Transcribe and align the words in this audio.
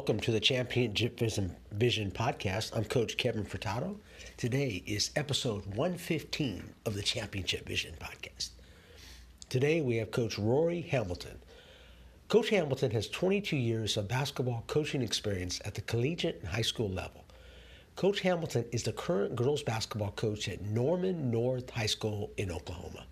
welcome 0.00 0.18
to 0.18 0.32
the 0.32 0.40
Championship 0.40 1.20
Vision, 1.20 2.10
podcast. 2.10 2.74
I'm 2.74 2.86
Coach 2.86 3.18
Kevin 3.18 3.44
Furtado. 3.44 3.96
Today 4.38 4.82
is 4.86 5.10
episode 5.14 5.66
115 5.76 6.72
of 6.86 6.94
the 6.94 7.02
Championship 7.02 7.68
Vision 7.68 7.92
podcast. 8.00 8.48
Today 9.50 9.82
we 9.82 9.96
have 9.96 10.10
Coach 10.10 10.38
Rory 10.38 10.80
Hamilton. 10.80 11.38
Coach 12.28 12.48
Hamilton 12.48 12.92
has 12.92 13.08
22 13.08 13.58
years 13.58 13.98
of 13.98 14.08
basketball 14.08 14.64
coaching 14.68 15.02
experience 15.02 15.60
at 15.66 15.74
the 15.74 15.82
collegiate 15.82 16.38
and 16.40 16.48
high 16.48 16.62
school 16.62 16.88
level. 16.88 17.26
Coach 17.94 18.20
Hamilton 18.20 18.64
is 18.72 18.84
the 18.84 18.94
current 18.94 19.36
girls 19.36 19.62
basketball 19.62 20.12
coach 20.12 20.48
at 20.48 20.62
Norman 20.62 21.30
North 21.30 21.68
High 21.68 21.84
School 21.84 22.30
in 22.38 22.50
Oklahoma. 22.50 23.04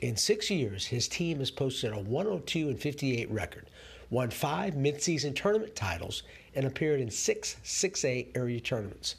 In 0.00 0.16
six 0.16 0.50
years, 0.50 0.84
his 0.84 1.06
team 1.06 1.38
has 1.38 1.52
posted 1.52 1.92
a 1.92 2.00
102 2.00 2.70
and 2.70 2.80
58 2.80 3.30
record, 3.30 3.70
won 4.12 4.28
five 4.28 4.74
midseason 4.74 5.34
tournament 5.34 5.74
titles, 5.74 6.22
and 6.54 6.66
appeared 6.66 7.00
in 7.00 7.10
six 7.10 7.56
6A 7.64 8.36
area 8.36 8.60
tournaments. 8.60 9.16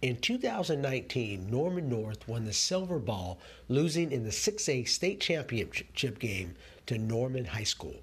In 0.00 0.16
2019, 0.16 1.50
Norman 1.50 1.88
North 1.88 2.28
won 2.28 2.44
the 2.44 2.52
silver 2.52 3.00
ball, 3.00 3.40
losing 3.68 4.12
in 4.12 4.22
the 4.22 4.30
6A 4.30 4.86
state 4.86 5.20
championship 5.20 6.20
game 6.20 6.54
to 6.86 6.96
Norman 6.96 7.44
High 7.44 7.64
School. 7.64 7.96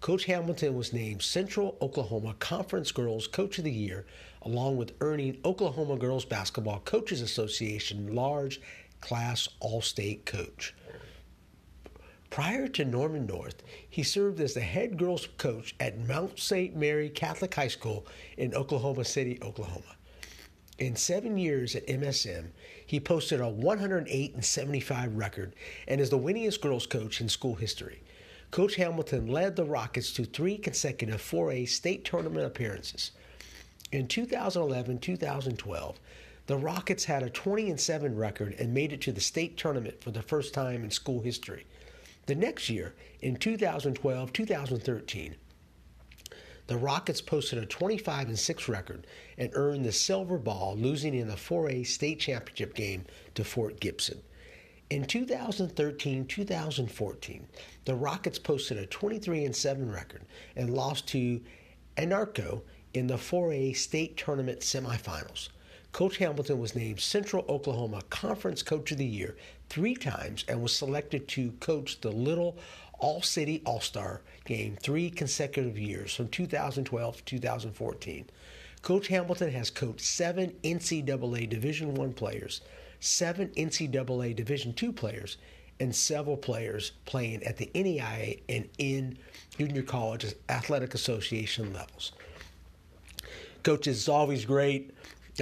Coach 0.00 0.24
Hamilton 0.24 0.74
was 0.74 0.92
named 0.92 1.22
Central 1.22 1.76
Oklahoma 1.80 2.34
Conference 2.40 2.90
Girls 2.90 3.28
Coach 3.28 3.58
of 3.58 3.64
the 3.64 3.70
Year, 3.70 4.04
along 4.42 4.78
with 4.78 4.94
earning 5.00 5.38
Oklahoma 5.44 5.96
Girls 5.96 6.24
Basketball 6.24 6.80
Coaches 6.80 7.20
Association 7.20 8.16
Large 8.16 8.60
Class 9.00 9.48
All 9.60 9.80
State 9.80 10.26
Coach. 10.26 10.74
Prior 12.32 12.66
to 12.66 12.86
Norman 12.86 13.26
North, 13.26 13.62
he 13.90 14.02
served 14.02 14.40
as 14.40 14.54
the 14.54 14.62
head 14.62 14.96
girls 14.96 15.28
coach 15.36 15.74
at 15.78 16.08
Mount 16.08 16.38
St. 16.38 16.74
Mary 16.74 17.10
Catholic 17.10 17.54
High 17.54 17.68
School 17.68 18.06
in 18.38 18.54
Oklahoma 18.54 19.04
City, 19.04 19.38
Oklahoma. 19.42 19.96
In 20.78 20.96
seven 20.96 21.36
years 21.36 21.76
at 21.76 21.86
MSM, 21.86 22.46
he 22.86 22.98
posted 22.98 23.42
a 23.42 23.48
108 23.50 24.34
and 24.34 24.42
75 24.42 25.14
record 25.14 25.54
and 25.86 26.00
is 26.00 26.08
the 26.08 26.18
winningest 26.18 26.62
girls 26.62 26.86
coach 26.86 27.20
in 27.20 27.28
school 27.28 27.54
history. 27.54 28.02
Coach 28.50 28.76
Hamilton 28.76 29.26
led 29.26 29.54
the 29.54 29.66
Rockets 29.66 30.10
to 30.14 30.24
three 30.24 30.56
consecutive 30.56 31.20
4A 31.20 31.68
state 31.68 32.02
tournament 32.02 32.46
appearances. 32.46 33.10
In 33.92 34.08
2011 34.08 35.00
2012, 35.00 36.00
the 36.46 36.56
Rockets 36.56 37.04
had 37.04 37.22
a 37.22 37.28
20 37.28 37.68
and 37.68 37.78
7 37.78 38.16
record 38.16 38.54
and 38.58 38.72
made 38.72 38.94
it 38.94 39.02
to 39.02 39.12
the 39.12 39.20
state 39.20 39.58
tournament 39.58 40.02
for 40.02 40.12
the 40.12 40.22
first 40.22 40.54
time 40.54 40.82
in 40.82 40.90
school 40.90 41.20
history. 41.20 41.66
The 42.26 42.34
next 42.36 42.70
year, 42.70 42.94
in 43.20 43.36
2012 43.36 44.32
2013, 44.32 45.34
the 46.68 46.76
Rockets 46.76 47.20
posted 47.20 47.58
a 47.58 47.66
25 47.66 48.28
and 48.28 48.38
6 48.38 48.68
record 48.68 49.06
and 49.36 49.50
earned 49.54 49.84
the 49.84 49.92
silver 49.92 50.38
ball, 50.38 50.76
losing 50.76 51.14
in 51.14 51.26
the 51.26 51.34
4A 51.34 51.84
state 51.84 52.20
championship 52.20 52.74
game 52.74 53.04
to 53.34 53.42
Fort 53.42 53.80
Gibson. 53.80 54.22
In 54.88 55.04
2013 55.04 56.26
2014, 56.26 57.48
the 57.84 57.94
Rockets 57.94 58.38
posted 58.38 58.78
a 58.78 58.86
23 58.86 59.44
and 59.44 59.56
7 59.56 59.90
record 59.90 60.22
and 60.54 60.72
lost 60.72 61.08
to 61.08 61.40
Anadarko 61.96 62.62
in 62.94 63.08
the 63.08 63.16
4A 63.16 63.76
state 63.76 64.16
tournament 64.16 64.60
semifinals. 64.60 65.48
Coach 65.92 66.18
Hamilton 66.18 66.58
was 66.58 66.74
named 66.74 67.00
Central 67.00 67.44
Oklahoma 67.48 68.00
Conference 68.08 68.62
Coach 68.62 68.92
of 68.92 68.98
the 68.98 69.04
Year 69.04 69.36
three 69.72 69.94
times 69.94 70.44
and 70.48 70.62
was 70.62 70.76
selected 70.76 71.26
to 71.26 71.50
coach 71.52 71.98
the 72.02 72.10
Little 72.10 72.58
All 72.98 73.22
City 73.22 73.62
All 73.64 73.80
Star 73.80 74.20
game 74.44 74.76
three 74.82 75.08
consecutive 75.08 75.78
years 75.78 76.14
from 76.14 76.28
2012 76.28 77.16
to 77.16 77.24
2014. 77.24 78.26
Coach 78.82 79.08
Hamilton 79.08 79.50
has 79.50 79.70
coached 79.70 80.02
seven 80.02 80.52
NCAA 80.62 81.48
Division 81.48 81.98
I 81.98 82.08
players, 82.08 82.60
seven 83.00 83.48
NCAA 83.56 84.36
Division 84.36 84.74
II 84.80 84.92
players, 84.92 85.38
and 85.80 85.96
several 85.96 86.36
players 86.36 86.92
playing 87.06 87.42
at 87.44 87.56
the 87.56 87.70
NAIA 87.74 88.42
and 88.50 88.68
in 88.76 89.16
Junior 89.56 89.82
College 89.82 90.34
Athletic 90.50 90.92
Association 90.92 91.72
levels. 91.72 92.12
Coaches, 93.62 94.02
is 94.02 94.08
always 94.10 94.44
great 94.44 94.90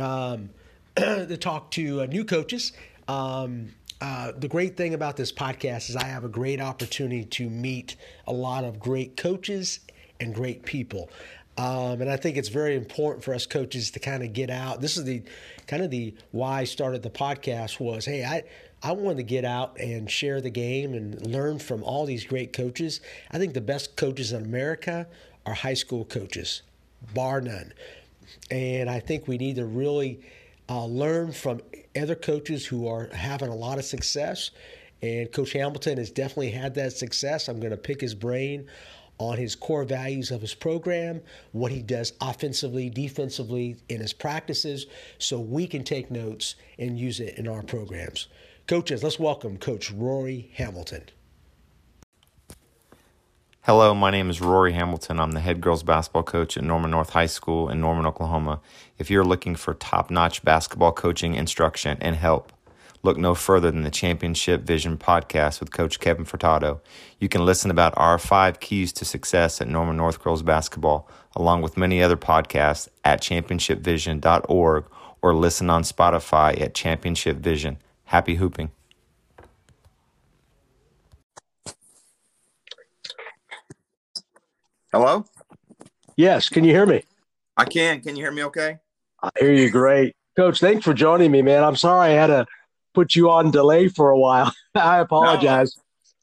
um, 0.01 0.51
to 0.97 1.37
talk 1.37 1.73
to 1.73 2.03
uh, 2.03 2.07
new 2.07 2.25
coaches. 2.25 2.73
Um, 3.09 3.71
uh, 4.01 4.33
the 4.37 4.49
great 4.49 4.77
thing 4.77 4.95
about 4.95 5.17
this 5.17 5.31
podcast 5.31 5.91
is 5.91 5.97
I 5.97 6.05
have 6.05 6.25
a 6.25 6.29
great 6.29 6.61
opportunity 6.61 7.25
to 7.25 7.51
meet 7.51 7.97
a 8.27 8.33
lot 8.33 8.65
of 8.65 8.81
great 8.81 9.17
coaches 9.17 9.81
and 10.19 10.35
great 10.35 10.65
people. 10.65 11.11
Um, 11.59 12.01
and 12.01 12.11
I 12.11 12.17
think 12.17 12.37
it's 12.37 12.49
very 12.49 12.75
important 12.75 13.23
for 13.23 13.35
us 13.35 13.45
coaches 13.45 13.91
to 13.91 14.01
kind 14.01 14.23
of 14.23 14.33
get 14.33 14.49
out. 14.49 14.81
This 14.81 14.97
is 14.97 15.05
the 15.05 15.23
kind 15.67 15.83
of 15.83 15.91
the 15.91 16.15
why 16.31 16.61
I 16.61 16.65
started 16.65 17.03
the 17.03 17.11
podcast 17.11 17.81
was, 17.81 18.07
hey, 18.07 18.25
I 18.25 18.45
I 18.83 18.93
wanted 18.93 19.19
to 19.19 19.23
get 19.25 19.45
out 19.45 19.79
and 19.79 20.11
share 20.11 20.41
the 20.41 20.49
game 20.49 20.95
and 20.95 21.27
learn 21.27 21.59
from 21.59 21.83
all 21.83 22.07
these 22.07 22.25
great 22.25 22.55
coaches. 22.55 23.03
I 23.31 23.37
think 23.37 23.53
the 23.53 23.61
best 23.61 23.95
coaches 23.97 24.33
in 24.33 24.43
America 24.43 25.07
are 25.45 25.53
high 25.53 25.75
school 25.75 26.07
coaches, 26.07 26.63
bar 27.13 27.43
none. 27.43 27.75
And 28.51 28.89
I 28.89 29.01
think 29.01 29.29
we 29.29 29.37
need 29.37 29.57
to 29.57 29.67
really 29.67 30.21
uh, 30.71 30.87
learn 30.87 31.33
from 31.33 31.61
other 31.97 32.15
coaches 32.15 32.67
who 32.67 32.87
are 32.87 33.09
having 33.13 33.49
a 33.49 33.55
lot 33.55 33.79
of 33.79 33.85
success. 33.85 34.51
And 35.03 35.33
Coach 35.33 35.53
Hamilton 35.53 35.99
has 35.99 36.11
definitely 36.11 36.51
had 36.51 36.75
that 36.75 36.93
success. 36.93 37.49
I'm 37.49 37.59
going 37.59 37.71
to 37.71 37.77
pick 37.77 38.01
his 38.01 38.15
brain 38.15 38.67
on 39.19 39.37
his 39.37 39.55
core 39.55 39.85
values 39.85 40.31
of 40.31 40.41
his 40.41 40.55
program, 40.55 41.21
what 41.53 41.71
he 41.71 41.83
does 41.83 42.15
offensively, 42.21 42.89
defensively 42.89 43.77
in 43.89 44.01
his 44.01 44.15
practices, 44.15 44.87
so 45.19 45.39
we 45.39 45.67
can 45.67 45.85
take 45.85 46.11
notes 46.11 46.55
and 46.79 46.99
use 46.99 47.21
it 47.21 47.37
in 47.37 47.47
our 47.47 47.63
programs. 47.63 48.29
Coaches, 48.67 49.03
let's 49.03 49.19
welcome 49.19 49.59
Coach 49.59 49.91
Rory 49.91 50.51
Hamilton. 50.55 51.03
Hello, 53.65 53.95
my 53.95 54.11
name 54.11 54.31
is 54.31 54.41
Rory 54.41 54.73
Hamilton. 54.73 55.21
I'm 55.21 55.33
the 55.33 55.41
head 55.41 55.61
girls 55.61 55.83
basketball 55.83 56.23
coach 56.23 56.57
at 56.57 56.65
Norman 56.65 56.91
North 56.91 57.11
High 57.11 57.27
School 57.27 57.69
in 57.69 57.79
Norman, 57.79 58.07
Oklahoma. 58.07 58.59
If 58.97 59.11
you're 59.11 59.23
looking 59.23 59.55
for 59.55 59.75
top 59.75 60.11
notch 60.11 60.43
basketball 60.43 60.93
coaching, 60.93 61.35
instruction, 61.35 61.99
and 62.01 62.17
help, 62.17 62.55
look 63.03 63.19
no 63.19 63.35
further 63.35 63.71
than 63.71 63.83
the 63.83 63.91
Championship 63.91 64.63
Vision 64.63 64.97
podcast 64.97 65.61
with 65.61 65.73
Coach 65.73 66.01
Kevin 66.01 66.25
Furtado. 66.25 66.81
You 67.19 67.29
can 67.29 67.45
listen 67.45 67.71
about 67.71 67.93
our 67.99 68.19
five 68.19 68.61
keys 68.61 68.95
to 68.95 69.05
success 69.05 69.61
at 69.61 69.69
Norman 69.69 69.99
North 69.99 70.25
Girls 70.25 70.43
Basketball, 70.43 71.07
along 71.37 71.61
with 71.61 71.77
many 71.77 72.03
other 72.03 72.17
podcasts 72.17 72.89
at 73.05 73.21
championshipvision.org 73.21 74.85
or 75.21 75.35
listen 75.35 75.69
on 75.69 75.83
Spotify 75.83 76.59
at 76.59 76.73
Championship 76.73 77.37
Vision. 77.37 77.77
Happy 78.05 78.37
hooping. 78.37 78.71
Hello? 84.93 85.25
Yes, 86.17 86.49
can 86.49 86.65
you 86.65 86.73
hear 86.73 86.85
me? 86.85 87.05
I 87.57 87.65
can. 87.65 88.01
Can 88.01 88.17
you 88.17 88.25
hear 88.25 88.33
me 88.33 88.43
okay? 88.45 88.79
I 89.23 89.31
hear 89.39 89.53
you 89.53 89.71
great. 89.71 90.17
Coach, 90.37 90.59
thanks 90.59 90.85
for 90.85 90.93
joining 90.93 91.31
me, 91.31 91.43
man. 91.43 91.63
I'm 91.63 91.77
sorry 91.77 92.11
I 92.11 92.15
had 92.15 92.27
to 92.27 92.47
put 92.93 93.15
you 93.15 93.31
on 93.31 93.53
delay 93.53 93.87
for 93.87 94.11
a 94.11 94.19
while. 94.19 94.53
I 94.75 94.99
apologize. 94.99 95.77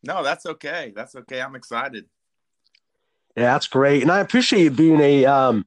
No, 0.03 0.21
that's 0.21 0.45
okay. 0.45 0.91
That's 0.93 1.15
okay. 1.15 1.41
I'm 1.41 1.55
excited. 1.55 2.05
Yeah, 3.37 3.53
that's 3.53 3.67
great. 3.67 4.01
And 4.01 4.11
I 4.11 4.19
appreciate 4.19 4.63
you 4.63 4.71
being 4.71 4.99
a 4.99 5.25
um 5.25 5.65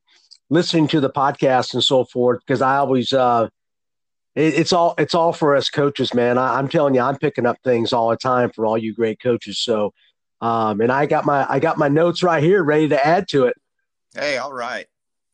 listening 0.50 0.86
to 0.88 1.00
the 1.00 1.10
podcast 1.10 1.72
and 1.72 1.82
so 1.82 2.04
forth 2.04 2.40
because 2.46 2.60
I 2.60 2.76
always 2.76 3.14
uh 3.14 3.48
it, 4.34 4.54
it's 4.54 4.74
all 4.74 4.94
it's 4.98 5.14
all 5.14 5.32
for 5.32 5.56
us 5.56 5.70
coaches, 5.70 6.12
man. 6.12 6.36
I, 6.36 6.58
I'm 6.58 6.68
telling 6.68 6.94
you, 6.94 7.00
I'm 7.00 7.16
picking 7.16 7.46
up 7.46 7.56
things 7.64 7.94
all 7.94 8.10
the 8.10 8.16
time 8.16 8.50
for 8.50 8.66
all 8.66 8.76
you 8.76 8.94
great 8.94 9.20
coaches. 9.22 9.58
So 9.58 9.94
um 10.40 10.80
and 10.80 10.90
I 10.90 11.06
got 11.06 11.24
my 11.24 11.46
I 11.50 11.58
got 11.58 11.78
my 11.78 11.88
notes 11.88 12.22
right 12.22 12.42
here 12.42 12.62
ready 12.62 12.88
to 12.88 13.06
add 13.06 13.28
to 13.28 13.46
it. 13.46 13.56
Hey, 14.14 14.38
all 14.38 14.52
right. 14.52 14.86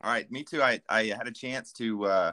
All 0.02 0.12
right. 0.12 0.30
Me 0.30 0.44
too. 0.44 0.62
I, 0.62 0.80
I 0.88 1.04
had 1.04 1.26
a 1.26 1.32
chance 1.32 1.72
to, 1.74 2.04
uh, 2.04 2.32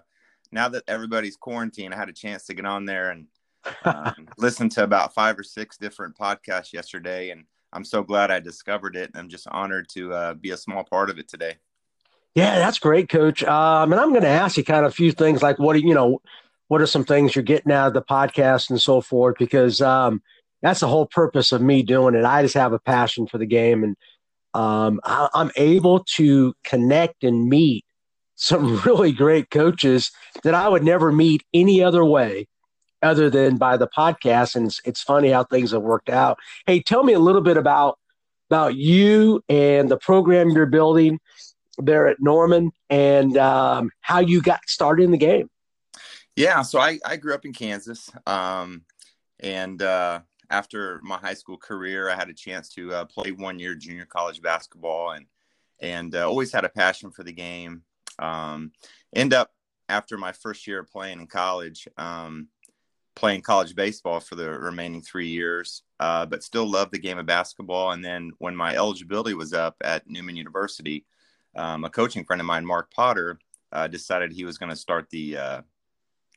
now 0.51 0.67
that 0.69 0.83
everybody's 0.87 1.37
quarantined, 1.37 1.93
I 1.93 1.97
had 1.97 2.09
a 2.09 2.13
chance 2.13 2.45
to 2.45 2.53
get 2.53 2.65
on 2.65 2.85
there 2.85 3.11
and 3.11 3.27
um, 3.85 4.27
listened 4.37 4.71
to 4.73 4.83
about 4.83 5.13
five 5.13 5.39
or 5.39 5.43
six 5.43 5.77
different 5.77 6.17
podcasts 6.17 6.73
yesterday, 6.73 7.29
and 7.29 7.45
I'm 7.71 7.85
so 7.85 8.03
glad 8.03 8.29
I 8.29 8.39
discovered 8.39 8.95
it. 8.95 9.09
And 9.09 9.17
I'm 9.17 9.29
just 9.29 9.47
honored 9.47 9.87
to 9.89 10.13
uh, 10.13 10.33
be 10.33 10.51
a 10.51 10.57
small 10.57 10.83
part 10.83 11.09
of 11.09 11.17
it 11.17 11.27
today. 11.27 11.55
Yeah, 12.35 12.59
that's 12.59 12.79
great, 12.79 13.09
Coach. 13.09 13.43
Um, 13.43 13.93
and 13.93 14.01
I'm 14.01 14.09
going 14.09 14.23
to 14.23 14.27
ask 14.27 14.57
you 14.57 14.63
kind 14.63 14.85
of 14.85 14.91
a 14.91 14.95
few 14.95 15.11
things 15.11 15.41
like 15.41 15.59
what 15.59 15.73
do 15.73 15.79
you 15.79 15.93
know, 15.93 16.21
what 16.67 16.81
are 16.81 16.87
some 16.87 17.05
things 17.05 17.35
you're 17.35 17.43
getting 17.43 17.71
out 17.71 17.87
of 17.87 17.93
the 17.93 18.01
podcast 18.01 18.69
and 18.69 18.81
so 18.81 19.01
forth, 19.01 19.37
because 19.39 19.81
um, 19.81 20.21
that's 20.63 20.79
the 20.79 20.87
whole 20.87 21.05
purpose 21.05 21.51
of 21.51 21.61
me 21.61 21.83
doing 21.83 22.15
it. 22.15 22.25
I 22.25 22.41
just 22.41 22.55
have 22.55 22.73
a 22.73 22.79
passion 22.79 23.27
for 23.27 23.37
the 23.37 23.45
game, 23.45 23.83
and 23.83 23.95
um, 24.55 24.99
I, 25.03 25.29
I'm 25.35 25.51
able 25.55 26.03
to 26.15 26.55
connect 26.63 27.23
and 27.23 27.47
meet 27.47 27.85
some 28.35 28.79
really 28.85 29.11
great 29.11 29.51
coaches 29.51 30.11
that 30.43 30.55
I 30.55 30.67
would 30.67 30.83
never 30.83 31.11
meet 31.11 31.43
any 31.53 31.83
other 31.83 32.03
way 32.03 32.47
other 33.03 33.29
than 33.29 33.57
by 33.57 33.77
the 33.77 33.87
podcast. 33.87 34.55
And 34.55 34.67
it's, 34.67 34.81
it's 34.85 35.03
funny 35.03 35.29
how 35.29 35.43
things 35.43 35.71
have 35.71 35.81
worked 35.81 36.09
out. 36.09 36.39
Hey, 36.65 36.81
tell 36.81 37.03
me 37.03 37.13
a 37.13 37.19
little 37.19 37.41
bit 37.41 37.57
about 37.57 37.99
about 38.49 38.75
you 38.75 39.43
and 39.49 39.89
the 39.89 39.97
program 39.97 40.49
you're 40.49 40.65
building 40.65 41.19
there 41.79 42.07
at 42.07 42.17
Norman 42.19 42.71
and 42.89 43.35
um, 43.37 43.89
how 44.01 44.19
you 44.19 44.41
got 44.41 44.59
started 44.67 45.03
in 45.03 45.11
the 45.11 45.17
game. 45.17 45.49
Yeah, 46.35 46.61
so 46.61 46.79
I, 46.79 46.99
I 47.05 47.17
grew 47.17 47.33
up 47.33 47.45
in 47.45 47.53
Kansas. 47.53 48.11
Um, 48.27 48.83
and 49.39 49.81
uh, 49.81 50.21
after 50.53 50.99
my 51.01 51.17
high 51.17 51.33
school 51.33 51.57
career, 51.57 52.09
I 52.09 52.15
had 52.15 52.29
a 52.29 52.33
chance 52.33 52.69
to 52.75 52.93
uh, 52.93 53.05
play 53.05 53.31
one 53.31 53.57
year 53.57 53.73
junior 53.73 54.05
college 54.05 54.41
basketball 54.41 55.11
and 55.11 55.25
and 55.79 56.15
uh, 56.15 56.27
always 56.27 56.53
had 56.53 56.63
a 56.63 56.69
passion 56.69 57.09
for 57.09 57.23
the 57.23 57.33
game. 57.33 57.81
Um, 58.19 58.71
end 59.13 59.33
up 59.33 59.49
after 59.89 60.15
my 60.17 60.31
first 60.31 60.67
year 60.67 60.79
of 60.79 60.91
playing 60.91 61.19
in 61.19 61.27
college, 61.27 61.87
um, 61.97 62.47
playing 63.15 63.41
college 63.41 63.75
baseball 63.75 64.19
for 64.19 64.35
the 64.35 64.49
remaining 64.49 65.01
three 65.01 65.27
years, 65.27 65.81
uh, 65.99 66.25
but 66.27 66.43
still 66.43 66.69
loved 66.69 66.91
the 66.93 66.99
game 66.99 67.17
of 67.17 67.25
basketball. 67.25 67.91
And 67.91 68.05
then 68.05 68.31
when 68.37 68.55
my 68.55 68.75
eligibility 68.75 69.33
was 69.33 69.53
up 69.53 69.75
at 69.81 70.07
Newman 70.07 70.35
University, 70.35 71.05
um, 71.55 71.83
a 71.83 71.89
coaching 71.89 72.23
friend 72.23 72.39
of 72.39 72.45
mine, 72.45 72.65
Mark 72.65 72.93
Potter, 72.93 73.39
uh, 73.71 73.87
decided 73.87 74.31
he 74.31 74.45
was 74.45 74.59
going 74.59 74.69
to 74.69 74.75
start 74.75 75.09
the 75.09 75.37
uh, 75.37 75.61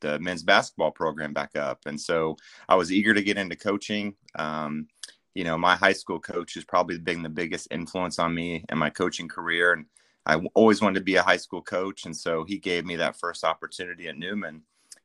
the 0.01 0.19
men's 0.19 0.43
basketball 0.43 0.91
program 0.91 1.33
back 1.33 1.57
up, 1.57 1.81
and 1.87 2.01
so 2.01 2.37
I 2.69 2.75
was 2.75 2.93
eager 2.93 3.15
to 3.15 3.23
get 3.23 3.39
into 3.39 3.57
coaching. 3.57 4.15
Um, 4.37 4.89
you 5.35 5.45
know, 5.45 5.59
my 5.59 5.77
high 5.77 5.93
school 5.93 6.19
coach 6.19 6.55
has 6.55 6.65
probably 6.65 6.99
been 6.99 7.23
the 7.23 7.29
biggest 7.29 7.69
influence 7.71 8.19
on 8.19 8.35
me 8.35 8.65
in 8.71 8.79
my 8.79 8.91
coaching 8.91 9.29
career, 9.29 9.73
and 9.73 9.87
I 10.25 10.37
always 10.55 10.81
wanted 10.81 11.01
to 11.01 11.05
be 11.05 11.17
a 11.17 11.23
high 11.23 11.37
school 11.37 11.63
coach, 11.63 12.05
and 12.05 12.17
so 12.17 12.45
he 12.45 12.59
gave 12.59 12.85
me 12.85 12.97
that 12.97 13.19
first 13.19 13.45
opportunity 13.45 14.09
at 14.09 14.19
Newman, 14.19 14.63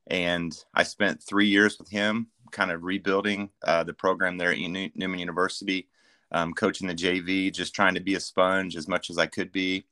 and 0.07 0.53
I 0.73 0.83
spent 0.83 1.23
three 1.23 1.47
years 1.47 1.77
with 1.77 1.89
him, 1.89 2.27
kind 2.51 2.71
of 2.71 2.83
rebuilding 2.83 3.49
uh, 3.63 3.83
the 3.83 3.93
program 3.93 4.38
there 4.38 4.51
at 4.51 4.57
Newman 4.59 5.19
University, 5.19 5.88
um, 6.31 6.53
coaching 6.53 6.88
the 6.88 6.95
JV, 6.95 7.53
just 7.53 7.75
trying 7.75 7.95
to 7.95 8.01
be 8.01 8.15
a 8.15 8.19
sponge 8.19 8.75
as 8.75 8.88
much 8.88 9.09
as 9.09 9.17
I 9.17 9.25
could 9.25 9.51
be. 9.51 9.85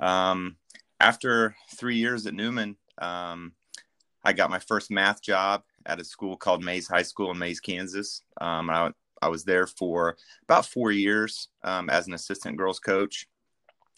Um, 0.00 0.56
after 1.00 1.56
three 1.76 1.96
years 1.96 2.26
at 2.26 2.34
Newman, 2.34 2.76
um, 2.98 3.52
I 4.26 4.32
got 4.32 4.50
my 4.50 4.58
first 4.58 4.90
math 4.90 5.22
job 5.22 5.62
at 5.86 6.00
a 6.00 6.04
school 6.04 6.36
called 6.36 6.64
Hays 6.64 6.88
High 6.88 7.02
School 7.02 7.30
in 7.30 7.40
Hays, 7.40 7.60
Kansas. 7.60 8.22
Um, 8.40 8.68
I, 8.68 8.90
I, 9.22 9.28
was 9.28 9.44
there 9.44 9.68
for 9.68 10.16
about 10.42 10.66
four 10.66 10.90
years 10.90 11.48
um, 11.62 11.88
as 11.88 12.08
an 12.08 12.12
assistant 12.12 12.56
girls 12.56 12.80
coach. 12.80 13.28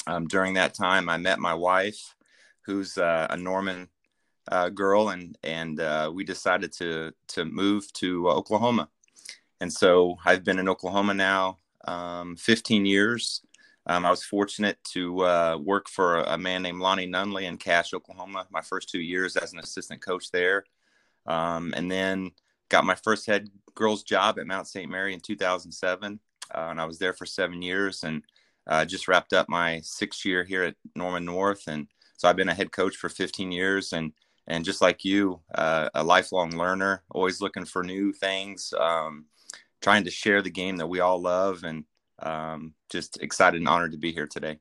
Um, 0.07 0.27
during 0.27 0.53
that 0.55 0.75
time, 0.75 1.09
I 1.09 1.17
met 1.17 1.39
my 1.39 1.55
wife, 1.55 2.15
who's 2.67 2.99
uh, 2.99 3.27
a 3.31 3.39
Norman 3.39 3.89
uh, 4.53 4.69
girl, 4.69 5.09
and 5.09 5.39
and 5.43 5.81
uh, 5.81 6.13
we 6.15 6.25
decided 6.25 6.73
to 6.73 7.15
to 7.29 7.47
move 7.47 7.91
to 7.95 8.29
Oklahoma. 8.29 8.91
And 9.63 9.73
so 9.73 10.19
I've 10.27 10.45
been 10.45 10.59
in 10.59 10.69
Oklahoma 10.69 11.15
now 11.15 11.57
um, 11.87 12.37
15 12.37 12.85
years. 12.85 13.41
Um, 13.89 14.05
I 14.05 14.11
was 14.11 14.23
fortunate 14.23 14.79
to 14.93 15.25
uh, 15.25 15.59
work 15.65 15.89
for 15.89 16.21
a 16.21 16.37
man 16.37 16.63
named 16.63 16.81
Lonnie 16.81 17.09
Nunley 17.09 17.45
in 17.45 17.57
Cache, 17.57 17.95
Oklahoma, 17.95 18.47
my 18.51 18.61
first 18.61 18.91
two 18.91 19.01
years 19.01 19.35
as 19.37 19.55
an 19.55 19.59
assistant 19.59 20.03
coach 20.03 20.31
there. 20.31 20.65
Um, 21.27 21.73
and 21.75 21.91
then 21.91 22.33
got 22.69 22.85
my 22.85 22.95
first 22.95 23.27
head 23.27 23.49
girls 23.75 24.03
job 24.03 24.39
at 24.39 24.47
Mount 24.47 24.69
St. 24.69 24.91
Mary 24.91 25.15
in 25.15 25.21
2007. 25.21 26.21
Uh, 26.55 26.59
and 26.71 26.81
I 26.81 26.85
was 26.85 26.99
there 26.99 27.15
for 27.15 27.25
seven 27.25 27.63
years 27.63 28.05
and 28.05 28.23
uh, 28.67 28.85
just 28.85 29.09
wrapped 29.09 29.33
up 29.33 29.49
my 29.49 29.81
sixth 29.83 30.25
year 30.25 30.45
here 30.45 30.65
at 30.65 30.77
Norman 30.95 31.25
North. 31.25 31.63
And 31.67 31.87
so 32.19 32.29
I've 32.29 32.37
been 32.37 32.51
a 32.51 32.55
head 32.55 32.73
coach 32.73 32.97
for 32.97 33.09
15 33.09 33.51
years 33.53 33.95
and, 33.95 34.13
and 34.47 34.67
just 34.67 34.83
like 34.83 35.03
you, 35.03 35.41
uh, 35.55 35.89
a 35.95 36.05
lifelong 36.05 36.51
learner, 36.51 37.05
always 37.11 37.41
looking 37.41 37.65
for 37.65 37.83
new 37.83 38.13
things, 38.13 38.75
um, 38.79 39.27
trying 39.81 40.05
to 40.05 40.11
share 40.11 40.43
the 40.43 40.51
game 40.51 40.77
that 40.77 40.89
we 40.89 41.01
all 41.01 41.21
love 41.21 41.65
and, 41.65 41.85
um, 42.21 42.75
just 42.91 43.21
excited 43.23 43.61
and 43.61 43.69
honored 43.69 43.93
to 43.93 43.99
be 43.99 44.13
here 44.13 44.27
today. 44.27 44.59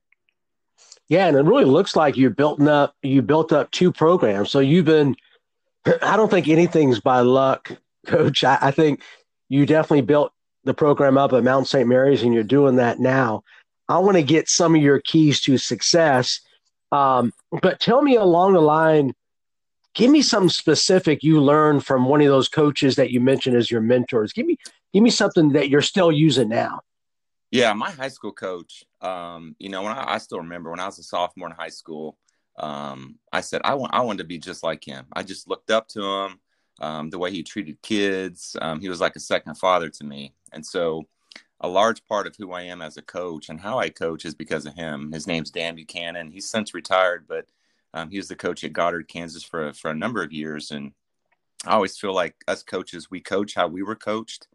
Yeah, 1.09 1.27
and 1.27 1.37
it 1.37 1.43
really 1.43 1.65
looks 1.65 1.95
like 1.95 2.17
you 2.17 2.29
built 2.29 2.61
up 2.61 2.95
you 3.01 3.21
built 3.21 3.53
up 3.53 3.71
two 3.71 3.91
programs. 3.91 4.51
So 4.51 4.59
you've 4.59 4.85
been 4.85 5.15
I 6.01 6.17
don't 6.17 6.29
think 6.29 6.47
anything's 6.47 6.99
by 6.99 7.21
luck, 7.21 7.71
coach. 8.07 8.43
I, 8.43 8.57
I 8.61 8.71
think 8.71 9.01
you 9.49 9.65
definitely 9.65 10.01
built 10.01 10.33
the 10.63 10.73
program 10.73 11.17
up 11.17 11.33
at 11.33 11.43
Mount 11.43 11.67
St. 11.67 11.87
Mary's 11.87 12.23
and 12.23 12.33
you're 12.33 12.43
doing 12.43 12.75
that 12.75 12.99
now. 12.99 13.43
I 13.89 13.99
want 13.99 14.17
to 14.17 14.23
get 14.23 14.49
some 14.49 14.75
of 14.75 14.81
your 14.81 14.99
keys 14.99 15.39
to 15.41 15.57
success. 15.57 16.41
Um, 16.91 17.33
but 17.61 17.79
tell 17.79 18.01
me 18.01 18.15
along 18.15 18.53
the 18.53 18.61
line, 18.61 19.13
give 19.95 20.11
me 20.11 20.21
some 20.21 20.49
specific 20.49 21.23
you 21.23 21.41
learned 21.41 21.85
from 21.85 22.05
one 22.05 22.21
of 22.21 22.27
those 22.27 22.49
coaches 22.49 22.97
that 22.97 23.11
you 23.11 23.21
mentioned 23.21 23.55
as 23.55 23.71
your 23.71 23.81
mentors. 23.81 24.33
Give 24.33 24.45
me 24.45 24.57
give 24.93 25.03
me 25.03 25.09
something 25.09 25.53
that 25.53 25.69
you're 25.69 25.81
still 25.81 26.11
using 26.11 26.49
now. 26.49 26.81
Yeah, 27.51 27.71
my 27.73 27.91
high 27.91 28.09
school 28.09 28.33
coach, 28.33 28.83
um, 29.01 29.55
you 29.57 29.69
know, 29.69 29.81
when 29.81 29.93
I, 29.93 30.15
I, 30.15 30.17
still 30.17 30.39
remember 30.39 30.69
when 30.69 30.81
I 30.81 30.85
was 30.85 30.99
a 30.99 31.03
sophomore 31.03 31.47
in 31.47 31.55
high 31.55 31.69
school, 31.69 32.17
um, 32.57 33.19
I 33.31 33.41
said 33.41 33.61
I 33.63 33.75
want 33.75 33.93
I 33.93 34.01
wanted 34.01 34.19
to 34.19 34.23
be 34.25 34.37
just 34.37 34.63
like 34.63 34.83
him. 34.83 35.05
I 35.13 35.23
just 35.23 35.47
looked 35.47 35.71
up 35.71 35.87
to 35.89 36.03
him, 36.03 36.39
um, 36.81 37.09
the 37.09 37.19
way 37.19 37.31
he 37.31 37.43
treated 37.43 37.81
kids. 37.81 38.55
Um, 38.61 38.81
he 38.81 38.89
was 38.89 38.99
like 38.99 39.15
a 39.15 39.21
second 39.21 39.55
father 39.55 39.89
to 39.89 40.03
me, 40.03 40.33
and 40.51 40.65
so 40.65 41.07
a 41.61 41.67
large 41.67 42.05
part 42.05 42.27
of 42.27 42.35
who 42.35 42.51
I 42.51 42.63
am 42.63 42.81
as 42.81 42.97
a 42.97 43.01
coach 43.01 43.49
and 43.49 43.59
how 43.59 43.79
I 43.79 43.89
coach 43.89 44.25
is 44.25 44.35
because 44.35 44.65
of 44.65 44.73
him. 44.75 45.11
His 45.11 45.25
name's 45.25 45.49
Dan 45.49 45.75
Buchanan. 45.75 46.31
He's 46.31 46.49
since 46.49 46.73
retired, 46.73 47.25
but 47.27 47.47
um, 47.93 48.09
he 48.09 48.17
was 48.17 48.27
the 48.27 48.35
coach 48.35 48.63
at 48.63 48.73
Goddard, 48.73 49.07
Kansas 49.07 49.43
for 49.43 49.71
for 49.73 49.91
a 49.91 49.95
number 49.95 50.21
of 50.21 50.33
years, 50.33 50.71
and 50.71 50.91
I 51.65 51.71
always 51.73 51.97
feel 51.97 52.13
like 52.13 52.35
us 52.47 52.63
coaches, 52.63 53.09
we 53.09 53.19
coach 53.19 53.55
how 53.55 53.67
we 53.67 53.83
were 53.83 53.95
coached. 53.95 54.47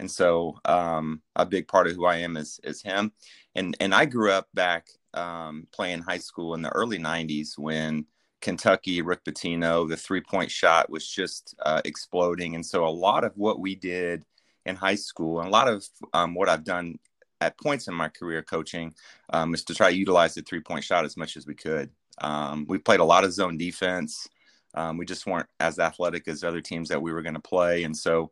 And 0.00 0.10
so 0.10 0.58
um, 0.64 1.20
a 1.36 1.44
big 1.44 1.68
part 1.68 1.86
of 1.86 1.94
who 1.94 2.06
I 2.06 2.16
am 2.16 2.38
is, 2.38 2.58
is 2.64 2.82
him. 2.82 3.12
And, 3.54 3.76
and 3.80 3.94
I 3.94 4.06
grew 4.06 4.32
up 4.32 4.48
back 4.54 4.88
um, 5.12 5.66
playing 5.72 6.00
high 6.00 6.18
school 6.18 6.54
in 6.54 6.62
the 6.62 6.70
early 6.70 6.98
90s 6.98 7.58
when 7.58 8.06
Kentucky, 8.40 9.02
Rick 9.02 9.24
Pitino, 9.24 9.86
the 9.86 9.98
three 9.98 10.22
point 10.22 10.50
shot 10.50 10.88
was 10.88 11.06
just 11.06 11.54
uh, 11.66 11.82
exploding. 11.84 12.54
And 12.54 12.64
so 12.64 12.86
a 12.86 12.88
lot 12.88 13.24
of 13.24 13.36
what 13.36 13.60
we 13.60 13.74
did 13.74 14.24
in 14.64 14.74
high 14.74 14.94
school 14.94 15.38
and 15.40 15.48
a 15.48 15.52
lot 15.52 15.68
of 15.68 15.86
um, 16.14 16.34
what 16.34 16.48
I've 16.48 16.64
done 16.64 16.98
at 17.42 17.60
points 17.60 17.86
in 17.86 17.94
my 17.94 18.08
career 18.08 18.42
coaching 18.42 18.94
um, 19.34 19.52
is 19.52 19.64
to 19.64 19.74
try 19.74 19.90
to 19.90 19.96
utilize 19.96 20.34
the 20.34 20.40
three 20.40 20.60
point 20.60 20.82
shot 20.82 21.04
as 21.04 21.18
much 21.18 21.36
as 21.36 21.46
we 21.46 21.54
could. 21.54 21.90
Um, 22.22 22.64
we 22.68 22.78
played 22.78 23.00
a 23.00 23.04
lot 23.04 23.24
of 23.24 23.34
zone 23.34 23.58
defense. 23.58 24.26
Um, 24.74 24.96
we 24.96 25.04
just 25.04 25.26
weren't 25.26 25.48
as 25.58 25.78
athletic 25.78 26.26
as 26.26 26.42
other 26.42 26.62
teams 26.62 26.88
that 26.88 27.02
we 27.02 27.12
were 27.12 27.22
going 27.22 27.34
to 27.34 27.40
play. 27.40 27.82
And 27.82 27.94
so, 27.94 28.30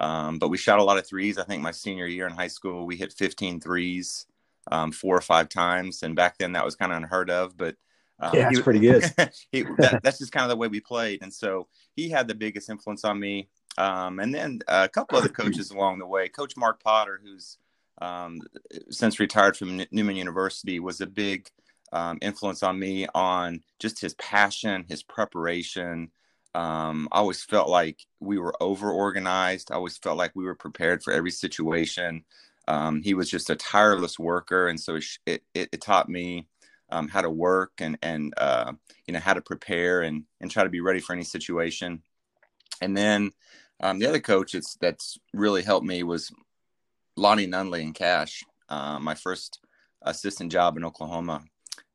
um, 0.00 0.38
but 0.38 0.48
we 0.48 0.56
shot 0.56 0.78
a 0.78 0.84
lot 0.84 0.98
of 0.98 1.06
threes. 1.06 1.38
I 1.38 1.44
think 1.44 1.62
my 1.62 1.70
senior 1.70 2.06
year 2.06 2.26
in 2.26 2.32
high 2.32 2.48
school, 2.48 2.86
we 2.86 2.96
hit 2.96 3.12
15 3.12 3.60
threes 3.60 4.26
um, 4.72 4.92
four 4.92 5.16
or 5.16 5.20
five 5.20 5.48
times. 5.48 6.02
And 6.02 6.16
back 6.16 6.38
then 6.38 6.52
that 6.52 6.64
was 6.64 6.74
kind 6.74 6.90
of 6.90 6.98
unheard 6.98 7.30
of, 7.30 7.56
but 7.56 7.76
um, 8.18 8.30
yeah, 8.34 8.44
that's 8.44 8.58
he, 8.58 8.62
pretty 8.62 8.80
good. 8.80 9.04
he, 9.52 9.62
that, 9.78 10.00
that's 10.02 10.18
just 10.18 10.32
kind 10.32 10.44
of 10.44 10.50
the 10.50 10.56
way 10.56 10.68
we 10.68 10.80
played. 10.80 11.22
And 11.22 11.32
so 11.32 11.68
he 11.94 12.08
had 12.08 12.28
the 12.28 12.34
biggest 12.34 12.70
influence 12.70 13.04
on 13.04 13.20
me. 13.20 13.48
Um, 13.78 14.18
and 14.18 14.34
then 14.34 14.60
a 14.68 14.88
couple 14.88 15.18
other 15.18 15.28
coaches 15.28 15.70
along 15.72 15.98
the 15.98 16.06
way. 16.06 16.28
Coach 16.28 16.56
Mark 16.56 16.82
Potter, 16.82 17.20
who's 17.22 17.58
um, 18.00 18.40
since 18.88 19.20
retired 19.20 19.56
from 19.56 19.84
Newman 19.90 20.16
University, 20.16 20.80
was 20.80 21.00
a 21.00 21.06
big 21.06 21.48
um, 21.92 22.18
influence 22.22 22.62
on 22.62 22.78
me 22.78 23.06
on 23.14 23.62
just 23.78 24.00
his 24.00 24.14
passion, 24.14 24.86
his 24.88 25.02
preparation. 25.02 26.10
Um, 26.54 27.08
I 27.12 27.18
always 27.18 27.44
felt 27.44 27.68
like 27.68 27.98
we 28.18 28.38
were 28.38 28.54
over 28.60 28.90
organized. 28.90 29.70
I 29.70 29.76
always 29.76 29.98
felt 29.98 30.18
like 30.18 30.32
we 30.34 30.44
were 30.44 30.54
prepared 30.54 31.02
for 31.02 31.12
every 31.12 31.30
situation. 31.30 32.24
Um, 32.66 33.02
he 33.02 33.14
was 33.14 33.30
just 33.30 33.50
a 33.50 33.56
tireless 33.56 34.18
worker, 34.18 34.68
and 34.68 34.78
so 34.78 34.96
it, 35.26 35.42
it, 35.54 35.68
it 35.72 35.80
taught 35.80 36.08
me 36.08 36.46
um, 36.90 37.08
how 37.08 37.22
to 37.22 37.30
work 37.30 37.72
and 37.78 37.98
and 38.02 38.34
uh, 38.36 38.72
you 39.06 39.14
know 39.14 39.20
how 39.20 39.34
to 39.34 39.40
prepare 39.40 40.02
and 40.02 40.24
and 40.40 40.50
try 40.50 40.64
to 40.64 40.70
be 40.70 40.80
ready 40.80 41.00
for 41.00 41.12
any 41.12 41.24
situation. 41.24 42.02
And 42.80 42.96
then 42.96 43.32
um, 43.80 43.98
the 43.98 44.06
other 44.06 44.20
coach 44.20 44.52
that's 44.52 44.74
that's 44.80 45.18
really 45.32 45.62
helped 45.62 45.86
me 45.86 46.02
was 46.02 46.32
Lonnie 47.16 47.46
Nunley 47.46 47.82
and 47.82 47.94
Cache, 47.94 48.44
Uh, 48.68 48.98
my 48.98 49.14
first 49.14 49.60
assistant 50.02 50.50
job 50.52 50.76
in 50.76 50.84
Oklahoma 50.84 51.42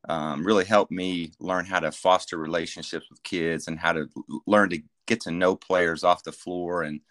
um, 0.09 0.45
really 0.45 0.65
helped 0.65 0.91
me 0.91 1.31
learn 1.39 1.65
how 1.65 1.79
to 1.79 1.91
foster 1.91 2.37
relationships 2.37 3.07
with 3.09 3.23
kids 3.23 3.67
and 3.67 3.79
how 3.79 3.93
to 3.93 4.07
learn 4.45 4.69
to 4.69 4.81
get 5.07 5.21
to 5.21 5.31
know 5.31 5.55
players 5.55 6.03
off 6.03 6.23
the 6.23 6.31
floor 6.31 6.83
and 6.83 7.01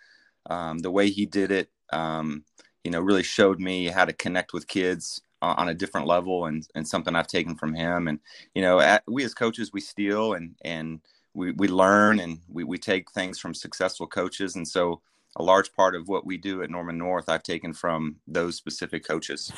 um, 0.51 0.79
the 0.79 0.91
way 0.91 1.11
he 1.11 1.27
did 1.27 1.51
it, 1.51 1.71
um, 1.93 2.45
you 2.83 2.91
know, 2.91 3.01
really 3.01 3.23
showed 3.23 3.61
me 3.61 3.87
how 3.87 4.05
to 4.05 4.13
connect 4.13 4.53
with 4.53 4.69
kids 4.69 5.21
on 5.43 5.69
a 5.69 5.75
different 5.75 6.07
level 6.07 6.47
and, 6.47 6.67
and 6.75 6.89
something 6.89 7.15
I've 7.15 7.27
taken 7.27 7.55
from 7.55 7.75
him. 7.75 8.09
And, 8.09 8.19
you 8.55 8.63
know, 8.63 8.81
at, 8.81 9.03
we 9.07 9.25
as 9.25 9.35
coaches, 9.35 9.73
we 9.73 9.81
steal 9.81 10.35
and, 10.35 10.55
and 10.65 11.01
we, 11.35 11.53
we 11.53 11.69
learn 11.69 12.19
and 12.21 12.39
we, 12.49 12.65
we 12.65 12.79
take 12.79 13.11
things 13.11 13.39
from 13.39 13.55
successful 13.55 14.07
coaches. 14.07 14.57
And 14.57 14.67
so 14.67 15.03
a 15.37 15.43
large 15.43 15.73
part 15.75 15.95
of 15.95 16.09
what 16.09 16.25
we 16.25 16.37
do 16.37 16.63
at 16.63 16.71
Norman 16.71 16.97
North, 16.97 17.29
I've 17.29 17.43
taken 17.43 17.75
from 17.75 18.17
those 18.27 18.57
specific 18.57 19.07
coaches. 19.07 19.53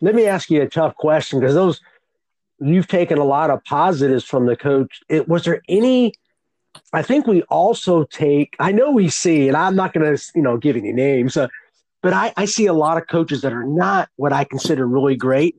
Let 0.00 0.14
me 0.14 0.26
ask 0.26 0.50
you 0.50 0.62
a 0.62 0.68
tough 0.68 0.94
question 0.96 1.40
because 1.40 1.54
those, 1.54 1.80
you've 2.60 2.88
taken 2.88 3.18
a 3.18 3.24
lot 3.24 3.50
of 3.50 3.62
positives 3.64 4.24
from 4.24 4.46
the 4.46 4.56
coach. 4.56 5.00
It, 5.08 5.28
was 5.28 5.44
there 5.44 5.62
any, 5.68 6.14
I 6.92 7.02
think 7.02 7.26
we 7.26 7.42
also 7.42 8.04
take, 8.04 8.54
I 8.58 8.72
know 8.72 8.90
we 8.90 9.08
see, 9.08 9.48
and 9.48 9.56
I'm 9.56 9.76
not 9.76 9.92
going 9.92 10.16
to, 10.16 10.22
you 10.34 10.42
know, 10.42 10.56
give 10.56 10.76
any 10.76 10.92
names, 10.92 11.36
uh, 11.36 11.48
but 12.02 12.12
I, 12.12 12.32
I 12.36 12.44
see 12.46 12.66
a 12.66 12.72
lot 12.72 12.96
of 12.96 13.06
coaches 13.06 13.42
that 13.42 13.52
are 13.52 13.64
not 13.64 14.08
what 14.16 14.32
I 14.32 14.44
consider 14.44 14.86
really 14.86 15.16
great. 15.16 15.56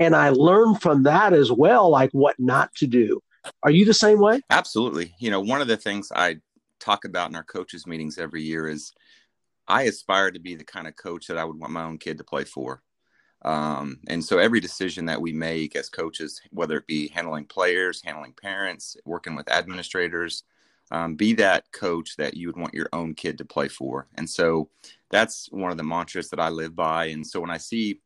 And 0.00 0.16
I 0.16 0.30
learn 0.30 0.74
from 0.74 1.04
that 1.04 1.32
as 1.32 1.52
well, 1.52 1.88
like 1.88 2.10
what 2.10 2.34
not 2.38 2.74
to 2.76 2.86
do. 2.86 3.20
Are 3.62 3.70
you 3.70 3.84
the 3.84 3.94
same 3.94 4.18
way? 4.18 4.40
Absolutely. 4.50 5.14
You 5.20 5.30
know, 5.30 5.40
one 5.40 5.60
of 5.60 5.68
the 5.68 5.76
things 5.76 6.10
I 6.14 6.38
talk 6.80 7.04
about 7.04 7.30
in 7.30 7.36
our 7.36 7.44
coaches 7.44 7.86
meetings 7.86 8.18
every 8.18 8.42
year 8.42 8.66
is 8.66 8.92
I 9.68 9.82
aspire 9.82 10.30
to 10.30 10.40
be 10.40 10.54
the 10.56 10.64
kind 10.64 10.88
of 10.88 10.96
coach 10.96 11.28
that 11.28 11.38
I 11.38 11.44
would 11.44 11.58
want 11.58 11.72
my 11.72 11.84
own 11.84 11.98
kid 11.98 12.18
to 12.18 12.24
play 12.24 12.44
for. 12.44 12.82
Um, 13.44 13.98
and 14.08 14.24
so 14.24 14.38
every 14.38 14.60
decision 14.60 15.04
that 15.06 15.20
we 15.20 15.32
make 15.32 15.76
as 15.76 15.88
coaches, 15.88 16.40
whether 16.50 16.78
it 16.78 16.86
be 16.86 17.08
handling 17.08 17.44
players, 17.44 18.02
handling 18.02 18.32
parents, 18.32 18.96
working 19.04 19.34
with 19.34 19.50
administrators, 19.50 20.44
um, 20.90 21.14
be 21.14 21.34
that 21.34 21.70
coach 21.72 22.16
that 22.16 22.34
you 22.34 22.48
would 22.48 22.56
want 22.56 22.74
your 22.74 22.88
own 22.92 23.14
kid 23.14 23.38
to 23.38 23.44
play 23.44 23.68
for. 23.68 24.06
And 24.16 24.28
so 24.28 24.68
that's 25.10 25.48
one 25.50 25.70
of 25.70 25.76
the 25.76 25.84
mantras 25.84 26.30
that 26.30 26.40
I 26.40 26.48
live 26.48 26.74
by. 26.74 27.06
And 27.06 27.26
so 27.26 27.40
when 27.40 27.50
I 27.50 27.58
see, 27.58 28.00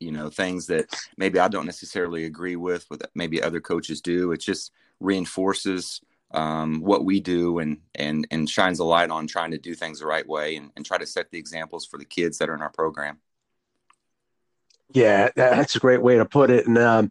you 0.00 0.12
know, 0.12 0.28
things 0.28 0.66
that 0.66 0.86
maybe 1.16 1.38
I 1.38 1.48
don't 1.48 1.66
necessarily 1.66 2.24
agree 2.24 2.56
with, 2.56 2.86
but 2.88 3.10
maybe 3.14 3.42
other 3.42 3.60
coaches 3.60 4.00
do, 4.00 4.32
it 4.32 4.40
just 4.40 4.72
reinforces 5.00 6.00
um, 6.32 6.80
what 6.80 7.04
we 7.04 7.20
do 7.20 7.60
and 7.60 7.78
and 7.94 8.26
and 8.32 8.50
shines 8.50 8.80
a 8.80 8.84
light 8.84 9.10
on 9.10 9.26
trying 9.28 9.52
to 9.52 9.58
do 9.58 9.74
things 9.74 10.00
the 10.00 10.06
right 10.06 10.26
way 10.26 10.56
and, 10.56 10.70
and 10.74 10.84
try 10.84 10.98
to 10.98 11.06
set 11.06 11.30
the 11.30 11.38
examples 11.38 11.86
for 11.86 11.96
the 11.96 12.04
kids 12.04 12.38
that 12.38 12.48
are 12.48 12.54
in 12.54 12.62
our 12.62 12.72
program. 12.72 13.18
Yeah, 14.92 15.30
that's 15.34 15.76
a 15.76 15.80
great 15.80 16.02
way 16.02 16.16
to 16.16 16.24
put 16.24 16.50
it. 16.50 16.66
And 16.66 16.78
um, 16.78 17.10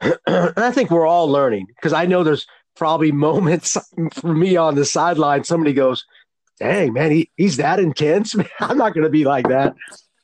I 0.26 0.70
think 0.72 0.90
we're 0.90 1.06
all 1.06 1.28
learning 1.28 1.66
because 1.76 1.92
I 1.92 2.06
know 2.06 2.24
there's 2.24 2.46
probably 2.76 3.12
moments 3.28 3.76
for 4.12 4.34
me 4.34 4.56
on 4.56 4.74
the 4.74 4.84
sideline. 4.84 5.44
Somebody 5.44 5.72
goes, 5.72 6.04
"Dang 6.58 6.92
man, 6.92 7.10
he, 7.10 7.30
he's 7.36 7.56
that 7.58 7.78
intense." 7.78 8.34
I'm 8.60 8.78
not 8.78 8.94
going 8.94 9.04
to 9.04 9.10
be 9.10 9.24
like 9.24 9.48
that. 9.48 9.74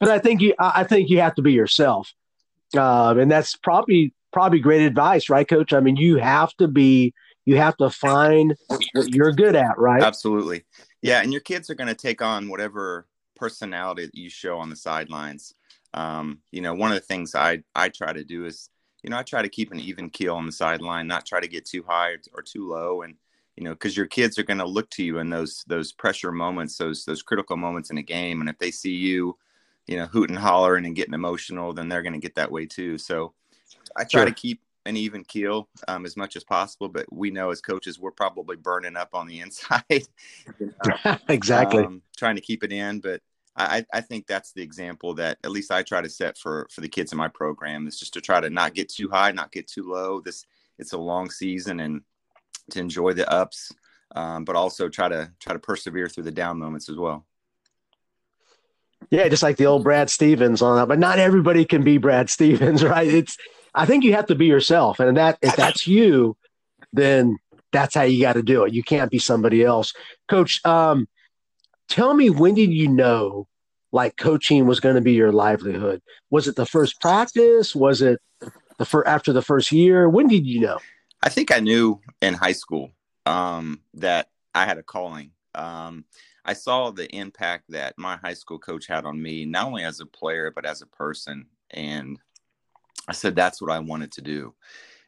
But 0.00 0.10
I 0.10 0.18
think 0.18 0.42
you, 0.42 0.54
I 0.58 0.84
think 0.84 1.08
you 1.08 1.20
have 1.20 1.34
to 1.36 1.42
be 1.42 1.52
yourself, 1.52 2.12
um, 2.76 3.18
and 3.18 3.30
that's 3.30 3.56
probably 3.56 4.12
probably 4.32 4.58
great 4.58 4.82
advice, 4.82 5.30
right, 5.30 5.48
Coach? 5.48 5.72
I 5.72 5.80
mean, 5.80 5.96
you 5.96 6.16
have 6.16 6.54
to 6.56 6.68
be, 6.68 7.14
you 7.46 7.56
have 7.56 7.74
to 7.78 7.88
find 7.88 8.54
what 8.92 9.08
you're 9.08 9.32
good 9.32 9.56
at, 9.56 9.78
right? 9.78 10.02
Absolutely, 10.02 10.64
yeah. 11.00 11.22
And 11.22 11.32
your 11.32 11.40
kids 11.40 11.70
are 11.70 11.74
going 11.74 11.88
to 11.88 11.94
take 11.94 12.20
on 12.20 12.50
whatever 12.50 13.06
personality 13.36 14.04
that 14.04 14.14
you 14.14 14.28
show 14.28 14.58
on 14.58 14.68
the 14.68 14.76
sidelines. 14.76 15.54
Um, 15.94 16.40
you 16.50 16.60
know, 16.60 16.74
one 16.74 16.90
of 16.90 16.96
the 16.96 17.06
things 17.06 17.34
I 17.34 17.62
I 17.74 17.88
try 17.88 18.12
to 18.12 18.24
do 18.24 18.44
is 18.46 18.70
you 19.06 19.10
know, 19.10 19.18
I 19.18 19.22
try 19.22 19.40
to 19.40 19.48
keep 19.48 19.70
an 19.70 19.78
even 19.78 20.10
keel 20.10 20.34
on 20.34 20.46
the 20.46 20.52
sideline, 20.52 21.06
not 21.06 21.24
try 21.24 21.38
to 21.38 21.46
get 21.46 21.64
too 21.64 21.84
high 21.86 22.16
or 22.34 22.42
too 22.42 22.68
low. 22.68 23.02
And, 23.02 23.14
you 23.56 23.62
know, 23.62 23.70
because 23.70 23.96
your 23.96 24.06
kids 24.06 24.36
are 24.36 24.42
going 24.42 24.58
to 24.58 24.66
look 24.66 24.90
to 24.90 25.04
you 25.04 25.18
in 25.18 25.30
those 25.30 25.64
those 25.68 25.92
pressure 25.92 26.32
moments, 26.32 26.76
those 26.76 27.04
those 27.04 27.22
critical 27.22 27.56
moments 27.56 27.90
in 27.90 27.98
a 27.98 28.02
game. 28.02 28.40
And 28.40 28.50
if 28.50 28.58
they 28.58 28.72
see 28.72 28.94
you, 28.94 29.38
you 29.86 29.96
know, 29.96 30.06
hooting, 30.06 30.34
hollering, 30.34 30.86
and 30.86 30.96
getting 30.96 31.14
emotional, 31.14 31.72
then 31.72 31.88
they're 31.88 32.02
going 32.02 32.14
to 32.14 32.18
get 32.18 32.34
that 32.34 32.50
way 32.50 32.66
too. 32.66 32.98
So 32.98 33.32
I 33.96 34.02
try 34.02 34.22
sure. 34.22 34.24
to 34.26 34.34
keep 34.34 34.60
an 34.86 34.96
even 34.96 35.22
keel 35.22 35.68
um, 35.86 36.04
as 36.04 36.16
much 36.16 36.34
as 36.34 36.42
possible. 36.42 36.88
But 36.88 37.06
we 37.12 37.30
know 37.30 37.50
as 37.50 37.60
coaches, 37.60 38.00
we're 38.00 38.10
probably 38.10 38.56
burning 38.56 38.96
up 38.96 39.10
on 39.14 39.28
the 39.28 39.38
inside. 39.46 39.84
you 40.58 40.72
know? 40.84 41.16
exactly. 41.28 41.84
Um, 41.84 42.02
trying 42.16 42.34
to 42.34 42.42
keep 42.42 42.64
it 42.64 42.72
in, 42.72 42.98
but 42.98 43.22
I, 43.56 43.86
I 43.92 44.00
think 44.02 44.26
that's 44.26 44.52
the 44.52 44.62
example 44.62 45.14
that 45.14 45.38
at 45.42 45.50
least 45.50 45.70
I 45.70 45.82
try 45.82 46.02
to 46.02 46.10
set 46.10 46.36
for 46.36 46.68
for 46.70 46.82
the 46.82 46.88
kids 46.88 47.12
in 47.12 47.18
my 47.18 47.28
program 47.28 47.86
is 47.86 47.98
just 47.98 48.12
to 48.14 48.20
try 48.20 48.40
to 48.40 48.50
not 48.50 48.74
get 48.74 48.88
too 48.88 49.08
high, 49.08 49.32
not 49.32 49.52
get 49.52 49.66
too 49.66 49.88
low. 49.90 50.20
This 50.20 50.44
it's 50.78 50.92
a 50.92 50.98
long 50.98 51.30
season 51.30 51.80
and 51.80 52.02
to 52.70 52.80
enjoy 52.80 53.12
the 53.14 53.30
ups, 53.30 53.72
um, 54.14 54.44
but 54.44 54.56
also 54.56 54.88
try 54.88 55.08
to 55.08 55.32
try 55.40 55.54
to 55.54 55.58
persevere 55.58 56.08
through 56.08 56.24
the 56.24 56.32
down 56.32 56.58
moments 56.58 56.88
as 56.88 56.96
well. 56.96 57.24
Yeah, 59.10 59.28
just 59.28 59.42
like 59.42 59.56
the 59.56 59.66
old 59.66 59.84
Brad 59.84 60.10
Stevens 60.10 60.62
on 60.62 60.76
that, 60.76 60.88
but 60.88 60.98
not 60.98 61.18
everybody 61.18 61.64
can 61.64 61.82
be 61.82 61.96
Brad 61.96 62.28
Stevens, 62.36 62.84
right? 62.84 63.08
It's 63.08 63.38
I 63.74 63.86
think 63.86 64.04
you 64.04 64.14
have 64.14 64.26
to 64.26 64.34
be 64.34 64.46
yourself, 64.46 65.00
and 65.00 65.16
that 65.16 65.38
if 65.40 65.56
that's 65.56 65.86
you, 65.86 66.36
then 66.92 67.38
that's 67.72 67.94
how 67.94 68.02
you 68.02 68.20
got 68.20 68.34
to 68.34 68.42
do 68.42 68.64
it. 68.64 68.74
You 68.74 68.82
can't 68.82 69.10
be 69.10 69.18
somebody 69.18 69.64
else, 69.64 69.94
Coach. 70.28 70.64
Um, 70.64 71.08
tell 71.88 72.14
me 72.14 72.30
when 72.30 72.54
did 72.54 72.72
you 72.72 72.88
know 72.88 73.46
like 73.92 74.16
coaching 74.16 74.66
was 74.66 74.80
going 74.80 74.94
to 74.94 75.00
be 75.00 75.14
your 75.14 75.32
livelihood? 75.32 76.02
Was 76.30 76.48
it 76.48 76.56
the 76.56 76.66
first 76.66 77.00
practice? 77.00 77.74
Was 77.74 78.02
it 78.02 78.20
the 78.78 78.84
fir- 78.84 79.06
after 79.06 79.32
the 79.32 79.42
first 79.42 79.72
year? 79.72 80.08
When 80.08 80.28
did 80.28 80.46
you 80.46 80.60
know? 80.60 80.78
I 81.22 81.28
think 81.28 81.50
i 81.50 81.60
knew 81.60 82.00
in 82.20 82.34
high 82.34 82.52
school 82.52 82.90
um, 83.24 83.80
that 83.94 84.28
i 84.54 84.64
had 84.64 84.78
a 84.78 84.82
calling. 84.82 85.32
Um, 85.54 86.04
i 86.44 86.52
saw 86.52 86.90
the 86.90 87.08
impact 87.14 87.64
that 87.70 87.94
my 87.96 88.16
high 88.18 88.34
school 88.34 88.58
coach 88.58 88.86
had 88.86 89.04
on 89.04 89.20
me 89.20 89.44
not 89.44 89.66
only 89.66 89.82
as 89.82 90.00
a 90.00 90.06
player 90.06 90.52
but 90.54 90.66
as 90.66 90.82
a 90.82 90.86
person. 90.86 91.46
And 91.70 92.18
i 93.08 93.12
said 93.12 93.34
that's 93.34 93.60
what 93.60 93.70
i 93.70 93.78
wanted 93.78 94.12
to 94.12 94.22
do. 94.22 94.54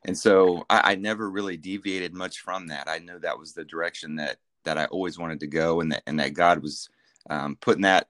And 0.04 0.16
so 0.16 0.64
I, 0.70 0.92
I 0.92 0.94
never 0.94 1.30
really 1.30 1.56
deviated 1.56 2.14
much 2.14 2.38
from 2.40 2.68
that. 2.68 2.88
I 2.88 2.98
knew 2.98 3.18
that 3.18 3.38
was 3.38 3.52
the 3.52 3.64
direction 3.64 4.16
that 4.16 4.38
that 4.68 4.76
I 4.78 4.84
always 4.86 5.18
wanted 5.18 5.40
to 5.40 5.46
go, 5.46 5.80
and 5.80 5.92
that 5.92 6.02
and 6.06 6.20
that 6.20 6.34
God 6.34 6.62
was 6.62 6.90
um, 7.30 7.56
putting 7.56 7.82
that 7.82 8.08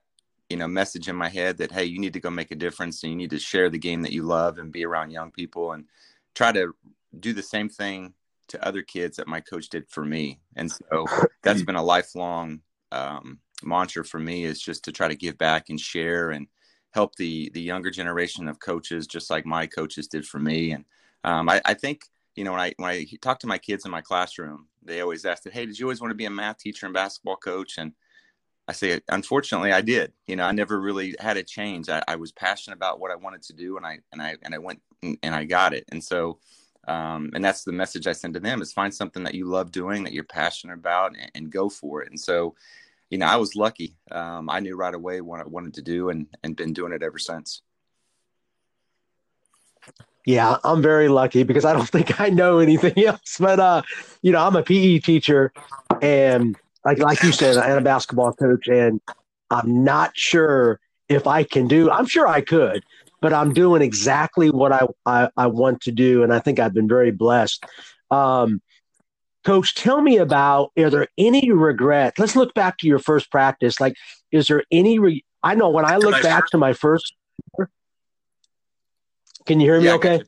you 0.49 0.57
know 0.57 0.67
message 0.67 1.07
in 1.07 1.15
my 1.15 1.29
head 1.29 1.57
that 1.57 1.71
hey, 1.71 1.85
you 1.85 1.99
need 1.99 2.13
to 2.13 2.19
go 2.19 2.29
make 2.29 2.51
a 2.51 2.55
difference, 2.55 3.01
and 3.01 3.11
you 3.11 3.17
need 3.17 3.29
to 3.29 3.39
share 3.39 3.69
the 3.69 3.79
game 3.79 4.01
that 4.01 4.11
you 4.11 4.23
love 4.23 4.57
and 4.57 4.71
be 4.71 4.85
around 4.85 5.11
young 5.11 5.31
people, 5.31 5.71
and 5.71 5.85
try 6.35 6.51
to 6.51 6.73
do 7.17 7.31
the 7.31 7.43
same 7.43 7.69
thing 7.69 8.13
to 8.49 8.67
other 8.67 8.81
kids 8.81 9.17
that 9.17 9.27
my 9.27 9.39
coach 9.39 9.69
did 9.69 9.87
for 9.87 10.03
me. 10.03 10.39
And 10.55 10.69
so 10.69 11.05
that's 11.43 11.63
been 11.63 11.75
a 11.75 11.83
lifelong 11.83 12.61
um, 12.91 13.39
mantra 13.63 14.03
for 14.03 14.19
me 14.19 14.43
is 14.43 14.59
just 14.61 14.83
to 14.83 14.91
try 14.91 15.07
to 15.07 15.15
give 15.15 15.37
back 15.37 15.69
and 15.69 15.79
share 15.79 16.31
and 16.31 16.47
help 16.91 17.15
the 17.15 17.49
the 17.53 17.61
younger 17.61 17.89
generation 17.89 18.47
of 18.49 18.59
coaches, 18.59 19.07
just 19.07 19.29
like 19.29 19.45
my 19.45 19.65
coaches 19.65 20.07
did 20.07 20.25
for 20.25 20.39
me. 20.39 20.71
And 20.71 20.85
um, 21.23 21.47
I, 21.47 21.61
I 21.63 21.73
think 21.73 22.03
you 22.35 22.43
know 22.43 22.51
when 22.51 22.61
I 22.61 22.73
when 22.77 22.89
I 22.89 23.05
talk 23.21 23.39
to 23.39 23.47
my 23.47 23.57
kids 23.57 23.85
in 23.85 23.91
my 23.91 24.01
classroom, 24.01 24.67
they 24.83 25.01
always 25.01 25.25
ask 25.25 25.49
hey, 25.49 25.65
did 25.65 25.77
you 25.77 25.85
always 25.85 26.01
want 26.01 26.11
to 26.11 26.15
be 26.15 26.25
a 26.25 26.29
math 26.29 26.59
teacher 26.59 26.85
and 26.85 26.93
basketball 26.93 27.35
coach? 27.35 27.77
And 27.77 27.93
I 28.67 28.71
say, 28.71 29.01
unfortunately, 29.09 29.71
I 29.71 29.81
did. 29.81 30.13
You 30.27 30.35
know, 30.35 30.45
I 30.45 30.51
never 30.51 30.79
really 30.79 31.15
had 31.19 31.37
a 31.37 31.43
change. 31.43 31.89
I, 31.89 32.03
I 32.07 32.17
was 32.17 32.31
passionate 32.31 32.75
about 32.75 32.99
what 32.99 33.11
I 33.11 33.15
wanted 33.15 33.41
to 33.43 33.53
do, 33.53 33.77
and 33.77 33.85
I 33.85 33.99
and 34.11 34.21
I 34.21 34.35
and 34.43 34.53
I 34.53 34.59
went 34.59 34.81
and 35.01 35.35
I 35.35 35.45
got 35.45 35.73
it. 35.73 35.85
And 35.89 36.03
so, 36.03 36.39
um, 36.87 37.31
and 37.33 37.43
that's 37.43 37.63
the 37.63 37.71
message 37.71 38.05
I 38.05 38.11
send 38.11 38.35
to 38.35 38.39
them: 38.39 38.61
is 38.61 38.71
find 38.71 38.93
something 38.93 39.23
that 39.23 39.33
you 39.33 39.45
love 39.45 39.71
doing, 39.71 40.03
that 40.03 40.13
you're 40.13 40.23
passionate 40.23 40.75
about, 40.75 41.17
and, 41.17 41.31
and 41.33 41.51
go 41.51 41.67
for 41.67 42.03
it. 42.03 42.09
And 42.11 42.19
so, 42.19 42.55
you 43.09 43.17
know, 43.17 43.25
I 43.25 43.37
was 43.37 43.55
lucky. 43.55 43.97
Um, 44.11 44.49
I 44.51 44.59
knew 44.59 44.75
right 44.75 44.93
away 44.93 45.19
what 45.21 45.39
I 45.39 45.45
wanted 45.45 45.73
to 45.75 45.81
do, 45.81 46.09
and 46.09 46.27
and 46.43 46.55
been 46.55 46.73
doing 46.73 46.93
it 46.93 47.01
ever 47.01 47.17
since. 47.17 47.63
Yeah, 50.25 50.57
I'm 50.63 50.81
very 50.81 51.07
lucky 51.07 51.43
because 51.43 51.65
I 51.65 51.73
don't 51.73 51.89
think 51.89 52.19
I 52.19 52.29
know 52.29 52.59
anything 52.59 53.03
else. 53.05 53.37
But 53.39 53.59
uh, 53.59 53.81
you 54.21 54.31
know, 54.31 54.45
I'm 54.45 54.55
a 54.55 54.63
PE 54.63 54.99
teacher 54.99 55.51
and 56.01 56.55
like 56.85 56.99
like 56.99 57.23
you 57.23 57.31
said, 57.31 57.57
I'm 57.57 57.77
a 57.77 57.81
basketball 57.81 58.33
coach 58.33 58.67
and 58.67 59.01
I'm 59.49 59.83
not 59.83 60.15
sure 60.15 60.79
if 61.07 61.25
I 61.25 61.43
can 61.43 61.67
do 61.67 61.89
I'm 61.89 62.05
sure 62.05 62.27
I 62.27 62.41
could, 62.41 62.83
but 63.21 63.33
I'm 63.33 63.53
doing 63.53 63.81
exactly 63.81 64.49
what 64.49 64.71
I, 64.71 64.87
I, 65.05 65.29
I 65.35 65.47
want 65.47 65.81
to 65.81 65.91
do. 65.91 66.23
And 66.23 66.33
I 66.33 66.39
think 66.39 66.59
I've 66.59 66.73
been 66.73 66.87
very 66.87 67.11
blessed. 67.11 67.65
Um, 68.11 68.61
coach, 69.45 69.75
tell 69.75 70.01
me 70.01 70.17
about 70.17 70.71
are 70.77 70.89
there 70.89 71.07
any 71.17 71.51
regret? 71.51 72.19
Let's 72.19 72.35
look 72.35 72.53
back 72.53 72.77
to 72.79 72.87
your 72.87 72.99
first 72.99 73.31
practice. 73.31 73.79
Like, 73.79 73.95
is 74.31 74.47
there 74.47 74.63
any 74.71 74.99
re- 74.99 75.23
I 75.41 75.55
know 75.55 75.69
when 75.69 75.85
I 75.85 75.97
look 75.97 76.21
back 76.21 76.47
to 76.47 76.57
my 76.57 76.73
first 76.73 77.13
can 79.49 79.59
you 79.59 79.65
hear 79.65 79.79
me 79.79 79.85
yeah, 79.85 79.93
okay? 79.95 80.21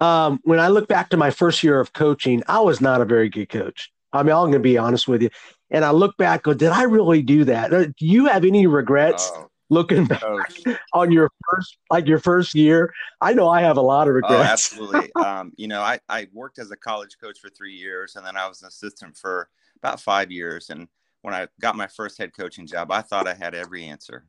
Um, 0.00 0.40
when 0.42 0.58
I 0.58 0.68
look 0.68 0.88
back 0.88 1.10
to 1.10 1.16
my 1.16 1.30
first 1.30 1.62
year 1.62 1.78
of 1.78 1.92
coaching, 1.92 2.42
I 2.48 2.58
was 2.58 2.80
not 2.80 3.00
a 3.00 3.04
very 3.04 3.28
good 3.28 3.48
coach. 3.48 3.92
I 4.12 4.24
mean, 4.24 4.32
I'm 4.32 4.50
going 4.50 4.54
to 4.54 4.58
be 4.58 4.76
honest 4.76 5.06
with 5.06 5.22
you. 5.22 5.30
And 5.70 5.84
I 5.84 5.92
look 5.92 6.16
back, 6.16 6.42
go, 6.42 6.52
did 6.52 6.70
I 6.70 6.82
really 6.82 7.22
do 7.22 7.44
that? 7.44 7.70
Do 7.70 7.92
you 8.00 8.26
have 8.26 8.44
any 8.44 8.66
regrets 8.66 9.30
oh, 9.32 9.50
looking 9.68 10.04
back 10.06 10.20
oh. 10.24 10.42
on 10.94 11.12
your 11.12 11.30
first, 11.48 11.76
like 11.90 12.08
your 12.08 12.18
first 12.18 12.56
year? 12.56 12.92
I 13.20 13.34
know 13.34 13.48
I 13.48 13.60
have 13.60 13.76
a 13.76 13.82
lot 13.82 14.08
of 14.08 14.12
oh, 14.12 14.14
regrets. 14.16 14.34
Oh, 14.34 14.42
absolutely. 14.42 15.12
um, 15.24 15.52
you 15.56 15.68
know, 15.68 15.80
I, 15.80 16.00
I 16.08 16.26
worked 16.32 16.58
as 16.58 16.72
a 16.72 16.76
college 16.76 17.18
coach 17.22 17.38
for 17.38 17.50
three 17.50 17.74
years, 17.74 18.16
and 18.16 18.26
then 18.26 18.36
I 18.36 18.48
was 18.48 18.62
an 18.62 18.68
assistant 18.68 19.16
for 19.16 19.48
about 19.76 20.00
five 20.00 20.32
years. 20.32 20.70
And 20.70 20.88
when 21.22 21.34
I 21.34 21.46
got 21.60 21.76
my 21.76 21.86
first 21.86 22.18
head 22.18 22.32
coaching 22.36 22.66
job, 22.66 22.90
I 22.90 23.02
thought 23.02 23.28
I 23.28 23.34
had 23.34 23.54
every 23.54 23.84
answer. 23.84 24.24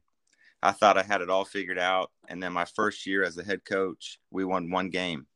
I 0.64 0.72
thought 0.72 0.98
I 0.98 1.04
had 1.04 1.22
it 1.22 1.30
all 1.30 1.46
figured 1.46 1.80
out. 1.80 2.12
And 2.28 2.42
then 2.42 2.54
my 2.54 2.66
first 2.66 3.06
year 3.06 3.24
as 3.24 3.38
a 3.38 3.44
head 3.44 3.66
coach, 3.66 4.20
we 4.30 4.46
won 4.46 4.70
one 4.70 4.90
game. 4.90 5.28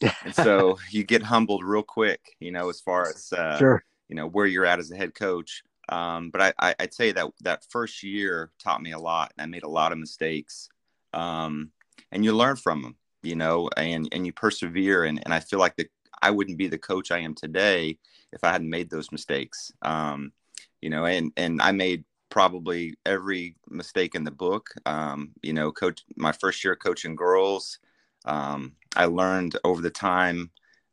and 0.00 0.34
so 0.34 0.78
you 0.90 1.04
get 1.04 1.22
humbled 1.22 1.64
real 1.64 1.82
quick, 1.82 2.20
you 2.40 2.50
know, 2.50 2.68
as 2.68 2.80
far 2.80 3.08
as 3.08 3.32
uh, 3.32 3.58
sure. 3.58 3.84
you 4.08 4.16
know 4.16 4.26
where 4.26 4.46
you're 4.46 4.66
at 4.66 4.78
as 4.78 4.90
a 4.90 4.96
head 4.96 5.14
coach. 5.14 5.62
Um, 5.88 6.30
but 6.30 6.40
I, 6.40 6.52
I, 6.58 6.74
would 6.80 6.94
say 6.94 7.12
that 7.12 7.26
that 7.42 7.66
first 7.70 8.02
year 8.02 8.50
taught 8.62 8.82
me 8.82 8.92
a 8.92 8.98
lot. 8.98 9.32
and 9.36 9.42
I 9.42 9.46
made 9.46 9.64
a 9.64 9.68
lot 9.68 9.92
of 9.92 9.98
mistakes, 9.98 10.68
um, 11.12 11.70
and 12.12 12.24
you 12.24 12.32
learn 12.34 12.56
from 12.56 12.82
them, 12.82 12.96
you 13.22 13.36
know, 13.36 13.68
and 13.76 14.08
and 14.12 14.24
you 14.24 14.32
persevere. 14.32 15.04
And 15.04 15.20
and 15.24 15.34
I 15.34 15.40
feel 15.40 15.58
like 15.58 15.76
the 15.76 15.88
I 16.22 16.30
wouldn't 16.30 16.58
be 16.58 16.68
the 16.68 16.78
coach 16.78 17.10
I 17.10 17.18
am 17.18 17.34
today 17.34 17.98
if 18.32 18.42
I 18.44 18.52
hadn't 18.52 18.70
made 18.70 18.90
those 18.90 19.12
mistakes. 19.12 19.72
Um, 19.82 20.32
you 20.80 20.88
know, 20.88 21.04
and 21.04 21.32
and 21.36 21.60
I 21.60 21.72
made 21.72 22.04
probably 22.32 22.94
every 23.04 23.54
mistake 23.68 24.14
in 24.14 24.24
the 24.24 24.30
book. 24.30 24.70
Um, 24.86 25.32
you 25.42 25.52
know, 25.52 25.70
coach 25.70 26.02
my 26.16 26.32
first 26.32 26.64
year 26.64 26.74
coaching 26.74 27.14
girls. 27.14 27.78
Um, 28.24 28.72
I 28.96 29.04
learned 29.04 29.58
over 29.64 29.82
the 29.82 29.90
time 29.90 30.50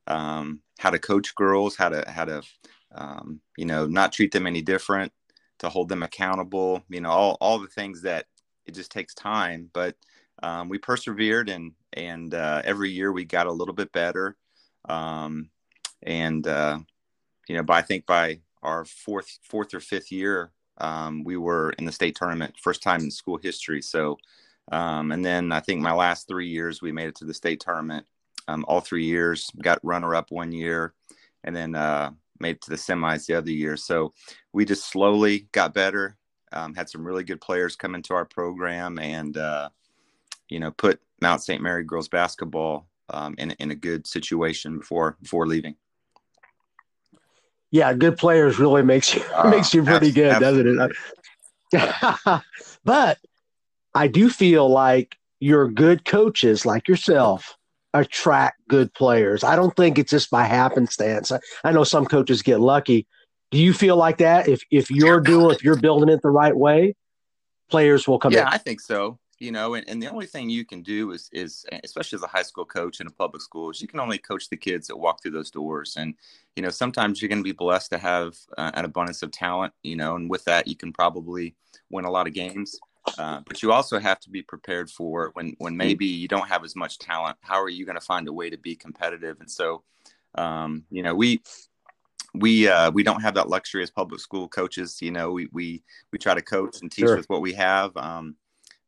um, 0.08 0.62
how 0.80 0.90
to 0.90 1.00
coach 1.00 1.34
girls, 1.36 1.78
how 1.78 1.88
to 1.90 2.04
how 2.12 2.26
to 2.26 2.42
um, 2.94 3.40
you 3.56 3.66
know 3.66 3.88
not 3.88 4.12
treat 4.12 4.34
them 4.34 4.48
any 4.48 4.62
different, 4.62 5.14
to 5.60 5.70
hold 5.70 5.88
them 5.88 6.04
accountable. 6.04 6.84
You 6.90 7.00
know, 7.00 7.10
all 7.10 7.38
all 7.40 7.58
the 7.58 7.68
things 7.68 8.02
that 8.02 8.26
it 8.66 8.76
just 8.76 8.92
takes 8.92 9.14
time, 9.14 9.70
but 9.72 9.96
um, 10.44 10.68
we 10.68 10.78
persevered 10.78 11.48
and 11.48 11.72
and 11.94 12.34
uh, 12.34 12.62
every 12.66 12.90
year 12.92 13.14
we 13.14 13.24
got 13.24 13.48
a 13.48 13.52
little 13.52 13.74
bit 13.74 13.94
better. 13.94 14.36
Um, 14.90 15.52
and 16.04 16.46
uh, 16.46 16.80
you 17.48 17.56
know, 17.56 17.64
but 17.64 17.78
I 17.78 17.82
think 17.82 18.06
by 18.06 18.42
our 18.62 18.84
fourth 18.84 19.40
fourth 19.42 19.74
or 19.74 19.80
fifth 19.80 20.12
year, 20.12 20.52
um, 20.80 21.24
we 21.24 21.38
were 21.38 21.72
in 21.72 21.86
the 21.86 21.92
state 21.92 22.16
tournament, 22.16 22.56
first 22.62 22.82
time 22.82 23.02
in 23.02 23.12
school 23.12 23.38
history. 23.38 23.82
So 23.82 24.18
um, 24.72 25.12
and 25.12 25.26
then 25.26 25.52
I 25.52 25.60
think 25.60 25.82
my 25.82 25.94
last 25.94 26.28
three 26.28 26.48
years, 26.48 26.82
we 26.82 26.92
made 26.92 27.08
it 27.08 27.16
to 27.16 27.26
the 27.26 27.34
state 27.34 27.60
tournament. 27.60 28.06
Um, 28.48 28.66
all 28.68 28.82
three 28.82 29.06
years, 29.06 29.50
got 29.62 29.80
runner 29.84 30.16
up 30.16 30.32
one 30.32 30.52
year, 30.52 30.94
and 31.44 31.56
then 31.56 31.76
uh, 31.76 32.12
made 32.40 32.56
it 32.56 32.62
to 32.64 32.70
the 32.72 32.76
semis 32.76 33.26
the 33.26 33.36
other 33.36 33.52
year. 33.52 33.78
So 33.78 34.14
we 34.54 34.66
just 34.66 34.90
slowly 34.90 35.48
got 35.52 35.74
better. 35.74 36.18
Um, 36.52 36.74
had 36.74 36.90
some 36.90 37.06
really 37.06 37.24
good 37.24 37.42
players 37.42 37.76
come 37.76 37.94
into 37.94 38.14
our 38.16 38.26
program, 38.26 38.98
and 38.98 39.38
uh, 39.38 39.70
you 40.50 40.60
know, 40.60 40.72
put 40.72 41.00
Mount 41.22 41.44
St. 41.44 41.62
Mary 41.62 41.84
girls 41.84 42.08
basketball 42.08 42.88
um, 43.10 43.36
in 43.38 43.52
in 43.52 43.72
a 43.72 43.76
good 43.76 44.08
situation 44.08 44.80
before 44.80 45.18
before 45.22 45.46
leaving. 45.46 45.76
Yeah, 47.72 47.94
good 47.94 48.18
players 48.18 48.60
really 48.60 48.84
makes 48.84 49.14
you 49.14 49.24
uh, 49.36 49.50
makes 49.50 49.74
you 49.74 49.84
pretty 49.84 50.12
good, 50.12 50.40
doesn't 50.40 50.92
it? 51.72 52.42
but 52.84 53.18
I 53.94 54.08
do 54.08 54.30
feel 54.30 54.68
like 54.70 55.16
your 55.40 55.70
good 55.70 56.06
coaches 56.06 56.66
like 56.66 56.88
yourself 56.88 57.56
attract 57.94 58.58
good 58.68 58.94
players. 58.94 59.44
I 59.44 59.56
don't 59.56 59.76
think 59.76 59.98
it's 59.98 60.12
just 60.12 60.30
by 60.30 60.44
happenstance. 60.44 61.32
I, 61.32 61.40
I 61.64 61.72
know 61.72 61.84
some 61.84 62.06
coaches 62.06 62.42
get 62.42 62.60
lucky. 62.60 63.08
Do 63.52 63.58
you 63.58 63.74
feel 63.74 63.96
like 63.96 64.18
that? 64.18 64.48
If 64.48 64.62
if 64.72 64.92
you're 64.92 65.20
doing 65.22 65.52
if 65.52 65.64
you're 65.64 65.80
building 65.80 66.10
it 66.10 66.22
the 66.22 66.30
right 66.30 66.56
way, 66.56 66.96
players 67.70 68.08
will 68.08 68.20
come 68.20 68.34
yeah, 68.34 68.42
in. 68.42 68.48
I 68.48 68.58
think 68.58 68.80
so. 68.80 69.20
You 69.40 69.54
know, 69.54 69.76
and, 69.76 69.88
and 69.88 70.04
the 70.04 70.12
only 70.12 70.26
thing 70.26 70.50
you 70.50 70.66
can 70.66 70.82
do 70.82 71.12
is 71.12 71.30
is 71.32 71.66
especially 71.84 72.18
as 72.18 72.24
a 72.24 72.28
high 72.28 72.44
school 72.44 72.66
coach 72.66 73.00
in 73.00 73.08
a 73.08 73.12
public 73.12 73.42
school 73.42 73.70
is 73.70 73.82
you 73.82 73.88
can 73.88 74.02
only 74.02 74.18
coach 74.18 74.50
the 74.50 74.58
kids 74.58 74.88
that 74.88 74.98
walk 74.98 75.22
through 75.22 75.32
those 75.32 75.50
doors. 75.50 75.96
And 75.98 76.14
you 76.58 76.64
know, 76.64 76.70
sometimes 76.70 77.22
you're 77.22 77.30
going 77.30 77.40
to 77.40 77.44
be 77.44 77.54
blessed 77.54 77.92
to 77.92 77.98
have 77.98 78.36
uh, 78.58 78.72
an 78.74 78.84
abundance 78.84 79.24
of 79.24 79.32
talent. 79.32 79.74
You 79.82 79.96
know, 79.96 80.16
and 80.16 80.30
with 80.30 80.44
that, 80.46 80.68
you 80.68 80.76
can 80.76 80.92
probably 80.92 81.56
win 81.90 82.04
a 82.04 82.12
lot 82.12 82.28
of 82.28 82.34
games. 82.34 82.78
Uh, 83.18 83.40
but 83.48 83.64
you 83.64 83.72
also 83.72 83.98
have 83.98 84.20
to 84.20 84.30
be 84.30 84.42
prepared 84.42 84.90
for 84.90 85.32
when 85.34 85.56
when 85.60 85.76
maybe 85.78 86.06
you 86.06 86.28
don't 86.28 86.48
have 86.48 86.66
as 86.66 86.76
much 86.76 87.00
talent. 87.00 87.38
How 87.40 87.62
are 87.62 87.70
you 87.70 87.86
going 87.86 87.98
to 87.98 88.06
find 88.06 88.28
a 88.28 88.34
way 88.34 88.50
to 88.50 88.58
be 88.58 88.76
competitive? 88.76 89.38
And 89.40 89.50
so, 89.50 89.84
um, 90.36 90.84
you 90.92 91.02
know, 91.02 91.16
we 91.16 91.42
we 92.36 92.68
uh, 92.68 92.92
we 92.92 93.04
don't 93.04 93.22
have 93.22 93.36
that 93.36 93.50
luxury 93.50 93.84
as 93.84 93.90
public 93.90 94.20
school 94.20 94.48
coaches. 94.48 95.02
You 95.02 95.12
know, 95.12 95.32
we 95.32 95.48
we 95.52 95.82
we 96.12 96.20
try 96.20 96.34
to 96.34 96.42
coach 96.42 96.82
and 96.82 96.92
teach 96.92 97.06
sure. 97.06 97.16
with 97.18 97.30
what 97.30 97.42
we 97.42 97.54
have. 97.54 97.96
Um, 97.98 98.36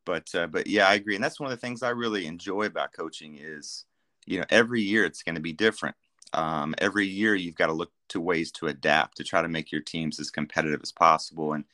but 0.05 0.33
uh, 0.33 0.47
but 0.47 0.67
yeah, 0.67 0.87
I 0.87 0.95
agree, 0.95 1.15
and 1.15 1.23
that's 1.23 1.39
one 1.39 1.51
of 1.51 1.57
the 1.57 1.65
things 1.65 1.83
I 1.83 1.89
really 1.89 2.25
enjoy 2.25 2.63
about 2.63 2.93
coaching 2.93 3.37
is, 3.39 3.85
you 4.25 4.39
know, 4.39 4.45
every 4.49 4.81
year 4.81 5.05
it's 5.05 5.23
going 5.23 5.35
to 5.35 5.41
be 5.41 5.53
different. 5.53 5.95
Um, 6.33 6.75
every 6.77 7.05
year 7.05 7.35
you've 7.35 7.55
got 7.55 7.67
to 7.67 7.73
look 7.73 7.91
to 8.09 8.21
ways 8.21 8.51
to 8.53 8.67
adapt 8.67 9.17
to 9.17 9.23
try 9.23 9.41
to 9.41 9.47
make 9.47 9.71
your 9.71 9.81
teams 9.81 10.19
as 10.19 10.31
competitive 10.31 10.79
as 10.81 10.91
possible 10.91 11.53
and 11.53 11.65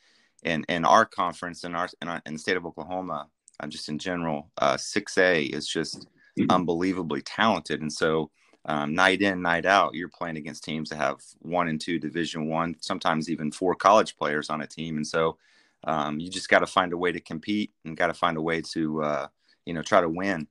in 0.43 0.63
in 0.69 0.85
our 0.85 1.05
conference 1.05 1.63
in 1.63 1.75
our 1.75 1.89
in, 2.01 2.07
our, 2.07 2.21
in 2.25 2.33
the 2.33 2.39
state 2.39 2.57
of 2.57 2.65
Oklahoma, 2.65 3.27
uh, 3.59 3.67
just 3.67 3.89
in 3.89 3.97
general, 3.99 4.49
uh, 4.57 4.77
six 4.77 5.17
uh, 5.17 5.21
A 5.21 5.43
is 5.43 5.67
just 5.67 6.07
mm-hmm. 6.39 6.49
unbelievably 6.49 7.21
talented, 7.21 7.81
and 7.81 7.91
so. 7.91 8.31
Um, 8.69 8.93
night 8.93 9.21
in, 9.21 9.41
night 9.41 9.65
out, 9.65 9.93
you're 9.93 10.09
playing 10.09 10.35
against 10.35 10.65
teams 10.65 10.89
that 10.89 10.97
have 10.97 11.21
one 11.39 11.69
and 11.69 11.79
two 11.79 11.99
Division 11.99 12.49
One, 12.49 12.75
sometimes 12.81 13.29
even 13.29 13.49
four 13.49 13.75
college 13.75 14.17
players 14.17 14.49
on 14.49 14.59
a 14.59 14.67
team, 14.67 14.97
and 14.97 15.07
so 15.07 15.37
um, 15.83 16.19
you 16.19 16.29
just 16.29 16.49
got 16.49 16.59
to 16.59 16.67
find 16.67 16.93
a 16.93 16.97
way 16.97 17.11
to 17.11 17.19
compete 17.19 17.71
and 17.85 17.97
got 17.97 18.07
to 18.07 18.13
find 18.13 18.37
a 18.37 18.41
way 18.41 18.61
to 18.73 19.03
uh, 19.03 19.27
you 19.65 19.73
know 19.73 19.81
try 19.81 20.01
to 20.01 20.09
win. 20.09 20.47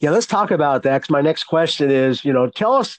Yeah, 0.00 0.10
let's 0.10 0.26
talk 0.26 0.50
about 0.50 0.82
that. 0.84 1.02
Cause 1.02 1.10
my 1.10 1.20
next 1.20 1.44
question 1.44 1.90
is, 1.90 2.24
you 2.24 2.32
know, 2.32 2.48
tell 2.48 2.72
us, 2.72 2.96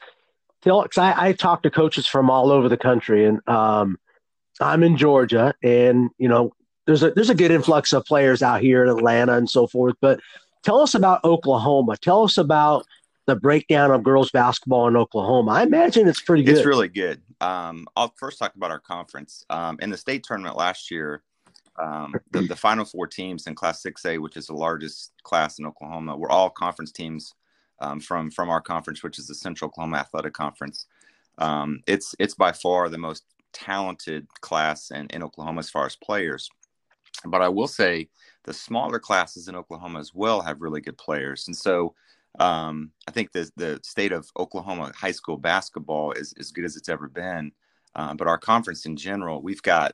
tell. 0.62 0.84
Cause 0.84 0.98
I, 1.00 1.30
I 1.30 1.32
talk 1.34 1.64
to 1.64 1.72
coaches 1.72 2.06
from 2.06 2.30
all 2.30 2.52
over 2.52 2.70
the 2.70 2.78
country, 2.78 3.26
and 3.26 3.48
um, 3.50 3.98
I'm 4.60 4.84
in 4.84 4.98
Georgia, 4.98 5.54
and 5.64 6.12
you 6.18 6.28
know, 6.28 6.54
there's 6.86 7.04
a 7.04 7.12
there's 7.12 7.30
a 7.30 7.36
good 7.36 7.52
influx 7.52 7.92
of 7.94 8.06
players 8.06 8.44
out 8.44 8.62
here 8.62 8.84
in 8.84 8.90
Atlanta 8.90 9.34
and 9.34 9.50
so 9.50 9.66
forth. 9.66 9.96
But 10.00 10.20
tell 10.64 10.80
us 10.80 10.94
about 10.94 11.24
Oklahoma. 11.24 11.98
Tell 11.98 12.24
us 12.24 12.38
about 12.38 12.86
the 13.26 13.36
breakdown 13.36 13.92
of 13.92 14.04
girls 14.04 14.32
basketball 14.32 14.88
in 14.88 14.96
Oklahoma. 14.96 15.52
I 15.52 15.64
imagine 15.64 16.08
it's 16.08 16.22
pretty 16.22 16.44
good. 16.44 16.58
It's 16.58 16.66
really 16.66 16.88
good. 16.88 17.22
Um, 17.42 17.88
I'll 17.96 18.14
first 18.18 18.40
talk 18.40 18.56
about 18.56 18.72
our 18.72 18.80
conference. 18.80 19.44
Um, 19.50 19.78
in 19.82 19.90
the 19.90 19.98
state 19.98 20.24
tournament 20.24 20.56
last 20.56 20.92
year, 20.92 21.24
um, 21.78 22.14
the, 22.32 22.42
the, 22.42 22.56
final 22.56 22.86
four 22.86 23.08
teams 23.08 23.48
in 23.48 23.56
Class 23.56 23.84
6A, 23.84 24.20
which 24.20 24.38
is 24.38 24.48
the 24.48 24.54
largest 24.54 25.12
class 25.24 25.58
in 25.58 25.66
Oklahoma, 25.66 26.16
were 26.16 26.32
all 26.32 26.50
conference 26.50 26.92
teams 26.92 27.34
um, 27.80 28.00
from 28.00 28.30
from 28.30 28.50
our 28.50 28.62
conference, 28.62 29.02
which 29.02 29.18
is 29.18 29.28
the 29.28 29.36
Central 29.36 29.70
Oklahoma 29.70 29.98
Athletic 29.98 30.34
Conference. 30.34 30.86
Um, 31.40 31.82
it's 31.88 32.16
it's 32.20 32.36
by 32.36 32.52
far 32.52 32.90
the 32.90 33.00
most 33.00 33.24
talented 33.54 34.28
class 34.42 34.92
in, 34.92 35.08
in 35.08 35.24
Oklahoma 35.24 35.60
as 35.60 35.70
far 35.70 35.88
as 35.88 35.96
players. 35.96 36.48
But 37.26 37.42
I 37.42 37.50
will 37.50 37.68
say 37.68 38.10
the 38.46 38.54
smaller 38.54 39.00
classes 39.00 39.48
in 39.48 39.56
Oklahoma 39.56 40.00
as 40.00 40.14
well 40.14 40.42
have 40.42 40.62
really 40.62 40.82
good 40.82 40.98
players. 40.98 41.48
And 41.48 41.56
so 41.56 41.96
um, 42.40 42.92
I 43.08 43.12
think 43.12 43.32
the, 43.32 43.50
the 43.58 43.80
state 43.84 44.12
of 44.12 44.30
Oklahoma 44.38 44.92
high 44.96 45.12
school 45.12 45.38
basketball 45.38 46.14
is 46.14 46.34
as 46.40 46.52
good 46.52 46.66
as 46.66 46.76
it's 46.76 46.90
ever 46.90 47.08
been. 47.08 47.52
Uh, 47.96 48.14
but 48.14 48.28
our 48.28 48.38
conference 48.38 48.86
in 48.86 48.96
general, 48.96 49.42
we've 49.42 49.62
got 49.62 49.94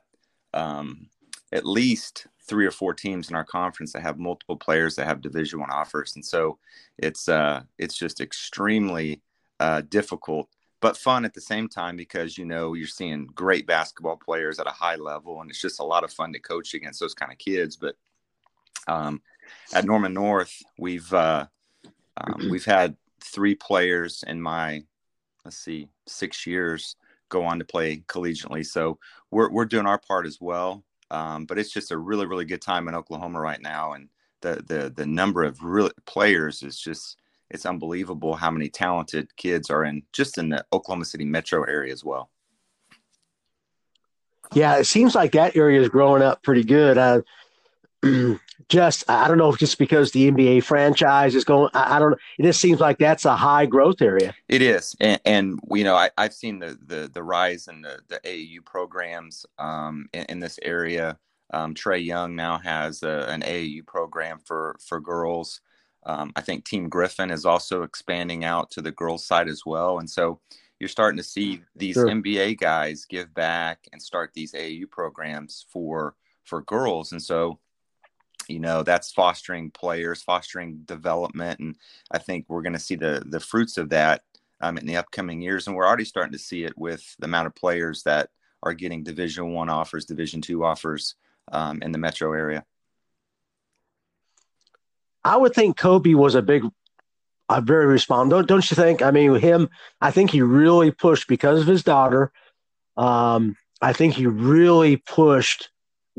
um, 0.54 1.08
at 1.52 1.66
least 1.66 2.26
three 2.48 2.64
or 2.64 2.70
four 2.70 2.94
teams 2.94 3.28
in 3.28 3.36
our 3.36 3.44
conference 3.44 3.92
that 3.92 4.02
have 4.02 4.18
multiple 4.18 4.56
players 4.56 4.94
that 4.96 5.06
have 5.06 5.20
Division 5.20 5.60
One 5.60 5.70
offers, 5.70 6.14
and 6.14 6.24
so 6.24 6.58
it's 6.96 7.28
uh, 7.28 7.62
it's 7.76 7.96
just 7.96 8.20
extremely 8.20 9.20
uh, 9.60 9.82
difficult 9.88 10.48
but 10.80 10.96
fun 10.96 11.24
at 11.24 11.34
the 11.34 11.40
same 11.40 11.68
time 11.68 11.96
because 11.96 12.38
you 12.38 12.44
know 12.44 12.74
you're 12.74 12.86
seeing 12.86 13.26
great 13.34 13.66
basketball 13.66 14.16
players 14.16 14.58
at 14.58 14.66
a 14.66 14.70
high 14.70 14.96
level 14.96 15.40
and 15.40 15.50
it's 15.50 15.60
just 15.60 15.80
a 15.80 15.84
lot 15.84 16.04
of 16.04 16.12
fun 16.12 16.32
to 16.32 16.38
coach 16.38 16.74
against 16.74 17.00
those 17.00 17.14
kind 17.14 17.32
of 17.32 17.38
kids 17.38 17.76
but 17.76 17.96
um, 18.86 19.20
at 19.74 19.84
norman 19.84 20.14
north 20.14 20.62
we've 20.78 21.12
uh, 21.12 21.46
um, 22.20 22.48
we've 22.50 22.64
had 22.64 22.96
three 23.22 23.54
players 23.54 24.24
in 24.26 24.40
my 24.40 24.82
let's 25.44 25.58
see 25.58 25.88
six 26.06 26.46
years 26.46 26.96
go 27.28 27.44
on 27.44 27.58
to 27.58 27.64
play 27.64 27.98
collegiately 28.08 28.64
so 28.64 28.98
we're, 29.30 29.50
we're 29.50 29.64
doing 29.64 29.86
our 29.86 29.98
part 29.98 30.26
as 30.26 30.38
well 30.40 30.84
um, 31.10 31.44
but 31.46 31.58
it's 31.58 31.72
just 31.72 31.90
a 31.90 31.98
really 31.98 32.26
really 32.26 32.44
good 32.44 32.62
time 32.62 32.88
in 32.88 32.94
oklahoma 32.94 33.40
right 33.40 33.62
now 33.62 33.92
and 33.92 34.08
the 34.40 34.62
the 34.66 34.92
the 34.94 35.06
number 35.06 35.44
of 35.44 35.62
real 35.62 35.90
players 36.06 36.62
is 36.62 36.78
just 36.78 37.18
it's 37.50 37.66
unbelievable 37.66 38.34
how 38.34 38.50
many 38.50 38.68
talented 38.68 39.34
kids 39.36 39.70
are 39.70 39.84
in 39.84 40.02
just 40.12 40.38
in 40.38 40.50
the 40.50 40.64
Oklahoma 40.72 41.04
City 41.04 41.24
metro 41.24 41.62
area 41.64 41.92
as 41.92 42.04
well. 42.04 42.30
Yeah, 44.52 44.76
it 44.76 44.84
seems 44.84 45.14
like 45.14 45.32
that 45.32 45.56
area 45.56 45.80
is 45.80 45.88
growing 45.88 46.22
up 46.22 46.42
pretty 46.42 46.64
good. 46.64 47.24
just 48.68 49.08
I 49.08 49.28
don't 49.28 49.38
know 49.38 49.52
if 49.52 49.58
just 49.58 49.78
because 49.78 50.12
the 50.12 50.30
NBA 50.30 50.62
franchise 50.62 51.34
is 51.34 51.44
going, 51.44 51.70
I, 51.74 51.96
I, 51.96 51.98
don't 51.98 52.10
know. 52.10 52.16
It 52.38 52.42
just 52.42 52.60
seems 52.60 52.80
like 52.80 52.98
that's 52.98 53.24
a 53.24 53.34
high 53.34 53.66
growth 53.66 54.02
area. 54.02 54.34
It 54.48 54.62
is, 54.62 54.94
and, 55.00 55.20
and 55.24 55.60
you 55.70 55.84
know 55.84 55.94
I, 55.94 56.10
have 56.18 56.34
seen 56.34 56.58
the, 56.58 56.78
the 56.86 57.10
the 57.12 57.22
rise 57.22 57.68
in 57.68 57.80
the 57.80 58.00
the 58.08 58.20
AAU 58.24 58.64
programs 58.64 59.46
um, 59.58 60.08
in, 60.12 60.24
in, 60.28 60.40
this 60.40 60.58
area. 60.62 61.18
Um, 61.52 61.74
Trae 61.74 62.04
Young 62.04 62.36
now 62.36 62.58
has 62.58 63.02
a, 63.02 63.26
an 63.28 63.40
AAU 63.40 63.86
program 63.86 64.38
for 64.44 64.76
for 64.86 65.00
girls. 65.00 65.60
Um, 66.04 66.32
I 66.36 66.42
think 66.42 66.64
Team 66.64 66.88
Griffin 66.88 67.30
is 67.30 67.44
also 67.44 67.82
expanding 67.82 68.44
out 68.44 68.70
to 68.72 68.82
the 68.82 68.92
girls' 68.92 69.26
side 69.26 69.48
as 69.48 69.62
well. 69.66 69.98
And 69.98 70.08
so, 70.08 70.40
you're 70.78 70.88
starting 70.88 71.16
to 71.16 71.24
see 71.24 71.62
these 71.74 71.94
Sure. 71.94 72.06
NBA 72.06 72.58
guys 72.58 73.04
give 73.04 73.34
back 73.34 73.88
and 73.92 74.00
start 74.00 74.32
these 74.34 74.52
AAU 74.52 74.90
programs 74.90 75.64
for 75.70 76.14
for 76.44 76.62
girls, 76.62 77.12
and 77.12 77.22
so 77.22 77.58
you 78.48 78.58
know 78.58 78.82
that's 78.82 79.12
fostering 79.12 79.70
players, 79.70 80.22
fostering 80.22 80.80
development, 80.84 81.60
and 81.60 81.76
I 82.10 82.18
think 82.18 82.46
we're 82.48 82.62
going 82.62 82.72
to 82.72 82.78
see 82.78 82.96
the 82.96 83.22
the 83.26 83.40
fruits 83.40 83.76
of 83.76 83.90
that 83.90 84.22
um, 84.60 84.78
in 84.78 84.86
the 84.86 84.96
upcoming 84.96 85.40
years, 85.40 85.66
and 85.66 85.76
we're 85.76 85.86
already 85.86 86.04
starting 86.04 86.32
to 86.32 86.38
see 86.38 86.64
it 86.64 86.76
with 86.76 87.16
the 87.18 87.26
amount 87.26 87.46
of 87.46 87.54
players 87.54 88.02
that 88.04 88.30
are 88.62 88.74
getting 88.74 89.04
Division 89.04 89.52
One 89.52 89.68
offers, 89.68 90.04
Division 90.04 90.40
Two 90.40 90.64
offers 90.64 91.14
um, 91.52 91.82
in 91.82 91.92
the 91.92 91.98
metro 91.98 92.32
area. 92.32 92.64
I 95.24 95.36
would 95.36 95.54
think 95.54 95.76
Kobe 95.76 96.14
was 96.14 96.34
a 96.34 96.42
big, 96.42 96.64
a 97.48 97.60
very 97.60 97.86
respond. 97.86 98.30
Don't 98.30 98.48
don't 98.48 98.70
you 98.70 98.74
think? 98.74 99.02
I 99.02 99.10
mean, 99.10 99.34
him. 99.34 99.68
I 100.00 100.10
think 100.10 100.30
he 100.30 100.42
really 100.42 100.90
pushed 100.90 101.28
because 101.28 101.60
of 101.60 101.66
his 101.66 101.82
daughter. 101.82 102.32
Um, 102.96 103.56
I 103.80 103.92
think 103.92 104.14
he 104.14 104.26
really 104.26 104.96
pushed 104.96 105.70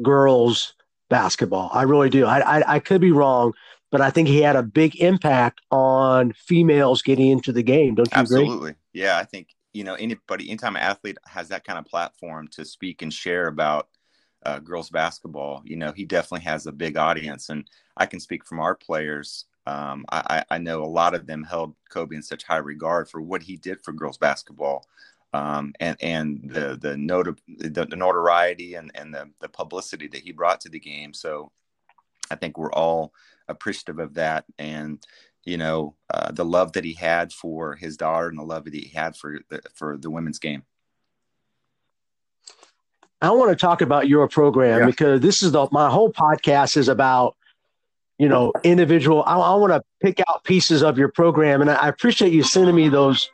girls 0.02 0.76
basketball. 1.10 1.70
I 1.74 1.84
really 1.84 2.10
do. 2.10 2.26
I, 2.26 2.60
I 2.60 2.76
I 2.76 2.80
could 2.80 3.02
be 3.02 3.12
wrong, 3.12 3.54
but 3.92 4.02
I 4.02 4.10
think 4.10 4.28
he 4.28 4.42
had 4.42 4.56
a 4.56 4.64
big 4.64 4.96
impact 5.02 5.62
on 5.72 6.34
females 6.34 7.02
getting 7.02 7.32
into 7.32 7.52
the 7.52 7.64
game. 7.64 7.96
Don't 7.96 8.08
you 8.16 8.22
agree? 8.22 8.42
Absolutely. 8.42 8.76
Yeah, 8.94 9.18
I 9.18 9.24
think 9.24 9.50
you 9.74 9.84
know 9.84 9.96
anybody, 9.96 10.50
anytime 10.50 10.76
an 10.76 10.82
athlete 10.82 11.18
has 11.26 11.50
that 11.50 11.64
kind 11.64 11.80
of 11.80 11.86
platform 11.86 12.48
to 12.50 12.66
speak 12.66 13.02
and 13.02 13.14
share 13.14 13.48
about 13.48 13.90
uh, 14.46 14.60
girls 14.60 14.90
basketball, 14.90 15.62
you 15.66 15.76
know, 15.76 15.92
he 15.92 16.06
definitely 16.06 16.46
has 16.46 16.66
a 16.66 16.72
big 16.72 16.98
audience. 16.98 17.50
And 17.50 17.66
I 17.98 18.06
can 18.06 18.20
speak 18.20 18.46
from 18.46 18.60
our 18.60 18.76
players. 18.76 19.46
Um, 19.66 20.06
I, 20.12 20.44
I 20.50 20.58
know 20.58 20.84
a 20.84 20.86
lot 20.86 21.14
of 21.14 21.28
them 21.28 21.44
held 21.44 21.76
Kobe 21.90 22.16
in 22.16 22.24
such 22.24 22.44
high 22.44 22.58
regard 22.58 23.10
for 23.10 23.22
what 23.22 23.44
he 23.44 23.58
did 23.58 23.82
for 23.84 23.92
girls 23.92 24.18
basketball. 24.18 24.86
Um, 25.32 25.74
and 25.80 25.96
and 26.02 26.42
the 26.50 26.78
the, 26.82 26.98
not- 26.98 27.28
the 27.48 27.86
the 27.86 27.96
notoriety 27.96 28.74
and, 28.76 28.92
and 28.96 29.14
the, 29.14 29.30
the 29.40 29.50
publicity 29.50 30.08
that 30.08 30.22
he 30.22 30.32
brought 30.32 30.62
to 30.62 30.70
the 30.70 30.80
game. 30.80 31.14
So 31.14 31.52
I 32.32 32.36
think 32.36 32.58
we're 32.58 32.72
all 32.74 33.14
appreciative 33.48 34.00
of 34.00 34.16
that. 34.16 34.46
And 34.58 35.06
you 35.46 35.58
know 35.58 35.96
uh, 36.14 36.32
the 36.32 36.44
love 36.46 36.74
that 36.74 36.84
he 36.84 36.94
had 36.94 37.32
for 37.32 37.76
his 37.76 37.96
daughter 37.96 38.28
and 38.28 38.38
the 38.38 38.44
love 38.44 38.66
that 38.66 38.74
he 38.74 38.90
had 38.94 39.16
for 39.16 39.40
the, 39.50 39.62
for 39.74 39.98
the 39.98 40.10
women's 40.10 40.40
game. 40.40 40.64
I 43.22 43.32
want 43.32 43.50
to 43.52 43.56
talk 43.56 43.82
about 43.82 44.08
your 44.08 44.28
program 44.28 44.80
Yeah. 44.80 44.86
because 44.86 45.22
this 45.22 45.44
is 45.44 45.52
the 45.52 45.68
my 45.72 45.90
whole 45.90 46.12
podcast 46.12 46.78
is 46.78 46.88
about 46.88 47.36
you 48.18 48.30
know 48.30 48.52
individual. 48.64 49.24
I, 49.26 49.38
I 49.38 49.56
want 49.56 49.74
to 49.74 49.84
pick 50.02 50.22
out 50.28 50.44
pieces 50.44 50.84
of 50.84 50.98
your 50.98 51.10
program, 51.10 51.62
and 51.62 51.70
I, 51.70 51.76
I 51.76 51.88
appreciate 51.88 52.34
you 52.34 52.44
sending 52.44 52.76
me 52.76 52.90
those 52.90 53.30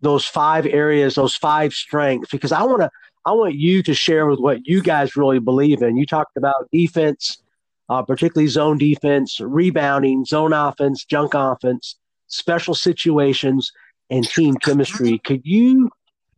those 0.00 0.24
five 0.24 0.66
areas, 0.66 1.14
those 1.14 1.36
five 1.36 1.72
strengths, 1.72 2.30
because 2.30 2.52
I 2.52 2.62
want 2.62 2.82
to 2.82 2.90
I 3.26 3.32
want 3.32 3.54
you 3.54 3.82
to 3.82 3.94
share 3.94 4.26
with 4.26 4.40
what 4.40 4.66
you 4.66 4.82
guys 4.82 5.16
really 5.16 5.38
believe 5.38 5.82
in. 5.82 5.96
You 5.96 6.06
talked 6.06 6.36
about 6.36 6.68
defense, 6.72 7.42
uh, 7.88 8.02
particularly 8.02 8.48
zone 8.48 8.78
defense, 8.78 9.40
rebounding, 9.40 10.24
zone 10.24 10.52
offense, 10.52 11.04
junk 11.04 11.34
offense, 11.34 11.96
special 12.28 12.74
situations, 12.74 13.72
and 14.08 14.26
team 14.26 14.56
chemistry. 14.56 15.18
Could 15.18 15.42
you 15.44 15.90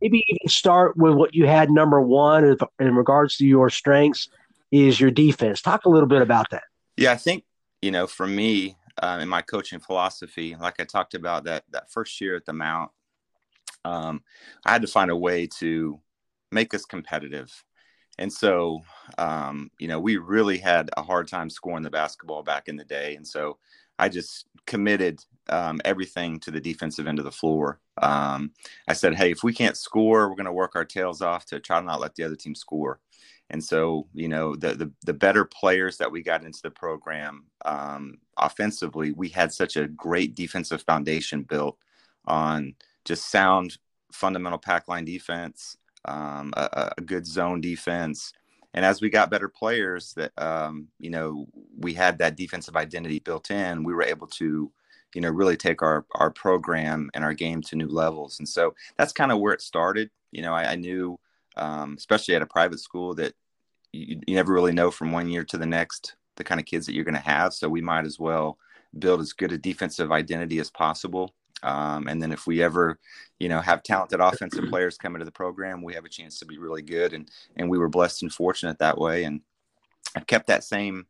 maybe 0.03 0.25
even 0.27 0.49
start 0.49 0.97
with 0.97 1.13
what 1.13 1.33
you 1.33 1.47
had 1.47 1.71
number 1.71 2.01
one 2.01 2.57
in, 2.79 2.95
regards 2.95 3.37
to 3.37 3.45
your 3.45 3.69
strengths 3.69 4.27
is 4.71 4.99
your 4.99 5.11
defense. 5.11 5.61
Talk 5.61 5.85
a 5.85 5.89
little 5.89 6.09
bit 6.09 6.21
about 6.21 6.49
that. 6.51 6.63
Yeah, 6.97 7.13
I 7.13 7.15
think 7.15 7.45
you 7.81 7.91
know 7.91 8.05
for 8.05 8.27
me 8.27 8.75
uh, 9.01 9.19
in 9.21 9.29
my 9.29 9.41
coaching 9.41 9.79
philosophy, 9.79 10.55
like 10.59 10.79
I 10.79 10.83
talked 10.83 11.13
about 11.13 11.45
that 11.45 11.63
that 11.71 11.89
first 11.89 12.19
year 12.19 12.35
at 12.35 12.45
the 12.45 12.53
Mount, 12.53 12.91
um, 13.85 14.23
I 14.65 14.71
had 14.71 14.81
to 14.81 14.87
find 14.87 15.11
a 15.11 15.17
way 15.17 15.47
to 15.59 15.99
make 16.51 16.73
us 16.73 16.85
competitive. 16.85 17.51
And 18.19 18.31
so, 18.31 18.81
um, 19.17 19.71
you 19.79 19.87
know, 19.87 19.99
we 19.99 20.17
really 20.17 20.57
had 20.57 20.89
a 20.95 21.01
hard 21.01 21.27
time 21.27 21.49
scoring 21.49 21.83
the 21.83 21.89
basketball 21.89 22.43
back 22.43 22.67
in 22.67 22.75
the 22.75 22.85
day. 22.85 23.15
And 23.15 23.27
so 23.27 23.57
I 23.97 24.09
just 24.09 24.45
committed 24.67 25.23
um, 25.49 25.81
everything 25.83 26.39
to 26.41 26.51
the 26.51 26.61
defensive 26.61 27.07
end 27.07 27.19
of 27.19 27.25
the 27.25 27.31
floor. 27.31 27.79
Um, 28.01 28.51
I 28.87 28.93
said, 28.93 29.15
hey, 29.15 29.31
if 29.31 29.43
we 29.43 29.53
can't 29.53 29.77
score, 29.77 30.29
we're 30.29 30.35
going 30.35 30.45
to 30.45 30.51
work 30.51 30.75
our 30.75 30.85
tails 30.85 31.21
off 31.21 31.45
to 31.47 31.59
try 31.59 31.79
to 31.79 31.85
not 31.85 31.99
let 31.99 32.15
the 32.15 32.23
other 32.23 32.35
team 32.35 32.55
score. 32.55 32.99
And 33.49 33.63
so, 33.63 34.07
you 34.13 34.27
know, 34.27 34.55
the 34.55 34.73
the, 34.73 34.91
the 35.05 35.13
better 35.13 35.45
players 35.45 35.97
that 35.97 36.11
we 36.11 36.23
got 36.23 36.43
into 36.43 36.61
the 36.63 36.71
program 36.71 37.45
um, 37.65 38.17
offensively, 38.37 39.11
we 39.11 39.29
had 39.29 39.51
such 39.51 39.75
a 39.75 39.87
great 39.87 40.33
defensive 40.33 40.81
foundation 40.83 41.43
built 41.43 41.77
on 42.25 42.73
just 43.05 43.29
sound 43.29 43.77
fundamental 44.11 44.59
pack 44.59 44.87
line 44.87 45.05
defense, 45.05 45.77
um, 46.05 46.53
a, 46.55 46.91
a 46.97 47.01
good 47.01 47.25
zone 47.25 47.61
defense. 47.61 48.33
And 48.73 48.83
as 48.83 49.01
we 49.01 49.09
got 49.09 49.29
better 49.29 49.49
players 49.49 50.13
that, 50.15 50.31
um, 50.37 50.87
you 50.99 51.09
know, 51.09 51.45
we 51.77 51.93
had 51.93 52.17
that 52.17 52.35
defensive 52.35 52.75
identity 52.75 53.19
built 53.19 53.51
in, 53.51 53.83
we 53.83 53.93
were 53.93 54.03
able 54.03 54.27
to, 54.27 54.71
you 55.13 55.21
know, 55.21 55.29
really 55.29 55.57
take 55.57 55.81
our, 55.83 56.05
our 56.15 56.31
program 56.31 57.09
and 57.13 57.23
our 57.23 57.33
game 57.33 57.61
to 57.63 57.75
new 57.75 57.87
levels. 57.87 58.39
And 58.39 58.49
so 58.49 58.73
that's 58.97 59.13
kind 59.13 59.31
of 59.31 59.39
where 59.39 59.53
it 59.53 59.61
started. 59.61 60.09
You 60.31 60.41
know, 60.41 60.53
I, 60.53 60.71
I 60.71 60.75
knew, 60.75 61.19
um, 61.55 61.95
especially 61.97 62.35
at 62.35 62.41
a 62.41 62.47
private 62.47 62.79
school 62.79 63.13
that 63.15 63.33
you, 63.91 64.19
you 64.25 64.35
never 64.35 64.51
really 64.51 64.71
know 64.73 64.89
from 64.89 65.11
one 65.11 65.29
year 65.29 65.43
to 65.43 65.57
the 65.57 65.67
next, 65.67 66.15
the 66.35 66.43
kind 66.43 66.59
of 66.59 66.65
kids 66.65 66.87
that 66.87 66.95
you're 66.95 67.05
going 67.05 67.13
to 67.13 67.21
have. 67.21 67.53
So 67.53 67.69
we 67.69 67.81
might 67.81 68.05
as 68.05 68.17
well 68.17 68.57
build 68.97 69.21
as 69.21 69.33
good 69.33 69.51
a 69.51 69.57
defensive 69.57 70.11
identity 70.11 70.57
as 70.57 70.71
possible 70.71 71.35
um, 71.63 72.07
and 72.07 72.21
then 72.21 72.31
if 72.31 72.45
we 72.45 72.61
ever, 72.61 72.99
you 73.39 73.49
know, 73.49 73.61
have 73.61 73.81
talented 73.83 74.19
offensive 74.19 74.65
players 74.69 74.97
come 74.97 75.15
into 75.15 75.25
the 75.25 75.31
program, 75.31 75.81
we 75.81 75.93
have 75.93 76.05
a 76.05 76.09
chance 76.09 76.37
to 76.39 76.45
be 76.45 76.57
really 76.57 76.81
good. 76.81 77.13
And 77.13 77.29
and 77.55 77.69
we 77.69 77.77
were 77.77 77.89
blessed 77.89 78.21
and 78.21 78.33
fortunate 78.33 78.79
that 78.79 78.97
way. 78.97 79.23
And 79.23 79.41
I've 80.15 80.27
kept 80.27 80.47
that 80.47 80.63
same 80.63 81.07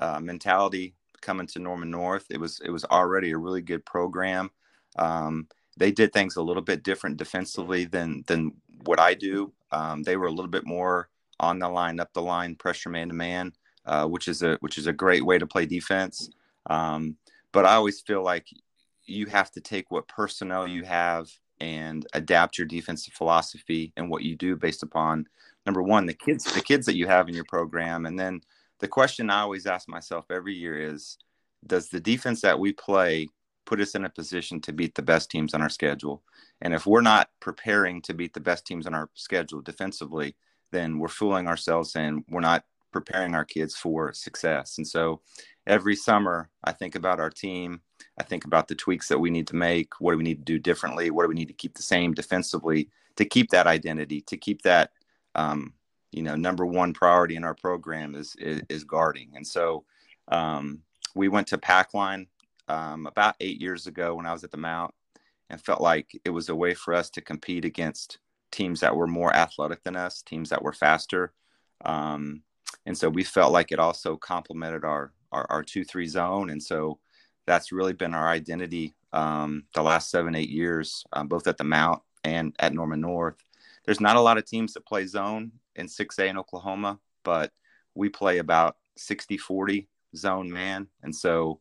uh, 0.00 0.20
mentality 0.20 0.94
coming 1.20 1.46
to 1.48 1.58
Norman 1.58 1.90
North. 1.90 2.26
It 2.30 2.38
was 2.38 2.60
it 2.64 2.70
was 2.70 2.84
already 2.84 3.32
a 3.32 3.38
really 3.38 3.62
good 3.62 3.84
program. 3.84 4.50
Um, 4.98 5.48
they 5.76 5.90
did 5.90 6.12
things 6.12 6.36
a 6.36 6.42
little 6.42 6.62
bit 6.62 6.82
different 6.82 7.16
defensively 7.16 7.84
than 7.84 8.24
than 8.26 8.52
what 8.84 9.00
I 9.00 9.14
do. 9.14 9.52
Um, 9.72 10.02
they 10.04 10.16
were 10.16 10.28
a 10.28 10.32
little 10.32 10.50
bit 10.50 10.66
more 10.66 11.08
on 11.40 11.58
the 11.58 11.68
line, 11.68 12.00
up 12.00 12.12
the 12.14 12.22
line, 12.22 12.54
pressure 12.54 12.88
man 12.88 13.08
to 13.08 13.14
man, 13.14 13.52
uh, 13.84 14.06
which 14.06 14.28
is 14.28 14.42
a 14.42 14.56
which 14.60 14.78
is 14.78 14.86
a 14.86 14.92
great 14.92 15.24
way 15.24 15.38
to 15.38 15.46
play 15.46 15.66
defense. 15.66 16.30
Um, 16.70 17.16
but 17.52 17.66
I 17.66 17.74
always 17.74 18.00
feel 18.00 18.22
like 18.22 18.46
you 19.06 19.26
have 19.26 19.50
to 19.52 19.60
take 19.60 19.90
what 19.90 20.08
personnel 20.08 20.66
you 20.66 20.84
have 20.84 21.30
and 21.60 22.06
adapt 22.12 22.58
your 22.58 22.66
defensive 22.66 23.14
philosophy 23.14 23.92
and 23.96 24.10
what 24.10 24.22
you 24.22 24.36
do 24.36 24.56
based 24.56 24.82
upon 24.82 25.26
number 25.64 25.82
one 25.82 26.06
the 26.06 26.14
kids 26.14 26.44
the 26.44 26.60
kids 26.60 26.86
that 26.86 26.96
you 26.96 27.06
have 27.06 27.28
in 27.28 27.34
your 27.34 27.44
program. 27.44 28.06
And 28.06 28.18
then 28.18 28.42
the 28.78 28.88
question 28.88 29.30
i 29.30 29.40
always 29.40 29.66
ask 29.66 29.88
myself 29.88 30.26
every 30.30 30.54
year 30.54 30.78
is 30.78 31.18
does 31.66 31.88
the 31.88 32.00
defense 32.00 32.42
that 32.42 32.58
we 32.58 32.72
play 32.72 33.26
put 33.64 33.80
us 33.80 33.94
in 33.94 34.04
a 34.04 34.10
position 34.10 34.60
to 34.60 34.72
beat 34.72 34.94
the 34.94 35.02
best 35.02 35.30
teams 35.30 35.54
on 35.54 35.62
our 35.62 35.70
schedule? 35.70 36.22
And 36.60 36.74
if 36.74 36.86
we're 36.86 37.00
not 37.00 37.30
preparing 37.40 38.02
to 38.02 38.14
beat 38.14 38.34
the 38.34 38.40
best 38.40 38.66
teams 38.66 38.86
on 38.86 38.94
our 38.94 39.10
schedule 39.14 39.62
defensively 39.62 40.36
then 40.72 40.98
we're 40.98 41.08
fooling 41.08 41.46
ourselves 41.46 41.96
and 41.96 42.24
we're 42.28 42.40
not 42.40 42.64
preparing 42.92 43.34
our 43.34 43.44
kids 43.44 43.76
for 43.76 44.12
success. 44.12 44.78
And 44.78 44.86
so 44.86 45.20
every 45.66 45.96
summer 45.96 46.48
i 46.64 46.72
think 46.72 46.94
about 46.94 47.20
our 47.20 47.30
team 47.30 47.80
I 48.18 48.24
think 48.24 48.44
about 48.44 48.68
the 48.68 48.74
tweaks 48.74 49.08
that 49.08 49.18
we 49.18 49.30
need 49.30 49.46
to 49.48 49.56
make. 49.56 50.00
What 50.00 50.12
do 50.12 50.18
we 50.18 50.24
need 50.24 50.38
to 50.38 50.44
do 50.44 50.58
differently? 50.58 51.10
What 51.10 51.24
do 51.24 51.28
we 51.28 51.34
need 51.34 51.48
to 51.48 51.54
keep 51.54 51.74
the 51.74 51.82
same 51.82 52.14
defensively 52.14 52.88
to 53.16 53.24
keep 53.24 53.50
that 53.50 53.66
identity, 53.66 54.20
to 54.22 54.36
keep 54.36 54.62
that, 54.62 54.90
um, 55.34 55.74
you 56.12 56.22
know, 56.22 56.34
number 56.34 56.64
one 56.64 56.92
priority 56.92 57.36
in 57.36 57.44
our 57.44 57.54
program 57.54 58.14
is 58.14 58.34
is, 58.36 58.62
is 58.68 58.84
guarding. 58.84 59.32
And 59.34 59.46
so 59.46 59.84
um, 60.28 60.82
we 61.14 61.28
went 61.28 61.46
to 61.48 61.58
Packline 61.58 62.26
um, 62.68 63.06
about 63.06 63.36
eight 63.40 63.60
years 63.60 63.86
ago 63.86 64.14
when 64.14 64.26
I 64.26 64.32
was 64.32 64.44
at 64.44 64.50
the 64.50 64.56
Mount, 64.56 64.94
and 65.50 65.60
felt 65.60 65.80
like 65.80 66.10
it 66.24 66.30
was 66.30 66.48
a 66.48 66.56
way 66.56 66.74
for 66.74 66.94
us 66.94 67.10
to 67.10 67.20
compete 67.20 67.64
against 67.64 68.18
teams 68.50 68.80
that 68.80 68.96
were 68.96 69.06
more 69.06 69.34
athletic 69.34 69.84
than 69.84 69.96
us, 69.96 70.22
teams 70.22 70.48
that 70.50 70.62
were 70.62 70.72
faster. 70.72 71.32
Um, 71.84 72.42
and 72.86 72.96
so 72.96 73.08
we 73.08 73.24
felt 73.24 73.52
like 73.52 73.72
it 73.72 73.78
also 73.78 74.16
complemented 74.16 74.84
our 74.84 75.12
our, 75.36 75.46
our 75.50 75.62
two 75.62 75.84
three 75.84 76.06
zone, 76.06 76.50
and 76.50 76.62
so 76.62 76.98
that's 77.46 77.72
really 77.72 77.92
been 77.92 78.14
our 78.14 78.28
identity 78.28 78.94
um, 79.12 79.64
the 79.74 79.82
last 79.82 80.10
seven, 80.10 80.34
eight 80.34 80.48
years, 80.48 81.04
um, 81.12 81.28
both 81.28 81.46
at 81.46 81.56
the 81.56 81.64
Mount 81.64 82.02
and 82.24 82.54
at 82.58 82.74
Norman 82.74 83.00
North. 83.00 83.36
There's 83.84 84.00
not 84.00 84.16
a 84.16 84.20
lot 84.20 84.36
of 84.36 84.44
teams 84.44 84.74
that 84.74 84.84
play 84.84 85.06
zone 85.06 85.52
in 85.76 85.86
6A 85.86 86.28
in 86.28 86.38
Oklahoma, 86.38 86.98
but 87.22 87.52
we 87.94 88.08
play 88.08 88.38
about 88.38 88.76
60 88.96 89.38
40 89.38 89.88
zone 90.16 90.50
man. 90.50 90.88
And 91.02 91.14
so 91.14 91.60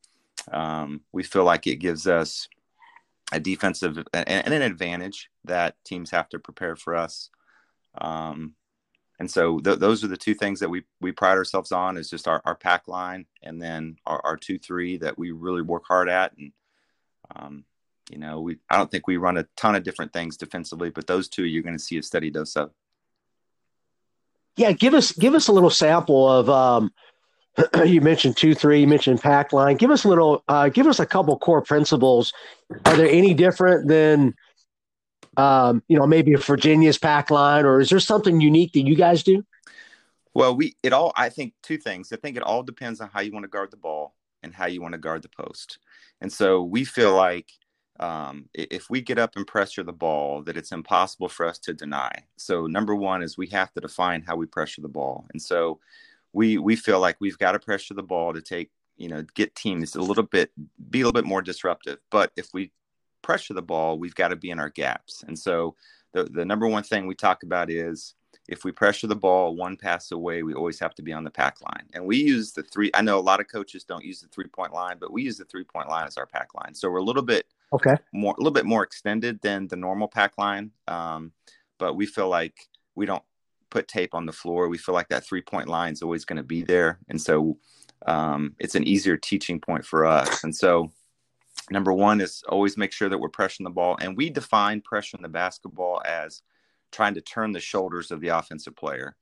um, 0.51 1.01
we 1.11 1.23
feel 1.23 1.43
like 1.43 1.67
it 1.67 1.77
gives 1.77 2.07
us 2.07 2.47
a 3.31 3.39
defensive 3.39 3.97
and, 4.13 4.29
and 4.29 4.53
an 4.53 4.61
advantage 4.61 5.29
that 5.45 5.75
teams 5.85 6.11
have 6.11 6.29
to 6.29 6.39
prepare 6.39 6.75
for 6.75 6.95
us. 6.95 7.29
Um, 7.99 8.55
and 9.19 9.29
so 9.29 9.59
th- 9.59 9.79
those 9.79 10.03
are 10.03 10.07
the 10.07 10.17
two 10.17 10.33
things 10.33 10.59
that 10.59 10.69
we 10.69 10.83
we 11.01 11.11
pride 11.11 11.37
ourselves 11.37 11.71
on 11.71 11.97
is 11.97 12.09
just 12.09 12.27
our, 12.27 12.41
our 12.45 12.55
pack 12.55 12.87
line 12.87 13.25
and 13.43 13.61
then 13.61 13.97
our, 14.05 14.19
our 14.25 14.37
two 14.37 14.59
three 14.59 14.97
that 14.97 15.17
we 15.17 15.31
really 15.31 15.61
work 15.61 15.83
hard 15.87 16.09
at 16.09 16.35
and 16.37 16.51
um, 17.35 17.65
you 18.09 18.19
know, 18.19 18.39
we 18.39 18.57
I 18.69 18.77
don't 18.77 18.91
think 18.91 19.07
we 19.07 19.17
run 19.17 19.37
a 19.37 19.47
ton 19.55 19.75
of 19.75 19.83
different 19.83 20.13
things 20.13 20.37
defensively, 20.37 20.89
but 20.89 21.07
those 21.07 21.27
two 21.27 21.45
you're 21.45 21.63
going 21.63 21.77
to 21.77 21.83
see 21.83 21.97
a 21.97 22.03
steady 22.03 22.29
dose 22.29 22.55
of. 22.55 22.71
Yeah, 24.57 24.71
give 24.71 24.93
us 24.93 25.11
give 25.11 25.33
us 25.33 25.47
a 25.47 25.51
little 25.51 25.69
sample 25.69 26.29
of. 26.29 26.49
Um, 26.49 26.93
you 27.85 28.01
mentioned 28.01 28.37
two 28.37 28.53
three. 28.53 28.81
You 28.81 28.87
mentioned 28.87 29.21
pack 29.21 29.53
line. 29.53 29.77
Give 29.77 29.91
us 29.91 30.03
a 30.03 30.07
little. 30.07 30.43
Uh, 30.47 30.69
give 30.69 30.87
us 30.87 30.99
a 30.99 31.05
couple 31.05 31.37
core 31.39 31.61
principles. 31.61 32.31
Are 32.85 32.95
there 32.95 33.09
any 33.09 33.33
different 33.33 33.87
than, 33.87 34.35
um, 35.37 35.83
you 35.87 35.97
know, 35.97 36.07
maybe 36.07 36.33
a 36.33 36.37
Virginia's 36.37 36.97
pack 36.97 37.29
line, 37.29 37.65
or 37.65 37.79
is 37.79 37.89
there 37.89 37.99
something 37.99 38.41
unique 38.41 38.73
that 38.73 38.85
you 38.85 38.95
guys 38.95 39.23
do? 39.23 39.43
Well, 40.33 40.55
we 40.55 40.75
it 40.83 40.93
all. 40.93 41.13
I 41.15 41.29
think 41.29 41.53
two 41.63 41.77
things. 41.77 42.11
I 42.11 42.17
think 42.17 42.37
it 42.37 42.43
all 42.43 42.63
depends 42.63 42.99
on 43.01 43.09
how 43.13 43.21
you 43.21 43.31
want 43.31 43.43
to 43.43 43.49
guard 43.49 43.71
the 43.71 43.77
ball 43.77 44.15
and 44.43 44.53
how 44.53 44.67
you 44.67 44.81
want 44.81 44.93
to 44.93 44.97
guard 44.99 45.21
the 45.21 45.29
post. 45.29 45.79
And 46.21 46.31
so 46.31 46.63
we 46.63 46.83
feel 46.83 47.15
like 47.15 47.49
um, 47.99 48.49
if 48.53 48.89
we 48.89 49.01
get 49.01 49.17
up 49.17 49.35
and 49.35 49.47
pressure 49.47 49.83
the 49.83 49.93
ball, 49.93 50.43
that 50.43 50.57
it's 50.57 50.71
impossible 50.71 51.29
for 51.29 51.45
us 51.45 51.57
to 51.59 51.73
deny. 51.73 52.11
So 52.35 52.67
number 52.67 52.95
one 52.95 53.23
is 53.23 53.37
we 53.37 53.47
have 53.47 53.71
to 53.73 53.81
define 53.81 54.21
how 54.21 54.35
we 54.35 54.45
pressure 54.45 54.81
the 54.81 54.89
ball, 54.89 55.25
and 55.31 55.41
so 55.41 55.79
we 56.33 56.57
we 56.57 56.75
feel 56.75 56.99
like 56.99 57.15
we've 57.19 57.37
got 57.37 57.53
to 57.53 57.59
pressure 57.59 57.93
the 57.93 58.03
ball 58.03 58.33
to 58.33 58.41
take 58.41 58.69
you 58.97 59.07
know 59.07 59.23
get 59.35 59.55
teams 59.55 59.95
a 59.95 60.01
little 60.01 60.23
bit 60.23 60.51
be 60.89 60.99
a 60.99 61.05
little 61.05 61.13
bit 61.13 61.25
more 61.25 61.41
disruptive. 61.41 61.99
But 62.11 62.31
if 62.35 62.49
we 62.53 62.71
pressure 63.25 63.53
the 63.53 63.61
ball, 63.61 63.97
we've 63.97 64.15
got 64.15 64.29
to 64.29 64.35
be 64.35 64.51
in 64.51 64.59
our 64.59 64.69
gaps, 64.69 65.23
and 65.27 65.37
so 65.37 65.75
the 66.13 66.23
the 66.25 66.45
number 66.45 66.67
one 66.67 66.83
thing 66.83 67.07
we 67.07 67.15
talk 67.15 67.43
about 67.43 67.69
is 67.69 68.15
if 68.47 68.63
we 68.63 68.71
pressure 68.71 69.07
the 69.07 69.15
ball 69.15 69.55
one 69.55 69.75
pass 69.75 70.11
away, 70.11 70.43
we 70.43 70.53
always 70.53 70.79
have 70.79 70.93
to 70.95 71.01
be 71.01 71.11
on 71.11 71.23
the 71.23 71.31
pack 71.31 71.57
line. 71.61 71.85
And 71.93 72.05
we 72.05 72.17
use 72.17 72.51
the 72.51 72.63
three. 72.63 72.91
I 72.93 73.01
know 73.01 73.17
a 73.17 73.21
lot 73.21 73.39
of 73.39 73.47
coaches 73.47 73.83
don't 73.83 74.03
use 74.03 74.21
the 74.21 74.27
three 74.27 74.47
point 74.47 74.73
line, 74.73 74.97
but 74.99 75.11
we 75.11 75.23
use 75.23 75.37
the 75.37 75.45
three 75.45 75.63
point 75.63 75.89
line 75.89 76.05
as 76.07 76.17
our 76.17 76.25
pack 76.25 76.49
line. 76.53 76.73
So 76.73 76.89
we're 76.89 76.99
a 76.99 77.03
little 77.03 77.23
bit 77.23 77.47
okay, 77.73 77.95
more 78.13 78.33
a 78.33 78.41
little 78.41 78.53
bit 78.53 78.65
more 78.65 78.83
extended 78.83 79.41
than 79.41 79.67
the 79.67 79.75
normal 79.75 80.07
pack 80.07 80.37
line. 80.37 80.71
Um, 80.87 81.31
but 81.79 81.95
we 81.95 82.05
feel 82.05 82.29
like 82.29 82.55
we 82.95 83.05
don't 83.05 83.23
put 83.69 83.87
tape 83.87 84.13
on 84.13 84.25
the 84.25 84.31
floor. 84.31 84.69
We 84.69 84.77
feel 84.77 84.95
like 84.95 85.09
that 85.09 85.25
three 85.25 85.41
point 85.41 85.67
line 85.67 85.93
is 85.93 86.01
always 86.01 86.25
going 86.25 86.37
to 86.37 86.43
be 86.43 86.61
there, 86.61 86.99
and 87.09 87.19
so 87.19 87.57
um, 88.05 88.55
it's 88.59 88.75
an 88.75 88.83
easier 88.83 89.17
teaching 89.17 89.59
point 89.59 89.83
for 89.83 90.05
us. 90.05 90.43
And 90.43 90.55
so 90.55 90.91
number 91.69 91.93
one 91.93 92.21
is 92.21 92.43
always 92.49 92.77
make 92.77 92.91
sure 92.91 93.09
that 93.09 93.17
we're 93.17 93.29
pressuring 93.29 93.63
the 93.63 93.69
ball, 93.69 93.97
and 94.01 94.15
we 94.15 94.29
define 94.29 94.81
pressure 94.81 95.17
in 95.17 95.23
the 95.23 95.29
basketball 95.29 96.01
as 96.05 96.41
trying 96.91 97.13
to 97.15 97.21
turn 97.21 97.51
the 97.51 97.59
shoulders 97.59 98.11
of 98.11 98.21
the 98.21 98.29
offensive 98.29 98.75
player. 98.75 99.15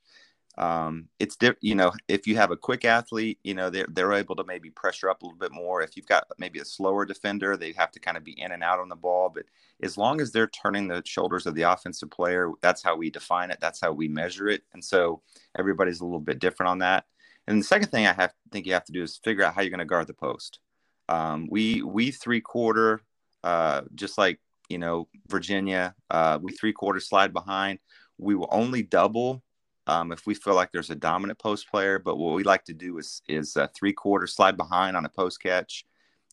Um, 0.55 1.07
it's 1.19 1.35
you 1.61 1.73
know 1.73 1.91
if 2.07 2.27
you 2.27 2.35
have 2.35 2.51
a 2.51 2.57
quick 2.57 2.85
athlete, 2.85 3.39
you 3.43 3.55
know 3.55 3.69
they're 3.71 3.87
they're 3.89 4.13
able 4.13 4.35
to 4.35 4.43
maybe 4.43 4.69
pressure 4.69 5.09
up 5.09 5.21
a 5.21 5.25
little 5.25 5.39
bit 5.39 5.51
more. 5.51 5.81
If 5.81 5.97
you've 5.97 6.05
got 6.05 6.25
maybe 6.37 6.59
a 6.59 6.65
slower 6.65 7.05
defender, 7.05 7.57
they 7.57 7.71
have 7.73 7.91
to 7.91 7.99
kind 7.99 8.17
of 8.17 8.23
be 8.23 8.39
in 8.39 8.51
and 8.51 8.63
out 8.63 8.79
on 8.79 8.89
the 8.89 8.95
ball. 8.95 9.31
But 9.33 9.45
as 9.81 9.97
long 9.97 10.21
as 10.21 10.31
they're 10.31 10.47
turning 10.47 10.87
the 10.87 11.01
shoulders 11.05 11.47
of 11.47 11.55
the 11.55 11.63
offensive 11.63 12.11
player, 12.11 12.51
that's 12.61 12.83
how 12.83 12.95
we 12.95 13.09
define 13.09 13.49
it. 13.49 13.57
That's 13.61 13.81
how 13.81 13.93
we 13.93 14.07
measure 14.07 14.47
it. 14.47 14.61
And 14.73 14.83
so 14.83 15.21
everybody's 15.57 16.01
a 16.01 16.05
little 16.05 16.19
bit 16.19 16.39
different 16.39 16.69
on 16.69 16.79
that. 16.79 17.05
And 17.47 17.59
the 17.59 17.65
second 17.65 17.89
thing 17.89 18.05
I 18.05 18.13
have 18.13 18.33
think 18.51 18.67
you 18.67 18.73
have 18.73 18.85
to 18.85 18.93
do 18.93 19.03
is 19.03 19.19
figure 19.23 19.43
out 19.43 19.55
how 19.55 19.61
you're 19.61 19.71
going 19.71 19.79
to 19.79 19.85
guard 19.85 20.07
the 20.07 20.13
post. 20.13 20.59
Um, 21.09 21.47
we 21.49 21.81
we 21.81 22.11
three 22.11 22.41
quarter, 22.41 23.01
uh, 23.43 23.81
just 23.95 24.17
like 24.17 24.39
you 24.69 24.77
know, 24.77 25.07
Virginia, 25.27 25.93
uh, 26.09 26.39
we 26.41 26.51
three 26.53 26.73
quarter 26.73 26.99
slide 26.99 27.33
behind. 27.33 27.79
We 28.17 28.35
will 28.35 28.49
only 28.51 28.83
double 28.83 29.43
um, 29.87 30.11
if 30.11 30.25
we 30.25 30.33
feel 30.33 30.55
like 30.55 30.71
there's 30.71 30.89
a 30.89 30.95
dominant 30.95 31.39
post 31.39 31.69
player. 31.69 31.99
But 31.99 32.17
what 32.17 32.35
we 32.35 32.43
like 32.43 32.65
to 32.65 32.73
do 32.73 32.97
is 32.97 33.21
is 33.27 33.55
a 33.55 33.69
three 33.75 33.93
quarter 33.93 34.27
slide 34.27 34.57
behind 34.57 34.95
on 34.95 35.05
a 35.05 35.09
post 35.09 35.41
catch, 35.41 35.85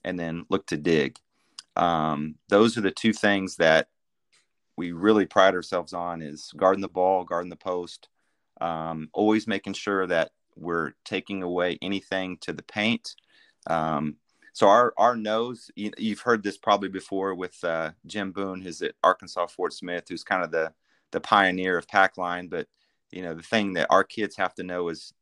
and 0.04 0.18
then 0.18 0.44
look 0.50 0.66
to 0.66 0.76
dig. 0.76 1.18
Um, 1.76 2.36
those 2.48 2.76
are 2.76 2.82
the 2.82 2.90
two 2.90 3.12
things 3.12 3.56
that 3.56 3.88
we 4.76 4.92
really 4.92 5.26
pride 5.26 5.54
ourselves 5.54 5.92
on: 5.92 6.22
is 6.22 6.52
guarding 6.56 6.82
the 6.82 6.88
ball, 6.88 7.24
guarding 7.24 7.50
the 7.50 7.56
post, 7.56 8.08
um, 8.60 9.08
always 9.12 9.46
making 9.46 9.74
sure 9.74 10.06
that 10.06 10.30
we're 10.56 10.92
taking 11.04 11.42
away 11.42 11.78
anything 11.82 12.36
to 12.42 12.52
the 12.52 12.62
paint. 12.62 13.14
So 14.52 14.68
our 14.68 14.92
our 14.96 15.16
nose, 15.16 15.70
you, 15.76 15.92
have 15.98 16.20
heard 16.20 16.42
this 16.42 16.58
probably 16.58 16.88
before 16.88 17.34
with 17.34 17.62
uh, 17.64 17.92
Jim 18.06 18.32
Boone, 18.32 18.60
who's 18.60 18.82
at 18.82 18.94
Arkansas 19.02 19.46
Fort 19.46 19.72
Smith, 19.72 20.04
who's 20.08 20.24
kind 20.24 20.44
of 20.44 20.50
the 20.50 20.72
the 21.12 21.20
pioneer 21.20 21.78
of 21.78 21.88
pack 21.88 22.16
line. 22.16 22.48
But 22.48 22.66
you 23.10 23.22
know, 23.22 23.34
the 23.34 23.42
thing 23.42 23.74
that 23.74 23.88
our 23.90 24.04
kids 24.04 24.36
have 24.36 24.54
to 24.54 24.62
know 24.62 24.88
is 24.88 25.12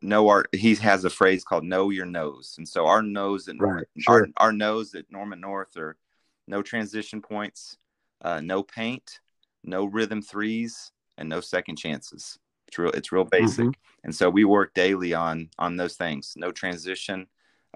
know 0.00 0.28
our. 0.28 0.46
He 0.52 0.74
has 0.76 1.04
a 1.04 1.10
phrase 1.10 1.44
called 1.44 1.64
"know 1.64 1.90
your 1.90 2.06
nose," 2.06 2.54
and 2.58 2.68
so 2.68 2.86
our 2.86 3.02
nose 3.02 3.48
and 3.48 3.60
right, 3.60 3.86
sure. 3.98 4.14
our 4.14 4.28
our 4.38 4.52
nose 4.52 4.94
at 4.94 5.10
Norman 5.10 5.40
North 5.40 5.76
are 5.76 5.96
no 6.46 6.62
transition 6.62 7.20
points, 7.20 7.78
uh, 8.22 8.40
no 8.40 8.62
paint, 8.62 9.20
no 9.64 9.84
rhythm 9.84 10.22
threes, 10.22 10.92
and 11.18 11.28
no 11.28 11.40
second 11.40 11.76
chances. 11.76 12.38
It's 12.68 12.78
real. 12.78 12.90
It's 12.92 13.12
real 13.12 13.24
basic, 13.24 13.66
mm-hmm. 13.66 14.04
and 14.04 14.14
so 14.14 14.30
we 14.30 14.44
work 14.44 14.72
daily 14.74 15.12
on 15.12 15.50
on 15.58 15.76
those 15.76 15.96
things. 15.96 16.32
No 16.36 16.50
transition 16.50 17.26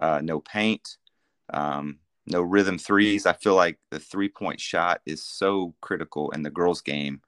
uh, 0.00 0.20
no 0.22 0.40
paint, 0.40 0.96
um, 1.52 1.98
no 2.26 2.42
rhythm 2.42 2.78
threes. 2.78 3.26
I 3.26 3.32
feel 3.32 3.54
like 3.54 3.78
the 3.90 4.00
three 4.00 4.28
point 4.28 4.60
shot 4.60 5.00
is 5.06 5.22
so 5.22 5.74
critical 5.80 6.30
in 6.30 6.42
the 6.42 6.50
girls' 6.50 6.80
game 6.80 7.20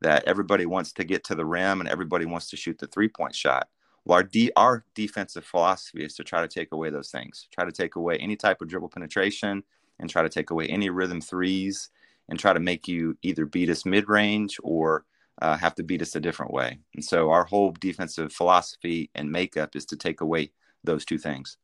that 0.00 0.24
everybody 0.24 0.66
wants 0.66 0.92
to 0.92 1.04
get 1.04 1.24
to 1.24 1.34
the 1.34 1.46
rim 1.46 1.80
and 1.80 1.88
everybody 1.88 2.26
wants 2.26 2.50
to 2.50 2.56
shoot 2.56 2.78
the 2.78 2.86
three 2.86 3.08
point 3.08 3.34
shot. 3.34 3.68
Well, 4.04 4.18
our, 4.18 4.28
our 4.56 4.84
defensive 4.94 5.44
philosophy 5.44 6.04
is 6.04 6.14
to 6.16 6.24
try 6.24 6.42
to 6.42 6.48
take 6.48 6.72
away 6.72 6.90
those 6.90 7.10
things, 7.10 7.48
try 7.52 7.64
to 7.64 7.72
take 7.72 7.96
away 7.96 8.18
any 8.18 8.36
type 8.36 8.60
of 8.60 8.68
dribble 8.68 8.90
penetration 8.90 9.64
and 9.98 10.10
try 10.10 10.22
to 10.22 10.28
take 10.28 10.50
away 10.50 10.66
any 10.66 10.90
rhythm 10.90 11.20
threes 11.20 11.90
and 12.28 12.38
try 12.38 12.52
to 12.52 12.60
make 12.60 12.86
you 12.88 13.16
either 13.22 13.46
beat 13.46 13.70
us 13.70 13.86
mid 13.86 14.08
range 14.08 14.58
or 14.62 15.04
uh, 15.40 15.56
have 15.56 15.74
to 15.74 15.82
beat 15.82 16.02
us 16.02 16.14
a 16.14 16.20
different 16.20 16.52
way. 16.52 16.78
And 16.94 17.04
so 17.04 17.30
our 17.30 17.44
whole 17.44 17.72
defensive 17.72 18.32
philosophy 18.32 19.10
and 19.14 19.32
makeup 19.32 19.74
is 19.74 19.86
to 19.86 19.96
take 19.96 20.20
away 20.20 20.52
those 20.84 21.04
two 21.04 21.18
things. 21.18 21.56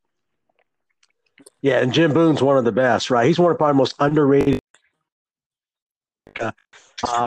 Yeah, 1.62 1.81
and 1.81 1.92
Jim 1.92 2.12
Boone's 2.12 2.42
one 2.42 2.57
of 2.57 2.64
the 2.64 2.72
best, 2.72 3.11
right? 3.11 3.26
He's 3.26 3.38
one 3.38 3.50
of 3.50 3.59
probably 3.59 3.76
most 3.76 3.94
underrated. 3.98 4.61
Uh, 6.40 6.53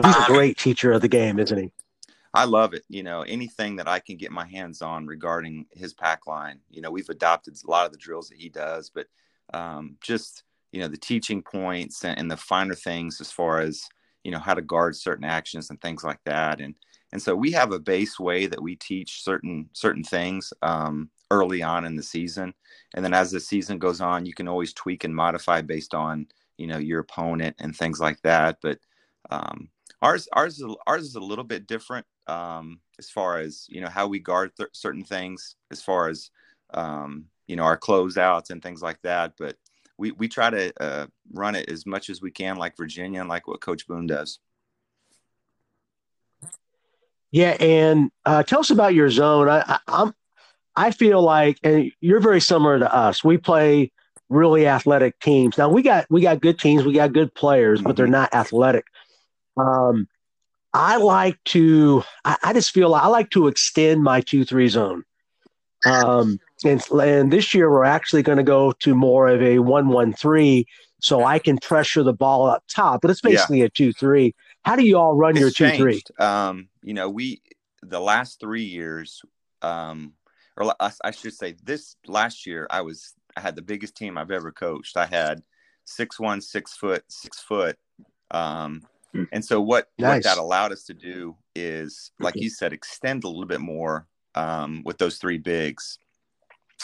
he's 0.04 0.16
a 0.16 0.24
great 0.26 0.58
teacher 0.58 0.92
of 0.92 1.00
the 1.00 1.08
game, 1.08 1.38
isn't 1.38 1.58
he? 1.58 1.70
I 2.32 2.44
love 2.44 2.74
it. 2.74 2.84
You 2.88 3.04
know, 3.04 3.22
anything 3.22 3.76
that 3.76 3.88
I 3.88 4.00
can 4.00 4.16
get 4.16 4.32
my 4.32 4.46
hands 4.46 4.82
on 4.82 5.06
regarding 5.06 5.66
his 5.70 5.94
pack 5.94 6.26
line. 6.26 6.58
You 6.68 6.80
know, 6.80 6.90
we've 6.90 7.08
adopted 7.08 7.56
a 7.56 7.70
lot 7.70 7.86
of 7.86 7.92
the 7.92 7.98
drills 7.98 8.28
that 8.28 8.38
he 8.38 8.48
does, 8.48 8.90
but 8.90 9.06
um, 9.52 9.96
just 10.00 10.42
you 10.72 10.80
know 10.80 10.88
the 10.88 10.96
teaching 10.96 11.42
points 11.42 12.04
and, 12.04 12.18
and 12.18 12.30
the 12.30 12.36
finer 12.36 12.74
things 12.74 13.20
as 13.20 13.30
far 13.30 13.60
as 13.60 13.88
you 14.24 14.32
know 14.32 14.40
how 14.40 14.54
to 14.54 14.62
guard 14.62 14.96
certain 14.96 15.24
actions 15.24 15.70
and 15.70 15.80
things 15.80 16.02
like 16.02 16.18
that. 16.24 16.60
And 16.60 16.74
and 17.14 17.22
so 17.22 17.34
we 17.34 17.52
have 17.52 17.72
a 17.72 17.78
base 17.78 18.20
way 18.20 18.44
that 18.44 18.62
we 18.62 18.76
teach 18.76 19.22
certain 19.22 19.70
certain 19.72 20.04
things. 20.04 20.52
Um, 20.60 21.08
early 21.34 21.62
on 21.62 21.84
in 21.84 21.96
the 21.96 22.02
season. 22.02 22.54
And 22.94 23.04
then 23.04 23.14
as 23.14 23.30
the 23.30 23.40
season 23.40 23.78
goes 23.78 24.00
on, 24.00 24.26
you 24.26 24.34
can 24.34 24.48
always 24.48 24.72
tweak 24.72 25.04
and 25.04 25.14
modify 25.14 25.62
based 25.62 25.94
on, 25.94 26.26
you 26.56 26.66
know, 26.66 26.78
your 26.78 27.00
opponent 27.00 27.56
and 27.58 27.74
things 27.74 28.00
like 28.00 28.20
that. 28.22 28.58
But 28.62 28.78
um, 29.30 29.68
ours, 30.00 30.28
ours, 30.32 30.62
ours 30.86 31.04
is 31.04 31.16
a 31.16 31.20
little 31.20 31.44
bit 31.44 31.66
different 31.66 32.06
um, 32.26 32.80
as 32.98 33.10
far 33.10 33.38
as, 33.38 33.66
you 33.68 33.80
know, 33.80 33.88
how 33.88 34.06
we 34.06 34.18
guard 34.20 34.52
th- 34.56 34.68
certain 34.72 35.04
things 35.04 35.56
as 35.70 35.82
far 35.82 36.08
as, 36.08 36.30
um, 36.72 37.26
you 37.46 37.56
know, 37.56 37.64
our 37.64 37.78
closeouts 37.78 38.50
and 38.50 38.62
things 38.62 38.82
like 38.82 39.00
that. 39.02 39.34
But 39.38 39.56
we, 39.98 40.12
we 40.12 40.28
try 40.28 40.50
to 40.50 40.72
uh, 40.80 41.06
run 41.32 41.54
it 41.54 41.68
as 41.68 41.86
much 41.86 42.10
as 42.10 42.20
we 42.20 42.30
can, 42.30 42.56
like 42.56 42.76
Virginia 42.76 43.20
and 43.20 43.28
like 43.28 43.46
what 43.46 43.60
Coach 43.60 43.86
Boone 43.86 44.06
does. 44.06 44.38
Yeah, 47.34 47.56
and 47.58 48.12
uh, 48.24 48.44
tell 48.44 48.60
us 48.60 48.70
about 48.70 48.94
your 48.94 49.10
zone. 49.10 49.48
I, 49.48 49.64
I, 49.66 49.78
I'm 49.88 50.14
I 50.76 50.92
feel 50.92 51.20
like, 51.20 51.58
and 51.64 51.90
you're 52.00 52.20
very 52.20 52.40
similar 52.40 52.78
to 52.78 52.94
us. 52.94 53.24
We 53.24 53.38
play 53.38 53.90
really 54.28 54.68
athletic 54.68 55.18
teams. 55.18 55.58
Now 55.58 55.68
we 55.68 55.82
got 55.82 56.06
we 56.08 56.20
got 56.20 56.40
good 56.40 56.60
teams, 56.60 56.84
we 56.84 56.92
got 56.92 57.12
good 57.12 57.34
players, 57.34 57.82
but 57.82 57.96
they're 57.96 58.06
not 58.06 58.32
athletic. 58.32 58.84
Um, 59.56 60.06
I 60.74 60.98
like 60.98 61.42
to. 61.46 62.04
I, 62.24 62.36
I 62.44 62.52
just 62.52 62.70
feel 62.70 62.94
I 62.94 63.08
like 63.08 63.30
to 63.30 63.48
extend 63.48 64.04
my 64.04 64.20
two 64.20 64.44
three 64.44 64.68
zone. 64.68 65.02
Um, 65.84 66.38
and, 66.64 66.80
and 66.92 67.32
this 67.32 67.52
year 67.52 67.68
we're 67.68 67.82
actually 67.82 68.22
going 68.22 68.38
to 68.38 68.44
go 68.44 68.70
to 68.70 68.94
more 68.94 69.26
of 69.26 69.42
a 69.42 69.58
one 69.58 69.88
one 69.88 70.12
three, 70.12 70.68
so 71.00 71.24
I 71.24 71.40
can 71.40 71.58
pressure 71.58 72.04
the 72.04 72.12
ball 72.12 72.46
up 72.46 72.62
top. 72.72 73.00
But 73.00 73.10
it's 73.10 73.20
basically 73.20 73.58
yeah. 73.58 73.64
a 73.64 73.70
two 73.70 73.92
three. 73.92 74.36
How 74.64 74.76
do 74.76 74.84
you 74.84 74.98
all 74.98 75.14
run 75.14 75.36
it's 75.36 75.40
your 75.40 75.50
two 75.50 75.76
three? 75.76 76.02
Um, 76.18 76.68
you 76.82 76.94
know, 76.94 77.10
we 77.10 77.42
the 77.82 78.00
last 78.00 78.40
three 78.40 78.64
years, 78.64 79.22
um, 79.62 80.14
or 80.56 80.74
I 80.80 81.10
should 81.10 81.34
say 81.34 81.54
this 81.62 81.96
last 82.06 82.46
year 82.46 82.66
I 82.70 82.80
was 82.80 83.14
I 83.36 83.40
had 83.40 83.56
the 83.56 83.62
biggest 83.62 83.96
team 83.96 84.16
I've 84.16 84.30
ever 84.30 84.52
coached. 84.52 84.96
I 84.96 85.06
had 85.06 85.42
six 85.84 86.18
one, 86.18 86.40
six 86.40 86.76
foot, 86.76 87.04
six 87.08 87.40
foot. 87.40 87.78
Um, 88.30 88.82
and 89.32 89.44
so 89.44 89.60
what 89.60 89.90
nice. 89.98 90.16
what 90.16 90.22
that 90.24 90.38
allowed 90.38 90.72
us 90.72 90.84
to 90.84 90.94
do 90.94 91.36
is, 91.54 92.10
like 92.18 92.34
you 92.36 92.50
said, 92.50 92.72
extend 92.72 93.24
a 93.24 93.28
little 93.28 93.46
bit 93.46 93.60
more 93.60 94.06
um, 94.34 94.82
with 94.84 94.98
those 94.98 95.18
three 95.18 95.38
bigs. 95.38 95.98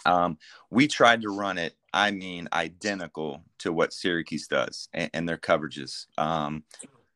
Um, 0.07 0.39
we 0.71 0.87
tried 0.87 1.23
to 1.23 1.29
run 1.29 1.59
it 1.59 1.75
I 1.93 2.11
mean 2.11 2.49
identical 2.53 3.43
to 3.59 3.73
what 3.73 3.93
Syracuse 3.93 4.47
does 4.47 4.89
and, 4.93 5.11
and 5.13 5.29
their 5.29 5.39
coverages. 5.39 6.07
Um, 6.19 6.65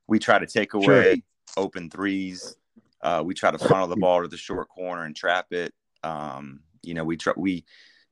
we 0.07 0.19
try 0.19 0.39
to 0.39 0.47
take 0.47 0.75
away 0.75 1.15
sure. 1.15 1.65
open 1.65 1.91
threes. 1.91 2.57
Uh, 3.03 3.23
we 3.25 3.35
try 3.35 3.51
to 3.51 3.59
funnel 3.59 3.87
the 3.87 3.97
ball 3.97 4.23
to 4.23 4.29
the 4.29 4.37
short 4.37 4.69
corner 4.69 5.05
and 5.05 5.15
trap 5.15 5.53
it. 5.53 5.75
Um, 6.03 6.61
you 6.83 6.95
know, 6.95 7.05
we 7.05 7.17
try 7.17 7.33
we 7.37 7.65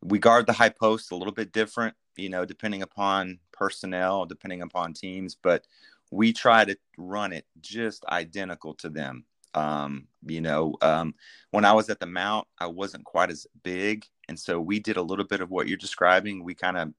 we 0.02 0.18
guard 0.18 0.46
the 0.46 0.52
high 0.52 0.68
post 0.68 1.12
a 1.12 1.16
little 1.16 1.32
bit 1.32 1.52
different. 1.52 1.94
You 2.16 2.28
know, 2.28 2.44
depending 2.44 2.82
upon 2.82 3.38
personnel, 3.52 4.26
depending 4.26 4.62
upon 4.62 4.92
teams, 4.92 5.34
but 5.34 5.66
we 6.10 6.32
try 6.32 6.64
to 6.64 6.76
run 6.98 7.32
it 7.32 7.46
just 7.60 8.04
identical 8.06 8.74
to 8.74 8.90
them. 8.90 9.24
Um, 9.54 10.08
you 10.26 10.40
know, 10.40 10.74
um, 10.82 11.14
when 11.50 11.64
I 11.64 11.72
was 11.72 11.88
at 11.88 12.00
the 12.00 12.06
Mount, 12.06 12.46
I 12.58 12.66
wasn't 12.66 13.04
quite 13.04 13.30
as 13.30 13.46
big, 13.62 14.06
and 14.28 14.38
so 14.38 14.60
we 14.60 14.78
did 14.78 14.96
a 14.96 15.02
little 15.02 15.26
bit 15.26 15.40
of 15.40 15.50
what 15.50 15.68
you're 15.68 15.78
describing. 15.78 16.44
We 16.44 16.54
kind 16.54 16.76
of 16.76 16.92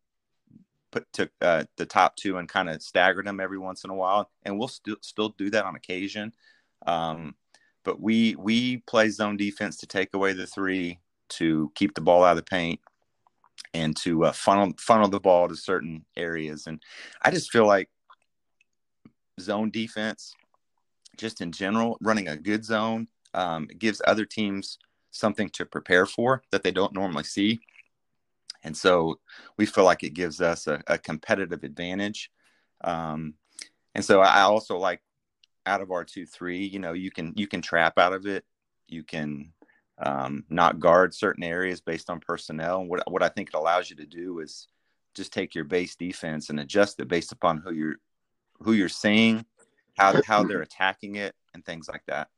put 0.94 1.12
took 1.12 1.32
uh, 1.42 1.64
the 1.78 1.86
top 1.86 2.16
two 2.16 2.38
and 2.38 2.48
kind 2.48 2.70
of 2.70 2.82
staggered 2.82 3.26
them 3.26 3.40
every 3.40 3.58
once 3.58 3.84
in 3.84 3.90
a 3.90 3.96
while, 3.96 4.30
and 4.44 4.58
we'll 4.58 4.68
still 4.68 4.98
still 5.02 5.30
do 5.30 5.50
that 5.50 5.66
on 5.66 5.76
occasion. 5.76 6.32
Um, 6.86 7.36
but 7.84 8.00
we 8.00 8.36
we 8.36 8.78
play 8.78 9.10
zone 9.10 9.36
defense 9.36 9.78
to 9.78 9.88
take 9.88 10.14
away 10.14 10.34
the 10.34 10.46
three, 10.46 11.00
to 11.30 11.72
keep 11.76 11.96
the 11.96 12.02
ball 12.02 12.24
out 12.24 12.32
of 12.32 12.38
the 12.38 12.44
paint, 12.44 12.80
and 13.74 13.96
to 13.98 14.26
uh, 14.26 14.32
funnel 14.32 14.74
funnel 14.78 15.10
the 15.10 15.20
ball 15.20 15.50
to 15.50 15.56
certain 15.56 16.06
areas. 16.16 16.68
And 16.68 16.82
I 17.22 17.32
just 17.32 17.52
feel 17.52 17.66
like 17.66 17.90
zone 19.42 19.72
defense, 19.72 20.36
just 21.18 21.42
in 21.42 21.52
general, 21.52 21.98
running 22.02 22.28
a 22.28 22.38
good 22.38 22.64
zone 22.64 23.08
um, 23.34 23.68
gives 23.80 24.02
other 24.06 24.26
teams 24.26 24.78
something 25.10 25.50
to 25.50 25.66
prepare 25.66 26.06
for 26.06 26.44
that 26.52 26.64
they 26.64 26.72
don't 26.72 26.94
normally 26.94 27.24
see. 27.24 27.62
And 28.64 28.76
so 28.76 29.20
we 29.58 29.66
feel 29.66 29.84
like 29.84 30.04
it 30.04 30.14
gives 30.14 30.42
us 30.42 30.68
a, 30.68 30.82
a 30.88 30.98
competitive 30.98 31.64
advantage. 31.64 32.32
Um, 32.84 33.36
and 33.96 34.04
so 34.04 34.22
I 34.22 34.42
also 34.42 34.78
like 34.78 35.02
out 35.66 35.82
of 35.82 35.92
our 35.92 36.04
two 36.04 36.26
three, 36.26 36.66
you 36.66 36.80
know, 36.80 36.94
you 36.94 37.12
can 37.12 37.34
you 37.36 37.48
can 37.48 37.62
trap 37.62 37.98
out 37.98 38.14
of 38.14 38.26
it. 38.26 38.46
You 38.88 39.04
can 39.04 39.52
um, 39.98 40.46
not 40.50 40.80
guard 40.80 41.14
certain 41.14 41.44
areas 41.44 41.82
based 41.82 42.10
on 42.10 42.20
personnel. 42.20 42.82
And 42.82 42.90
what 42.90 43.10
what 43.12 43.24
I 43.24 43.30
think 43.30 43.50
it 43.50 43.58
allows 43.58 43.90
you 43.90 43.96
to 43.98 44.06
do 44.06 44.40
is 44.40 44.68
just 45.14 45.34
take 45.34 45.54
your 45.54 45.66
base 45.66 45.96
defense 45.96 46.50
and 46.50 46.60
adjust 46.60 47.00
it 47.00 47.08
based 47.08 47.32
upon 47.32 47.58
who 47.58 47.74
you're 47.74 47.96
who 48.60 48.74
you're 48.74 48.90
seeing, 48.90 49.46
how 49.98 50.22
how 50.26 50.44
they're 50.44 50.62
attacking 50.70 51.16
it, 51.16 51.36
and 51.54 51.66
things 51.66 51.88
like 51.88 52.04
that. 52.08 52.30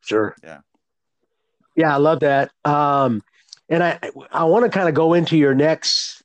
Sure. 0.00 0.34
Yeah. 0.42 0.60
Yeah, 1.76 1.94
I 1.94 1.98
love 1.98 2.20
that. 2.20 2.50
Um, 2.64 3.22
and 3.68 3.82
I 3.82 3.98
I 4.32 4.44
want 4.44 4.64
to 4.64 4.70
kind 4.70 4.88
of 4.88 4.94
go 4.94 5.14
into 5.14 5.36
your 5.36 5.54
next 5.54 6.22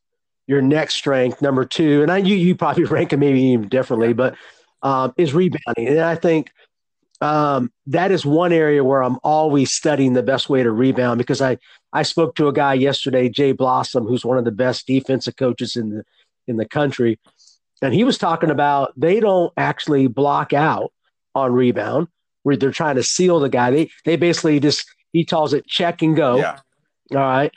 your 0.48 0.62
next 0.62 0.96
strength, 0.96 1.42
number 1.42 1.66
two, 1.66 2.02
and 2.02 2.12
I 2.12 2.18
you 2.18 2.36
you 2.36 2.56
probably 2.56 2.84
rank 2.86 3.14
it 3.14 3.18
maybe 3.18 3.42
even 3.42 3.70
differently, 3.70 4.14
but 4.14 4.36
um, 4.82 5.14
is 5.18 5.34
rebounding, 5.34 5.88
and 5.88 6.00
I 6.00 6.16
think 6.16 6.52
um, 7.22 7.72
that 7.88 8.12
is 8.12 8.26
one 8.26 8.52
area 8.52 8.84
where 8.84 9.02
I'm 9.02 9.18
always 9.24 9.72
studying 9.72 10.14
the 10.14 10.24
best 10.24 10.50
way 10.50 10.62
to 10.62 10.72
rebound 10.72 11.18
because 11.18 11.42
I 11.42 11.58
I 11.94 12.04
spoke 12.04 12.36
to 12.36 12.48
a 12.48 12.54
guy 12.54 12.74
yesterday, 12.74 13.30
Jay 13.30 13.52
Blossom, 13.54 14.06
who's 14.06 14.26
one 14.26 14.38
of 14.38 14.46
the 14.46 14.52
best 14.52 14.88
defensive 14.88 15.36
coaches 15.38 15.76
in 15.76 15.90
the 15.90 16.04
in 16.48 16.58
the 16.58 16.66
country, 16.68 17.20
and 17.82 17.94
he 17.94 18.04
was 18.04 18.18
talking 18.18 18.50
about 18.50 18.94
they 18.98 19.20
don't 19.20 19.54
actually 19.58 20.08
block 20.08 20.54
out 20.54 20.92
on 21.36 21.54
rebound 21.54 22.08
where 22.44 22.58
they're 22.58 22.72
trying 22.72 22.96
to 22.96 23.04
seal 23.04 23.40
the 23.40 23.50
guy. 23.50 23.72
They 23.72 23.90
they 24.06 24.16
basically 24.18 24.60
just 24.60 24.86
he 25.14 25.24
calls 25.24 25.54
it 25.54 25.66
check 25.68 26.02
and 26.02 26.16
go. 26.16 26.38
Yeah. 26.38 26.60
All 27.16 27.22
right. 27.22 27.52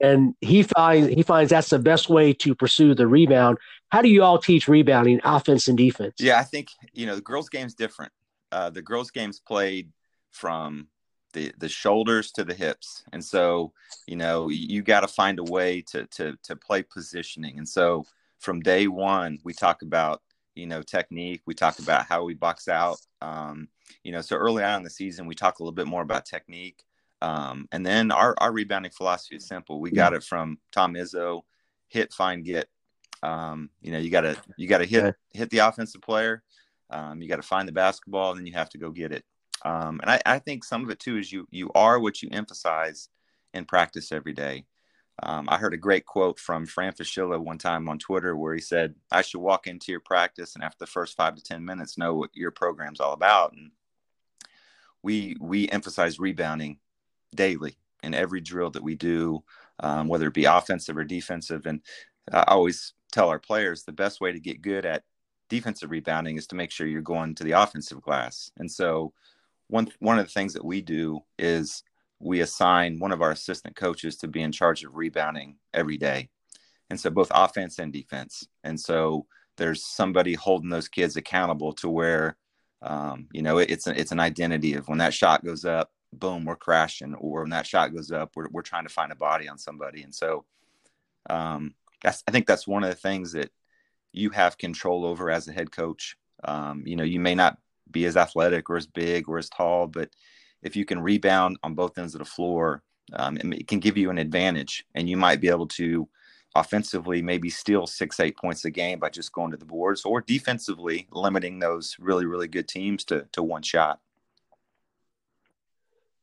And 0.00 0.34
he 0.40 0.62
finds 0.62 1.08
he 1.08 1.22
finds 1.22 1.50
that's 1.50 1.70
the 1.70 1.78
best 1.78 2.08
way 2.08 2.32
to 2.34 2.54
pursue 2.54 2.94
the 2.94 3.06
rebound. 3.06 3.58
How 3.90 4.00
do 4.00 4.08
you 4.08 4.22
all 4.22 4.38
teach 4.38 4.68
rebounding, 4.68 5.20
offense 5.24 5.66
and 5.66 5.76
defense? 5.76 6.14
Yeah, 6.20 6.38
I 6.38 6.44
think 6.44 6.68
you 6.92 7.06
know 7.06 7.16
the 7.16 7.20
girls' 7.20 7.48
game's 7.48 7.74
different. 7.74 8.12
Uh, 8.52 8.70
the 8.70 8.82
girls' 8.82 9.10
game's 9.10 9.40
played 9.40 9.90
from 10.30 10.88
the 11.32 11.52
the 11.58 11.68
shoulders 11.68 12.30
to 12.32 12.44
the 12.44 12.54
hips, 12.54 13.02
and 13.12 13.24
so 13.24 13.72
you 14.06 14.14
know 14.16 14.48
you 14.48 14.82
got 14.82 15.00
to 15.00 15.08
find 15.08 15.40
a 15.40 15.44
way 15.44 15.82
to 15.90 16.06
to 16.06 16.36
to 16.44 16.54
play 16.54 16.82
positioning. 16.82 17.58
And 17.58 17.68
so 17.68 18.04
from 18.38 18.60
day 18.60 18.86
one, 18.86 19.38
we 19.44 19.52
talk 19.52 19.82
about 19.82 20.22
you 20.54 20.66
know 20.66 20.82
technique. 20.82 21.42
We 21.46 21.54
talk 21.54 21.78
about 21.78 22.06
how 22.06 22.24
we 22.24 22.34
box 22.34 22.68
out. 22.68 22.98
Um, 23.20 23.68
you 24.04 24.12
know, 24.12 24.20
so 24.20 24.36
early 24.36 24.62
on 24.62 24.78
in 24.78 24.82
the 24.84 24.90
season, 24.90 25.26
we 25.26 25.34
talk 25.34 25.58
a 25.58 25.62
little 25.62 25.74
bit 25.74 25.86
more 25.86 26.02
about 26.02 26.26
technique. 26.26 26.82
Um, 27.20 27.66
and 27.72 27.84
then 27.84 28.10
our, 28.10 28.34
our 28.38 28.52
rebounding 28.52 28.92
philosophy 28.92 29.36
is 29.36 29.46
simple. 29.48 29.80
We 29.80 29.90
got 29.90 30.14
it 30.14 30.22
from 30.22 30.58
Tom 30.72 30.94
Izzo, 30.94 31.42
hit, 31.88 32.12
find, 32.12 32.44
get. 32.44 32.68
Um, 33.22 33.70
you 33.80 33.90
know, 33.90 33.98
you 33.98 34.10
gotta 34.10 34.36
you 34.56 34.68
gotta 34.68 34.84
hit 34.84 35.16
hit 35.32 35.50
the 35.50 35.58
offensive 35.58 36.02
player. 36.02 36.42
Um, 36.90 37.20
you 37.20 37.28
got 37.28 37.36
to 37.36 37.42
find 37.42 37.66
the 37.66 37.72
basketball, 37.72 38.30
and 38.30 38.38
then 38.38 38.46
you 38.46 38.54
have 38.54 38.70
to 38.70 38.78
go 38.78 38.90
get 38.90 39.12
it. 39.12 39.24
Um, 39.64 40.00
and 40.00 40.10
I, 40.10 40.20
I 40.24 40.38
think 40.38 40.64
some 40.64 40.84
of 40.84 40.90
it 40.90 41.00
too 41.00 41.18
is 41.18 41.32
you 41.32 41.46
you 41.50 41.70
are 41.74 41.98
what 41.98 42.22
you 42.22 42.28
emphasize 42.32 43.08
in 43.52 43.64
practice 43.64 44.12
every 44.12 44.32
day. 44.32 44.64
Um, 45.22 45.48
I 45.48 45.58
heard 45.58 45.74
a 45.74 45.78
great 45.78 46.06
quote 46.06 46.38
from 46.38 46.64
Fran 46.64 46.92
Fraschilla 46.92 47.42
one 47.42 47.58
time 47.58 47.88
on 47.88 47.98
Twitter 47.98 48.36
where 48.36 48.54
he 48.54 48.60
said, 48.60 48.94
I 49.10 49.22
should 49.22 49.40
walk 49.40 49.66
into 49.66 49.90
your 49.90 50.00
practice 50.00 50.54
and 50.54 50.62
after 50.62 50.78
the 50.78 50.86
first 50.86 51.16
five 51.16 51.34
to 51.34 51.42
10 51.42 51.64
minutes 51.64 51.98
know 51.98 52.14
what 52.14 52.30
your 52.34 52.52
program's 52.52 53.00
all 53.00 53.12
about. 53.12 53.52
And 53.52 53.72
we, 55.02 55.36
we 55.40 55.68
emphasize 55.70 56.20
rebounding 56.20 56.78
daily 57.34 57.76
in 58.02 58.14
every 58.14 58.40
drill 58.40 58.70
that 58.70 58.82
we 58.82 58.94
do, 58.94 59.42
um, 59.80 60.08
whether 60.08 60.28
it 60.28 60.34
be 60.34 60.44
offensive 60.44 60.96
or 60.96 61.04
defensive. 61.04 61.66
And 61.66 61.80
I 62.32 62.44
always 62.48 62.94
tell 63.12 63.28
our 63.28 63.38
players 63.38 63.84
the 63.84 63.92
best 63.92 64.20
way 64.20 64.32
to 64.32 64.40
get 64.40 64.62
good 64.62 64.84
at 64.84 65.02
defensive 65.48 65.90
rebounding 65.90 66.36
is 66.36 66.46
to 66.48 66.56
make 66.56 66.70
sure 66.70 66.86
you're 66.86 67.00
going 67.02 67.34
to 67.34 67.44
the 67.44 67.52
offensive 67.52 68.02
glass. 68.02 68.50
And 68.58 68.70
so 68.70 69.12
one, 69.68 69.90
one 69.98 70.18
of 70.18 70.26
the 70.26 70.32
things 70.32 70.52
that 70.54 70.64
we 70.64 70.80
do 70.80 71.20
is 71.38 71.82
we 72.20 72.40
assign 72.40 72.98
one 72.98 73.12
of 73.12 73.22
our 73.22 73.30
assistant 73.30 73.76
coaches 73.76 74.16
to 74.18 74.28
be 74.28 74.42
in 74.42 74.52
charge 74.52 74.84
of 74.84 74.94
rebounding 74.94 75.56
every 75.72 75.96
day. 75.96 76.28
And 76.90 76.98
so 76.98 77.10
both 77.10 77.30
offense 77.34 77.78
and 77.78 77.92
defense. 77.92 78.46
And 78.64 78.78
so 78.78 79.26
there's 79.56 79.84
somebody 79.84 80.34
holding 80.34 80.70
those 80.70 80.88
kids 80.88 81.16
accountable 81.16 81.72
to 81.74 81.88
where, 81.88 82.36
um, 82.82 83.28
you 83.32 83.42
know, 83.42 83.58
it, 83.58 83.70
it's, 83.70 83.86
a, 83.86 83.98
it's 83.98 84.12
an 84.12 84.20
identity 84.20 84.74
of 84.74 84.88
when 84.88 84.98
that 84.98 85.14
shot 85.14 85.44
goes 85.44 85.64
up, 85.64 85.90
boom, 86.12 86.44
we're 86.44 86.56
crashing, 86.56 87.14
or 87.14 87.42
when 87.42 87.50
that 87.50 87.66
shot 87.66 87.94
goes 87.94 88.10
up, 88.10 88.32
we're, 88.34 88.48
we're 88.50 88.62
trying 88.62 88.86
to 88.86 88.92
find 88.92 89.12
a 89.12 89.16
body 89.16 89.48
on 89.48 89.58
somebody. 89.58 90.02
And 90.02 90.14
so 90.14 90.44
um, 91.28 91.74
that's, 92.02 92.22
I 92.26 92.30
think 92.30 92.46
that's 92.46 92.66
one 92.66 92.84
of 92.84 92.90
the 92.90 92.96
things 92.96 93.32
that 93.32 93.50
you 94.12 94.30
have 94.30 94.58
control 94.58 95.04
over 95.04 95.30
as 95.30 95.48
a 95.48 95.52
head 95.52 95.70
coach. 95.70 96.16
Um, 96.44 96.82
you 96.86 96.96
know, 96.96 97.04
you 97.04 97.20
may 97.20 97.34
not 97.34 97.58
be 97.90 98.06
as 98.06 98.16
athletic 98.16 98.70
or 98.70 98.76
as 98.76 98.86
big 98.86 99.28
or 99.28 99.38
as 99.38 99.48
tall, 99.48 99.86
but 99.86 100.10
if 100.62 100.76
you 100.76 100.84
can 100.84 101.00
rebound 101.00 101.58
on 101.62 101.74
both 101.74 101.98
ends 101.98 102.14
of 102.14 102.20
the 102.20 102.24
floor, 102.24 102.82
um, 103.12 103.36
it 103.36 103.66
can 103.66 103.80
give 103.80 103.96
you 103.96 104.10
an 104.10 104.18
advantage, 104.18 104.84
and 104.94 105.08
you 105.08 105.16
might 105.16 105.40
be 105.40 105.48
able 105.48 105.66
to 105.66 106.08
offensively 106.54 107.22
maybe 107.22 107.48
steal 107.48 107.86
six, 107.86 108.20
eight 108.20 108.36
points 108.36 108.64
a 108.64 108.70
game 108.70 108.98
by 108.98 109.08
just 109.08 109.32
going 109.32 109.50
to 109.50 109.56
the 109.56 109.64
boards, 109.64 110.04
or 110.04 110.20
defensively 110.20 111.06
limiting 111.10 111.58
those 111.58 111.96
really, 111.98 112.26
really 112.26 112.48
good 112.48 112.68
teams 112.68 113.04
to 113.04 113.26
to 113.32 113.42
one 113.42 113.62
shot. 113.62 114.00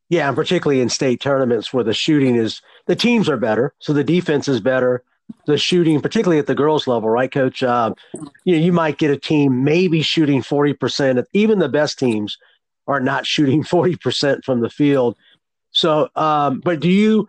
Yeah, 0.09 0.27
and 0.27 0.35
particularly 0.35 0.81
in 0.81 0.89
state 0.89 1.19
tournaments 1.19 1.73
where 1.73 1.83
the 1.83 1.93
shooting 1.93 2.35
is 2.35 2.61
the 2.85 2.95
teams 2.95 3.27
are 3.27 3.37
better, 3.37 3.73
so 3.79 3.91
the 3.93 4.03
defense 4.03 4.47
is 4.47 4.61
better. 4.61 5.03
The 5.47 5.57
shooting, 5.57 5.99
particularly 6.01 6.37
at 6.37 6.45
the 6.45 6.53
girls' 6.53 6.85
level, 6.85 7.09
right, 7.09 7.31
Coach? 7.31 7.63
Uh, 7.63 7.95
you 8.43 8.55
know, 8.55 8.61
you 8.61 8.71
might 8.71 8.99
get 8.99 9.09
a 9.09 9.17
team 9.17 9.63
maybe 9.63 10.03
shooting 10.03 10.43
forty 10.43 10.73
percent. 10.73 11.19
Even 11.33 11.57
the 11.57 11.69
best 11.69 11.97
teams 11.97 12.37
are 12.87 12.99
not 12.99 13.25
shooting 13.25 13.63
40% 13.63 14.43
from 14.43 14.61
the 14.61 14.69
field. 14.69 15.15
So, 15.71 16.09
um, 16.15 16.61
but 16.63 16.79
do 16.79 16.89
you 16.89 17.27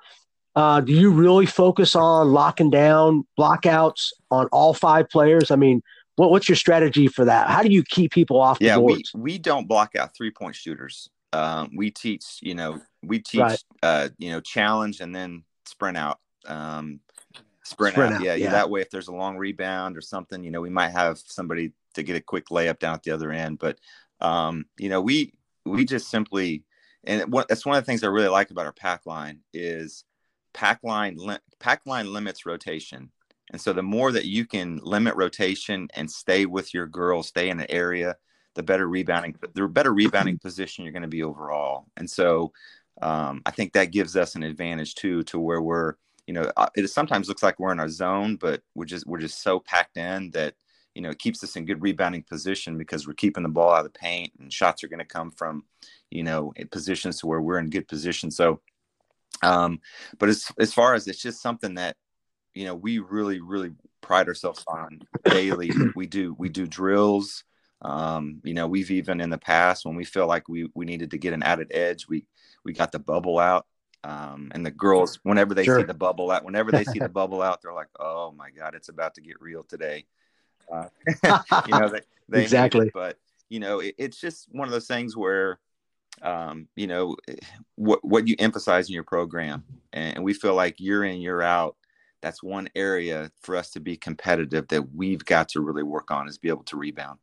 uh, 0.55 0.81
do 0.81 0.93
you 0.93 1.11
really 1.11 1.45
focus 1.45 1.95
on 1.95 2.33
locking 2.33 2.71
down 2.71 3.27
blockouts 3.39 4.13
on 4.31 4.47
all 4.53 4.73
five 4.73 5.09
players? 5.11 5.51
I 5.51 5.57
mean, 5.57 5.83
what, 6.15 6.31
what's 6.31 6.49
your 6.49 6.57
strategy 6.57 7.09
for 7.09 7.27
that? 7.27 7.51
How 7.51 7.63
do 7.63 7.69
you 7.69 7.83
keep 7.83 8.13
people 8.13 8.41
off 8.41 8.57
yeah, 8.61 8.77
the 8.77 8.81
boards? 8.81 9.13
We, 9.15 9.21
we 9.21 9.39
don't 9.39 9.69
block 9.69 9.97
out 9.97 10.17
three 10.17 10.31
point 10.31 10.57
shooters. 10.57 11.11
Um, 11.33 11.71
we 11.77 11.91
teach, 11.91 12.39
you 12.41 12.55
know, 12.55 12.81
we 13.03 13.19
teach, 13.19 13.41
right. 13.41 13.65
uh, 13.83 14.09
you 14.19 14.31
know, 14.31 14.41
challenge 14.41 15.01
and 15.01 15.15
then 15.15 15.45
sprint 15.65 15.97
out. 15.97 16.21
Um, 16.47 17.01
sprint, 17.63 17.95
sprint 17.95 18.15
out. 18.15 18.21
out. 18.21 18.25
Yeah, 18.25 18.35
yeah. 18.35 18.51
That 18.51 18.71
way, 18.71 18.81
if 18.81 18.91
there's 18.91 19.09
a 19.09 19.15
long 19.15 19.37
rebound 19.37 19.97
or 19.97 20.01
something, 20.01 20.43
you 20.43 20.51
know, 20.51 20.61
we 20.61 20.71
might 20.71 20.91
have 20.91 21.19
somebody 21.19 21.73
to 21.95 22.03
get 22.03 22.17
a 22.17 22.21
quick 22.21 22.47
layup 22.47 22.79
down 22.79 22.95
at 22.95 23.03
the 23.03 23.11
other 23.11 23.33
end. 23.33 23.59
But, 23.59 23.79
um, 24.21 24.67
you 24.79 24.89
know, 24.89 25.01
we, 25.01 25.33
we 25.65 25.85
just 25.85 26.09
simply 26.09 26.65
and 27.07 27.33
what, 27.33 27.49
that's 27.49 27.65
one 27.65 27.77
of 27.77 27.83
the 27.83 27.87
things 27.87 28.03
I 28.03 28.09
really 28.09 28.29
like 28.29 28.51
about 28.51 28.67
our 28.67 28.73
pack 28.73 29.07
line 29.07 29.41
is 29.55 30.05
pack 30.53 30.81
line 30.83 31.19
pack 31.61 31.83
line 31.87 32.13
limits 32.13 32.45
rotation. 32.45 33.11
And 33.53 33.61
so 33.61 33.73
the 33.73 33.83
more 33.83 34.11
that 34.11 34.27
you 34.27 34.45
can 34.45 34.81
limit 34.83 35.15
rotation 35.15 35.89
and 35.95 36.11
stay 36.11 36.47
with 36.47 36.75
your 36.75 36.87
girl, 36.87 37.23
stay 37.23 37.49
in 37.49 37.61
an 37.61 37.67
area, 37.69 38.17
the 38.57 38.63
better 38.63 38.89
rebounding, 38.89 39.37
the 39.55 39.69
better 39.69 39.95
rebounding 39.95 40.39
position 40.39 40.85
you're 40.85 40.93
going 40.93 41.03
to 41.03 41.09
be 41.09 41.23
overall. 41.23 41.87
And 41.97 42.11
so 42.11 42.53
um, 43.01 43.43
I 43.47 43.53
think 43.53 43.73
that 43.75 43.93
gives 43.93 44.17
us 44.17 44.35
an 44.35 44.43
advantage 44.43 44.95
too, 44.97 45.23
to 45.25 45.39
where 45.39 45.63
we're 45.63 45.95
you 46.27 46.35
know, 46.35 46.51
uh, 46.57 46.69
it 46.75 46.89
sometimes 46.89 47.29
looks 47.29 47.43
like 47.43 47.61
we're 47.61 47.73
in 47.73 47.81
our 47.81 47.89
zone, 47.89 48.37
but 48.37 48.63
we're 48.75 48.85
just 48.85 49.07
we're 49.07 49.21
just 49.21 49.43
so 49.43 49.61
packed 49.61 49.97
in 49.97 50.31
that 50.33 50.55
you 50.95 51.03
know 51.03 51.11
it 51.11 51.19
keeps 51.19 51.43
us 51.45 51.55
in 51.57 51.67
good 51.67 51.83
rebounding 51.83 52.25
position 52.25 52.77
because 52.77 53.07
we're 53.07 53.15
keeping 53.15 53.43
the 53.43 53.49
ball 53.49 53.73
out 53.73 53.87
of 53.87 53.93
the 53.93 53.99
paint, 53.99 54.33
and 54.41 54.53
shots 54.53 54.83
are 54.83 54.89
going 54.89 54.99
to 54.99 55.05
come 55.05 55.31
from 55.31 55.65
you 56.11 56.25
know 56.25 56.53
positions 56.71 57.21
to 57.21 57.27
where 57.27 57.41
we're 57.41 57.59
in 57.59 57.71
good 57.71 57.87
position. 57.87 58.31
So, 58.31 58.61
um, 59.43 59.81
but 60.19 60.29
as 60.29 60.51
as 60.59 60.75
far 60.75 60.95
as 60.95 61.07
it's 61.07 61.23
just 61.23 61.41
something 61.41 61.75
that 61.75 61.97
you 62.55 62.65
know 62.65 62.75
we 62.75 62.99
really 62.99 63.41
really 63.41 63.71
pride 64.01 64.27
ourselves 64.27 64.65
on 64.67 65.01
daily. 65.27 65.71
we 65.95 66.07
do 66.07 66.35
we 66.39 66.49
do 66.49 66.67
drills. 66.67 67.45
Um, 67.83 68.41
you 68.43 68.55
know, 68.55 68.67
we've 68.67 68.91
even 68.91 69.21
in 69.21 69.31
the 69.31 69.39
past 69.39 69.85
when 69.85 69.97
we 69.97 70.05
feel 70.05 70.27
like 70.27 70.49
we 70.49 70.71
we 70.75 70.85
needed 70.87 71.11
to 71.11 71.19
get 71.19 71.33
an 71.33 71.43
added 71.43 71.69
edge, 71.73 72.09
we 72.09 72.25
we 72.65 72.73
got 72.73 72.93
the 72.93 72.99
bubble 72.99 73.39
out 73.39 73.67
um, 74.07 74.53
and 74.55 74.65
the 74.65 74.71
girls, 74.71 75.19
whenever 75.25 75.53
they 75.53 75.65
sure. 75.65 75.81
see 75.81 75.85
the 75.85 75.95
bubble 75.95 76.31
out, 76.31 76.45
whenever 76.45 76.71
they 76.71 76.85
see 76.85 77.01
the 77.01 77.09
bubble 77.21 77.43
out, 77.43 77.61
they're 77.61 77.73
like, 77.73 77.89
"Oh 77.99 78.33
my 78.37 78.51
God, 78.51 78.77
it's 78.77 78.89
about 78.89 79.15
to 79.17 79.21
get 79.21 79.41
real 79.41 79.65
today." 79.65 80.05
Uh, 80.73 80.87
you 81.67 81.79
know, 81.79 81.89
they, 81.89 82.01
they 82.29 82.43
exactly. 82.43 82.91
but 82.95 83.19
you 83.49 83.59
know, 83.59 83.81
it, 83.81 83.97
it's 83.99 84.21
just 84.21 84.47
one 84.53 84.69
of 84.69 84.73
those 84.73 84.87
things 84.87 85.17
where, 85.17 85.59
um, 86.23 86.69
you 86.77 86.87
know, 86.87 87.17
what 87.75 88.05
what 88.05 88.29
you 88.29 88.37
emphasize 88.39 88.89
in 88.89 88.95
your 88.95 89.03
program, 89.03 89.65
and 89.93 90.23
we 90.23 90.35
feel 90.35 90.55
like 90.55 90.79
year 90.79 91.03
in 91.03 91.21
year 91.21 91.43
out, 91.43 91.77
that's 92.23 92.45
one 92.45 92.69
area 92.77 93.33
for 93.41 93.57
us 93.57 93.71
to 93.71 93.81
be 93.81 93.97
competitive 93.97 94.69
that 94.69 94.95
we've 94.95 95.25
got 95.25 95.49
to 95.49 95.61
really 95.61 95.83
work 95.83 96.13
on 96.13 96.29
is 96.29 96.39
be 96.39 96.49
able 96.49 96.65
to 96.65 96.77
rebound. 96.77 97.19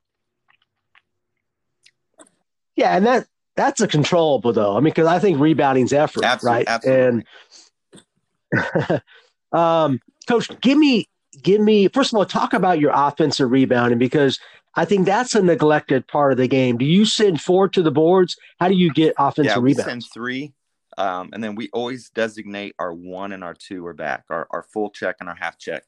Yeah, 2.76 2.96
and 2.96 3.06
that 3.06 3.28
that's 3.56 3.82
a 3.82 3.88
controllable 3.88 4.54
though. 4.54 4.76
I 4.76 4.80
mean, 4.80 4.86
because 4.86 5.08
I 5.08 5.20
think 5.20 5.40
rebounding's 5.40 5.94
effort, 5.94 6.24
absolutely, 6.24 6.58
right? 6.58 6.68
Absolutely. 6.68 7.24
And 8.54 9.02
um, 9.60 10.00
coach, 10.28 10.50
give 10.62 10.78
me 10.78 11.08
give 11.42 11.62
me 11.62 11.88
first 11.88 12.14
of 12.14 12.18
all 12.18 12.26
talk 12.26 12.54
about 12.54 12.80
your 12.80 12.92
offensive 12.94 13.52
rebounding 13.52 14.00
because 14.00 14.40
I 14.76 14.86
think 14.86 15.06
that's 15.06 15.36
a 15.36 15.42
neglected 15.42 16.08
part 16.08 16.32
of 16.32 16.38
the 16.38 16.48
game. 16.48 16.78
Do 16.78 16.86
you 16.86 17.06
send 17.06 17.42
four 17.42 17.70
to 17.70 17.82
the 17.84 17.92
boards? 17.92 18.36
How 18.60 18.68
do 18.68 18.76
you 18.76 18.92
get 18.92 19.14
offensive 19.20 19.56
yeah, 19.56 19.60
we 19.60 19.72
rebounds? 19.72 19.86
send 19.86 20.04
three, 20.12 20.54
um, 20.98 21.30
and 21.32 21.44
then 21.44 21.56
we 21.56 21.70
always 21.74 22.10
designate 22.10 22.76
our 22.80 22.94
one 22.94 23.34
and 23.34 23.44
our 23.44 23.54
two 23.54 23.86
are 23.86 23.94
back, 23.94 24.24
our, 24.30 24.48
our 24.50 24.64
full 24.64 24.90
check 24.90 25.18
and 25.20 25.30
our 25.30 25.36
half 25.36 25.60
check. 25.60 25.84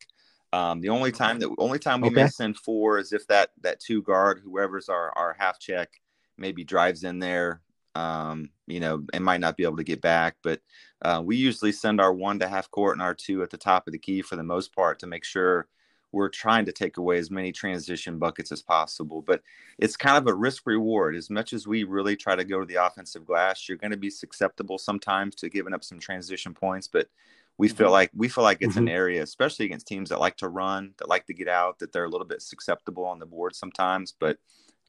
Um, 0.53 0.81
the 0.81 0.89
only 0.89 1.11
time 1.11 1.39
that 1.39 1.53
only 1.57 1.79
time 1.79 1.99
we 1.99 2.07
okay. 2.07 2.23
may 2.23 2.27
send 2.27 2.57
four 2.57 2.99
is 2.99 3.11
if 3.11 3.27
that 3.27 3.49
that 3.61 3.79
two 3.79 4.01
guard, 4.03 4.41
whoever's 4.43 4.87
our 4.87 5.11
our 5.17 5.35
half 5.37 5.59
check, 5.59 5.89
maybe 6.37 6.63
drives 6.63 7.03
in 7.03 7.19
there, 7.19 7.61
um, 7.95 8.49
you 8.67 8.79
know, 8.79 9.03
and 9.13 9.23
might 9.23 9.41
not 9.41 9.57
be 9.57 9.63
able 9.63 9.77
to 9.77 9.83
get 9.83 10.01
back. 10.01 10.35
But 10.43 10.61
uh, 11.01 11.21
we 11.23 11.35
usually 11.35 11.71
send 11.71 12.01
our 12.01 12.13
one 12.13 12.39
to 12.39 12.47
half 12.47 12.69
court 12.71 12.95
and 12.95 13.01
our 13.01 13.13
two 13.13 13.43
at 13.43 13.49
the 13.49 13.57
top 13.57 13.87
of 13.87 13.93
the 13.93 13.99
key 13.99 14.21
for 14.21 14.35
the 14.35 14.43
most 14.43 14.75
part 14.75 14.99
to 14.99 15.07
make 15.07 15.23
sure 15.23 15.67
we're 16.11 16.29
trying 16.29 16.65
to 16.65 16.71
take 16.71 16.95
away 16.97 17.17
as 17.17 17.29
many 17.29 17.51
transition 17.51 18.17
buckets 18.17 18.51
as 18.51 18.61
possible. 18.61 19.21
But 19.21 19.41
it's 19.77 19.97
kind 19.97 20.17
of 20.17 20.27
a 20.27 20.33
risk 20.33 20.65
reward. 20.65 21.15
As 21.15 21.29
much 21.29 21.51
as 21.51 21.67
we 21.67 21.83
really 21.83 22.15
try 22.15 22.35
to 22.35 22.45
go 22.45 22.59
to 22.59 22.65
the 22.65 22.85
offensive 22.85 23.25
glass, 23.25 23.67
you're 23.67 23.77
going 23.77 23.91
to 23.91 23.97
be 23.97 24.09
susceptible 24.09 24.77
sometimes 24.77 25.35
to 25.35 25.49
giving 25.49 25.73
up 25.73 25.83
some 25.83 25.99
transition 25.99 26.53
points. 26.53 26.87
But 26.87 27.09
we 27.57 27.67
feel 27.67 27.87
mm-hmm. 27.87 27.93
like 27.93 28.11
we 28.15 28.29
feel 28.29 28.43
like 28.43 28.59
it's 28.61 28.75
mm-hmm. 28.75 28.87
an 28.87 28.93
area, 28.93 29.23
especially 29.23 29.65
against 29.65 29.87
teams 29.87 30.09
that 30.09 30.19
like 30.19 30.37
to 30.37 30.47
run, 30.47 30.93
that 30.97 31.09
like 31.09 31.25
to 31.27 31.33
get 31.33 31.47
out, 31.47 31.79
that 31.79 31.91
they're 31.91 32.05
a 32.05 32.09
little 32.09 32.27
bit 32.27 32.41
susceptible 32.41 33.05
on 33.05 33.19
the 33.19 33.25
board 33.25 33.55
sometimes. 33.55 34.13
But 34.17 34.37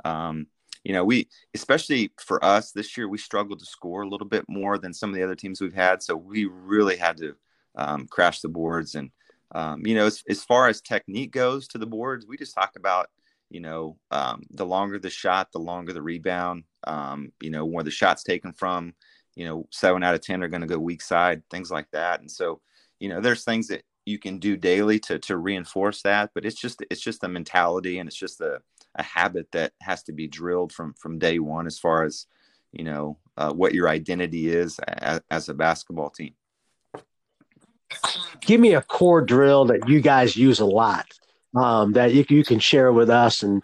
um, 0.05 0.47
you 0.87 0.93
know, 0.93 1.05
we 1.05 1.29
especially 1.53 2.13
for 2.17 2.43
us 2.45 2.71
this 2.71 2.97
year, 2.97 3.09
we 3.09 3.19
struggled 3.19 3.59
to 3.59 3.67
score 3.67 4.03
a 4.03 4.09
little 4.09 4.27
bit 4.29 4.45
more 4.49 4.79
than 4.79 4.95
some 4.95 5.11
of 5.11 5.17
the 5.17 5.23
other 5.25 5.35
teams 5.35 5.61
we've 5.61 5.75
had. 5.75 6.01
So 6.01 6.15
we 6.15 6.45
really 6.45 6.97
had 6.97 7.17
to 7.17 7.35
um, 7.75 8.07
crash 8.07 8.41
the 8.41 8.49
boards. 8.49 8.95
And 8.95 9.11
um, 9.53 9.85
you 9.85 9.97
know, 9.97 10.07
as, 10.07 10.23
as 10.29 10.45
far 10.45 10.69
as 10.69 10.81
technique 10.81 11.33
goes 11.33 11.67
to 11.69 11.79
the 11.79 11.87
boards, 11.87 12.25
we 12.25 12.37
just 12.37 12.55
talk 12.55 12.75
about 12.77 13.09
you 13.51 13.59
know 13.59 13.99
um, 14.13 14.45
the 14.51 14.65
longer 14.65 15.01
the 15.01 15.11
shot, 15.11 15.51
the 15.51 15.59
longer 15.59 15.93
the 15.93 16.03
rebound. 16.03 16.63
Um, 16.87 17.33
you 17.43 17.51
know, 17.51 17.65
where 17.65 17.83
the 17.83 17.91
shot's 17.91 18.23
taken 18.23 18.53
from. 18.53 18.95
You 19.35 19.45
know, 19.45 19.67
seven 19.73 20.05
out 20.05 20.15
of 20.15 20.21
ten 20.21 20.41
are 20.45 20.49
going 20.49 20.61
to 20.61 20.69
go 20.69 20.79
weak 20.79 21.03
side, 21.03 21.43
things 21.51 21.69
like 21.69 21.91
that. 21.91 22.21
And 22.21 22.31
so, 22.31 22.61
you 23.01 23.09
know, 23.09 23.21
there's 23.21 23.43
things 23.43 23.67
that 23.69 23.83
you 24.05 24.21
can 24.21 24.39
do 24.39 24.57
daily 24.57 25.01
to 25.01 25.19
to 25.19 25.37
reinforce 25.37 26.03
that. 26.03 26.31
But 26.33 26.45
it's 26.45 26.61
just 26.61 26.81
it's 26.93 27.03
just 27.03 27.23
the 27.23 27.29
mentality 27.29 27.99
and 27.99 28.09
it's 28.09 28.17
just 28.17 28.41
a 28.41 28.61
a 28.97 29.03
habit 29.03 29.49
that 29.53 29.73
has 29.81 30.03
to 30.05 30.13
be 30.13 30.27
drilled 30.27 30.73
from 30.73 30.95
from 30.95 31.19
day 31.19 31.39
one 31.39 31.67
as 31.67 31.79
far 31.79 32.05
as 32.05 32.27
you 32.73 32.85
know 32.85 33.19
uh, 33.37 33.53
what 33.53 33.75
your 33.75 33.89
identity 33.89 34.49
is 34.49 34.79
as, 34.81 35.21
as 35.31 35.49
a 35.49 35.55
basketball 35.55 36.11
team? 36.11 36.35
Give 38.41 38.61
me 38.61 38.75
a 38.75 38.83
core 38.83 39.23
drill 39.23 39.67
that 39.67 39.89
you 39.89 40.01
guys 40.01 40.37
use 40.37 40.61
a 40.61 40.67
lot 40.67 41.07
um, 41.55 41.93
that 41.93 42.13
you, 42.13 42.25
you 42.29 42.45
can 42.45 42.59
share 42.59 42.93
with 42.93 43.11
us 43.11 43.43
and 43.43 43.63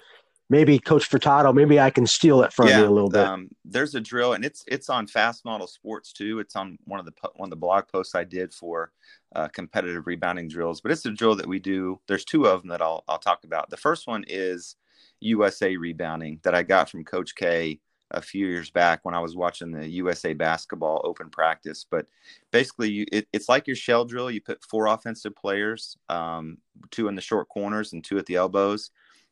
maybe 0.52 0.78
coach 0.78 1.08
furtado 1.08 1.54
maybe 1.54 1.80
i 1.80 1.88
can 1.88 2.06
steal 2.06 2.42
it 2.42 2.52
from 2.52 2.68
yeah, 2.68 2.80
you 2.80 2.86
a 2.86 2.90
little 2.90 3.08
bit. 3.08 3.26
um, 3.26 3.48
there's 3.64 3.94
a 3.94 4.00
drill 4.00 4.34
and 4.34 4.44
it's 4.44 4.62
it's 4.66 4.90
on 4.90 5.06
fast 5.06 5.46
model 5.46 5.66
sports 5.66 6.12
too. 6.12 6.40
It's 6.40 6.56
on 6.56 6.78
one 6.84 7.00
of 7.00 7.06
the 7.06 7.12
one 7.36 7.46
of 7.46 7.50
the 7.50 7.56
blog 7.56 7.88
posts 7.88 8.14
i 8.14 8.22
did 8.22 8.52
for 8.52 8.92
uh, 9.34 9.48
competitive 9.48 10.06
rebounding 10.06 10.48
drills 10.48 10.82
but 10.82 10.92
it's 10.92 11.06
a 11.06 11.10
drill 11.10 11.36
that 11.36 11.46
we 11.46 11.58
do. 11.58 11.98
There's 12.06 12.24
two 12.24 12.46
of 12.46 12.60
them 12.60 12.68
that 12.68 12.82
i'll 12.82 13.02
i'll 13.08 13.18
talk 13.18 13.44
about. 13.44 13.70
The 13.70 13.76
first 13.76 14.06
one 14.06 14.24
is 14.28 14.76
USA 15.22 15.76
rebounding 15.76 16.40
that 16.42 16.54
I 16.54 16.62
got 16.62 16.90
from 16.90 17.04
Coach 17.04 17.34
K 17.34 17.80
a 18.12 18.20
few 18.20 18.46
years 18.46 18.70
back 18.70 19.00
when 19.02 19.14
I 19.14 19.20
was 19.20 19.34
watching 19.34 19.72
the 19.72 19.88
USA 19.88 20.34
basketball 20.34 21.00
open 21.04 21.30
practice. 21.30 21.86
But 21.90 22.06
basically, 22.50 22.90
you, 22.90 23.06
it, 23.10 23.26
it's 23.32 23.48
like 23.48 23.66
your 23.66 23.76
shell 23.76 24.04
drill. 24.04 24.30
You 24.30 24.40
put 24.40 24.64
four 24.64 24.86
offensive 24.86 25.34
players, 25.34 25.96
um, 26.08 26.58
two 26.90 27.08
in 27.08 27.14
the 27.14 27.20
short 27.20 27.48
corners 27.48 27.92
and 27.92 28.04
two 28.04 28.18
at 28.18 28.26
the 28.26 28.36
elbows, 28.36 28.90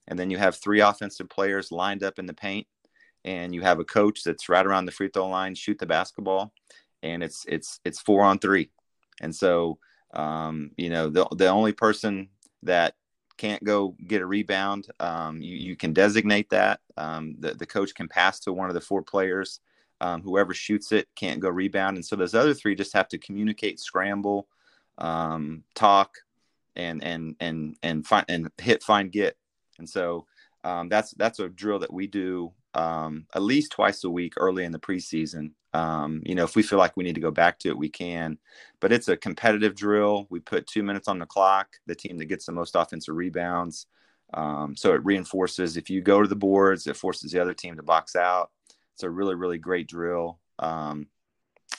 and 0.08 0.18
then 0.18 0.30
you 0.30 0.38
have 0.38 0.56
three 0.56 0.80
offensive 0.80 1.28
players 1.28 1.70
lined 1.70 2.02
up 2.02 2.18
in 2.18 2.26
the 2.26 2.34
paint, 2.34 2.66
and 3.24 3.54
you 3.54 3.60
have 3.60 3.78
a 3.78 3.84
coach 3.84 4.22
that's 4.24 4.48
right 4.48 4.66
around 4.66 4.86
the 4.86 4.92
free 4.92 5.10
throw 5.12 5.28
line, 5.28 5.54
shoot 5.54 5.78
the 5.78 5.86
basketball, 5.86 6.52
and 7.02 7.22
it's 7.22 7.44
it's 7.46 7.80
it's 7.84 8.00
four 8.00 8.22
on 8.22 8.38
three, 8.38 8.70
and 9.20 9.34
so 9.34 9.78
um, 10.14 10.70
you 10.76 10.90
know 10.90 11.08
the 11.08 11.26
the 11.36 11.48
only 11.48 11.72
person 11.72 12.28
that 12.62 12.94
can't 13.40 13.64
go 13.64 13.96
get 14.06 14.20
a 14.20 14.26
rebound, 14.26 14.88
um, 15.00 15.40
you, 15.40 15.56
you 15.56 15.74
can 15.74 15.94
designate 15.94 16.50
that. 16.50 16.80
Um, 16.98 17.36
the, 17.38 17.54
the 17.54 17.64
coach 17.64 17.94
can 17.94 18.06
pass 18.06 18.38
to 18.40 18.52
one 18.52 18.68
of 18.68 18.74
the 18.74 18.82
four 18.82 19.02
players. 19.02 19.60
Um, 20.02 20.20
whoever 20.20 20.52
shoots 20.52 20.92
it 20.92 21.08
can't 21.16 21.40
go 21.40 21.48
rebound. 21.48 21.96
And 21.96 22.04
so 22.04 22.16
those 22.16 22.34
other 22.34 22.52
three 22.52 22.74
just 22.74 22.92
have 22.92 23.08
to 23.08 23.18
communicate, 23.18 23.80
scramble, 23.80 24.46
um, 24.98 25.64
talk, 25.74 26.18
and 26.76 27.02
and 27.02 27.34
and 27.40 27.76
and 27.82 28.06
find 28.06 28.26
and 28.28 28.50
hit, 28.60 28.82
find, 28.82 29.10
get. 29.10 29.36
And 29.78 29.88
so 29.88 30.26
um, 30.62 30.90
that's 30.90 31.12
that's 31.12 31.38
a 31.38 31.48
drill 31.48 31.78
that 31.78 31.92
we 31.92 32.06
do 32.06 32.52
um, 32.74 33.26
at 33.34 33.42
least 33.42 33.72
twice 33.72 34.04
a 34.04 34.10
week 34.10 34.34
early 34.36 34.64
in 34.64 34.72
the 34.72 34.78
preseason. 34.78 35.52
Um, 35.72 36.22
you 36.24 36.34
know, 36.34 36.44
if 36.44 36.56
we 36.56 36.62
feel 36.62 36.78
like 36.78 36.96
we 36.96 37.04
need 37.04 37.14
to 37.14 37.20
go 37.20 37.30
back 37.30 37.58
to 37.60 37.68
it, 37.68 37.78
we 37.78 37.88
can. 37.88 38.38
But 38.80 38.92
it's 38.92 39.08
a 39.08 39.16
competitive 39.16 39.74
drill. 39.74 40.26
We 40.30 40.40
put 40.40 40.66
two 40.66 40.82
minutes 40.82 41.08
on 41.08 41.18
the 41.18 41.26
clock. 41.26 41.68
The 41.86 41.94
team 41.94 42.18
that 42.18 42.26
gets 42.26 42.46
the 42.46 42.52
most 42.52 42.74
offensive 42.74 43.14
rebounds. 43.14 43.86
Um, 44.32 44.76
so 44.76 44.94
it 44.94 45.04
reinforces. 45.04 45.76
If 45.76 45.90
you 45.90 46.00
go 46.00 46.22
to 46.22 46.28
the 46.28 46.36
boards, 46.36 46.86
it 46.86 46.96
forces 46.96 47.32
the 47.32 47.40
other 47.40 47.54
team 47.54 47.76
to 47.76 47.82
box 47.82 48.16
out. 48.16 48.50
It's 48.94 49.02
a 49.02 49.10
really, 49.10 49.34
really 49.34 49.58
great 49.58 49.88
drill. 49.88 50.38
Um, 50.58 51.06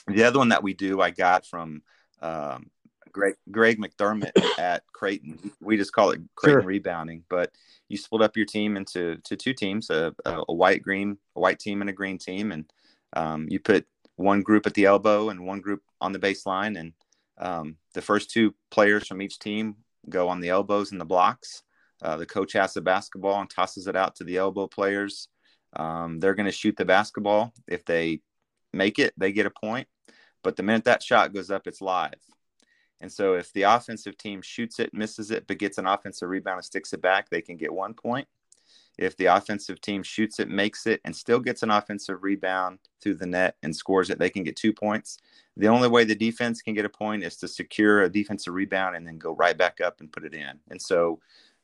the 0.06 0.24
other 0.24 0.38
one 0.38 0.50
that 0.50 0.62
we 0.62 0.74
do, 0.74 1.00
I 1.00 1.10
got 1.10 1.46
from 1.46 1.82
um, 2.20 2.70
Greg, 3.12 3.34
Greg 3.50 3.78
McDermott 3.78 4.32
at 4.58 4.84
Creighton. 4.92 5.52
We 5.60 5.76
just 5.76 5.92
call 5.92 6.10
it 6.10 6.20
Creighton 6.36 6.62
sure. 6.62 6.66
rebounding. 6.66 7.24
But 7.28 7.52
you 7.88 7.96
split 7.96 8.22
up 8.22 8.36
your 8.36 8.46
team 8.46 8.76
into 8.76 9.16
to 9.24 9.36
two 9.36 9.52
teams: 9.52 9.90
a, 9.90 10.14
a 10.24 10.52
white 10.52 10.82
green, 10.82 11.18
a 11.36 11.40
white 11.40 11.58
team, 11.58 11.80
and 11.80 11.90
a 11.90 11.94
green 11.94 12.18
team, 12.18 12.52
and 12.52 12.70
um, 13.14 13.46
you 13.48 13.60
put 13.60 13.86
one 14.16 14.42
group 14.42 14.66
at 14.66 14.74
the 14.74 14.86
elbow 14.86 15.28
and 15.28 15.46
one 15.46 15.60
group 15.60 15.82
on 16.00 16.12
the 16.12 16.18
baseline, 16.18 16.78
and 16.78 16.92
um, 17.38 17.76
the 17.94 18.02
first 18.02 18.30
two 18.30 18.54
players 18.70 19.06
from 19.06 19.22
each 19.22 19.38
team 19.38 19.76
go 20.08 20.28
on 20.28 20.40
the 20.40 20.48
elbows 20.48 20.92
and 20.92 21.00
the 21.00 21.04
blocks. 21.04 21.62
Uh, 22.02 22.16
the 22.16 22.26
coach 22.26 22.52
has 22.52 22.74
the 22.74 22.80
basketball 22.80 23.40
and 23.40 23.48
tosses 23.48 23.86
it 23.86 23.96
out 23.96 24.16
to 24.16 24.24
the 24.24 24.36
elbow 24.36 24.66
players. 24.66 25.28
Um, 25.74 26.18
they're 26.18 26.34
going 26.34 26.46
to 26.46 26.52
shoot 26.52 26.76
the 26.76 26.84
basketball. 26.84 27.52
If 27.68 27.84
they 27.84 28.20
make 28.72 28.98
it, 28.98 29.14
they 29.16 29.32
get 29.32 29.46
a 29.46 29.50
point. 29.50 29.86
But 30.42 30.56
the 30.56 30.64
minute 30.64 30.84
that 30.84 31.02
shot 31.02 31.32
goes 31.32 31.50
up, 31.50 31.66
it's 31.66 31.80
live. 31.80 32.14
And 33.02 33.12
so 33.12 33.34
if 33.34 33.52
the 33.52 33.62
offensive 33.62 34.16
team 34.16 34.40
shoots 34.40 34.78
it, 34.78 34.94
misses 34.94 35.30
it, 35.30 35.46
but 35.46 35.58
gets 35.58 35.76
an 35.76 35.86
offensive 35.86 36.28
rebound 36.28 36.58
and 36.58 36.64
sticks 36.64 36.92
it 36.92 37.02
back, 37.02 37.28
they 37.28 37.42
can 37.42 37.56
get 37.56 37.74
one 37.74 37.92
point. 37.92 38.28
If 38.96 39.16
the 39.16 39.26
offensive 39.26 39.80
team 39.80 40.02
shoots 40.02 40.38
it, 40.38 40.48
makes 40.48 40.86
it, 40.86 41.00
and 41.04 41.14
still 41.14 41.40
gets 41.40 41.62
an 41.62 41.70
offensive 41.70 42.22
rebound 42.22 42.78
through 43.00 43.14
the 43.14 43.26
net 43.26 43.56
and 43.62 43.74
scores 43.74 44.10
it, 44.10 44.18
they 44.18 44.30
can 44.30 44.44
get 44.44 44.54
two 44.54 44.72
points. 44.72 45.18
The 45.56 45.68
only 45.68 45.88
way 45.88 46.04
the 46.04 46.14
defense 46.14 46.62
can 46.62 46.74
get 46.74 46.84
a 46.84 46.90
point 46.90 47.24
is 47.24 47.36
to 47.38 47.48
secure 47.48 48.02
a 48.02 48.08
defensive 48.08 48.54
rebound 48.54 48.94
and 48.94 49.06
then 49.06 49.18
go 49.18 49.34
right 49.34 49.56
back 49.56 49.80
up 49.80 50.00
and 50.00 50.12
put 50.12 50.24
it 50.24 50.34
in. 50.34 50.60
And 50.70 50.80
so 50.80 51.20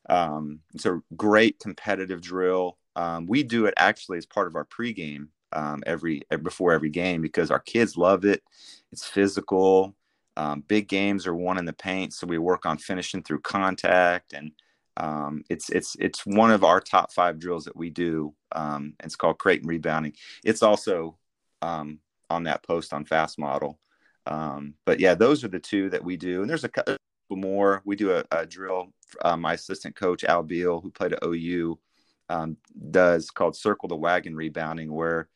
um, 0.08 0.60
it's 0.74 0.86
a 0.86 1.00
great 1.16 1.60
competitive 1.60 2.20
drill. 2.20 2.78
Um, 2.96 3.26
we 3.26 3.42
do 3.42 3.66
it 3.66 3.74
actually 3.76 4.18
as 4.18 4.26
part 4.26 4.48
of 4.48 4.56
our 4.56 4.64
pregame 4.64 5.28
um, 5.52 5.82
every 5.86 6.22
before 6.42 6.72
every 6.72 6.90
game 6.90 7.22
because 7.22 7.50
our 7.50 7.60
kids 7.60 7.96
love 7.96 8.24
it. 8.24 8.42
It's 8.90 9.06
physical. 9.06 9.94
Um, 10.38 10.62
big 10.68 10.86
games 10.86 11.26
are 11.26 11.34
won 11.34 11.58
in 11.58 11.64
the 11.64 11.72
paint, 11.72 12.12
so 12.12 12.24
we 12.24 12.38
work 12.38 12.64
on 12.64 12.78
finishing 12.78 13.24
through 13.24 13.40
contact, 13.40 14.32
and 14.32 14.52
um, 14.96 15.42
it's 15.50 15.68
it's 15.68 15.96
it's 15.98 16.24
one 16.24 16.52
of 16.52 16.62
our 16.62 16.80
top 16.80 17.12
five 17.12 17.40
drills 17.40 17.64
that 17.64 17.76
we 17.76 17.90
do. 17.90 18.32
Um, 18.52 18.94
it's 19.02 19.16
called 19.16 19.40
Creighton 19.40 19.66
rebounding. 19.66 20.12
It's 20.44 20.62
also 20.62 21.18
um, 21.60 21.98
on 22.30 22.44
that 22.44 22.62
post 22.62 22.92
on 22.92 23.04
Fast 23.04 23.36
Model. 23.36 23.80
Um, 24.26 24.74
but 24.84 25.00
yeah, 25.00 25.16
those 25.16 25.42
are 25.42 25.48
the 25.48 25.58
two 25.58 25.90
that 25.90 26.04
we 26.04 26.16
do, 26.16 26.42
and 26.42 26.48
there's 26.48 26.62
a 26.62 26.68
couple 26.68 26.98
more. 27.30 27.82
We 27.84 27.96
do 27.96 28.12
a, 28.12 28.24
a 28.30 28.46
drill. 28.46 28.92
Uh, 29.20 29.36
my 29.36 29.54
assistant 29.54 29.96
coach 29.96 30.22
Al 30.22 30.44
Beal, 30.44 30.80
who 30.80 30.92
played 30.92 31.14
at 31.14 31.24
OU, 31.24 31.80
um, 32.28 32.56
does 32.92 33.32
called 33.32 33.56
Circle 33.56 33.88
the 33.88 33.96
Wagon 33.96 34.36
rebounding, 34.36 34.92
where 34.92 35.28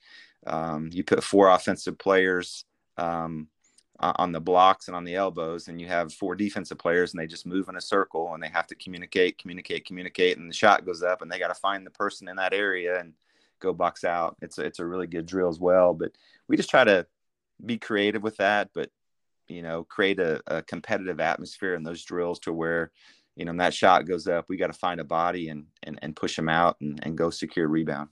you 0.93 1.03
put 1.03 1.25
four 1.25 1.49
offensive 1.51 1.99
players 1.99 2.65
um, 2.99 3.49
on 4.03 4.33
the 4.33 4.41
blocks 4.41 4.89
and 4.89 4.97
on 4.97 5.05
the 5.05 5.15
elbows, 5.15 5.69
and 5.69 5.81
you 5.81 5.87
have 5.87 6.13
four 6.13 6.35
defensive 6.35 6.79
players, 6.79 7.13
and 7.13 7.21
they 7.21 7.27
just 7.27 7.47
move 7.47 7.69
in 7.69 7.77
a 7.77 7.81
circle, 7.81 8.35
and 8.35 8.43
they 8.43 8.49
have 8.49 8.67
to 8.67 8.75
communicate, 8.75 9.39
communicate, 9.39 9.87
communicate, 9.87 10.39
and 10.39 10.51
the 10.51 10.55
shot 10.55 10.85
goes 10.85 11.03
up, 11.03 11.23
and 11.23 11.31
they 11.31 11.39
got 11.39 11.49
to 11.49 11.55
find 11.55 11.87
the 11.87 11.91
person 11.91 12.29
in 12.29 12.37
that 12.37 12.53
area 12.53 12.99
and 13.01 13.15
go 13.61 13.73
box 13.73 14.05
out. 14.05 14.37
It's 14.43 14.59
a, 14.59 14.63
it's 14.63 14.81
a 14.81 14.87
really 14.87 15.07
good 15.07 15.27
drill 15.27 15.49
as 15.49 15.61
well, 15.61 15.95
but 15.95 16.13
we 16.49 16.57
just 16.57 16.71
try 16.71 16.85
to 16.85 17.07
be 17.65 17.79
creative 17.79 18.23
with 18.23 18.37
that, 18.39 18.71
but 18.75 18.91
you 19.49 19.63
know, 19.63 19.85
create 19.85 20.19
a, 20.19 20.41
a 20.47 20.63
competitive 20.63 21.21
atmosphere 21.21 21.75
in 21.75 21.83
those 21.83 22.05
drills 22.05 22.39
to 22.41 22.53
where 22.53 22.91
you 23.37 23.45
know, 23.45 23.57
that 23.57 23.75
shot 23.75 24.07
goes 24.07 24.27
up, 24.29 24.47
we 24.49 24.57
got 24.57 24.67
to 24.67 24.73
find 24.73 25.01
a 25.01 25.05
body 25.05 25.49
and, 25.49 25.67
and, 25.83 25.99
and 26.03 26.17
push 26.17 26.37
them 26.37 26.49
out 26.49 26.77
and, 26.81 27.01
and 27.03 27.17
go 27.17 27.31
secure 27.31 27.67
rebound. 27.67 28.09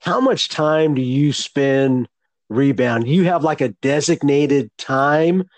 How 0.00 0.20
much 0.20 0.48
time 0.48 0.94
do 0.94 1.02
you 1.02 1.32
spend 1.32 2.08
rebound? 2.48 3.08
You 3.08 3.24
have 3.24 3.44
like 3.44 3.60
a 3.60 3.68
designated 3.68 4.70
time 4.78 5.48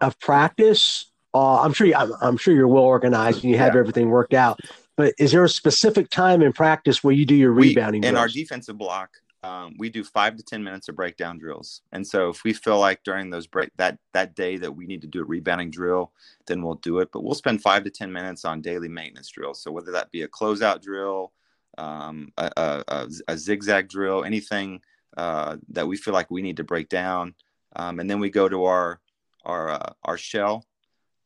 of 0.00 0.18
practice. 0.18 1.10
Uh, 1.34 1.60
I'm 1.60 1.72
sure 1.72 1.86
you, 1.86 1.94
I'm, 1.94 2.12
I'm, 2.20 2.36
sure 2.36 2.54
you're 2.54 2.68
well 2.68 2.84
organized 2.84 3.42
and 3.44 3.52
you 3.52 3.58
have 3.58 3.74
yeah. 3.74 3.80
everything 3.80 4.10
worked 4.10 4.34
out. 4.34 4.60
But 4.96 5.14
is 5.18 5.32
there 5.32 5.44
a 5.44 5.48
specific 5.48 6.10
time 6.10 6.42
in 6.42 6.52
practice 6.52 7.02
where 7.02 7.14
you 7.14 7.24
do 7.24 7.34
your 7.34 7.52
rebounding? 7.52 8.02
We, 8.02 8.08
in 8.08 8.16
our 8.16 8.28
defensive 8.28 8.76
block, 8.76 9.10
um, 9.42 9.74
we 9.78 9.88
do 9.88 10.04
five 10.04 10.36
to 10.36 10.42
ten 10.42 10.62
minutes 10.62 10.88
of 10.88 10.96
breakdown 10.96 11.38
drills. 11.38 11.80
And 11.92 12.06
so 12.06 12.28
if 12.28 12.44
we 12.44 12.52
feel 12.52 12.78
like 12.78 13.02
during 13.04 13.30
those 13.30 13.46
break 13.46 13.70
that 13.76 13.98
that 14.12 14.34
day 14.34 14.58
that 14.58 14.72
we 14.72 14.86
need 14.86 15.00
to 15.00 15.06
do 15.06 15.22
a 15.22 15.24
rebounding 15.24 15.70
drill, 15.70 16.12
then 16.46 16.62
we'll 16.62 16.74
do 16.74 16.98
it. 16.98 17.10
But 17.12 17.22
we'll 17.22 17.34
spend 17.34 17.62
five 17.62 17.84
to 17.84 17.90
ten 17.90 18.12
minutes 18.12 18.44
on 18.44 18.60
daily 18.60 18.88
maintenance 18.88 19.30
drills. 19.30 19.62
So 19.62 19.72
whether 19.72 19.92
that 19.92 20.10
be 20.10 20.22
a 20.22 20.28
closeout 20.28 20.82
drill, 20.82 21.32
um, 21.78 22.32
a, 22.36 22.50
a, 22.88 23.08
a, 23.28 23.38
zigzag 23.38 23.88
drill, 23.88 24.24
anything 24.24 24.82
uh, 25.16 25.56
that 25.70 25.86
we 25.86 25.96
feel 25.96 26.14
like 26.14 26.30
we 26.30 26.42
need 26.42 26.58
to 26.58 26.64
break 26.64 26.88
down, 26.88 27.34
um, 27.76 28.00
and 28.00 28.08
then 28.08 28.20
we 28.20 28.30
go 28.30 28.48
to 28.48 28.64
our 28.64 29.00
our 29.44 29.70
uh, 29.70 29.92
our 30.04 30.18
shell, 30.18 30.66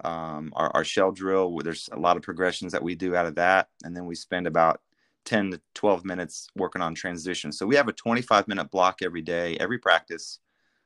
um, 0.04 0.52
our, 0.54 0.70
our 0.74 0.84
shell 0.84 1.12
drill. 1.12 1.52
Where 1.52 1.64
there's 1.64 1.88
a 1.92 1.98
lot 1.98 2.16
of 2.16 2.22
progressions 2.22 2.72
that 2.72 2.82
we 2.82 2.94
do 2.94 3.14
out 3.14 3.26
of 3.26 3.36
that, 3.36 3.68
and 3.84 3.96
then 3.96 4.06
we 4.06 4.14
spend 4.14 4.46
about 4.46 4.80
10 5.24 5.52
to 5.52 5.60
12 5.74 6.04
minutes 6.04 6.48
working 6.54 6.82
on 6.82 6.94
transition. 6.94 7.52
So 7.52 7.66
we 7.66 7.76
have 7.76 7.88
a 7.88 7.92
25 7.92 8.48
minute 8.48 8.70
block 8.70 9.00
every 9.02 9.22
day, 9.22 9.56
every 9.58 9.78
practice, 9.78 10.38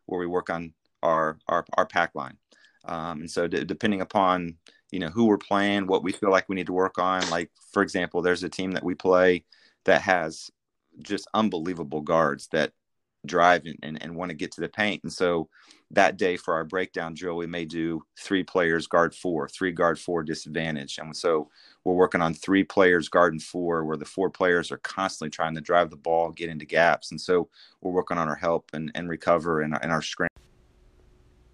where 0.07 0.21
we 0.21 0.27
work 0.27 0.51
on 0.51 0.73
our 1.03 1.39
our, 1.49 1.65
our 1.77 1.87
pack 1.87 2.15
line. 2.15 2.37
Um, 2.85 3.21
and 3.21 3.31
so 3.31 3.47
d- 3.47 3.65
depending 3.65 4.01
upon 4.01 4.57
you 4.91 4.99
know 4.99 5.09
who 5.09 5.27
we're 5.27 5.39
playing, 5.39 5.87
what 5.87 6.03
we 6.03 6.13
feel 6.13 6.31
like 6.31 6.49
we 6.49 6.57
need 6.57 6.67
to 6.67 6.73
work 6.73 6.99
on. 6.99 7.29
Like 7.31 7.51
for 7.73 7.83
example, 7.83 8.23
there's 8.23 8.43
a 8.43 8.49
team 8.49 8.73
that 8.73 8.85
we 8.85 8.95
play 8.95 9.45
that 9.85 10.03
has 10.03 10.51
just 11.03 11.29
unbelievable 11.35 12.01
guards 12.01 12.49
that 12.49 12.73
drive 13.29 13.65
and, 13.65 13.79
and, 13.83 14.03
and 14.03 14.17
want 14.17 14.31
to 14.31 14.37
get 14.37 14.53
to 14.53 14.61
the 14.61 14.69
paint. 14.69 15.03
And 15.05 15.13
so 15.13 15.49
that 15.91 16.17
day 16.17 16.37
for 16.37 16.55
our 16.55 16.65
breakdown 16.65 17.15
drill, 17.15 17.37
we 17.37 17.47
may 17.47 17.65
do 17.65 18.03
three 18.19 18.43
players 18.43 18.87
guard 18.87 19.15
four, 19.15 19.49
three 19.49 19.73
guard 19.73 19.99
four 19.99 20.23
disadvantage. 20.23 20.99
And 20.99 21.17
so 21.17 21.49
we're 21.85 21.95
working 21.95 22.21
on 22.21 22.35
three 22.35 22.65
players 22.65 23.09
guarding 23.09 23.41
four, 23.41 23.85
where 23.85 23.97
the 23.97 24.05
four 24.05 24.31
players 24.31 24.71
are 24.71 24.79
constantly 24.79 25.31
trying 25.31 25.55
to 25.55 25.61
drive 25.61 25.91
the 25.91 25.97
ball, 25.97 26.31
get 26.31 26.51
into 26.51 26.67
gaps. 26.67 27.11
And 27.11 27.21
so 27.21 27.49
we're 27.81 27.93
working 27.93 28.19
on 28.19 28.29
our 28.29 28.37
help 28.37 28.71
and, 28.73 28.91
and 28.95 29.09
recover 29.09 29.63
and, 29.63 29.77
and 29.81 29.93
our 29.93 30.03
screen. 30.03 30.29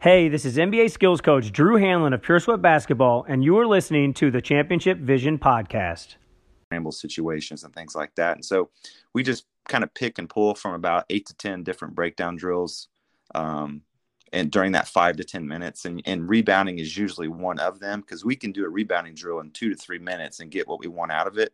Hey, 0.05 0.29
this 0.29 0.45
is 0.45 0.59
NBA 0.59 0.91
skills 0.91 1.23
coach 1.23 1.51
Drew 1.51 1.79
Hanlan 1.79 2.13
of 2.13 2.21
Pure 2.21 2.41
Sweat 2.41 2.61
Basketball, 2.61 3.25
and 3.27 3.43
you 3.43 3.57
are 3.59 3.67
listening 3.67 4.13
to 4.15 4.31
the 4.31 4.43
Championship 4.43 4.99
Vision 4.99 5.39
Podcast. 5.39 6.17
Scramble 6.67 6.93
situations 6.93 7.65
and 7.65 7.73
things 7.73 7.95
like 7.95 8.15
that. 8.17 8.37
And 8.37 8.45
so 8.45 8.69
we 9.15 9.23
just 9.23 9.47
kind 9.69 9.85
of 9.85 9.95
pick 9.95 10.19
and 10.19 10.29
pull 10.29 10.55
from 10.55 10.75
about 10.75 11.05
eight 11.11 11.27
to 11.27 11.35
10 11.35 11.63
different 11.63 11.95
breakdown 11.95 12.37
drills. 12.37 12.89
Um, 13.35 13.83
and 14.33 14.51
during 14.51 14.73
that 14.73 14.89
five 14.89 15.17
to 15.17 15.25
10 15.25 15.47
minutes 15.47 15.85
and, 15.85 16.03
and 16.07 16.29
rebounding 16.29 16.79
is 16.79 16.97
usually 16.97 17.29
one 17.29 17.61
of 17.61 17.79
them 17.79 18.01
because 18.01 18.25
we 18.25 18.35
can 18.35 18.51
do 18.51 18.65
a 18.65 18.69
rebounding 18.69 19.15
drill 19.15 19.41
in 19.41 19.51
two 19.53 19.71
to 19.71 19.77
three 19.77 19.99
minutes 19.99 20.41
and 20.41 20.51
get 20.51 20.67
what 20.67 20.81
we 20.81 20.89
want 20.89 21.13
out 21.13 21.27
of 21.27 21.39
it. 21.39 21.53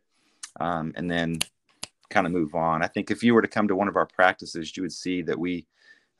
Um, 0.59 0.91
and 0.95 1.09
then 1.09 1.39
kind 2.09 2.27
of 2.27 2.33
move 2.33 2.55
on. 2.55 2.83
I 2.83 2.87
think 2.87 3.09
if 3.09 3.23
you 3.23 3.33
were 3.33 3.41
to 3.41 3.47
come 3.47 3.67
to 3.67 3.75
one 3.75 3.87
of 3.87 3.95
our 3.95 4.05
practices, 4.05 4.75
you 4.75 4.83
would 4.83 4.91
see 4.91 5.21
that 5.21 5.39
we, 5.39 5.65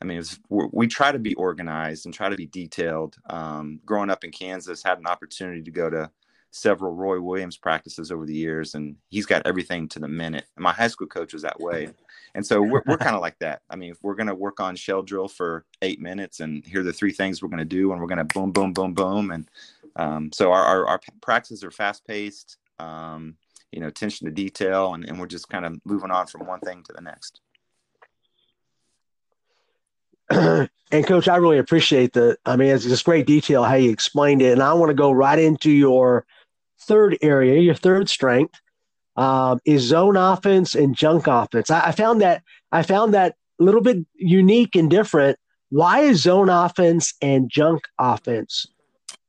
I 0.02 0.06
mean, 0.06 0.18
was, 0.18 0.40
we 0.50 0.88
try 0.88 1.12
to 1.12 1.20
be 1.20 1.34
organized 1.34 2.06
and 2.06 2.14
try 2.14 2.30
to 2.30 2.36
be 2.36 2.48
detailed. 2.48 3.18
Um, 3.30 3.82
growing 3.86 4.10
up 4.10 4.24
in 4.24 4.32
Kansas, 4.32 4.84
had 4.84 5.00
an 5.00 5.08
opportunity 5.08 5.62
to 5.64 5.72
go 5.72 5.90
to 5.90 6.10
several 6.52 6.94
Roy 6.94 7.20
Williams 7.20 7.58
practices 7.58 8.12
over 8.12 8.26
the 8.26 8.36
years, 8.36 8.76
and 8.76 8.96
he's 9.10 9.26
got 9.26 9.42
everything 9.46 9.88
to 9.90 10.00
the 10.00 10.08
minute. 10.08 10.46
And 10.56 10.64
my 10.64 10.74
high 10.74 10.88
school 10.88 11.08
coach 11.08 11.34
was 11.34 11.42
that 11.42 11.60
way, 11.60 11.90
and 12.36 12.46
so 12.46 12.62
we're 12.62 12.84
we're 12.86 12.98
kind 13.06 13.16
of 13.16 13.22
like 13.22 13.40
that. 13.40 13.62
I 13.70 13.76
mean, 13.76 13.92
if 13.92 13.98
we're 14.04 14.16
going 14.16 14.28
to 14.28 14.36
work 14.36 14.60
on 14.60 14.76
shell 14.76 15.02
drill 15.02 15.28
for 15.28 15.66
eight 15.82 16.00
minutes, 16.00 16.42
and 16.42 16.66
here 16.66 16.82
are 16.82 16.84
the 16.84 16.94
three 16.94 17.14
things 17.14 17.42
we're 17.42 17.50
going 17.50 17.60
to 17.60 17.66
do, 17.66 17.92
and 17.92 18.00
we're 18.00 18.08
going 18.08 18.26
to 18.26 18.34
boom, 18.34 18.52
boom, 18.52 18.74
boom, 18.74 18.94
boom, 18.94 19.32
and 19.32 19.50
um, 19.96 20.32
so 20.32 20.52
our, 20.52 20.64
our, 20.64 20.88
our 20.88 21.02
practices 21.22 21.64
are 21.64 21.72
fast 21.72 22.06
paced. 22.06 22.58
Um, 22.80 23.36
you 23.72 23.80
know, 23.80 23.88
attention 23.88 24.26
to 24.26 24.32
detail, 24.34 24.94
and, 24.94 25.08
and 25.08 25.18
we're 25.18 25.28
just 25.28 25.48
kind 25.48 25.66
of 25.66 25.80
moving 25.86 26.12
on 26.12 26.28
from 26.28 26.46
one 26.46 26.60
thing 26.60 26.84
to 26.84 26.94
the 26.94 27.02
next. 27.02 27.40
and 30.92 31.08
coach, 31.08 31.28
I 31.28 31.38
really 31.38 31.58
appreciate 31.58 32.14
the. 32.14 32.38
I 32.46 32.56
mean, 32.56 32.70
it's 32.70 32.84
just 32.84 33.06
great 33.06 33.26
detail 33.26 33.64
how 33.64 33.76
you 33.76 33.92
explained 33.92 34.42
it, 34.42 34.54
and 34.54 34.64
I 34.64 34.74
want 34.74 34.90
to 34.90 34.94
go 34.94 35.12
right 35.12 35.40
into 35.40 35.72
your 35.72 36.26
third 36.82 37.18
area, 37.22 37.60
your 37.60 37.76
third 37.76 38.10
strength, 38.10 38.60
um, 39.16 39.60
is 39.66 39.84
zone 39.84 40.18
offense 40.18 40.76
and 40.76 40.96
junk 40.96 41.28
offense. 41.28 41.70
I, 41.70 41.88
I 41.88 41.92
found 41.92 42.22
that 42.22 42.44
I 42.72 42.84
found 42.84 43.14
that 43.14 43.36
a 43.60 43.64
little 43.64 43.82
bit 43.82 44.06
unique 44.16 44.76
and 44.76 44.90
different. 44.90 45.38
Why 45.70 46.02
is 46.02 46.22
zone 46.22 46.50
offense 46.50 47.14
and 47.22 47.50
junk 47.50 47.84
offense 47.98 48.66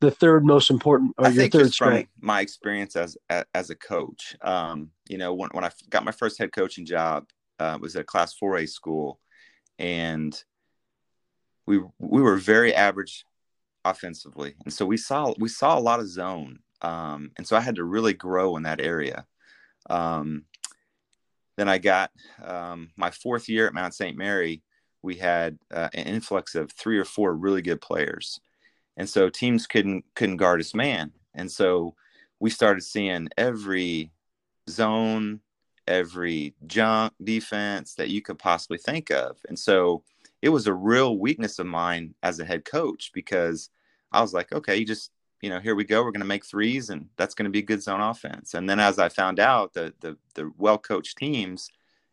the 0.01 0.11
third 0.11 0.45
most 0.45 0.71
important 0.71 1.15
or 1.19 1.27
I 1.27 1.31
your 1.31 1.49
third 1.49 1.73
strength? 1.73 2.11
From 2.19 2.27
my 2.27 2.41
experience 2.41 2.97
as 2.97 3.17
as 3.29 3.71
a 3.71 3.77
coach, 3.77 4.37
um, 4.43 4.91
you 5.09 5.19
know, 5.19 5.35
when 5.35 5.51
when 5.53 5.65
I 5.65 5.71
got 5.91 6.05
my 6.05 6.13
first 6.13 6.39
head 6.39 6.53
coaching 6.53 6.87
job, 6.87 7.27
uh, 7.59 7.79
was 7.81 7.95
at 7.97 8.03
a 8.03 8.05
Class 8.05 8.35
4A 8.41 8.69
school, 8.69 9.21
and 9.79 10.37
we 11.67 11.81
we 11.99 12.23
were 12.23 12.37
very 12.37 12.75
average 12.75 13.25
offensively, 13.85 14.55
and 14.65 14.73
so 14.73 14.87
we 14.87 14.97
saw 14.97 15.35
we 15.39 15.49
saw 15.49 15.79
a 15.79 15.81
lot 15.81 16.01
of 16.01 16.09
zone 16.09 16.59
um, 16.83 17.30
and 17.37 17.47
so 17.47 17.57
I 17.57 17.61
had 17.61 17.76
to 17.76 17.85
really 17.85 18.12
grow 18.12 18.57
in 18.57 18.64
that 18.64 18.80
area. 18.80 19.26
Um, 19.89 20.45
then 21.57 21.68
I 21.68 21.78
got 21.78 22.11
um, 22.43 22.91
my 22.97 23.11
fourth 23.11 23.49
year 23.49 23.66
at 23.66 23.74
Mount 23.74 23.95
St. 23.95 24.16
Mary. 24.16 24.62
We 25.03 25.16
had 25.16 25.59
uh, 25.72 25.89
an 25.95 26.07
influx 26.07 26.55
of 26.55 26.72
three 26.72 26.99
or 26.99 27.05
four 27.05 27.35
really 27.35 27.62
good 27.62 27.80
players, 27.80 28.41
and 28.97 29.09
so 29.09 29.28
teams 29.28 29.66
couldn't 29.66 30.05
couldn't 30.14 30.37
guard 30.37 30.61
us 30.61 30.74
man. 30.74 31.12
And 31.35 31.51
so 31.51 31.95
we 32.41 32.51
started 32.51 32.83
seeing 32.83 33.28
every 33.37 34.12
zone, 34.68 35.41
every 35.87 36.55
junk 36.66 37.12
defense 37.22 37.95
that 37.95 38.11
you 38.11 38.22
could 38.22 38.39
possibly 38.39 38.78
think 38.78 39.11
of. 39.11 39.39
And 39.49 39.59
so 39.59 40.03
it 40.41 40.49
was 40.49 40.66
a 40.66 40.74
real 40.74 41.18
weakness 41.18 41.59
of 41.59 41.66
mine 41.66 42.14
as 42.22 42.41
a 42.41 42.45
head 42.45 42.64
coach 42.64 43.12
because 43.14 43.70
I 44.11 44.20
was 44.20 44.35
like, 44.35 44.53
okay, 44.53 44.76
you 44.76 44.85
just 44.85 45.11
you 45.43 45.51
know, 45.51 45.59
here 45.59 45.74
we 45.74 45.84
go. 45.84 46.03
We're 46.03 46.12
going 46.12 46.20
to 46.20 46.26
make 46.26 46.47
threes, 46.47 46.88
and 46.88 47.09
that's 47.16 47.34
going 47.34 47.45
to 47.45 47.51
be 47.51 47.59
a 47.59 47.62
good 47.62 47.82
zone 47.82 48.01
offense. 48.01 48.55
And 48.55 48.70
then 48.70 48.78
as 48.78 48.99
I 49.01 49.09
found 49.09 49.40
out, 49.40 49.74
the 49.74 49.93
the, 50.01 50.16
the 50.34 50.53
well 50.57 50.78
coached 50.78 51.18
teams, 51.18 51.68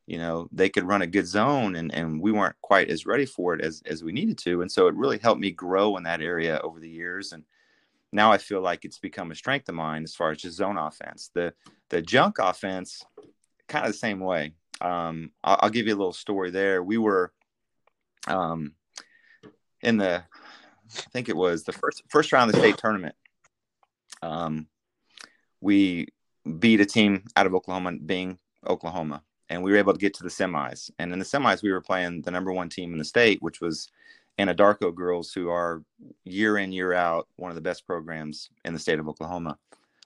you 0.08 0.18
know, 0.18 0.50
they 0.52 0.68
could 0.68 0.84
run 0.84 1.04
a 1.04 1.08
good 1.08 1.28
zone, 1.28 1.76
and 1.76 1.94
and 1.94 2.20
we 2.20 2.32
weren't 2.32 2.60
quite 2.62 2.90
as 2.90 3.06
ready 3.06 3.28
for 3.28 3.54
it 3.54 3.62
as 3.62 3.84
as 3.86 4.04
we 4.04 4.12
needed 4.12 4.40
to. 4.40 4.64
And 4.64 4.72
so 4.72 4.88
it 4.88 4.96
really 4.96 5.20
helped 5.20 5.40
me 5.40 5.52
grow 5.52 5.96
in 5.96 6.04
that 6.04 6.22
area 6.22 6.60
over 6.64 6.80
the 6.80 6.90
years. 6.90 7.32
And 7.32 7.44
now 8.12 8.32
I 8.32 8.40
feel 8.40 8.62
like 8.62 8.84
it's 8.84 8.98
become 8.98 9.30
a 9.32 9.36
strength 9.36 9.70
of 9.70 9.76
mine 9.76 10.04
as 10.04 10.16
far 10.16 10.32
as 10.32 10.40
just 10.40 10.58
zone 10.58 10.78
offense. 10.78 11.30
The 11.36 11.54
the 11.90 12.02
junk 12.02 12.38
offense, 12.40 13.06
kind 13.68 13.86
of 13.86 13.92
the 13.92 13.98
same 13.98 14.20
way. 14.20 14.54
Um, 14.82 15.32
I'll, 15.44 15.60
I'll 15.62 15.70
give 15.70 15.86
you 15.86 15.94
a 15.94 15.98
little 16.02 16.14
story 16.14 16.50
there. 16.50 16.82
We 16.82 16.98
were 16.98 17.32
um, 18.28 18.74
in 19.82 19.98
the 19.98 20.24
I 20.98 21.10
think 21.12 21.30
it 21.30 21.36
was 21.36 21.64
the 21.64 21.72
first 21.72 22.04
first 22.10 22.32
round 22.32 22.50
of 22.50 22.56
the 22.56 22.62
state 22.62 22.78
tournament. 22.78 23.16
Um, 24.22 24.68
we 25.62 26.08
beat 26.60 26.82
a 26.82 26.86
team 26.86 27.26
out 27.36 27.46
of 27.46 27.54
Oklahoma, 27.54 27.94
being 27.94 28.40
Oklahoma, 28.68 29.24
and 29.50 29.64
we 29.64 29.72
were 29.72 29.78
able 29.78 29.94
to 29.94 30.00
get 30.00 30.14
to 30.16 30.24
the 30.24 30.30
semis. 30.30 30.90
And 31.00 31.12
in 31.14 31.20
the 31.20 31.26
semis, 31.26 31.62
we 31.62 31.72
were 31.72 31.82
playing 31.82 32.22
the 32.22 32.32
number 32.32 32.52
one 32.52 32.70
team 32.70 32.94
in 32.94 33.00
the 33.00 33.06
state, 33.06 33.42
which 33.42 33.62
was 33.62 33.90
Anadarko 34.40 34.94
girls, 34.94 35.34
who 35.34 35.50
are 35.50 35.84
year 36.24 36.58
in 36.58 36.72
year 36.72 36.94
out 36.94 37.28
one 37.36 37.52
of 37.52 37.56
the 37.56 37.62
best 37.62 37.86
programs 37.86 38.50
in 38.66 38.74
the 38.74 38.80
state 38.80 39.00
of 39.00 39.08
Oklahoma. 39.08 39.58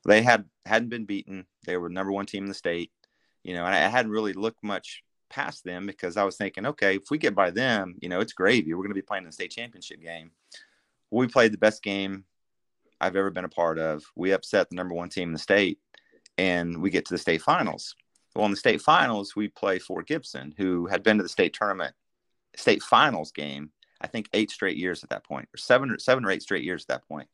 They 0.05 0.21
had 0.21 0.45
hadn't 0.65 0.89
been 0.89 1.05
beaten. 1.05 1.45
They 1.65 1.77
were 1.77 1.89
number 1.89 2.11
one 2.11 2.25
team 2.25 2.43
in 2.43 2.49
the 2.49 2.55
state, 2.55 2.91
you 3.43 3.53
know, 3.53 3.65
and 3.65 3.73
I 3.73 3.87
hadn't 3.87 4.11
really 4.11 4.33
looked 4.33 4.63
much 4.63 5.03
past 5.29 5.63
them 5.63 5.87
because 5.87 6.17
I 6.17 6.23
was 6.23 6.35
thinking, 6.35 6.65
okay, 6.65 6.97
if 6.97 7.09
we 7.09 7.17
get 7.17 7.35
by 7.35 7.51
them, 7.51 7.95
you 8.01 8.09
know, 8.09 8.19
it's 8.19 8.33
gravy. 8.33 8.73
We're 8.73 8.83
going 8.83 8.89
to 8.89 8.95
be 8.95 9.01
playing 9.01 9.25
the 9.25 9.31
state 9.31 9.51
championship 9.51 10.01
game. 10.01 10.31
We 11.13 11.27
played 11.27 11.53
the 11.53 11.59
best 11.59 11.83
game 11.83 12.25
I've 12.99 13.15
ever 13.15 13.29
been 13.29 13.45
a 13.45 13.49
part 13.49 13.77
of. 13.77 14.03
We 14.15 14.31
upset 14.31 14.69
the 14.69 14.75
number 14.75 14.95
one 14.95 15.09
team 15.09 15.29
in 15.29 15.33
the 15.33 15.39
state, 15.39 15.79
and 16.37 16.81
we 16.81 16.89
get 16.89 17.05
to 17.05 17.13
the 17.13 17.19
state 17.19 17.41
finals. 17.41 17.95
Well, 18.35 18.45
in 18.45 18.51
the 18.51 18.57
state 18.57 18.81
finals, 18.81 19.35
we 19.35 19.47
play 19.47 19.77
Fort 19.77 20.07
Gibson, 20.07 20.55
who 20.57 20.87
had 20.87 21.03
been 21.03 21.17
to 21.17 21.23
the 21.23 21.29
state 21.29 21.53
tournament, 21.53 21.93
state 22.55 22.81
finals 22.81 23.31
game, 23.31 23.71
I 24.01 24.07
think 24.07 24.27
eight 24.33 24.49
straight 24.49 24.75
years 24.75 25.03
at 25.03 25.11
that 25.11 25.23
point, 25.23 25.47
or 25.53 25.57
seven 25.57 25.91
or 25.91 25.99
seven 25.99 26.25
or 26.25 26.31
eight 26.31 26.41
straight 26.41 26.63
years 26.63 26.83
at 26.83 26.87
that 26.87 27.07
point. 27.07 27.29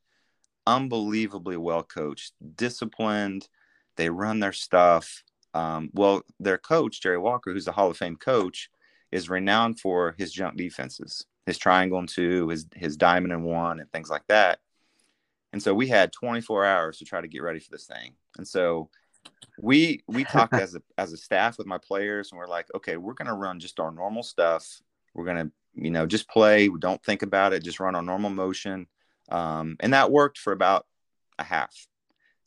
Unbelievably 0.67 1.55
well 1.55 1.83
coached, 1.83 2.33
disciplined. 2.57 3.47
They 3.95 4.09
run 4.09 4.41
their 4.41 4.53
stuff. 4.53 5.23
Um, 5.53 5.89
well, 5.93 6.23
their 6.39 6.57
coach, 6.57 7.01
Jerry 7.01 7.17
Walker, 7.17 7.53
who's 7.53 7.67
a 7.67 7.71
Hall 7.71 7.89
of 7.89 7.97
Fame 7.97 8.17
coach, 8.17 8.69
is 9.11 9.29
renowned 9.29 9.79
for 9.79 10.15
his 10.17 10.33
junk 10.33 10.57
defenses, 10.57 11.25
his 11.49 11.57
triangle 11.57 11.99
and 11.99 12.07
two, 12.07 12.47
his 12.49 12.67
his 12.75 12.95
diamond 12.95 13.33
and 13.33 13.43
one, 13.43 13.79
and 13.79 13.91
things 13.91 14.09
like 14.09 14.25
that. 14.27 14.59
And 15.51 15.61
so 15.61 15.73
we 15.73 15.87
had 15.87 16.13
24 16.13 16.63
hours 16.63 16.99
to 16.99 17.05
try 17.05 17.21
to 17.21 17.27
get 17.27 17.41
ready 17.41 17.59
for 17.59 17.71
this 17.71 17.87
thing. 17.87 18.13
And 18.37 18.47
so 18.47 18.89
we 19.59 20.03
we 20.07 20.23
talked 20.23 20.53
as 20.65 20.75
a 20.75 20.81
as 20.97 21.11
a 21.11 21.17
staff 21.17 21.57
with 21.57 21.67
my 21.67 21.77
players, 21.77 22.31
and 22.31 22.37
we're 22.37 22.47
like, 22.47 22.67
okay, 22.75 22.97
we're 22.97 23.13
gonna 23.13 23.35
run 23.35 23.59
just 23.59 23.79
our 23.79 23.91
normal 23.91 24.23
stuff. 24.23 24.81
We're 25.13 25.25
gonna 25.25 25.51
you 25.73 25.91
know 25.91 26.05
just 26.05 26.29
play. 26.29 26.69
Don't 26.69 27.03
think 27.03 27.23
about 27.23 27.53
it. 27.53 27.63
Just 27.63 27.79
run 27.79 27.95
our 27.95 28.01
normal 28.01 28.29
motion. 28.29 28.87
Um, 29.29 29.75
and 29.79 29.93
that 29.93 30.11
worked 30.11 30.37
for 30.37 30.53
about 30.53 30.85
a 31.37 31.43
half. 31.43 31.75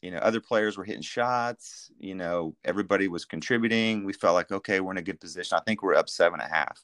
You 0.00 0.10
know, 0.10 0.18
other 0.18 0.40
players 0.40 0.76
were 0.76 0.84
hitting 0.84 1.02
shots. 1.02 1.90
You 1.98 2.14
know, 2.14 2.56
everybody 2.64 3.06
was 3.08 3.24
contributing. 3.24 4.04
We 4.04 4.12
felt 4.12 4.34
like, 4.34 4.50
okay, 4.50 4.80
we're 4.80 4.92
in 4.92 4.98
a 4.98 5.02
good 5.02 5.20
position. 5.20 5.56
I 5.56 5.62
think 5.64 5.82
we're 5.82 5.94
up 5.94 6.08
seven 6.08 6.40
and 6.40 6.50
a 6.50 6.54
half. 6.54 6.82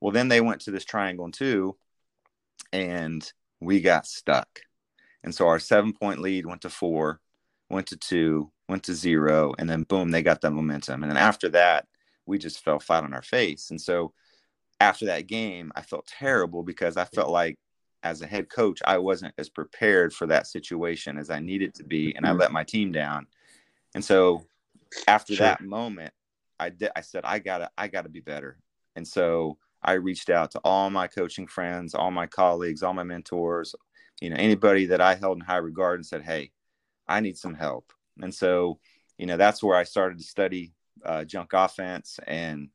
Well, 0.00 0.12
then 0.12 0.28
they 0.28 0.40
went 0.40 0.62
to 0.62 0.70
this 0.70 0.84
triangle 0.84 1.24
and 1.24 1.34
two, 1.34 1.76
and 2.72 3.30
we 3.60 3.80
got 3.80 4.06
stuck. 4.06 4.60
And 5.24 5.34
so 5.34 5.48
our 5.48 5.58
seven 5.58 5.92
point 5.92 6.20
lead 6.20 6.46
went 6.46 6.62
to 6.62 6.70
four, 6.70 7.20
went 7.68 7.88
to 7.88 7.96
two, 7.96 8.50
went 8.68 8.84
to 8.84 8.94
zero, 8.94 9.54
and 9.58 9.68
then 9.68 9.82
boom, 9.82 10.10
they 10.10 10.22
got 10.22 10.40
that 10.42 10.52
momentum. 10.52 11.02
And 11.02 11.10
then 11.10 11.16
after 11.16 11.48
that, 11.50 11.86
we 12.26 12.38
just 12.38 12.62
fell 12.62 12.78
flat 12.78 13.04
on 13.04 13.14
our 13.14 13.22
face. 13.22 13.70
And 13.70 13.80
so 13.80 14.12
after 14.80 15.06
that 15.06 15.26
game, 15.26 15.72
I 15.74 15.82
felt 15.82 16.06
terrible 16.06 16.62
because 16.62 16.96
I 16.96 17.04
felt 17.04 17.30
like 17.30 17.58
as 18.02 18.22
a 18.22 18.26
head 18.26 18.48
coach, 18.48 18.80
I 18.84 18.98
wasn't 18.98 19.34
as 19.38 19.48
prepared 19.48 20.12
for 20.12 20.26
that 20.28 20.46
situation 20.46 21.18
as 21.18 21.30
I 21.30 21.40
needed 21.40 21.74
to 21.74 21.84
be, 21.84 22.14
and 22.14 22.24
I 22.24 22.30
mm-hmm. 22.30 22.40
let 22.40 22.52
my 22.52 22.62
team 22.62 22.92
down. 22.92 23.26
And 23.94 24.04
so 24.04 24.44
after 25.08 25.34
sure. 25.34 25.46
that 25.46 25.62
moment, 25.62 26.12
I 26.60 26.70
did. 26.70 26.90
I 26.94 27.00
said, 27.00 27.24
I 27.24 27.40
gotta, 27.40 27.70
I 27.76 27.88
gotta 27.88 28.08
be 28.08 28.20
better. 28.20 28.58
And 28.94 29.06
so 29.06 29.58
I 29.82 29.92
reached 29.92 30.30
out 30.30 30.50
to 30.52 30.60
all 30.64 30.90
my 30.90 31.06
coaching 31.06 31.46
friends, 31.46 31.94
all 31.94 32.10
my 32.10 32.26
colleagues, 32.26 32.82
all 32.82 32.94
my 32.94 33.04
mentors, 33.04 33.74
you 34.20 34.30
know, 34.30 34.36
anybody 34.36 34.86
that 34.86 35.00
I 35.00 35.14
held 35.14 35.38
in 35.38 35.44
high 35.44 35.58
regard, 35.58 36.00
and 36.00 36.06
said, 36.06 36.22
Hey, 36.22 36.50
I 37.06 37.20
need 37.20 37.38
some 37.38 37.54
help. 37.54 37.92
And 38.20 38.34
so, 38.34 38.80
you 39.18 39.26
know, 39.26 39.36
that's 39.36 39.62
where 39.62 39.76
I 39.76 39.84
started 39.84 40.18
to 40.18 40.24
study 40.24 40.72
uh, 41.04 41.24
junk 41.24 41.52
offense, 41.52 42.18
and 42.26 42.68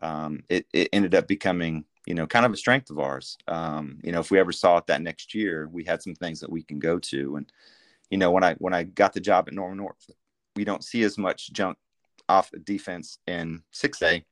um, 0.00 0.40
it, 0.48 0.66
it 0.72 0.88
ended 0.92 1.14
up 1.14 1.28
becoming 1.28 1.84
you 2.08 2.14
know, 2.14 2.26
kind 2.26 2.46
of 2.46 2.52
a 2.54 2.56
strength 2.56 2.88
of 2.88 2.98
ours. 2.98 3.36
Um, 3.48 3.98
you 4.02 4.12
know, 4.12 4.20
if 4.20 4.30
we 4.30 4.38
ever 4.38 4.50
saw 4.50 4.78
it 4.78 4.86
that 4.86 5.02
next 5.02 5.34
year, 5.34 5.68
we 5.70 5.84
had 5.84 6.02
some 6.02 6.14
things 6.14 6.40
that 6.40 6.50
we 6.50 6.62
can 6.62 6.78
go 6.78 6.98
to. 6.98 7.36
And, 7.36 7.52
you 8.08 8.16
know, 8.16 8.30
when 8.30 8.42
I 8.42 8.54
when 8.54 8.72
I 8.72 8.84
got 8.84 9.12
the 9.12 9.20
job 9.20 9.46
at 9.46 9.52
Norman 9.52 9.76
North, 9.76 10.10
we 10.56 10.64
don't 10.64 10.82
see 10.82 11.02
as 11.02 11.18
much 11.18 11.52
junk 11.52 11.76
off 12.26 12.50
defense 12.64 13.18
in 13.26 13.62
six 13.72 14.00
A. 14.00 14.24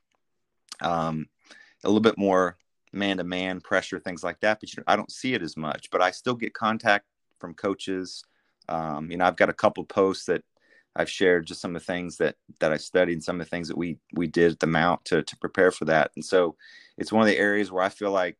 Um, 0.81 1.27
a 1.85 1.89
little 1.89 2.01
bit 2.01 2.19
more 2.19 2.57
man 2.93 3.19
to 3.19 3.25
man 3.25 3.61
pressure, 3.61 3.99
things 3.99 4.25
like 4.25 4.41
that. 4.41 4.61
But 4.61 4.73
you 4.73 4.81
know, 4.81 4.85
I 4.87 4.97
don't 4.97 5.11
see 5.11 5.35
it 5.35 5.43
as 5.43 5.57
much. 5.57 5.91
But 5.91 6.03
I 6.03 6.11
still 6.11 6.35
get 6.35 6.55
contact 6.55 7.07
from 7.39 7.55
coaches. 7.55 8.25
Um, 8.69 9.11
you 9.11 9.17
know, 9.17 9.25
I've 9.25 9.37
got 9.37 9.51
a 9.51 9.55
couple 9.55 9.85
posts 9.85 10.27
that 10.27 10.43
I've 10.95 11.11
shared 11.11 11.47
just 11.47 11.61
some 11.61 11.77
of 11.77 11.83
the 11.83 11.87
things 11.93 12.17
that 12.19 12.37
that 12.61 12.73
I 12.73 12.79
studied 12.79 13.15
and 13.15 13.25
some 13.25 13.41
of 13.41 13.47
the 13.47 13.51
things 13.51 13.69
that 13.69 13.77
we 13.77 13.99
we 14.15 14.27
did 14.27 14.53
at 14.53 14.61
the 14.61 14.67
Mount 14.67 15.05
to 15.07 15.23
to 15.23 15.37
prepare 15.39 15.71
for 15.71 15.85
that. 15.87 16.11
And 16.17 16.25
so 16.25 16.57
it's 16.97 17.13
one 17.13 17.23
of 17.23 17.29
the 17.29 17.39
areas 17.39 17.71
where 17.71 17.83
I 17.83 17.91
feel 17.91 18.11
like 18.11 18.37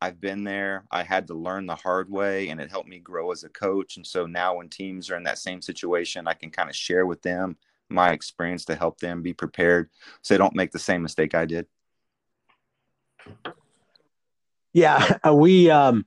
I've 0.00 0.20
been 0.20 0.44
there. 0.44 0.84
I 0.90 1.02
had 1.02 1.26
to 1.28 1.34
learn 1.34 1.64
the 1.64 1.74
hard 1.74 2.10
way 2.10 2.50
and 2.50 2.60
it 2.60 2.70
helped 2.70 2.88
me 2.88 2.98
grow 2.98 3.32
as 3.32 3.42
a 3.42 3.48
coach. 3.48 3.96
And 3.96 4.06
so 4.06 4.26
now 4.26 4.56
when 4.56 4.68
teams 4.68 5.10
are 5.10 5.16
in 5.16 5.22
that 5.22 5.38
same 5.38 5.62
situation, 5.62 6.28
I 6.28 6.34
can 6.34 6.50
kind 6.50 6.68
of 6.68 6.76
share 6.76 7.06
with 7.06 7.22
them 7.22 7.56
my 7.88 8.10
experience 8.12 8.66
to 8.66 8.74
help 8.74 8.98
them 9.00 9.22
be 9.22 9.32
prepared 9.32 9.88
so 10.20 10.34
they 10.34 10.38
don't 10.38 10.54
make 10.54 10.72
the 10.72 10.78
same 10.78 11.02
mistake 11.02 11.34
I 11.34 11.46
did. 11.46 11.66
Yeah, 14.72 15.18
we 15.32 15.70
um 15.70 16.06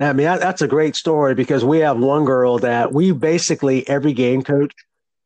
I 0.00 0.12
mean 0.12 0.26
that, 0.26 0.40
that's 0.40 0.62
a 0.62 0.68
great 0.68 0.96
story 0.96 1.34
because 1.34 1.64
we 1.64 1.78
have 1.78 1.98
one 1.98 2.24
girl 2.24 2.58
that 2.58 2.92
we 2.92 3.12
basically 3.12 3.88
every 3.88 4.12
game 4.12 4.42
coach 4.42 4.72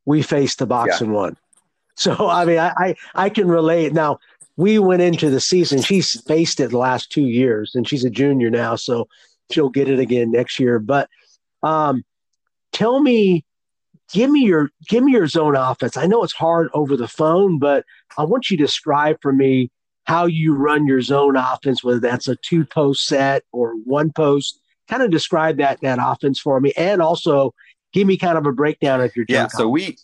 we 0.04 0.22
faced 0.22 0.58
the 0.58 0.66
box 0.66 1.00
yeah. 1.00 1.06
and 1.06 1.14
won. 1.14 1.36
So 1.96 2.30
I 2.30 2.46
mean, 2.46 2.58
I, 2.58 2.72
I, 2.78 2.94
I 3.14 3.28
can 3.28 3.46
relate. 3.46 3.92
Now 3.92 4.20
we 4.56 4.78
went 4.78 5.02
into 5.02 5.28
the 5.28 5.40
season. 5.40 5.82
She's 5.82 6.18
faced 6.22 6.58
it 6.58 6.70
the 6.70 6.78
last 6.78 7.12
two 7.12 7.26
years, 7.26 7.74
and 7.74 7.86
she's 7.86 8.04
a 8.04 8.10
junior 8.10 8.48
now, 8.48 8.76
so 8.76 9.06
she'll 9.50 9.68
get 9.68 9.88
it 9.88 9.98
again 9.98 10.30
next 10.30 10.58
year. 10.58 10.78
But 10.78 11.10
um, 11.62 12.04
tell 12.72 13.00
me, 13.00 13.44
give 14.12 14.30
me 14.30 14.44
your 14.44 14.70
give 14.88 15.04
me 15.04 15.12
your 15.12 15.26
zone 15.26 15.56
offense. 15.56 15.98
I 15.98 16.06
know 16.06 16.22
it's 16.22 16.32
hard 16.32 16.70
over 16.72 16.96
the 16.96 17.08
phone, 17.08 17.58
but 17.58 17.84
I 18.16 18.24
want 18.24 18.50
you 18.50 18.56
to 18.56 18.64
describe 18.64 19.18
for 19.20 19.32
me 19.32 19.70
how 20.04 20.26
you 20.26 20.54
run 20.54 20.86
your 20.86 21.00
zone 21.00 21.36
offense, 21.36 21.84
whether 21.84 22.00
that's 22.00 22.28
a 22.28 22.36
two 22.36 22.64
post 22.64 23.06
set 23.06 23.44
or 23.52 23.72
one 23.72 24.12
post. 24.12 24.60
Kind 24.88 25.02
of 25.02 25.10
describe 25.10 25.58
that 25.58 25.80
that 25.82 25.98
offense 26.02 26.40
for 26.40 26.60
me, 26.60 26.72
and 26.76 27.00
also 27.00 27.54
give 27.92 28.06
me 28.06 28.16
kind 28.16 28.36
of 28.36 28.46
a 28.46 28.52
breakdown 28.52 29.00
of 29.00 29.14
your 29.14 29.24
yeah. 29.28 29.46
So 29.46 29.68
we 29.68 29.96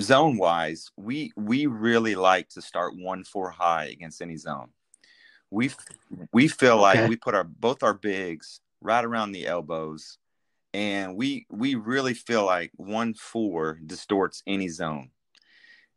zone 0.00 0.38
wise, 0.38 0.90
we 0.96 1.32
we 1.36 1.66
really 1.66 2.14
like 2.14 2.48
to 2.50 2.62
start 2.62 2.94
one 2.96 3.24
four 3.24 3.50
high 3.50 3.86
against 3.86 4.22
any 4.22 4.36
zone. 4.36 4.68
We 5.50 5.70
we 6.32 6.48
feel 6.48 6.74
okay. 6.74 7.00
like 7.00 7.08
we 7.08 7.16
put 7.16 7.34
our 7.34 7.44
both 7.44 7.82
our 7.82 7.94
bigs 7.94 8.60
right 8.80 9.04
around 9.04 9.32
the 9.32 9.46
elbows, 9.46 10.18
and 10.72 11.16
we 11.16 11.46
we 11.50 11.74
really 11.74 12.14
feel 12.14 12.44
like 12.44 12.70
one 12.76 13.14
four 13.14 13.80
distorts 13.84 14.42
any 14.46 14.68
zone. 14.68 15.10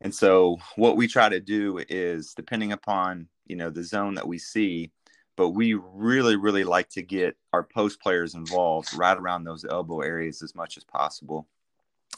And 0.01 0.13
so 0.13 0.57
what 0.75 0.97
we 0.97 1.07
try 1.07 1.29
to 1.29 1.39
do 1.39 1.81
is 1.89 2.33
depending 2.33 2.71
upon 2.71 3.27
you 3.45 3.55
know 3.55 3.69
the 3.69 3.83
zone 3.83 4.15
that 4.15 4.27
we 4.27 4.37
see, 4.37 4.91
but 5.35 5.49
we 5.49 5.73
really 5.73 6.35
really 6.35 6.63
like 6.63 6.89
to 6.89 7.01
get 7.01 7.37
our 7.53 7.63
post 7.63 8.01
players 8.01 8.35
involved 8.35 8.89
right 8.97 9.17
around 9.17 9.43
those 9.43 9.65
elbow 9.65 10.01
areas 10.01 10.41
as 10.41 10.55
much 10.55 10.77
as 10.77 10.83
possible. 10.83 11.47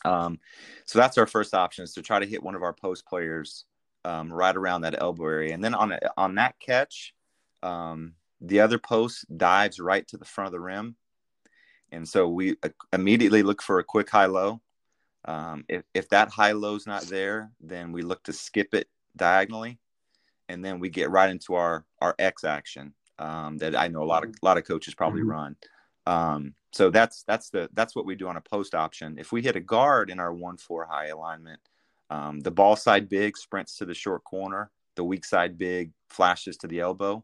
Um, 0.06 0.40
so 0.86 1.00
that's 1.00 1.18
our 1.18 1.28
first 1.28 1.54
option 1.54 1.84
is 1.84 1.94
to 1.94 2.02
try 2.02 2.20
to 2.20 2.26
hit 2.26 2.44
one 2.44 2.56
of 2.56 2.64
our 2.64 2.74
post 2.74 3.06
players 3.06 3.66
um, 4.06 4.32
right 4.32 4.56
around 4.56 4.82
that 4.82 5.02
elbow 5.02 5.26
area. 5.26 5.54
And 5.54 5.64
then 5.64 5.74
on 5.74 5.92
a, 5.92 6.00
on 6.16 6.36
that 6.36 6.60
catch 6.60 7.14
um, 7.64 8.14
the 8.42 8.60
other 8.60 8.78
post 8.78 9.26
dives 9.36 9.80
right 9.80 10.08
to 10.08 10.18
the 10.18 10.26
front 10.26 10.48
of 10.48 10.52
the 10.52 10.60
rim. 10.60 10.96
And 11.92 12.08
so 12.08 12.28
we 12.28 12.56
uh, 12.64 12.70
immediately 12.94 13.44
look 13.44 13.62
for 13.62 13.80
a 13.80 13.84
quick 13.84 14.10
high 14.10 14.26
low 14.26 14.62
um, 15.28 15.64
if, 15.70 15.84
if 15.94 16.10
that 16.10 16.30
high 16.30 16.54
low 16.54 16.76
is 16.76 16.88
not 16.88 17.04
there 17.04 17.52
then 17.60 17.92
we 17.92 18.02
look 18.02 18.24
to 18.24 18.34
skip 18.34 18.74
it 18.74 18.88
diagonally 19.16 19.80
and 20.50 20.64
then 20.64 20.80
we 20.80 20.90
get 20.90 21.10
right 21.10 21.30
into 21.30 21.54
our 21.56 21.86
our 22.02 22.16
X 22.20 22.44
action 22.44 22.94
um, 23.20 23.58
that 23.58 23.76
I 23.76 23.88
know 23.88 24.04
a 24.04 24.06
lot 24.06 24.24
of 24.24 24.30
a 24.30 24.46
lot 24.46 24.58
of 24.58 24.66
coaches 24.66 24.96
probably 24.96 25.22
mm-hmm. 25.22 25.32
run. 25.32 25.56
Um, 26.06 26.54
so 26.72 26.90
that's 26.90 27.24
that's 27.24 27.50
the 27.50 27.70
that's 27.74 27.96
what 27.96 28.06
we 28.06 28.16
do 28.16 28.28
on 28.28 28.38
a 28.38 28.42
post 28.42 28.76
option. 28.76 29.18
If 29.18 29.32
we 29.32 29.42
hit 29.42 29.56
a 29.56 29.62
guard 29.62 30.10
in 30.10 30.20
our 30.20 30.34
one 30.34 30.58
four 30.58 30.86
high 30.86 31.08
alignment, 31.08 31.60
um, 32.10 32.40
the 32.40 32.52
ball 32.52 32.76
side 32.76 33.10
big 33.10 33.38
sprints 33.38 33.78
to 33.78 33.86
the 33.86 33.94
short 33.94 34.24
corner, 34.24 34.72
the 34.96 35.04
weak 35.04 35.26
side 35.26 35.58
big 35.58 35.92
flashes 36.10 36.58
to 36.58 36.68
the 36.68 36.80
elbow, 36.80 37.24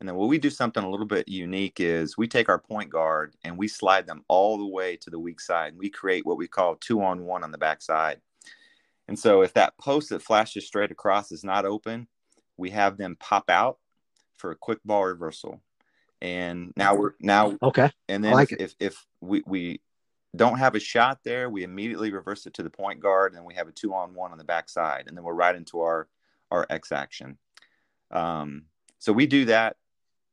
and 0.00 0.08
then 0.08 0.16
what 0.16 0.28
we 0.28 0.38
do 0.38 0.50
something 0.50 0.84
a 0.84 0.90
little 0.90 1.06
bit 1.06 1.26
unique 1.26 1.80
is 1.80 2.18
we 2.18 2.28
take 2.28 2.48
our 2.48 2.58
point 2.58 2.90
guard 2.90 3.34
and 3.44 3.56
we 3.56 3.66
slide 3.66 4.06
them 4.06 4.24
all 4.28 4.58
the 4.58 4.66
way 4.66 4.96
to 4.96 5.10
the 5.10 5.18
weak 5.18 5.40
side. 5.40 5.68
And 5.68 5.78
we 5.78 5.88
create 5.88 6.26
what 6.26 6.36
we 6.36 6.46
call 6.46 6.76
two 6.76 7.02
on 7.02 7.24
one 7.24 7.42
on 7.42 7.50
the 7.50 7.58
back 7.58 7.80
side. 7.80 8.20
And 9.08 9.18
so 9.18 9.40
if 9.40 9.54
that 9.54 9.78
post 9.78 10.10
that 10.10 10.22
flashes 10.22 10.66
straight 10.66 10.90
across 10.90 11.32
is 11.32 11.44
not 11.44 11.64
open, 11.64 12.08
we 12.58 12.70
have 12.70 12.98
them 12.98 13.16
pop 13.18 13.48
out 13.48 13.78
for 14.36 14.50
a 14.50 14.56
quick 14.56 14.80
ball 14.84 15.04
reversal. 15.04 15.62
And 16.20 16.72
now 16.76 16.94
we're 16.94 17.12
now 17.20 17.56
okay. 17.62 17.90
And 18.08 18.22
then 18.22 18.32
like 18.32 18.52
if, 18.52 18.60
if, 18.60 18.74
if 18.80 19.06
we 19.20 19.42
we 19.46 19.80
don't 20.34 20.58
have 20.58 20.74
a 20.74 20.80
shot 20.80 21.20
there, 21.24 21.48
we 21.48 21.62
immediately 21.62 22.10
reverse 22.10 22.46
it 22.46 22.54
to 22.54 22.62
the 22.62 22.70
point 22.70 23.00
guard, 23.00 23.34
and 23.34 23.44
we 23.44 23.54
have 23.54 23.68
a 23.68 23.72
two 23.72 23.94
on 23.94 24.14
one 24.14 24.32
on 24.32 24.38
the 24.38 24.44
backside, 24.44 25.04
and 25.06 25.16
then 25.16 25.24
we're 25.24 25.34
right 25.34 25.54
into 25.54 25.80
our 25.80 26.08
our 26.50 26.66
X 26.70 26.90
action. 26.90 27.36
Um, 28.10 28.64
so 28.98 29.12
we 29.12 29.26
do 29.26 29.44
that 29.46 29.76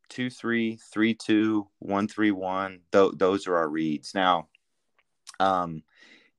two 0.10 0.30
three, 0.30 0.78
three 0.91 1.14
two, 1.14 1.68
one 1.80 2.08
three 2.08 2.32
one. 2.32 2.80
Th- 2.91 3.14
those 3.16 3.47
are 3.47 3.58
our 3.58 3.70
reads. 3.70 4.14
Now, 4.14 4.47
um, 5.39 5.84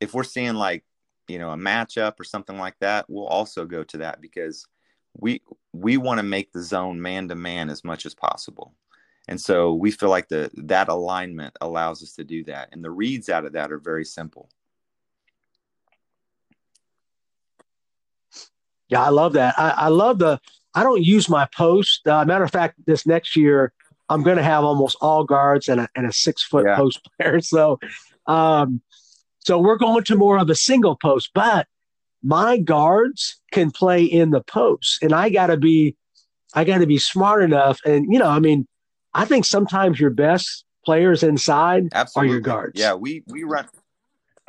if 0.01 0.15
we're 0.15 0.25
seeing 0.25 0.55
like 0.55 0.85
you 1.29 1.39
know 1.39 1.51
a 1.51 1.57
matchup 1.57 2.21
or 2.21 2.25
something 2.25 2.59
like 2.59 2.79
that, 2.81 3.07
we'll 3.09 3.27
also 3.27 3.65
go 3.65 3.85
to 3.85 3.99
that 3.99 4.21
because 4.21 4.67
we 5.17 5.43
we 5.73 5.97
want 5.97 6.19
to 6.19 6.25
make 6.25 6.53
the 6.53 6.63
zone 6.63 7.01
man 7.01 7.29
to 7.29 7.35
man 7.35 7.71
as 7.71 7.85
much 7.85 8.07
as 8.07 8.15
possible. 8.15 8.75
And 9.27 9.41
so 9.41 9.73
we 9.73 9.91
feel 9.91 10.11
like 10.11 10.29
the 10.29 10.51
that 10.55 10.89
alignment 10.89 11.57
allows 11.61 12.03
us 12.03 12.15
to 12.15 12.25
do 12.25 12.45
that. 12.45 12.69
And 12.73 12.85
the 12.85 12.91
reads 12.91 13.29
out 13.29 13.47
of 13.47 13.55
that 13.55 13.73
are 13.73 13.79
very 13.79 14.05
simple. 14.05 14.51
Yeah, 18.89 19.03
I 19.03 19.09
love 19.09 19.33
that. 19.33 19.55
I, 19.59 19.71
I 19.71 19.89
love 19.89 20.19
the. 20.19 20.41
I 20.75 20.83
don't 20.83 21.03
use 21.03 21.29
my 21.29 21.47
post. 21.57 22.07
Uh, 22.07 22.25
matter 22.25 22.45
of 22.45 22.51
fact, 22.51 22.77
this 22.87 23.07
next 23.07 23.37
year 23.37 23.73
I'm 24.09 24.23
going 24.23 24.37
to 24.37 24.43
have 24.43 24.65
almost 24.65 24.97
all 25.01 25.25
guards 25.25 25.69
and 25.69 25.81
a, 25.81 25.89
and 25.95 26.07
a 26.07 26.13
six 26.13 26.43
foot 26.43 26.67
yeah. 26.67 26.77
post 26.77 27.01
player. 27.19 27.41
So, 27.43 27.79
um, 28.27 28.81
so 29.41 29.59
we're 29.59 29.77
going 29.77 30.05
to 30.05 30.17
more 30.17 30.39
of 30.39 30.49
a 30.51 30.55
single 30.55 30.97
post, 30.97 31.31
but 31.35 31.67
my 32.23 32.57
guards 32.57 33.41
can 33.53 33.71
play 33.71 34.05
in 34.05 34.31
the 34.31 34.41
post, 34.41 35.03
and 35.03 35.13
I 35.13 35.29
got 35.29 35.49
to 35.49 35.57
be, 35.57 35.97
I 36.55 36.65
got 36.65 36.79
to 36.79 36.87
be 36.87 36.99
smart 36.99 37.43
enough. 37.43 37.81
And 37.85 38.11
you 38.11 38.19
know, 38.19 38.29
I 38.29 38.39
mean, 38.39 38.67
I 39.13 39.27
think 39.27 39.45
sometimes 39.45 40.01
your 40.01 40.11
best 40.11 40.65
players 40.85 41.23
inside 41.23 41.89
Absolutely. 41.93 42.29
are 42.29 42.33
your 42.33 42.41
guards. 42.41 42.81
Yeah, 42.81 42.95
we 42.95 43.23
we 43.27 43.45
run 43.45 43.69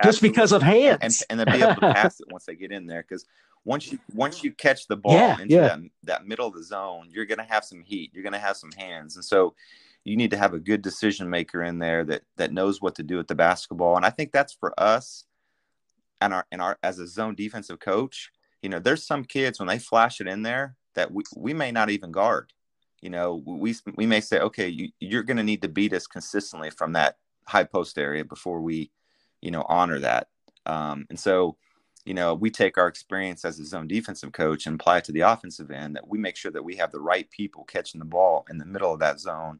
just 0.03 0.21
because 0.21 0.51
of 0.53 0.61
hands, 0.61 1.23
and 1.29 1.41
and 1.41 1.47
to 1.47 1.57
be 1.57 1.61
able 1.61 1.75
to 1.75 1.81
pass 1.93 2.19
it 2.19 2.27
once 2.31 2.45
they 2.45 2.55
get 2.55 2.71
in 2.71 2.85
there 2.87 3.03
because 3.07 3.25
once 3.65 3.91
you 3.91 3.99
once 4.13 4.43
you 4.43 4.51
catch 4.51 4.87
the 4.87 4.95
ball 4.95 5.13
yeah, 5.13 5.41
into 5.41 5.55
yeah. 5.55 5.67
That, 5.67 5.79
that 6.03 6.27
middle 6.27 6.47
of 6.47 6.53
the 6.53 6.63
zone, 6.63 7.09
you're 7.11 7.25
going 7.25 7.39
to 7.39 7.43
have 7.43 7.65
some 7.65 7.81
heat. 7.81 8.11
You're 8.13 8.23
going 8.23 8.33
to 8.33 8.39
have 8.39 8.55
some 8.55 8.71
hands, 8.71 9.15
and 9.15 9.25
so 9.25 9.55
you 10.03 10.15
need 10.15 10.31
to 10.31 10.37
have 10.37 10.53
a 10.53 10.59
good 10.59 10.83
decision 10.83 11.29
maker 11.29 11.63
in 11.63 11.79
there 11.79 12.05
that 12.05 12.21
that 12.37 12.53
knows 12.53 12.81
what 12.81 12.95
to 12.95 13.03
do 13.03 13.17
with 13.17 13.27
the 13.27 13.35
basketball. 13.35 13.97
And 13.97 14.05
I 14.05 14.11
think 14.11 14.31
that's 14.31 14.53
for 14.53 14.79
us 14.79 15.25
and 16.21 16.33
our 16.33 16.45
and 16.51 16.61
our 16.61 16.77
as 16.83 16.99
a 16.99 17.07
zone 17.07 17.35
defensive 17.35 17.79
coach. 17.79 18.31
You 18.61 18.69
know, 18.69 18.79
there's 18.79 19.05
some 19.05 19.25
kids 19.25 19.59
when 19.59 19.67
they 19.67 19.79
flash 19.79 20.21
it 20.21 20.27
in 20.27 20.43
there 20.43 20.75
that 20.95 21.11
we, 21.11 21.23
we 21.35 21.53
may 21.53 21.71
not 21.71 21.89
even 21.89 22.11
guard. 22.11 22.53
You 23.01 23.09
know, 23.09 23.43
we 23.45 23.75
we 23.95 24.05
may 24.05 24.21
say, 24.21 24.39
okay, 24.39 24.67
you, 24.67 24.89
you're 24.99 25.23
going 25.23 25.37
to 25.37 25.43
need 25.43 25.61
to 25.63 25.67
beat 25.67 25.93
us 25.93 26.07
consistently 26.07 26.69
from 26.69 26.93
that 26.93 27.17
high 27.47 27.63
post 27.63 27.97
area 27.97 28.23
before 28.23 28.61
we, 28.61 28.91
you 29.41 29.51
know, 29.51 29.65
honor 29.67 29.99
that. 29.99 30.27
Um, 30.65 31.05
and 31.09 31.19
so 31.19 31.57
you 32.05 32.13
know, 32.13 32.35
we 32.35 32.51
take 32.51 32.77
our 32.77 32.87
experience 32.87 33.43
as 33.43 33.59
a 33.59 33.65
zone 33.65 33.87
defensive 33.87 34.31
coach 34.31 34.67
and 34.67 34.79
apply 34.79 34.99
it 34.99 35.03
to 35.05 35.11
the 35.11 35.21
offensive 35.21 35.71
end 35.71 35.95
that 35.95 36.07
we 36.07 36.19
make 36.19 36.37
sure 36.37 36.51
that 36.51 36.63
we 36.63 36.75
have 36.75 36.91
the 36.91 36.99
right 36.99 37.29
people 37.31 37.63
catching 37.63 37.99
the 37.99 38.05
ball 38.05 38.45
in 38.49 38.59
the 38.59 38.65
middle 38.65 38.93
of 38.93 38.99
that 38.99 39.19
zone. 39.19 39.59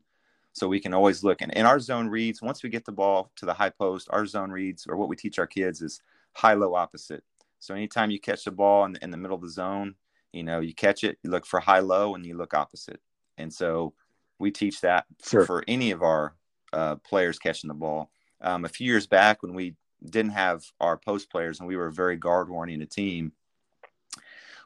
So 0.54 0.68
we 0.68 0.80
can 0.80 0.94
always 0.94 1.24
look 1.24 1.42
and 1.42 1.52
in 1.54 1.66
our 1.66 1.80
zone 1.80 2.08
reads, 2.08 2.42
once 2.42 2.64
we 2.64 2.70
get 2.70 2.86
the 2.86 2.92
ball 2.92 3.32
to 3.38 3.46
the 3.46 3.54
high 3.54 3.72
post, 3.72 4.08
our 4.12 4.26
zone 4.26 4.52
reads 4.52 4.86
or 4.88 4.96
what 4.96 5.10
we 5.10 5.16
teach 5.16 5.40
our 5.40 5.48
kids 5.48 5.82
is 5.82 6.00
high 6.34 6.54
low 6.54 6.76
opposite. 6.76 7.24
So 7.60 7.74
anytime 7.74 8.12
you 8.12 8.20
catch 8.20 8.46
the 8.46 8.52
ball 8.52 8.86
in 8.86 8.94
the, 8.94 9.04
in 9.04 9.10
the 9.10 9.18
middle 9.18 9.36
of 9.36 9.42
the 9.42 9.50
zone, 9.50 9.96
you 10.32 10.44
know, 10.44 10.60
you 10.60 10.74
catch 10.74 11.04
it, 11.04 11.18
you 11.24 11.32
look 11.32 11.46
for 11.46 11.60
high 11.60 11.80
low 11.80 12.14
and 12.14 12.26
you 12.26 12.38
look 12.38 12.54
opposite. 12.54 13.02
And 13.38 13.52
so 13.52 13.94
we 14.38 14.52
teach 14.52 14.82
that 14.82 15.06
sure. 15.26 15.46
for 15.46 15.64
any 15.68 15.92
of 15.92 16.04
our 16.04 16.36
uh, 16.74 16.96
players 16.98 17.40
catching 17.40 17.70
the 17.70 17.74
ball. 17.74 18.12
Um, 18.42 18.66
a 18.66 18.70
few 18.70 18.86
years 18.86 19.08
back 19.08 19.42
when 19.42 19.54
we 19.54 19.76
didn't 20.04 20.32
have 20.32 20.64
our 20.80 20.98
post 20.98 21.30
players 21.30 21.60
and 21.60 21.68
we 21.68 21.76
were 21.76 21.88
a 21.88 21.94
very 21.94 22.16
guard 22.16 22.50
oriented 22.50 22.92
team, 22.92 23.32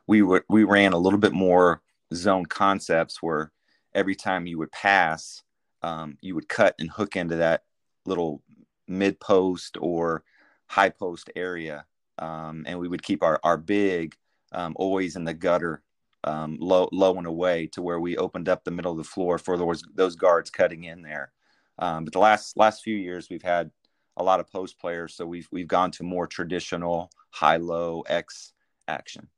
we 0.08 0.22
were 0.22 0.44
we 0.50 0.64
ran 0.64 0.94
a 0.94 0.98
little 0.98 1.20
bit 1.20 1.34
more 1.34 1.82
zone 2.14 2.46
concepts 2.46 3.22
where 3.22 3.52
every 3.94 4.16
time 4.16 4.48
you 4.48 4.58
would 4.58 4.72
pass, 4.72 5.44
um, 5.84 6.18
you 6.22 6.36
would 6.36 6.50
cut 6.50 6.76
and 6.80 6.90
hook 6.90 7.16
into 7.16 7.36
that 7.38 7.64
little 8.06 8.42
mid 8.88 9.20
post 9.20 9.78
or 9.80 10.24
high 10.68 10.90
post 10.90 11.30
area, 11.36 11.86
um, 12.18 12.64
and 12.68 12.80
we 12.80 12.88
would 12.88 13.04
keep 13.04 13.24
our 13.24 13.40
our 13.44 13.58
big 13.58 14.16
um, 14.52 14.74
always 14.78 15.16
in 15.16 15.24
the 15.26 15.34
gutter, 15.34 15.84
um, 16.24 16.58
low 16.60 16.90
low 16.92 17.16
and 17.18 17.28
away 17.28 17.68
to 17.68 17.82
where 17.82 18.00
we 18.00 18.18
opened 18.18 18.50
up 18.50 18.64
the 18.64 18.72
middle 18.72 18.92
of 18.92 18.98
the 18.98 19.04
floor 19.04 19.38
for 19.38 19.58
those 19.58 19.84
those 19.94 20.16
guards 20.16 20.50
cutting 20.50 20.86
in 20.86 21.02
there. 21.02 21.32
Um, 21.78 22.04
but 22.04 22.14
the 22.14 22.20
last 22.20 22.58
last 22.58 22.84
few 22.84 22.96
years 22.96 23.30
we've 23.30 23.44
had 23.44 23.72
a 24.20 24.24
lot 24.24 24.40
of 24.40 24.52
post 24.52 24.78
players, 24.80 25.16
so 25.16 25.26
we've 25.26 25.48
we've 25.52 25.68
gone 25.68 25.92
to 25.92 26.04
more 26.04 26.28
traditional 26.28 27.10
high 27.32 27.58
low 27.58 28.02
X 28.02 28.54
action. 28.88 29.30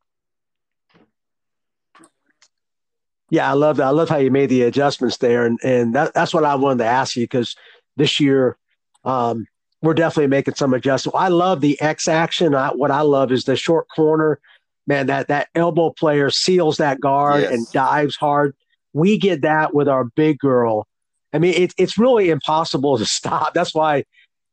Yeah, 3.30 3.50
I 3.50 3.54
love 3.54 3.78
that. 3.78 3.86
I 3.86 3.92
love 3.92 4.10
how 4.10 4.18
you 4.18 4.32
made 4.32 4.50
the 4.50 4.64
adjustments 4.64 5.18
there, 5.18 5.46
and 5.46 5.60
and 5.64 5.96
that, 5.96 6.14
that's 6.14 6.34
what 6.34 6.44
I 6.44 6.56
wanted 6.56 6.80
to 6.80 6.90
ask 6.90 7.16
you 7.16 7.24
because 7.24 7.56
this 7.96 8.20
year 8.20 8.58
um, 9.06 9.46
we're 9.82 9.94
definitely 9.94 10.28
making 10.28 10.56
some 10.56 10.74
adjustments. 10.74 11.16
I 11.18 11.30
love 11.30 11.62
the 11.62 11.80
X 11.80 12.08
action. 12.08 12.56
I, 12.56 12.70
what 12.70 12.92
I 12.92 13.02
love 13.02 13.32
is 13.32 13.46
the 13.46 13.56
short 13.56 13.88
corner. 13.96 14.40
Man, 14.88 15.08
that 15.08 15.28
that 15.28 15.50
elbow 15.54 15.92
player 15.92 16.32
seals 16.32 16.78
that 16.78 17.00
guard 17.00 17.44
yes. 17.44 17.54
and 17.54 17.68
dives 17.72 18.16
hard. 18.16 18.56
We 18.94 19.20
get 19.20 19.44
that 19.44 19.76
with 19.76 19.88
our 19.88 20.06
big 20.06 20.40
girl. 20.40 20.88
I 21.32 21.40
mean, 21.40 21.54
it, 21.54 21.74
it's 21.78 22.00
really 22.00 22.32
impossible 22.32 22.98
to 22.98 23.06
stop. 23.20 23.54
That's 23.54 23.76
why 23.76 24.06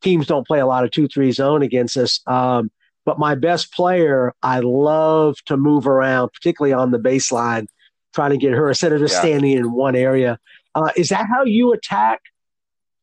teams 0.03 0.27
don't 0.27 0.47
play 0.47 0.61
a 0.61 0.67
lot 0.67 0.85
of 0.85 0.91
two 0.91 1.09
three 1.09 1.33
zone 1.33 1.63
against 1.63 1.97
us. 1.97 2.21
Um, 2.27 2.71
but 3.05 3.19
my 3.19 3.35
best 3.35 3.73
player, 3.73 4.35
I 4.43 4.61
love 4.61 5.37
to 5.47 5.57
move 5.57 5.87
around, 5.87 6.31
particularly 6.33 6.75
on 6.75 6.91
the 6.91 6.99
baseline, 6.99 7.67
trying 8.15 8.31
to 8.31 8.37
get 8.37 8.53
her 8.53 8.69
instead 8.69 8.93
of 8.93 9.01
just 9.01 9.15
yeah. 9.15 9.21
standing 9.21 9.53
in 9.53 9.73
one 9.73 9.97
area. 9.97 10.39
Uh, 10.75 10.91
is 10.97 11.09
that 11.09 11.27
how 11.27 11.45
you 11.45 11.73
attack 11.73 12.21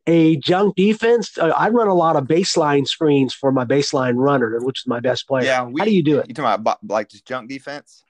a 0.06 0.38
junk 0.38 0.76
defense? 0.76 1.38
Uh, 1.38 1.48
I 1.48 1.70
run 1.70 1.88
a 1.88 1.94
lot 1.94 2.16
of 2.16 2.26
baseline 2.26 2.88
screens 2.88 3.34
for 3.34 3.52
my 3.52 3.66
baseline 3.66 4.14
runner, 4.18 4.60
which 4.62 4.82
is 4.82 4.88
my 4.88 5.00
best 5.00 5.28
player. 5.28 5.46
Yeah, 5.46 5.64
we, 5.64 5.82
how 5.82 5.86
do 5.86 5.92
you 5.92 6.04
do 6.04 6.20
it? 6.20 6.28
You 6.28 6.36
talking 6.36 6.54
about 6.54 6.78
like 6.88 7.10
just 7.10 7.26
junk 7.26 7.50
defense? 7.50 8.04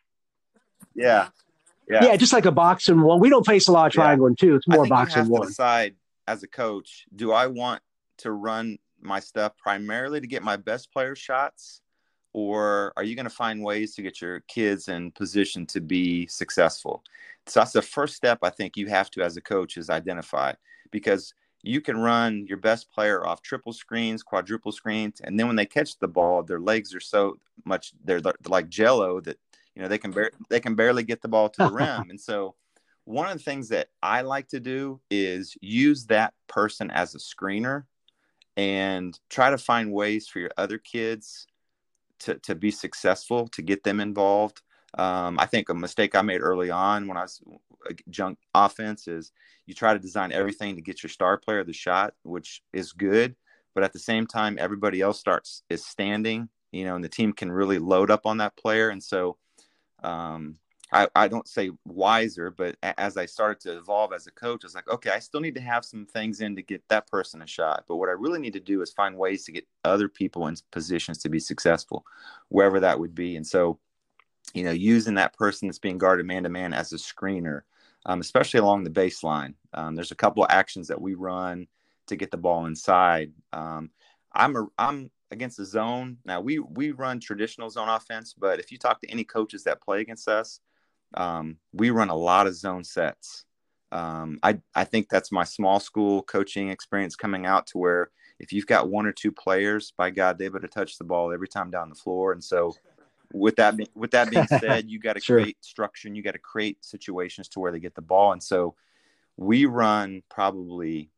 Yeah. 0.94 1.30
Yeah. 1.90 2.04
yeah, 2.04 2.16
just 2.18 2.34
like 2.34 2.46
a 2.46 2.52
box 2.52 2.90
and 2.90 3.04
one. 3.04 3.20
We 3.20 3.30
don't 3.30 3.46
face 3.46 3.68
a 3.68 3.72
lot 3.72 3.86
of 3.88 3.94
triangle 3.94 4.26
yeah. 4.26 4.30
and 4.30 4.38
two. 4.40 4.56
It's 4.56 4.68
more 4.68 4.88
box 4.88 5.16
and 5.16 5.30
one. 5.30 5.48
decide 5.48 5.96
as 6.28 6.42
a 6.42 6.48
coach, 6.48 7.06
do 7.16 7.32
I 7.32 7.48
want 7.48 7.82
to 8.20 8.32
run 8.32 8.78
my 9.02 9.20
stuff 9.20 9.58
primarily 9.58 10.20
to 10.22 10.28
get 10.28 10.44
my 10.44 10.58
best 10.58 10.92
player 10.92 11.16
shots? 11.16 11.82
Or 12.34 12.92
are 12.98 13.04
you 13.04 13.16
going 13.16 13.26
to 13.26 13.30
find 13.30 13.64
ways 13.64 13.96
to 13.96 14.02
get 14.02 14.22
your 14.22 14.42
kids 14.42 14.90
in 14.90 15.12
position 15.12 15.66
to 15.68 15.80
be 15.80 16.28
successful? 16.28 17.02
So 17.48 17.60
that's 17.60 17.74
the 17.74 17.82
first 17.82 18.16
step 18.16 18.40
i 18.42 18.50
think 18.50 18.76
you 18.76 18.88
have 18.88 19.10
to 19.12 19.22
as 19.22 19.38
a 19.38 19.42
coach 19.42 19.78
is 19.78 19.90
identify 19.90 20.54
because 20.92 21.34
you 21.62 21.82
can 21.82 21.98
run 21.98 22.46
your 22.48 22.58
best 22.58 22.92
player 22.92 23.26
off 23.26 23.42
triple 23.42 23.74
screens 23.74 24.24
quadruple 24.24 24.72
screens 24.72 25.22
and 25.24 25.40
then 25.40 25.48
when 25.48 25.56
they 25.56 25.66
catch 25.66 25.98
the 26.00 26.08
ball 26.08 26.44
their 26.44 26.60
legs 26.60 26.94
are 26.94 27.00
so 27.00 27.38
much 27.66 27.94
they're, 28.04 28.22
like 28.48 28.70
jello 28.70 29.20
that 29.22 29.38
you 29.76 29.82
know 29.82 29.88
they 29.88 29.98
can 29.98 30.12
bar- 30.12 30.32
they 30.50 30.60
can 30.60 30.76
barely 30.76 31.04
get 31.04 31.22
the 31.22 31.28
ball 31.28 31.50
to 31.50 31.64
the 31.64 31.72
rim. 31.72 32.06
And 32.10 32.20
so 32.20 32.56
one 33.04 33.28
of 33.28 33.38
the 33.38 33.44
things 33.44 33.70
that 33.70 33.90
i 34.02 34.22
like 34.22 34.48
to 34.50 34.60
do 34.60 35.00
is 35.12 35.56
use 35.62 36.06
that 36.08 36.34
person 36.48 36.90
as 36.92 37.14
a 37.14 37.20
screener 37.20 37.84
and 38.58 39.20
try 39.30 39.50
to 39.50 39.58
find 39.58 39.92
ways 39.92 40.28
for 40.28 40.40
your 40.40 40.52
other 40.58 40.78
kids 40.78 41.48
to, 42.20 42.36
to 42.40 42.56
be 42.56 42.72
successful, 42.72 43.48
to 43.50 43.62
get 43.62 43.84
them 43.84 44.00
involved. 44.00 44.62
Um, 44.98 45.38
I 45.40 45.46
think 45.46 45.70
a 45.70 45.74
mistake 45.74 46.16
I 46.16 46.22
made 46.22 46.42
early 46.42 46.72
on 46.72 47.08
when 47.08 47.18
I 47.18 47.24
was 47.24 47.42
junk 48.10 48.40
offense 48.54 49.08
is 49.08 49.32
you 49.66 49.74
try 49.74 49.94
to 49.94 50.00
design 50.00 50.32
everything 50.32 50.76
to 50.76 50.82
get 50.82 51.04
your 51.04 51.10
star 51.10 51.38
player 51.38 51.64
the 51.64 51.74
shot, 51.74 52.14
which 52.24 52.62
is 52.72 52.94
good, 52.94 53.36
but 53.74 53.84
at 53.84 53.92
the 53.92 54.00
same 54.00 54.26
time, 54.26 54.58
everybody 54.60 55.02
else 55.02 55.20
starts 55.20 55.64
is 55.70 55.86
standing, 55.86 56.50
you 56.72 56.86
know, 56.86 56.96
and 56.96 57.04
the 57.04 57.10
team 57.10 57.34
can 57.34 57.52
really 57.52 57.78
load 57.78 58.10
up 58.10 58.26
on 58.26 58.38
that 58.38 58.56
player. 58.56 58.90
And 58.90 59.04
so, 59.04 59.38
um, 60.02 60.58
I, 60.96 61.10
I 61.14 61.28
don't 61.28 61.48
say 61.48 61.72
wiser, 61.84 62.50
but 62.50 62.78
as 62.82 63.18
I 63.18 63.26
started 63.26 63.60
to 63.62 63.78
evolve 63.78 64.14
as 64.14 64.28
a 64.28 64.32
coach, 64.32 64.64
I 64.64 64.68
was 64.68 64.76
like, 64.76 64.88
okay, 64.88 65.10
I 65.10 65.20
still 65.20 65.42
need 65.42 65.56
to 65.56 65.62
have 65.62 65.84
some 65.84 66.06
things 66.06 66.40
in 66.40 66.56
to 66.56 66.62
get 66.62 66.88
that 66.88 67.08
person 67.08 67.42
a 67.42 67.48
shot. 67.48 67.84
But 67.86 67.98
what 67.98 68.08
I 68.08 68.14
really 68.14 68.40
need 68.40 68.54
to 68.54 68.62
do 68.62 68.82
is 68.82 68.94
find 68.94 69.18
ways 69.18 69.44
to 69.44 69.52
get 69.52 69.68
other 69.84 70.08
people 70.08 70.48
in 70.48 70.56
positions 70.72 71.18
to 71.20 71.30
be 71.30 71.40
successful, 71.40 72.06
wherever 72.48 72.80
that 72.80 72.98
would 72.98 73.14
be. 73.14 73.36
And 73.36 73.46
so, 73.46 73.78
you 74.54 74.64
know, 74.64 74.72
using 74.72 75.16
that 75.16 75.34
person 75.34 75.68
that's 75.68 75.80
being 75.80 75.98
guarded 75.98 76.26
man 76.26 76.44
to 76.44 76.50
man 76.50 76.74
as 76.74 76.94
a 76.94 76.96
screener, 76.96 77.64
um, 78.06 78.22
especially 78.22 78.62
along 78.62 78.86
the 78.86 78.90
baseline. 78.90 79.56
Um, 79.74 79.96
there's 79.96 80.12
a 80.14 80.16
couple 80.16 80.46
of 80.46 80.52
actions 80.52 80.88
that 80.88 81.02
we 81.02 81.14
run 81.14 81.68
to 82.08 82.16
get 82.16 82.32
the 82.32 82.38
ball 82.38 82.68
inside. 82.68 83.34
Um, 83.52 83.90
I'm 84.34 84.56
a, 84.56 84.68
I'm 84.78 85.12
against 85.30 85.58
the 85.58 85.66
zone. 85.66 86.20
Now 86.24 86.40
we 86.40 86.60
we 86.60 86.92
run 86.92 87.20
traditional 87.20 87.70
zone 87.70 87.90
offense, 87.90 88.34
but 88.34 88.60
if 88.60 88.72
you 88.72 88.78
talk 88.78 89.02
to 89.02 89.10
any 89.10 89.26
coaches 89.26 89.66
that 89.66 89.82
play 89.82 90.00
against 90.00 90.30
us, 90.30 90.62
um, 91.16 91.58
we 91.74 91.90
run 91.90 92.10
a 92.10 92.16
lot 92.16 92.48
of 92.48 92.56
zone 92.56 92.84
sets. 92.84 93.46
Um, 93.92 94.40
I, 94.44 94.60
I 94.74 94.84
think 94.84 95.10
that's 95.10 95.32
my 95.32 95.44
small 95.44 95.80
school 95.80 96.22
coaching 96.24 96.70
experience 96.70 97.16
coming 97.16 97.46
out 97.46 97.68
to 97.68 97.78
where 97.78 98.10
if 98.40 98.52
you've 98.52 98.68
got 98.68 98.90
one 98.90 99.06
or 99.06 99.14
two 99.14 99.32
players, 99.32 99.94
by 99.98 100.10
God, 100.10 100.38
they 100.38 100.50
better 100.50 100.68
touch 100.68 100.98
the 100.98 101.06
ball 101.06 101.32
every 101.32 101.48
time 101.48 101.72
down 101.72 101.90
the 101.90 101.96
floor. 101.96 102.34
And 102.34 102.44
so, 102.44 102.76
with 103.32 103.56
that 103.56 103.76
with 103.96 104.12
that 104.12 104.30
being 104.30 104.48
said, 104.60 104.90
you 104.90 105.00
got 105.00 105.14
to 105.14 105.22
sure. 105.22 105.40
create 105.40 105.64
structure 105.64 106.08
and 106.08 106.18
you 106.18 106.24
got 106.24 106.34
to 106.34 106.40
create 106.40 106.84
situations 106.84 107.48
to 107.50 107.60
where 107.60 107.72
they 107.72 107.80
get 107.80 107.96
the 107.96 108.02
ball. 108.02 108.34
And 108.34 108.44
so, 108.44 108.76
we 109.38 109.66
run 109.66 110.24
probably 110.30 111.10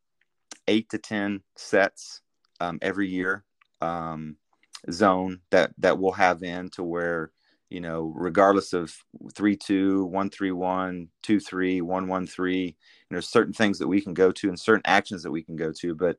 eight 0.68 0.90
to 0.90 1.00
ten 1.00 1.42
sets 1.56 2.22
um, 2.60 2.78
every 2.82 3.10
year 3.10 3.44
um, 3.82 4.38
zone 4.92 5.42
that 5.50 5.72
that 5.80 5.98
we'll 5.98 6.12
have 6.12 6.44
in 6.44 6.70
to 6.72 6.84
where 6.84 7.32
you 7.70 7.82
know 7.82 8.14
regardless 8.16 8.74
of 8.74 8.96
three 9.34 9.56
two 9.56 10.06
one 10.06 10.30
three 10.30 10.52
one 10.52 11.10
two 11.22 11.40
three 11.40 11.82
one 11.82 12.08
one 12.08 12.26
three 12.26 12.66
you 13.10 13.16
know 13.16 13.20
certain 13.20 13.54
things 13.54 13.80
that 13.80 13.88
we 13.88 14.02
can 14.02 14.14
go 14.14 14.32
to 14.32 14.48
and 14.50 14.60
certain 14.60 14.82
actions 14.86 15.24
that 15.24 15.32
we 15.32 15.44
can 15.44 15.56
go 15.56 15.72
to. 15.72 15.96
But 15.96 16.18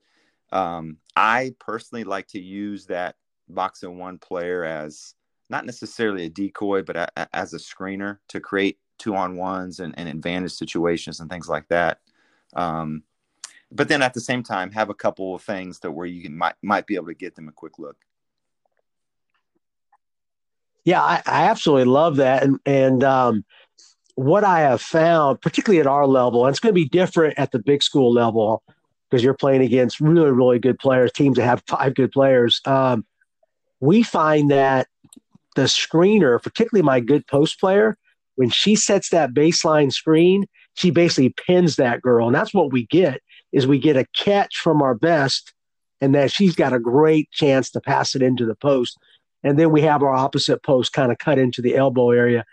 um, 0.51 0.97
i 1.15 1.55
personally 1.59 2.05
like 2.05 2.27
to 2.27 2.41
use 2.41 2.87
that 2.87 3.17
box 3.51 3.83
and 3.83 3.99
one 3.99 4.19
player 4.19 4.65
as 4.65 5.15
not 5.51 5.67
necessarily 5.67 6.25
a 6.25 6.31
decoy 6.31 6.83
but 6.83 6.97
a, 6.97 7.09
a, 7.17 7.29
as 7.35 7.53
a 7.53 7.59
screener 7.59 8.19
to 8.29 8.41
create 8.41 8.79
two 8.99 9.15
on 9.15 9.37
ones 9.37 9.81
and, 9.81 9.95
and 9.99 10.09
advantage 10.09 10.53
situations 10.53 11.21
and 11.21 11.31
things 11.31 11.49
like 11.49 11.67
that. 11.69 12.01
Um, 12.55 13.03
but 13.71 13.89
then 13.89 14.03
at 14.03 14.15
the 14.15 14.21
same 14.21 14.43
time 14.43 14.71
have 14.73 14.91
a 14.91 14.95
couple 14.95 15.35
of 15.35 15.43
things 15.43 15.79
that 15.81 15.91
where 15.91 16.07
you 16.07 16.23
can, 16.23 16.37
might 16.37 16.55
might 16.63 16.87
be 16.87 16.95
able 16.95 17.07
to 17.07 17.15
get 17.15 17.35
them 17.35 17.49
a 17.49 17.53
quick 17.53 17.79
look 17.79 17.97
yeah 20.85 21.03
i, 21.03 21.23
I 21.27 21.45
absolutely 21.45 21.85
love 21.85 22.17
that 22.17 22.43
and 22.43 22.59
and 22.67 23.05
um, 23.05 23.45
what 24.15 24.45
i 24.45 24.61
have 24.61 24.81
found 24.81 25.41
particularly 25.41 25.81
at 25.81 25.87
our 25.87 26.07
level 26.07 26.45
and 26.45 26.53
it's 26.53 26.61
going 26.61 26.73
to 26.73 26.81
be 26.81 26.89
different 26.89 27.39
at 27.39 27.53
the 27.53 27.59
big 27.59 27.83
school 27.83 28.13
level 28.13 28.63
because 29.11 29.23
you're 29.23 29.35
playing 29.35 29.63
against 29.63 30.01
really 30.01 30.31
really 30.31 30.59
good 30.59 30.79
players 30.79 31.13
teams 31.13 31.37
that 31.37 31.45
have 31.45 31.63
five 31.67 31.95
good 31.95 32.13
players 32.13 32.61
um, 32.65 33.05
we 33.81 34.03
find 34.03 34.51
that 34.51 34.89
the 35.57 35.63
screener 35.63 36.43
particularly 36.43 36.85
my 36.85 37.01
good 37.01 37.27
post 37.27 37.61
player 37.61 37.97
when 38.37 38.51
she 38.51 38.77
sets 38.77 39.11
that 39.11 39.35
baseline 39.35 39.93
screen 39.93 40.45
she 40.75 40.91
basically 40.91 41.35
pins 41.47 41.77
that 41.77 42.03
girl 42.03 42.27
and 42.27 42.35
that's 42.35 42.55
what 42.55 42.73
we 42.73 42.87
get 42.87 43.21
is 43.53 43.67
we 43.67 43.79
get 43.79 43.97
a 43.97 44.07
catch 44.15 44.57
from 44.57 44.83
our 44.83 44.95
best 44.95 45.53
and 46.01 46.15
that 46.15 46.31
she's 46.31 46.55
got 46.55 46.73
a 46.73 46.79
great 46.79 47.31
chance 47.31 47.71
to 47.71 47.81
pass 47.81 48.15
it 48.15 48.23
into 48.23 48.47
the 48.47 48.55
post. 48.55 48.99
And 49.45 49.59
then 49.59 49.71
we 49.71 49.83
have 49.83 50.03
our 50.03 50.15
opposite 50.15 50.63
post 50.63 50.93
kind 50.93 51.13
of 51.13 51.19
cut 51.19 51.39
into 51.39 51.63
the 51.63 51.77
elbow 51.77 52.11
area. 52.11 52.45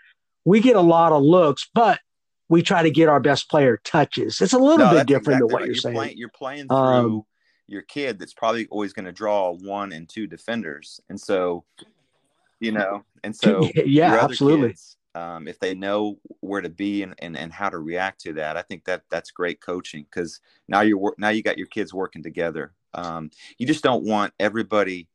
We 0.44 0.60
get 0.60 0.76
a 0.76 0.80
lot 0.80 1.12
of 1.12 1.22
looks, 1.22 1.68
but 1.74 2.00
we 2.48 2.62
try 2.62 2.82
to 2.82 2.90
get 2.90 3.08
our 3.08 3.20
best 3.20 3.50
player 3.50 3.80
touches. 3.84 4.40
It's 4.40 4.52
a 4.52 4.58
little 4.58 4.86
no, 4.86 4.92
bit 4.92 5.06
different 5.06 5.38
exactly 5.38 5.38
than 5.38 5.46
what 5.46 5.54
right. 5.54 5.66
you're, 5.66 5.74
you're 5.74 5.80
saying. 5.80 5.94
Playing, 5.96 6.18
you're 6.18 6.28
playing 6.28 6.68
through 6.68 6.76
um, 6.76 7.22
your 7.66 7.82
kid 7.82 8.18
that's 8.18 8.34
probably 8.34 8.66
always 8.68 8.92
going 8.92 9.06
to 9.06 9.12
draw 9.12 9.52
one 9.52 9.92
and 9.92 10.08
two 10.08 10.26
defenders. 10.26 11.00
And 11.08 11.20
so, 11.20 11.64
you 12.60 12.72
know, 12.72 13.04
and 13.24 13.34
so 13.34 13.68
yeah, 13.84 14.18
absolutely. 14.22 14.70
Kids, 14.70 14.96
um, 15.16 15.48
if 15.48 15.58
they 15.58 15.74
know 15.74 16.18
where 16.40 16.60
to 16.60 16.68
be 16.68 17.02
and, 17.02 17.14
and, 17.18 17.36
and 17.36 17.52
how 17.52 17.70
to 17.70 17.78
react 17.78 18.20
to 18.22 18.34
that, 18.34 18.56
I 18.56 18.62
think 18.62 18.84
that 18.84 19.02
that's 19.10 19.30
great 19.30 19.60
coaching 19.60 20.04
because 20.04 20.40
now 20.68 20.82
you're 20.82 21.14
now 21.18 21.30
you 21.30 21.42
got 21.42 21.58
your 21.58 21.66
kids 21.66 21.92
working 21.92 22.22
together. 22.22 22.74
Um, 22.94 23.30
you 23.58 23.66
just 23.66 23.82
don't 23.82 24.04
want 24.04 24.32
everybody 24.38 25.08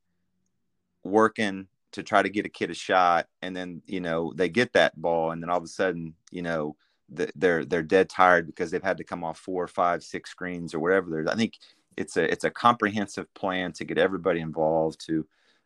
working 1.04 1.68
to 1.94 2.04
try 2.04 2.22
to 2.22 2.30
get 2.30 2.46
a 2.46 2.50
kid 2.50 2.72
a 2.72 2.74
shot, 2.74 3.28
and 3.42 3.56
then 3.56 3.82
you 3.86 4.02
know 4.02 4.34
they 4.36 4.50
get 4.50 4.74
that 4.74 5.00
ball, 5.00 5.32
and 5.32 5.42
then 5.42 5.50
all 5.50 5.58
of 5.58 5.64
a 5.64 5.68
sudden 5.68 6.14
you 6.32 6.42
know 6.42 6.76
they're 7.10 7.66
they're 7.66 7.84
dead 7.84 8.10
tired 8.10 8.48
because 8.48 8.72
they've 8.72 8.84
had 8.84 8.98
to 8.98 9.04
come 9.04 9.24
off 9.24 9.38
four, 9.38 9.68
five, 9.68 10.04
six 10.04 10.30
screens 10.32 10.74
or 10.74 10.80
whatever. 10.80 11.10
There's 11.10 11.28
I 11.28 11.36
think 11.36 11.58
it's 11.98 12.18
a 12.18 12.32
it's 12.32 12.46
a 12.46 12.52
comprehensive 12.52 13.32
plan 13.34 13.74
to 13.74 13.86
get 13.86 13.98
everybody 13.98 14.40
involved 14.40 15.06
to 15.08 15.26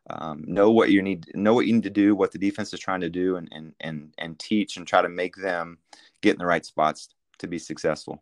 um, 0.10 0.44
know 0.48 0.72
what 0.72 0.92
you 0.92 1.02
need 1.02 1.26
know 1.36 1.54
what 1.54 1.66
you 1.66 1.74
need 1.74 1.84
to 1.84 1.90
do 1.90 2.16
what 2.16 2.32
the 2.32 2.38
defense 2.38 2.74
is 2.74 2.80
trying 2.80 3.02
to 3.02 3.10
do 3.10 3.38
and 3.38 3.50
and 3.52 3.74
and 3.80 4.14
and 4.18 4.40
teach 4.40 4.78
and 4.78 4.88
try 4.88 5.02
to 5.02 5.10
make 5.10 5.36
them 5.36 5.78
get 6.22 6.34
in 6.34 6.40
the 6.40 6.46
right 6.46 6.66
spots 6.66 7.10
to 7.40 7.48
be 7.48 7.58
successful 7.58 8.22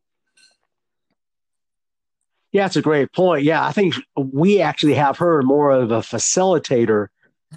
yeah 2.53 2.65
it's 2.65 2.77
a 2.77 2.81
great 2.81 3.11
point 3.11 3.43
yeah 3.43 3.65
i 3.65 3.71
think 3.73 3.95
we 4.15 4.61
actually 4.61 4.93
have 4.93 5.17
her 5.17 5.41
more 5.43 5.71
of 5.71 5.91
a 5.91 5.99
facilitator 5.99 7.07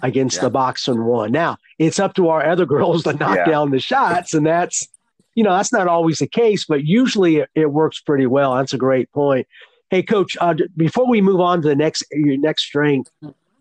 against 0.03 0.37
yeah. 0.37 0.41
the 0.43 0.49
box 0.49 0.87
and 0.87 1.05
one 1.05 1.31
now 1.31 1.57
it's 1.79 1.99
up 1.99 2.13
to 2.13 2.27
our 2.27 2.45
other 2.45 2.65
girls 2.75 3.03
to 3.03 3.13
knock 3.13 3.37
yeah. 3.37 3.45
down 3.45 3.71
the 3.71 3.79
shots 3.79 4.33
and 4.33 4.45
that's 4.45 4.87
you 5.35 5.43
know 5.43 5.55
that's 5.55 5.71
not 5.71 5.87
always 5.87 6.19
the 6.19 6.27
case 6.27 6.65
but 6.65 6.83
usually 6.83 7.37
it, 7.37 7.49
it 7.55 7.71
works 7.71 8.01
pretty 8.01 8.25
well 8.25 8.55
that's 8.55 8.73
a 8.73 8.77
great 8.77 9.09
point 9.13 9.47
hey 9.89 10.03
coach 10.03 10.35
uh, 10.41 10.53
before 10.75 11.09
we 11.09 11.21
move 11.21 11.39
on 11.39 11.61
to 11.61 11.69
the 11.69 11.75
next 11.75 12.03
your 12.11 12.37
next 12.37 12.63
strength 12.63 13.09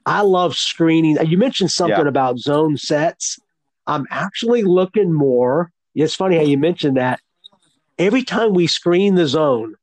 I 0.07 0.21
love 0.21 0.55
screening. 0.55 1.19
You 1.27 1.37
mentioned 1.37 1.73
something 1.73 1.99
yeah. 1.99 2.09
about 2.09 2.39
zone 2.39 2.77
sets. 2.77 3.41
I'm 3.89 4.07
actually 4.11 4.63
looking 4.63 5.13
more. 5.13 5.73
It's 5.97 6.15
funny 6.15 6.37
how 6.37 6.43
you 6.43 6.57
mentioned 6.57 6.97
that. 6.97 7.21
Every 7.99 8.23
time 8.23 8.55
we 8.55 8.69
screen 8.69 9.17
the 9.17 9.27
zone, 9.27 9.75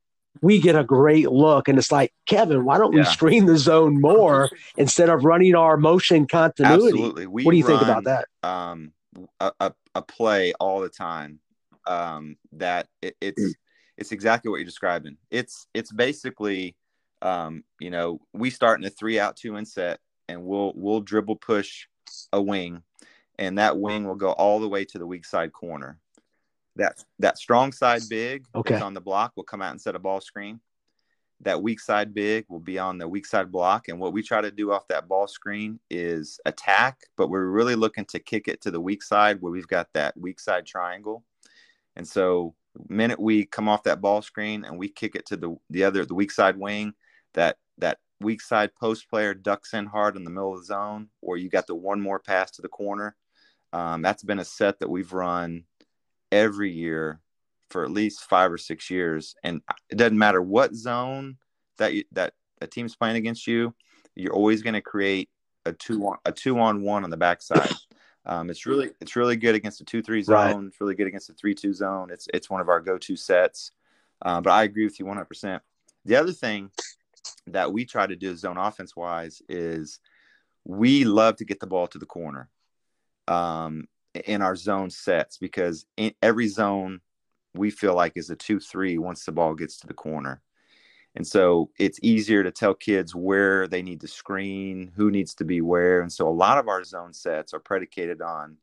we 0.42 0.60
get 0.60 0.76
a 0.76 0.84
great 0.84 1.30
look. 1.30 1.68
And 1.68 1.78
it's 1.78 1.92
like, 1.92 2.14
Kevin, 2.26 2.66
why 2.66 2.78
don't 2.78 2.94
yeah. 2.94 3.02
we 3.02 3.06
screen 3.06 3.46
the 3.46 3.58
zone 3.58 4.02
more 4.02 4.50
instead 4.78 5.10
of 5.10 5.26
running 5.26 5.56
our 5.56 5.78
motion 5.78 6.28
continuity? 6.28 6.88
Absolutely. 6.88 7.28
We 7.28 7.44
what 7.44 7.52
do 7.52 7.58
you 7.58 7.68
run, 7.68 7.80
think 7.80 7.82
about 7.82 8.04
that? 8.06 8.28
Um, 8.48 8.92
a, 9.40 9.52
a, 9.60 9.74
a, 9.96 10.02
play 10.02 10.54
all 10.60 10.82
the 10.82 10.90
time 10.90 11.40
um, 11.86 12.38
that 12.54 12.88
it, 13.02 13.16
it's 13.22 13.56
it's 13.98 14.12
exactly 14.12 14.50
what 14.50 14.58
you're 14.58 14.66
describing. 14.66 15.18
It's 15.30 15.68
it's 15.74 15.92
basically 15.92 16.76
um, 17.22 17.64
you 17.80 17.90
know 17.90 18.20
we 18.34 18.50
start 18.50 18.80
in 18.80 18.86
a 18.86 18.90
three 18.90 19.20
out 19.20 19.36
two 19.36 19.56
in 19.56 19.66
set 19.66 20.00
and 20.28 20.44
we'll 20.44 20.74
we'll 20.76 21.02
dribble 21.02 21.38
push 21.38 21.88
a 22.32 22.42
wing, 22.42 22.84
and 23.38 23.58
that 23.58 23.78
wing 23.78 24.06
will 24.06 24.16
go 24.16 24.32
all 24.32 24.60
the 24.60 24.70
way 24.70 24.86
to 24.86 24.98
the 24.98 25.08
weak 25.08 25.26
side 25.26 25.54
corner. 25.54 26.00
That 26.76 27.04
that 27.20 27.38
strong 27.38 27.72
side 27.72 28.02
big 28.10 28.46
okay. 28.56 28.80
on 28.80 28.94
the 28.94 29.02
block 29.02 29.34
will 29.36 29.44
come 29.44 29.62
out 29.62 29.72
and 29.72 29.82
set 29.82 29.96
a 29.96 30.00
ball 30.00 30.22
screen. 30.22 30.60
That 31.42 31.62
weak 31.62 31.80
side 31.80 32.14
big 32.14 32.46
will 32.50 32.60
be 32.60 32.80
on 32.80 32.98
the 32.98 33.08
weak 33.08 33.26
side 33.26 33.52
block, 33.52 33.90
and 33.90 34.00
what 34.00 34.14
we 34.14 34.24
try 34.24 34.42
to 34.42 34.52
do 34.52 34.72
off 34.72 34.88
that 34.88 35.08
ball 35.08 35.28
screen 35.28 35.80
is 35.90 36.40
attack, 36.46 37.02
but 37.18 37.30
we're 37.30 37.46
really 37.46 37.76
looking 37.76 38.06
to 38.06 38.20
kick 38.20 38.48
it 38.48 38.62
to 38.62 38.72
the 38.72 38.80
weak 38.80 39.04
side 39.04 39.42
where 39.42 39.52
we've 39.52 39.68
got 39.68 39.90
that 39.94 40.18
weak 40.18 40.40
side 40.40 40.66
triangle. 40.66 41.24
And 41.96 42.08
so, 42.08 42.56
minute 42.88 43.20
we 43.20 43.46
come 43.46 43.70
off 43.70 43.84
that 43.84 44.02
ball 44.02 44.22
screen 44.22 44.66
and 44.66 44.78
we 44.78 44.90
kick 44.90 45.16
it 45.16 45.26
to 45.28 45.38
the 45.38 45.56
the 45.70 45.84
other 45.84 46.06
the 46.06 46.16
weak 46.16 46.32
side 46.32 46.58
wing, 46.58 46.94
that 47.34 47.58
that 47.78 48.00
weak 48.20 48.42
side 48.42 48.74
post 48.76 49.10
player 49.10 49.34
ducks 49.34 49.74
in 49.74 49.86
hard 49.86 50.16
in 50.16 50.24
the 50.24 50.32
middle 50.32 50.54
of 50.54 50.62
the 50.62 50.66
zone, 50.66 51.10
or 51.22 51.38
you 51.38 51.50
got 51.50 51.68
the 51.68 51.76
one 51.76 52.02
more 52.02 52.20
pass 52.20 52.50
to 52.52 52.62
the 52.62 52.68
corner. 52.70 53.16
Um, 53.74 54.02
that's 54.02 54.24
been 54.24 54.40
a 54.40 54.46
set 54.46 54.80
that 54.80 54.90
we've 54.90 55.14
run 55.14 55.64
every 56.34 56.72
year 56.72 57.20
for 57.70 57.84
at 57.84 57.92
least 57.92 58.24
five 58.24 58.52
or 58.52 58.58
six 58.58 58.90
years, 58.90 59.36
and 59.44 59.62
it 59.90 59.98
doesn't 59.98 60.18
matter 60.18 60.42
what 60.42 60.76
zone 60.76 61.38
that 61.78 61.94
you, 61.94 62.04
that 62.12 62.34
a 62.62 62.68
team's 62.68 62.96
playing 62.96 63.16
against 63.16 63.48
you, 63.48 63.74
you're 64.16 64.34
always 64.34 64.62
going 64.62 64.74
to 64.74 64.82
create 64.82 65.30
a 65.66 65.74
two 65.74 66.06
on 66.06 66.18
a 66.26 66.32
two 66.32 66.60
on 66.60 66.82
one 66.82 67.04
on 67.04 67.10
the 67.10 67.18
backside. 67.18 67.72
Um, 68.26 68.50
it's 68.50 68.66
really 68.66 68.90
it's 69.02 69.18
really 69.18 69.36
good 69.36 69.54
against 69.54 69.82
a 69.82 69.84
two 69.84 70.02
three 70.02 70.24
zone. 70.24 70.36
Right. 70.36 70.68
It's 70.68 70.80
really 70.80 70.96
good 70.96 71.08
against 71.08 71.30
a 71.30 71.34
three 71.34 71.54
two 71.54 71.74
zone. 71.74 72.10
It's 72.10 72.26
it's 72.34 72.50
one 72.50 72.62
of 72.62 72.70
our 72.70 72.80
go 72.80 72.98
to 72.98 73.18
sets. 73.18 73.72
Uh, 74.22 74.40
but 74.40 74.52
I 74.52 74.64
agree 74.64 74.86
with 74.86 74.98
you 74.98 75.06
100. 75.06 75.26
percent 75.26 75.62
The 76.06 76.16
other 76.16 76.32
thing 76.32 76.72
that 77.48 77.74
we 77.74 77.84
try 77.84 78.08
to 78.08 78.16
do 78.16 78.34
zone 78.38 78.58
offense 78.58 78.96
wise 78.96 79.42
is 79.50 80.00
we 80.64 81.04
love 81.04 81.36
to 81.36 81.44
get 81.44 81.60
the 81.60 81.68
ball 81.68 81.86
to 81.88 81.98
the 81.98 82.06
corner 82.06 82.50
um, 83.28 83.88
in 84.14 84.42
our 84.42 84.56
zone 84.56 84.90
sets 84.90 85.38
because 85.38 85.86
in 85.98 86.14
every 86.22 86.48
zone 86.48 87.02
we 87.56 87.70
feel 87.70 87.96
like 87.96 88.14
is 88.16 88.30
a 88.30 88.36
2-3 88.36 89.00
once 89.00 89.26
the 89.26 89.32
ball 89.32 89.54
gets 89.54 89.78
to 89.78 89.88
the 89.88 89.94
corner. 89.94 90.42
And 91.16 91.26
so 91.26 91.70
it's 91.78 92.00
easier 92.02 92.44
to 92.44 92.52
tell 92.52 92.74
kids 92.74 93.14
where 93.14 93.68
they 93.68 93.84
need 93.84 94.02
to 94.02 94.08
screen, 94.08 94.92
who 94.96 95.12
needs 95.12 95.36
to 95.36 95.46
be 95.46 95.62
where. 95.62 96.02
And 96.02 96.12
so 96.12 96.28
a 96.28 96.30
lot 96.30 96.58
of 96.58 96.68
our 96.68 96.84
zone 96.84 97.14
sets 97.14 97.54
are 97.54 97.60
predicated 97.60 98.22
on 98.22 98.58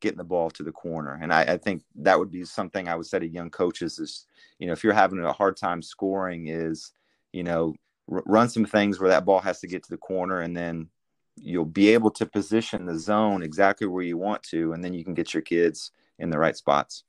getting 0.00 0.18
the 0.18 0.24
ball 0.24 0.50
to 0.50 0.64
the 0.64 0.72
corner. 0.72 1.18
And 1.22 1.32
I, 1.32 1.42
I 1.42 1.56
think 1.58 1.84
that 1.96 2.18
would 2.18 2.32
be 2.32 2.44
something 2.44 2.88
I 2.88 2.96
would 2.96 3.06
say 3.06 3.20
to 3.20 3.28
young 3.28 3.50
coaches 3.50 4.00
is, 4.00 4.26
you 4.58 4.66
know, 4.66 4.72
if 4.72 4.82
you're 4.82 4.92
having 4.92 5.20
a 5.20 5.32
hard 5.32 5.56
time 5.56 5.80
scoring 5.80 6.48
is, 6.48 6.92
you 7.32 7.44
know, 7.44 7.74
run 8.08 8.48
some 8.48 8.64
things 8.64 8.98
where 8.98 9.10
that 9.10 9.24
ball 9.24 9.38
has 9.38 9.60
to 9.60 9.68
get 9.68 9.84
to 9.84 9.90
the 9.90 9.96
corner 9.96 10.40
and 10.40 10.56
then 10.56 10.88
you'll 11.36 11.64
be 11.64 11.88
able 11.88 12.10
to 12.10 12.26
position 12.26 12.86
the 12.86 12.98
zone 12.98 13.42
exactly 13.42 13.86
where 13.86 14.02
you 14.02 14.16
want 14.16 14.42
to 14.42 14.72
and 14.72 14.84
then 14.84 14.92
you 14.92 15.04
can 15.04 15.14
get 15.14 15.32
your 15.32 15.42
kids 15.42 15.90
in 16.18 16.30
the 16.30 16.38
right 16.38 16.56
spots 16.56 17.04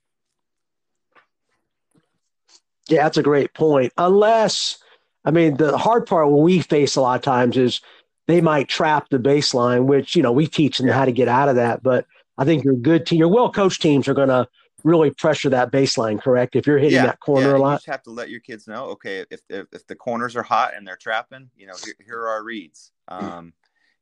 yeah 2.88 3.02
that's 3.02 3.18
a 3.18 3.22
great 3.22 3.52
point 3.54 3.92
unless 3.98 4.78
i 5.24 5.30
mean 5.30 5.56
the 5.56 5.76
hard 5.76 6.06
part 6.06 6.30
when 6.30 6.42
we 6.42 6.60
face 6.60 6.96
a 6.96 7.00
lot 7.00 7.16
of 7.16 7.22
times 7.22 7.56
is 7.56 7.80
they 8.26 8.40
might 8.40 8.68
trap 8.68 9.08
the 9.10 9.18
baseline 9.18 9.84
which 9.84 10.16
you 10.16 10.22
know 10.22 10.32
we 10.32 10.46
teach 10.46 10.78
them 10.78 10.88
how 10.88 11.04
to 11.04 11.12
get 11.12 11.28
out 11.28 11.48
of 11.48 11.56
that 11.56 11.82
but 11.82 12.06
i 12.38 12.44
think 12.44 12.64
your 12.64 12.74
good 12.74 13.06
team 13.06 13.18
your 13.18 13.28
well 13.28 13.52
coached 13.52 13.82
teams 13.82 14.08
are 14.08 14.14
going 14.14 14.28
to 14.28 14.48
really 14.84 15.10
pressure 15.10 15.48
that 15.48 15.72
baseline, 15.72 16.22
correct? 16.22 16.54
If 16.54 16.66
you're 16.66 16.78
hitting 16.78 16.96
yeah, 16.96 17.06
that 17.06 17.20
corner 17.20 17.50
yeah, 17.50 17.56
a 17.56 17.58
lot, 17.58 17.70
you 17.72 17.76
just 17.76 17.86
have 17.86 18.02
to 18.04 18.10
let 18.10 18.30
your 18.30 18.40
kids 18.40 18.68
know, 18.68 18.84
okay, 18.90 19.24
if, 19.30 19.40
if, 19.48 19.66
if 19.72 19.86
the 19.86 19.96
corners 19.96 20.36
are 20.36 20.42
hot 20.42 20.74
and 20.76 20.86
they're 20.86 20.96
trapping, 20.96 21.50
you 21.56 21.66
know, 21.66 21.72
here, 21.82 21.94
here 22.04 22.18
are 22.18 22.28
our 22.28 22.44
reads. 22.44 22.92
Um, 23.08 23.54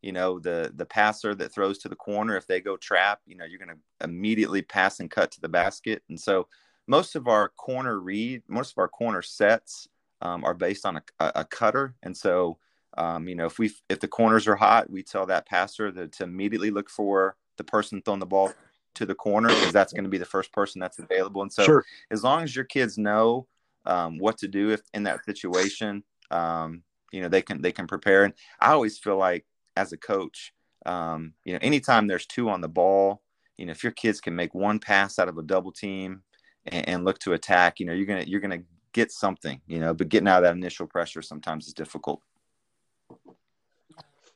you 0.02 0.12
know, 0.12 0.38
the 0.38 0.72
the 0.74 0.84
passer 0.84 1.34
that 1.36 1.52
throws 1.52 1.78
to 1.78 1.88
the 1.88 1.96
corner, 1.96 2.36
if 2.36 2.46
they 2.46 2.60
go 2.60 2.76
trap, 2.76 3.20
you 3.24 3.36
know, 3.36 3.44
you're 3.44 3.58
going 3.58 3.76
to 3.76 4.04
immediately 4.04 4.60
pass 4.60 5.00
and 5.00 5.10
cut 5.10 5.30
to 5.30 5.40
the 5.40 5.48
basket. 5.48 6.02
And 6.08 6.20
so 6.20 6.48
most 6.88 7.14
of 7.14 7.28
our 7.28 7.48
corner 7.50 8.00
read, 8.00 8.42
most 8.48 8.72
of 8.72 8.78
our 8.78 8.88
corner 8.88 9.22
sets 9.22 9.88
um, 10.20 10.44
are 10.44 10.54
based 10.54 10.84
on 10.84 10.96
a, 10.96 11.02
a, 11.18 11.44
cutter, 11.44 11.94
and 12.02 12.16
so 12.16 12.58
um, 12.98 13.28
you 13.28 13.34
know 13.34 13.46
if 13.46 13.58
we 13.58 13.72
if 13.88 14.00
the 14.00 14.08
corners 14.08 14.46
are 14.46 14.56
hot, 14.56 14.90
we 14.90 15.02
tell 15.02 15.26
that 15.26 15.46
passer 15.46 15.90
that 15.92 16.12
to 16.12 16.24
immediately 16.24 16.70
look 16.70 16.90
for 16.90 17.36
the 17.56 17.64
person 17.64 18.02
throwing 18.02 18.20
the 18.20 18.26
ball 18.26 18.52
to 18.94 19.06
the 19.06 19.14
corner 19.14 19.48
because 19.48 19.72
that's 19.72 19.92
going 19.92 20.04
to 20.04 20.10
be 20.10 20.18
the 20.18 20.24
first 20.24 20.52
person 20.52 20.80
that's 20.80 20.98
available. 20.98 21.42
And 21.42 21.52
so 21.52 21.64
sure. 21.64 21.84
as 22.10 22.22
long 22.22 22.42
as 22.42 22.54
your 22.54 22.64
kids 22.64 22.98
know 22.98 23.46
um, 23.86 24.18
what 24.18 24.38
to 24.38 24.48
do 24.48 24.70
if 24.70 24.82
in 24.94 25.04
that 25.04 25.24
situation, 25.24 26.04
um, 26.30 26.82
you 27.12 27.20
know 27.22 27.28
they 27.28 27.42
can 27.42 27.62
they 27.62 27.72
can 27.72 27.86
prepare. 27.86 28.24
And 28.24 28.34
I 28.60 28.72
always 28.72 28.98
feel 28.98 29.16
like 29.16 29.44
as 29.76 29.92
a 29.92 29.96
coach, 29.96 30.52
um, 30.86 31.34
you 31.44 31.52
know, 31.52 31.58
anytime 31.62 32.06
there's 32.06 32.26
two 32.26 32.48
on 32.48 32.60
the 32.60 32.68
ball, 32.68 33.22
you 33.56 33.66
know, 33.66 33.72
if 33.72 33.82
your 33.82 33.92
kids 33.92 34.20
can 34.20 34.34
make 34.34 34.54
one 34.54 34.78
pass 34.78 35.18
out 35.18 35.28
of 35.28 35.38
a 35.38 35.42
double 35.42 35.72
team 35.72 36.22
and, 36.66 36.88
and 36.88 37.04
look 37.04 37.18
to 37.20 37.32
attack, 37.32 37.80
you 37.80 37.86
know, 37.86 37.92
you're 37.92 38.06
gonna 38.06 38.24
you're 38.26 38.40
gonna 38.40 38.62
get 38.92 39.12
something, 39.12 39.60
you 39.66 39.78
know. 39.78 39.94
But 39.94 40.08
getting 40.08 40.28
out 40.28 40.38
of 40.38 40.44
that 40.44 40.56
initial 40.56 40.86
pressure 40.86 41.22
sometimes 41.22 41.66
is 41.66 41.74
difficult. 41.74 42.20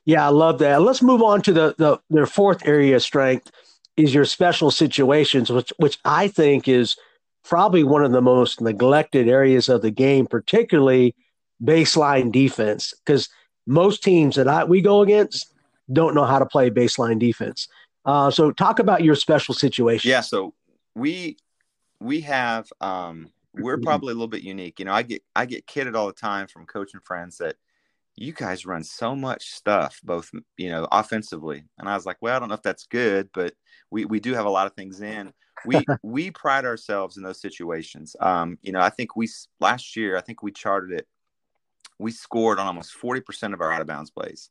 Yeah, 0.05 0.25
I 0.25 0.29
love 0.29 0.59
that. 0.59 0.81
Let's 0.81 1.01
move 1.01 1.21
on 1.21 1.41
to 1.43 1.53
the 1.53 1.75
the 1.77 1.99
their 2.09 2.25
fourth 2.25 2.65
area 2.65 2.95
of 2.95 3.03
strength 3.03 3.51
is 3.97 4.13
your 4.13 4.25
special 4.25 4.71
situations, 4.71 5.51
which 5.51 5.73
which 5.77 5.97
I 6.05 6.29
think 6.29 6.67
is 6.67 6.95
probably 7.43 7.83
one 7.83 8.03
of 8.03 8.11
the 8.11 8.21
most 8.21 8.61
neglected 8.61 9.27
areas 9.27 9.69
of 9.69 9.81
the 9.81 9.91
game, 9.91 10.27
particularly 10.27 11.15
baseline 11.61 12.31
defense, 12.31 12.93
because 13.05 13.29
most 13.67 14.03
teams 14.03 14.35
that 14.37 14.47
I 14.47 14.63
we 14.63 14.81
go 14.81 15.01
against 15.01 15.53
don't 15.91 16.15
know 16.15 16.25
how 16.25 16.39
to 16.39 16.45
play 16.45 16.69
baseline 16.69 17.19
defense. 17.19 17.67
Uh, 18.05 18.31
so 18.31 18.51
talk 18.51 18.79
about 18.79 19.03
your 19.03 19.15
special 19.15 19.53
situation. 19.53 20.09
Yeah, 20.09 20.21
so 20.21 20.53
we 20.95 21.37
we 21.99 22.21
have 22.21 22.67
um, 22.81 23.29
we're 23.53 23.77
probably 23.77 24.11
a 24.11 24.15
little 24.15 24.27
bit 24.27 24.43
unique. 24.43 24.79
You 24.79 24.85
know, 24.85 24.93
I 24.93 25.03
get 25.03 25.21
I 25.35 25.45
get 25.45 25.67
kidded 25.67 25.95
all 25.95 26.07
the 26.07 26.13
time 26.13 26.47
from 26.47 26.65
coaching 26.65 27.01
friends 27.03 27.37
that 27.37 27.55
you 28.15 28.33
guys 28.33 28.65
run 28.65 28.83
so 28.83 29.15
much 29.15 29.51
stuff, 29.51 29.99
both 30.03 30.31
you 30.57 30.69
know, 30.69 30.87
offensively. 30.91 31.63
And 31.77 31.87
I 31.87 31.95
was 31.95 32.05
like, 32.05 32.17
well, 32.21 32.35
I 32.35 32.39
don't 32.39 32.49
know 32.49 32.55
if 32.55 32.63
that's 32.63 32.87
good, 32.87 33.29
but 33.33 33.53
we 33.91 34.05
we 34.05 34.19
do 34.19 34.33
have 34.33 34.45
a 34.45 34.49
lot 34.49 34.67
of 34.67 34.73
things 34.73 35.01
in. 35.01 35.33
We 35.65 35.83
we 36.03 36.31
pride 36.31 36.65
ourselves 36.65 37.17
in 37.17 37.23
those 37.23 37.41
situations. 37.41 38.15
Um, 38.19 38.57
you 38.61 38.71
know, 38.71 38.79
I 38.79 38.89
think 38.89 39.15
we 39.15 39.29
last 39.59 39.95
year, 39.95 40.17
I 40.17 40.21
think 40.21 40.43
we 40.43 40.51
charted 40.51 40.97
it. 40.97 41.07
We 41.99 42.11
scored 42.11 42.59
on 42.59 42.67
almost 42.67 42.93
forty 42.93 43.21
percent 43.21 43.53
of 43.53 43.61
our 43.61 43.71
out 43.71 43.81
of 43.81 43.87
bounds 43.87 44.11
plays. 44.11 44.49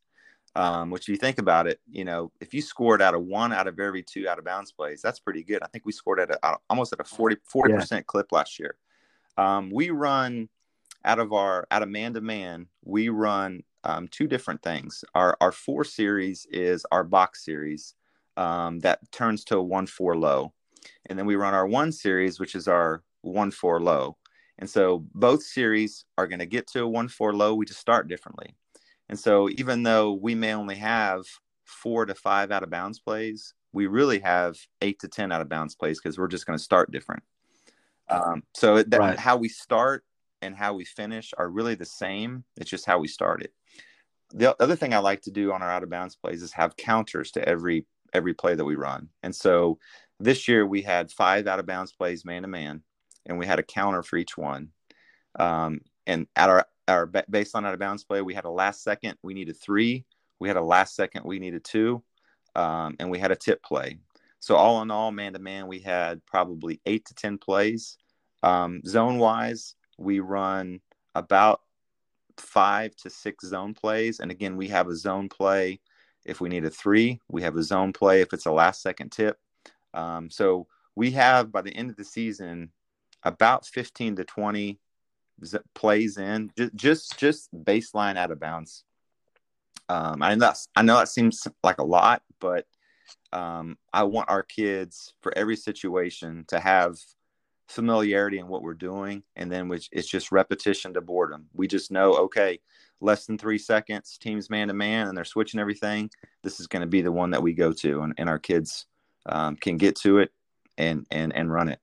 Um, 0.55 0.89
which 0.89 1.03
if 1.03 1.09
you 1.11 1.17
think 1.17 1.39
about 1.39 1.67
it, 1.67 1.81
you 1.87 2.07
know, 2.07 2.33
if 2.41 2.55
you 2.55 2.63
scored 2.63 3.03
out 3.03 3.15
of 3.15 3.23
one 3.23 3.53
out 3.53 3.69
of 3.69 3.79
every 3.79 4.03
two 4.03 4.27
out 4.27 4.39
of 4.39 4.45
bounds 4.47 4.73
plays, 4.73 5.03
that's 5.03 5.21
pretty 5.21 5.43
good. 5.43 5.63
I 5.63 5.67
think 5.67 5.85
we 5.85 5.93
scored 5.93 6.19
at 6.19 6.31
a, 6.31 6.57
almost 6.71 6.95
at 6.95 7.01
a 7.01 7.05
40 7.05 7.37
percent 7.53 7.91
yeah. 7.91 8.01
clip 8.07 8.33
last 8.33 8.59
year. 8.59 8.77
Um, 9.37 9.71
we 9.71 9.91
run 9.91 10.49
out 11.07 11.19
of 11.19 11.33
our 11.33 11.67
out 11.71 11.83
of 11.83 11.89
man 11.89 12.15
to 12.15 12.21
man, 12.21 12.67
we 12.85 13.09
run 13.09 13.63
um, 13.85 14.09
two 14.09 14.27
different 14.27 14.63
things. 14.63 15.05
Our 15.15 15.37
our 15.41 15.53
four 15.53 15.85
series 15.85 16.47
is 16.51 16.85
our 16.91 17.05
box 17.05 17.45
series 17.45 17.95
um, 18.37 18.81
that 18.81 19.01
turns 19.13 19.45
to 19.45 19.59
a 19.59 19.63
one 19.63 19.87
four 19.87 20.17
low, 20.17 20.53
and 21.07 21.19
then 21.19 21.25
we 21.25 21.37
run 21.37 21.55
our 21.55 21.67
one 21.67 21.93
series, 21.93 22.41
which 22.41 22.55
is 22.55 22.69
our 22.69 23.03
one 23.23 23.51
four 23.51 23.81
low. 23.81 24.17
And 24.59 24.69
so 24.69 25.05
both 25.15 25.43
series 25.43 26.05
are 26.17 26.27
going 26.27 26.39
to 26.39 26.47
get 26.47 26.67
to 26.69 26.83
a 26.83 26.89
one 26.89 27.09
four 27.09 27.35
low. 27.35 27.55
We 27.55 27.67
just 27.67 27.81
start 27.81 28.09
differently. 28.09 28.55
And 29.09 29.19
so 29.19 29.49
even 29.51 29.83
though 29.83 30.13
we 30.13 30.35
may 30.35 30.55
only 30.55 30.77
have 30.77 31.25
four 31.65 32.07
to 32.07 32.15
five 32.15 32.51
out 32.51 32.63
of 32.63 32.71
bounds 32.71 32.99
plays, 32.99 33.55
we 33.73 33.87
really 33.87 34.21
have 34.21 34.57
eight 34.81 34.99
to 35.01 35.09
10 35.09 35.31
out 35.31 35.41
of 35.41 35.49
bounds 35.49 35.75
plays 35.75 36.01
because 36.01 36.19
we're 36.19 36.29
just 36.29 36.47
going 36.47 36.59
to 36.59 36.65
start 36.65 36.91
different. 36.91 37.23
Um, 38.09 38.43
so 38.55 38.83
that, 38.83 38.99
right. 38.99 39.19
how 39.19 39.37
we 39.37 39.49
start 39.49 40.05
and 40.43 40.57
how 40.57 40.75
we 40.75 40.85
finish 40.85 41.33
are 41.37 41.49
really 41.49 41.75
the 41.75 41.85
same. 41.85 42.45
It's 42.57 42.71
just 42.71 42.87
how 42.87 42.99
we 42.99 43.09
started. 43.09 43.51
The 44.31 44.61
other 44.61 44.77
thing 44.77 44.95
I 44.95 44.99
like 44.99 45.23
to 45.23 45.31
do 45.31 45.53
on 45.53 45.63
our 45.63 45.71
out 45.71 45.83
of 45.83 45.91
bounds 45.91 46.17
plays 46.17 46.43
is 46.43 46.53
have 46.53 46.77
counters 46.77 47.33
to 47.33 47.49
every 47.49 47.87
every 48.13 48.35
play 48.35 48.55
that 48.55 48.65
we 48.65 48.77
run. 48.77 49.09
And 49.23 49.35
so 49.35 49.79
this 50.19 50.49
year 50.49 50.67
we 50.67 50.83
had 50.83 51.11
five 51.11 51.47
out 51.47 51.59
of 51.59 51.67
bounds 51.67 51.93
plays 51.93 52.25
man 52.25 52.43
to 52.43 52.49
man, 52.49 52.83
and 53.27 53.39
we 53.39 53.47
had 53.47 53.59
a 53.59 53.65
counter 53.65 54.03
for 54.03 54.17
each 54.17 54.37
one. 54.37 54.71
Um, 55.39 55.81
and 56.07 56.27
at 56.37 56.49
our 56.49 56.67
our 56.89 57.07
baseline 57.07 57.67
out 57.67 57.75
of 57.75 57.81
bounds 57.81 58.05
play, 58.05 58.23
we 58.23 58.35
had 58.35 58.45
a 58.45 58.51
last 58.51 58.83
second, 58.83 59.19
we 59.23 59.35
needed 59.35 59.57
three. 59.61 60.05
We 60.39 60.49
had 60.49 60.57
a 60.57 60.63
last 60.63 60.95
second, 60.95 61.25
we 61.25 61.39
needed 61.39 61.65
two. 61.65 62.03
Um, 62.55 62.97
and 62.99 63.11
we 63.11 63.19
had 63.19 63.33
a 63.33 63.37
tip 63.37 63.63
play. 63.63 63.99
So, 64.39 64.55
all 64.55 64.81
in 64.83 64.91
all, 64.91 65.11
man 65.11 65.33
to 65.33 65.39
man, 65.39 65.67
we 65.67 65.81
had 65.81 66.25
probably 66.27 66.81
eight 66.87 67.05
to 67.07 67.15
10 67.15 67.39
plays. 67.39 67.99
Um, 68.43 68.83
zone 68.87 69.19
wise, 69.19 69.75
we 69.99 70.21
run 70.21 70.81
about 71.15 71.63
five 72.37 72.95
to 72.97 73.11
six 73.11 73.47
zone 73.47 73.75
plays. 73.75 74.21
And 74.21 74.31
again, 74.31 74.57
we 74.57 74.69
have 74.69 74.89
a 74.89 74.97
zone 74.97 75.29
play 75.29 75.81
if 76.25 76.41
we 76.41 76.49
need 76.49 76.65
a 76.65 76.71
three, 76.71 77.21
we 77.29 77.43
have 77.43 77.57
a 77.57 77.63
zone 77.63 77.93
play 77.93 78.21
if 78.21 78.33
it's 78.33 78.47
a 78.47 78.53
last 78.53 78.83
second 78.83 79.11
tip. 79.11 79.39
Um, 79.93 80.31
so, 80.31 80.67
we 80.95 81.11
have 81.11 81.53
by 81.53 81.63
the 81.63 81.75
end 81.75 81.91
of 81.91 81.97
the 81.97 82.05
season 82.05 82.71
about 83.23 83.67
15 83.67 84.17
to 84.17 84.25
20 84.25 84.79
plays 85.75 86.17
in 86.17 86.51
just 86.75 87.19
just, 87.19 87.49
baseline 87.55 88.17
out 88.17 88.31
of 88.31 88.41
bounds. 88.41 88.85
Um, 89.89 90.23
I 90.23 90.35
know 90.35 90.53
I 90.75 90.83
know 90.83 90.99
that 90.99 91.09
seems 91.09 91.47
like 91.63 91.79
a 91.79 91.85
lot, 91.85 92.23
but 92.41 92.67
um, 93.33 93.77
I 93.93 94.05
want 94.05 94.31
our 94.31 94.43
kids 94.43 95.15
for 95.21 95.37
every 95.37 95.57
situation 95.57 96.45
to 96.49 96.59
have 96.59 96.97
familiarity 97.69 98.39
in 98.39 98.49
what 98.49 98.63
we're 98.63 98.75
doing, 98.75 99.23
and 99.37 99.51
then 99.51 99.69
which 99.69 99.89
it's 99.93 100.09
just 100.09 100.33
repetition 100.33 100.95
to 100.95 101.01
boredom. 101.01 101.47
We 101.53 101.69
just 101.69 101.91
know, 101.91 102.15
okay, 102.15 102.61
less 103.01 103.27
than 103.27 103.39
three 103.39 103.59
seconds, 103.59 104.19
teams 104.19 104.51
man 104.51 104.69
to 104.69 104.75
man, 104.75 105.09
and 105.09 105.17
they're 105.17 105.25
switching 105.25 105.61
everything. 105.61 106.11
This 106.43 106.61
is 106.61 106.67
going 106.67 106.81
to 106.81 106.87
be 106.87 107.03
the 107.03 107.13
one 107.13 107.31
that 107.31 107.43
we 107.43 107.53
go 107.53 107.73
to, 107.73 108.03
and, 108.03 108.15
and 108.19 108.29
our 108.29 108.39
kids 108.39 108.87
um, 109.27 109.57
can 109.57 109.77
get 109.77 109.97
to 109.97 110.19
it 110.19 110.31
and 110.79 111.07
and 111.11 111.35
and 111.35 111.53
run 111.53 111.69
it. 111.69 111.81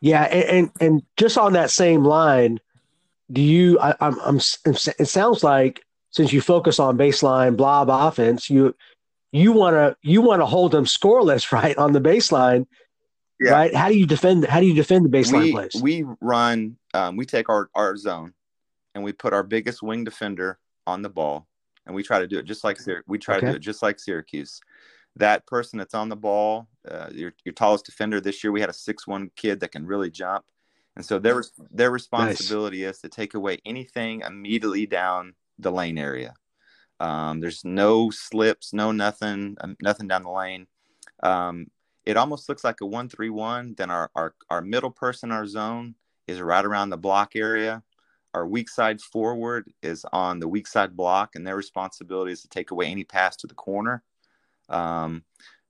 Yeah, 0.00 0.22
and, 0.22 0.70
and 0.80 1.02
just 1.16 1.36
on 1.36 1.52
that 1.52 1.70
same 1.70 2.04
line, 2.04 2.58
do 3.30 3.40
you? 3.40 3.78
I, 3.78 3.94
I'm, 4.00 4.18
I'm. 4.20 4.36
It 4.36 5.08
sounds 5.08 5.44
like 5.44 5.82
since 6.10 6.32
you 6.32 6.40
focus 6.40 6.78
on 6.78 6.96
baseline 6.96 7.56
blob 7.56 7.88
offense, 7.90 8.48
you 8.48 8.74
you 9.30 9.52
want 9.52 9.74
to 9.74 9.96
you 10.02 10.22
want 10.22 10.40
to 10.40 10.46
hold 10.46 10.72
them 10.72 10.86
scoreless, 10.86 11.52
right, 11.52 11.76
on 11.76 11.92
the 11.92 12.00
baseline, 12.00 12.66
yeah. 13.38 13.52
right? 13.52 13.74
How 13.74 13.88
do 13.88 13.98
you 13.98 14.06
defend? 14.06 14.46
How 14.46 14.60
do 14.60 14.66
you 14.66 14.74
defend 14.74 15.04
the 15.04 15.16
baseline 15.16 15.42
we, 15.42 15.52
plays? 15.52 15.80
We 15.82 16.04
run. 16.20 16.76
Um, 16.94 17.16
we 17.16 17.26
take 17.26 17.50
our 17.50 17.68
our 17.74 17.96
zone, 17.96 18.32
and 18.94 19.04
we 19.04 19.12
put 19.12 19.34
our 19.34 19.42
biggest 19.42 19.82
wing 19.82 20.04
defender 20.04 20.58
on 20.86 21.02
the 21.02 21.10
ball, 21.10 21.46
and 21.84 21.94
we 21.94 22.02
try 22.02 22.20
to 22.20 22.26
do 22.26 22.38
it 22.38 22.46
just 22.46 22.64
like 22.64 22.78
we 23.06 23.18
try 23.18 23.36
okay. 23.36 23.46
to 23.46 23.52
do 23.52 23.56
it 23.56 23.60
just 23.60 23.82
like 23.82 24.00
Syracuse 24.00 24.60
that 25.16 25.46
person 25.46 25.78
that's 25.78 25.94
on 25.94 26.08
the 26.08 26.16
ball, 26.16 26.68
uh, 26.88 27.08
your, 27.12 27.32
your 27.44 27.52
tallest 27.52 27.86
defender 27.86 28.20
this 28.20 28.42
year, 28.42 28.52
we 28.52 28.60
had 28.60 28.70
a 28.70 28.74
six 28.74 29.06
one 29.06 29.30
kid 29.36 29.60
that 29.60 29.72
can 29.72 29.86
really 29.86 30.10
jump. 30.10 30.44
And 30.96 31.04
so 31.04 31.18
their, 31.18 31.42
their 31.70 31.90
responsibility 31.90 32.84
nice. 32.84 32.96
is 32.96 33.00
to 33.02 33.08
take 33.08 33.34
away 33.34 33.58
anything 33.64 34.22
immediately 34.22 34.86
down 34.86 35.34
the 35.58 35.70
lane 35.70 35.98
area. 35.98 36.34
Um, 36.98 37.40
there's 37.40 37.64
no 37.64 38.10
slips, 38.10 38.72
no 38.72 38.92
nothing, 38.92 39.56
um, 39.60 39.76
nothing 39.80 40.08
down 40.08 40.24
the 40.24 40.30
lane. 40.30 40.66
Um, 41.22 41.68
it 42.04 42.16
almost 42.16 42.48
looks 42.48 42.64
like 42.64 42.80
a 42.80 42.86
one 42.86 43.08
three 43.08 43.30
one. 43.30 43.74
Then 43.76 43.90
our, 43.90 44.10
our 44.14 44.34
our 44.48 44.60
middle 44.60 44.90
person, 44.90 45.30
our 45.32 45.46
zone, 45.46 45.94
is 46.26 46.40
right 46.40 46.64
around 46.64 46.90
the 46.90 46.96
block 46.96 47.36
area. 47.36 47.82
Our 48.34 48.46
weak 48.46 48.68
side 48.68 49.00
forward 49.00 49.72
is 49.82 50.04
on 50.12 50.40
the 50.40 50.48
weak 50.48 50.66
side 50.66 50.96
block, 50.96 51.36
and 51.36 51.46
their 51.46 51.56
responsibility 51.56 52.32
is 52.32 52.42
to 52.42 52.48
take 52.48 52.70
away 52.70 52.86
any 52.86 53.04
pass 53.04 53.36
to 53.36 53.46
the 53.46 53.54
corner. 53.54 54.02
Um, 54.68 55.24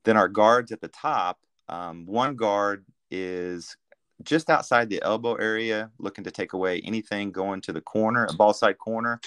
then 0.04 0.16
our 0.16 0.28
guards 0.28 0.72
at 0.72 0.80
the 0.80 0.88
top, 0.88 1.40
um, 1.68 2.06
one 2.06 2.36
guard 2.36 2.84
is 3.10 3.76
just 4.22 4.50
outside 4.50 4.88
the 4.88 5.02
elbow 5.02 5.34
area, 5.34 5.90
looking 5.98 6.24
to 6.24 6.30
take 6.30 6.52
away 6.52 6.80
anything 6.80 7.32
going 7.32 7.60
to 7.62 7.72
the 7.72 7.80
corner, 7.80 8.26
a 8.28 8.34
ball 8.34 8.52
side 8.52 8.78
corner. 8.78 9.20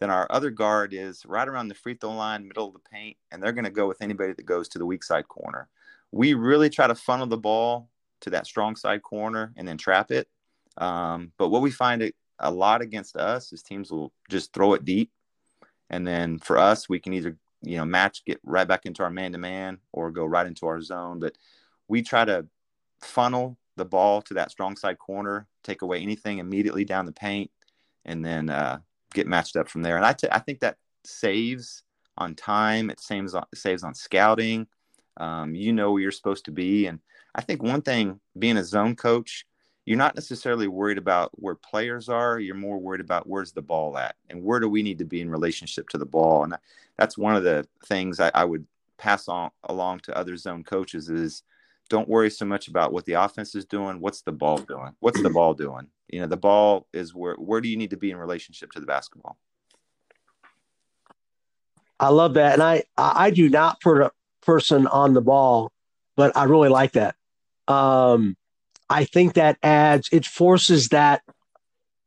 Then 0.00 0.10
our 0.10 0.26
other 0.30 0.50
guard 0.50 0.94
is 0.94 1.26
right 1.26 1.48
around 1.48 1.68
the 1.68 1.74
free 1.74 1.94
throw 1.94 2.12
line, 2.12 2.46
middle 2.46 2.68
of 2.68 2.72
the 2.72 2.88
paint, 2.90 3.16
and 3.30 3.42
they're 3.42 3.52
going 3.52 3.64
to 3.64 3.70
go 3.70 3.88
with 3.88 4.00
anybody 4.00 4.32
that 4.32 4.46
goes 4.46 4.68
to 4.68 4.78
the 4.78 4.86
weak 4.86 5.02
side 5.02 5.28
corner. 5.28 5.68
We 6.12 6.34
really 6.34 6.70
try 6.70 6.86
to 6.86 6.94
funnel 6.94 7.26
the 7.26 7.36
ball 7.36 7.88
to 8.20 8.30
that 8.30 8.46
strong 8.46 8.76
side 8.76 9.02
corner 9.02 9.52
and 9.56 9.66
then 9.66 9.76
trap 9.76 10.10
it. 10.10 10.28
Um, 10.76 11.32
but 11.36 11.48
what 11.48 11.62
we 11.62 11.70
find 11.70 12.00
it 12.02 12.14
a 12.38 12.50
lot 12.50 12.80
against 12.80 13.16
us 13.16 13.52
is 13.52 13.62
teams 13.62 13.90
will 13.90 14.12
just 14.30 14.52
throw 14.52 14.74
it 14.74 14.84
deep, 14.84 15.10
and 15.90 16.06
then 16.06 16.38
for 16.38 16.58
us, 16.58 16.88
we 16.88 17.00
can 17.00 17.12
either 17.12 17.36
you 17.62 17.76
know 17.76 17.84
match 17.84 18.24
get 18.24 18.40
right 18.44 18.68
back 18.68 18.86
into 18.86 19.02
our 19.02 19.10
man 19.10 19.32
to 19.32 19.38
man 19.38 19.78
or 19.92 20.10
go 20.10 20.24
right 20.24 20.46
into 20.46 20.66
our 20.66 20.80
zone. 20.80 21.18
But 21.18 21.36
we 21.88 22.02
try 22.02 22.24
to 22.24 22.46
funnel 23.00 23.56
the 23.76 23.84
ball 23.84 24.22
to 24.22 24.34
that 24.34 24.50
strong 24.50 24.76
side 24.76 24.98
corner 24.98 25.46
take 25.68 25.82
away 25.82 26.00
anything 26.00 26.38
immediately 26.38 26.84
down 26.84 27.06
the 27.06 27.12
paint 27.12 27.50
and 28.04 28.24
then 28.24 28.48
uh, 28.48 28.78
get 29.12 29.26
matched 29.26 29.56
up 29.56 29.68
from 29.68 29.82
there. 29.82 29.96
And 29.96 30.04
I, 30.04 30.12
t- 30.14 30.28
I 30.32 30.38
think 30.38 30.60
that 30.60 30.76
saves 31.04 31.82
on 32.16 32.34
time. 32.34 32.90
It 32.90 33.00
saves 33.00 33.34
on, 33.34 33.44
saves 33.54 33.84
on 33.84 33.94
scouting. 33.94 34.66
Um, 35.18 35.54
you 35.54 35.72
know 35.72 35.92
where 35.92 36.02
you're 36.02 36.10
supposed 36.10 36.46
to 36.46 36.50
be. 36.50 36.86
And 36.86 37.00
I 37.34 37.42
think 37.42 37.62
one 37.62 37.82
thing, 37.82 38.20
being 38.38 38.56
a 38.56 38.64
zone 38.64 38.96
coach, 38.96 39.44
you're 39.88 39.96
not 39.96 40.14
necessarily 40.14 40.68
worried 40.68 40.98
about 40.98 41.30
where 41.40 41.54
players 41.54 42.10
are. 42.10 42.38
You're 42.38 42.54
more 42.54 42.76
worried 42.76 43.00
about 43.00 43.26
where's 43.26 43.52
the 43.52 43.62
ball 43.62 43.96
at 43.96 44.16
and 44.28 44.44
where 44.44 44.60
do 44.60 44.68
we 44.68 44.82
need 44.82 44.98
to 44.98 45.06
be 45.06 45.22
in 45.22 45.30
relationship 45.30 45.88
to 45.88 45.96
the 45.96 46.04
ball. 46.04 46.44
And 46.44 46.54
that's 46.98 47.16
one 47.16 47.34
of 47.34 47.42
the 47.42 47.66
things 47.86 48.20
I, 48.20 48.30
I 48.34 48.44
would 48.44 48.66
pass 48.98 49.28
on 49.28 49.50
along 49.64 50.00
to 50.00 50.14
other 50.14 50.36
zone 50.36 50.62
coaches 50.62 51.08
is 51.08 51.42
don't 51.88 52.06
worry 52.06 52.28
so 52.28 52.44
much 52.44 52.68
about 52.68 52.92
what 52.92 53.06
the 53.06 53.14
offense 53.14 53.54
is 53.54 53.64
doing. 53.64 53.98
What's 53.98 54.20
the 54.20 54.30
ball 54.30 54.58
doing? 54.58 54.92
What's 55.00 55.22
the 55.22 55.30
ball 55.30 55.54
doing? 55.54 55.86
You 56.08 56.20
know, 56.20 56.26
the 56.26 56.36
ball 56.36 56.86
is 56.92 57.14
where 57.14 57.36
where 57.36 57.62
do 57.62 57.70
you 57.70 57.78
need 57.78 57.90
to 57.90 57.96
be 57.96 58.10
in 58.10 58.18
relationship 58.18 58.72
to 58.72 58.80
the 58.80 58.86
basketball? 58.86 59.38
I 61.98 62.10
love 62.10 62.34
that, 62.34 62.52
and 62.52 62.62
I 62.62 62.84
I 62.98 63.30
do 63.30 63.48
not 63.48 63.80
put 63.80 64.02
a 64.02 64.12
person 64.42 64.86
on 64.86 65.14
the 65.14 65.22
ball, 65.22 65.72
but 66.14 66.36
I 66.36 66.44
really 66.44 66.68
like 66.68 66.92
that. 66.92 67.14
Um, 67.68 68.36
I 68.90 69.04
think 69.04 69.34
that 69.34 69.58
adds 69.62 70.08
it 70.12 70.24
forces 70.24 70.88
that 70.88 71.22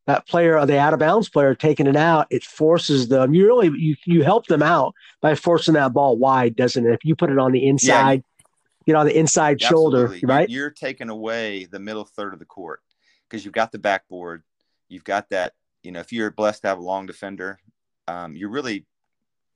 that 0.08 0.28
player, 0.28 0.66
the 0.66 0.80
out 0.80 0.94
of 0.94 1.00
bounds 1.00 1.30
player, 1.30 1.54
taking 1.54 1.88
it 1.88 1.96
out. 1.96 2.28
It 2.30 2.44
forces 2.44 3.08
them. 3.08 3.34
You 3.34 3.46
really 3.46 3.72
you 3.78 3.96
you 4.06 4.24
help 4.24 4.48
them 4.48 4.64
out 4.64 4.94
by 5.22 5.36
forcing 5.36 5.76
that 5.76 5.94
ball 5.94 6.18
wide, 6.18 6.56
doesn't 6.56 6.86
it? 6.86 6.92
If 6.92 7.06
you 7.06 7.16
put 7.16 7.30
it 7.30 7.38
on 7.38 7.52
the 7.52 7.68
inside, 7.68 8.24
yeah, 8.40 8.46
you 8.86 8.94
know, 8.94 9.00
on 9.02 9.06
the 9.06 9.18
inside 9.18 9.62
absolutely. 9.62 10.20
shoulder, 10.20 10.28
right? 10.28 10.50
You're, 10.50 10.64
you're 10.64 10.72
taking 10.72 11.10
away 11.10 11.66
the 11.66 11.80
middle 11.80 12.06
third 12.06 12.34
of 12.34 12.40
the 12.40 12.46
court 12.46 12.82
because 13.30 13.46
you've 13.46 13.54
got 13.54 13.72
the 13.72 13.80
backboard, 13.80 14.44
you've 14.90 15.04
got 15.04 15.30
that. 15.30 15.54
You 15.84 15.92
know, 15.92 16.00
if 16.00 16.12
you're 16.12 16.32
blessed 16.32 16.64
to 16.64 16.70
have 16.70 16.78
a 16.78 16.84
long 16.84 17.06
defender, 17.06 17.60
um, 18.08 18.36
you're 18.36 18.50
really 18.50 18.86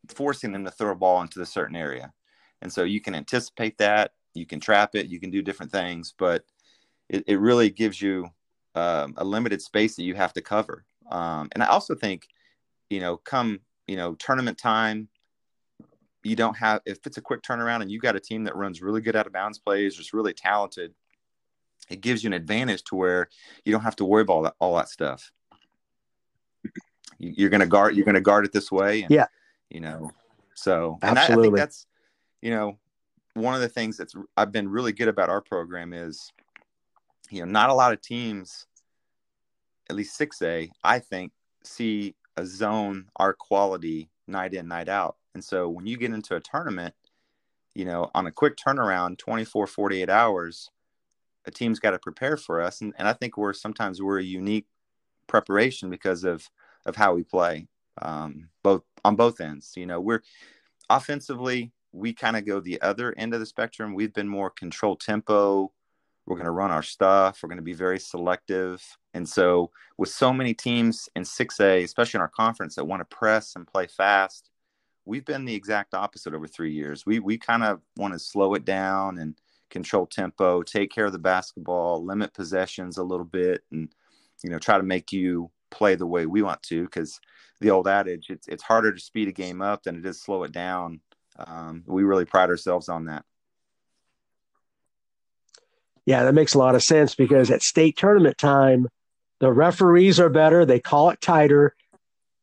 forcing 0.10 0.52
them 0.52 0.64
to 0.66 0.72
throw 0.72 0.92
a 0.92 0.96
ball 0.96 1.22
into 1.22 1.42
a 1.42 1.46
certain 1.46 1.76
area, 1.76 2.14
and 2.62 2.72
so 2.72 2.84
you 2.84 3.02
can 3.02 3.16
anticipate 3.16 3.80
that. 3.80 4.12
You 4.36 4.46
can 4.46 4.60
trap 4.60 4.96
it. 4.96 5.08
You 5.08 5.20
can 5.20 5.32
do 5.32 5.42
different 5.42 5.72
things, 5.72 6.14
but 6.18 6.44
it, 7.10 7.24
it 7.28 7.40
really 7.40 7.70
gives 7.70 8.02
you 8.02 8.30
um, 8.76 9.14
a 9.18 9.24
limited 9.24 9.62
space 9.62 9.96
that 9.96 10.04
you 10.04 10.16
have 10.16 10.34
to 10.34 10.42
cover. 10.42 10.86
Um, 11.10 11.50
and 11.54 11.64
I 11.64 11.68
also 11.68 11.96
think, 11.96 12.28
you 12.90 13.00
know, 13.00 13.18
come 13.18 13.60
you 13.88 13.96
know 13.96 14.16
tournament 14.16 14.58
time, 14.58 15.08
you 16.24 16.36
don't 16.36 16.58
have 16.58 16.82
if 16.86 17.06
it's 17.06 17.18
a 17.18 17.22
quick 17.22 17.42
turnaround 17.42 17.82
and 17.82 17.92
you 17.92 18.00
got 18.00 18.16
a 18.16 18.20
team 18.20 18.44
that 18.46 18.56
runs 18.56 18.82
really 18.82 19.02
good 19.02 19.16
out 19.16 19.28
of 19.28 19.34
bounds 19.34 19.60
plays, 19.60 19.96
just 19.96 20.14
really 20.14 20.34
talented. 20.34 20.94
It 21.90 22.02
gives 22.02 22.24
you 22.24 22.30
an 22.30 22.34
advantage 22.34 22.84
to 22.86 22.96
where 22.96 23.30
you 23.64 23.72
don't 23.72 23.84
have 23.84 23.96
to 23.98 24.06
worry 24.06 24.24
about 24.24 24.34
all 24.34 24.42
that, 24.44 24.56
all 24.60 24.76
that 24.78 24.90
stuff. 24.90 25.32
You, 27.20 27.46
are 27.46 27.50
going 27.50 27.62
to 27.62 27.68
guard. 27.68 27.96
You're 27.96 28.06
going 28.06 28.16
to 28.16 28.22
guard 28.22 28.44
it 28.44 28.52
this 28.52 28.72
way. 28.72 29.04
And, 29.04 29.12
yeah. 29.12 29.28
You 29.70 29.82
know. 29.82 30.12
So 30.56 30.98
and 31.04 31.20
I, 31.20 31.26
I 31.26 31.36
think 31.36 31.56
that's 31.56 31.86
you 32.42 32.50
know 32.50 32.78
one 33.36 33.54
of 33.54 33.62
the 33.62 33.70
things 33.70 33.98
that's 33.98 34.16
I've 34.36 34.52
been 34.52 34.68
really 34.68 34.94
good 34.94 35.08
about 35.08 35.30
our 35.30 35.42
program 35.42 35.94
is 35.94 36.32
you 37.30 37.40
know, 37.40 37.52
not 37.52 37.70
a 37.70 37.74
lot 37.74 37.94
of 37.94 38.02
teams, 38.02 38.68
at 39.90 39.96
least 39.96 40.20
6A, 40.20 40.70
I 40.84 41.00
think, 41.00 41.32
see 41.64 42.16
a 42.38 42.46
zone 42.46 43.06
our 43.16 43.34
quality 43.34 44.10
night 44.28 44.54
in, 44.54 44.68
night 44.68 44.90
out. 44.90 45.18
And 45.34 45.44
so 45.44 45.70
when 45.70 45.86
you 45.86 45.98
get 45.98 46.12
into 46.12 46.36
a 46.36 46.40
tournament, 46.40 46.94
you 47.74 47.86
know, 47.86 48.10
on 48.16 48.26
a 48.28 48.32
quick 48.32 48.56
turnaround, 48.58 49.18
24, 49.18 49.68
48 49.68 50.10
hours, 50.10 50.70
a 51.46 51.52
team's 51.52 51.80
got 51.80 51.92
to 51.92 52.00
prepare 52.00 52.38
for 52.38 52.62
us. 52.62 52.82
And, 52.82 52.94
and 52.98 53.08
I 53.08 53.14
think 53.14 53.38
we're 53.38 53.54
sometimes 53.54 54.02
we're 54.02 54.20
a 54.20 54.24
unique 54.24 54.66
preparation 55.28 55.90
because 55.90 56.24
of, 56.24 56.50
of 56.86 56.96
how 56.96 57.14
we 57.14 57.24
play 57.24 57.68
um, 58.02 58.50
both 58.64 58.84
on 59.04 59.16
both 59.16 59.42
ends. 59.42 59.74
You 59.76 59.86
know, 59.86 60.00
we're 60.00 60.22
offensively, 60.90 61.72
we 61.92 62.14
kind 62.14 62.36
of 62.36 62.46
go 62.46 62.60
the 62.60 62.82
other 62.82 63.14
end 63.18 63.34
of 63.34 63.40
the 63.40 63.46
spectrum. 63.46 63.94
We've 63.94 64.14
been 64.14 64.28
more 64.28 64.50
control 64.50 64.96
tempo, 64.96 65.72
we're 66.26 66.36
going 66.36 66.46
to 66.46 66.52
run 66.52 66.72
our 66.72 66.84
stuff. 66.84 67.40
We're 67.42 67.50
going 67.50 67.58
to 67.58 67.64
be 67.64 67.74
very 67.74 68.00
selective. 68.00 68.84
And 69.14 69.28
so, 69.28 69.72
with 69.98 70.10
so 70.10 70.34
many 70.34 70.54
teams 70.54 71.08
in 71.16 71.24
6A, 71.24 71.84
especially 71.84 72.18
in 72.18 72.22
our 72.22 72.28
conference, 72.28 72.76
that 72.76 72.86
want 72.86 73.02
to 73.02 73.16
press 73.16 73.56
and 73.56 73.68
play 73.68 73.88
fast, 73.88 74.50
we've 75.06 75.26
been 75.26 75.46
the 75.46 75.56
exact 75.56 75.94
opposite 75.94 76.34
over 76.34 76.48
three 76.48 76.74
years. 76.74 77.06
We, 77.06 77.20
we 77.20 77.38
kind 77.38 77.64
of 77.64 77.82
want 77.96 78.14
to 78.14 78.20
slow 78.20 78.56
it 78.56 78.66
down 78.66 79.20
and 79.20 79.36
control 79.70 80.06
tempo, 80.06 80.64
take 80.64 80.92
care 80.92 81.06
of 81.06 81.12
the 81.12 81.20
basketball, 81.20 82.04
limit 82.04 82.34
possessions 82.34 82.98
a 82.98 83.04
little 83.04 83.26
bit, 83.26 83.64
and 83.72 83.90
you 84.44 84.50
know 84.50 84.60
try 84.60 84.78
to 84.78 84.84
make 84.84 85.12
you 85.12 85.52
play 85.72 85.96
the 85.96 86.08
way 86.08 86.26
we 86.26 86.42
want 86.42 86.62
to. 86.64 86.84
Because 86.84 87.20
the 87.62 87.72
old 87.72 87.88
adage, 87.88 88.30
it's 88.30 88.48
it's 88.48 88.64
harder 88.64 88.94
to 88.94 89.00
speed 89.00 89.28
a 89.28 89.32
game 89.32 89.62
up 89.62 89.84
than 89.84 89.96
it 89.96 90.06
is 90.06 90.22
slow 90.22 90.44
it 90.44 90.52
down. 90.52 91.02
Um, 91.38 91.84
we 91.86 92.04
really 92.04 92.26
pride 92.26 92.50
ourselves 92.50 92.90
on 92.90 93.06
that. 93.06 93.26
Yeah, 96.06 96.24
that 96.24 96.34
makes 96.34 96.54
a 96.54 96.60
lot 96.60 96.76
of 96.76 96.84
sense 96.84 97.16
because 97.16 97.50
at 97.50 97.64
state 97.64 97.98
tournament 97.98 98.38
time, 98.38 98.88
the 99.40 99.52
referees 99.52 100.20
are 100.20 100.30
better. 100.30 100.66
They 100.66 100.80
call 100.80 101.10
it 101.10 101.22
tighter. 101.22 101.76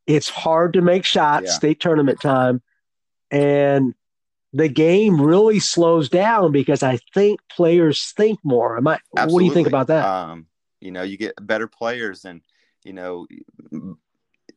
It's 0.06 0.28
hard 0.28 0.72
to 0.74 0.82
make 0.82 1.04
shots 1.04 1.46
yeah. 1.46 1.52
state 1.52 1.80
tournament 1.80 2.20
time. 2.20 2.60
And 3.30 3.94
the 4.52 4.68
game 4.68 5.20
really 5.20 5.60
slows 5.60 6.08
down 6.08 6.52
because 6.52 6.82
I 6.82 6.98
think 7.14 7.40
players 7.50 8.12
think 8.16 8.40
more. 8.42 8.76
Am 8.76 8.86
I, 8.86 8.98
what 9.12 9.38
do 9.38 9.44
you 9.44 9.54
think 9.54 9.68
about 9.68 9.86
that? 9.86 10.04
Um, 10.04 10.46
you 10.80 10.90
know, 10.90 11.02
you 11.02 11.16
get 11.16 11.34
better 11.40 11.66
players 11.66 12.24
and, 12.24 12.42
you 12.84 12.92
know, 12.92 13.26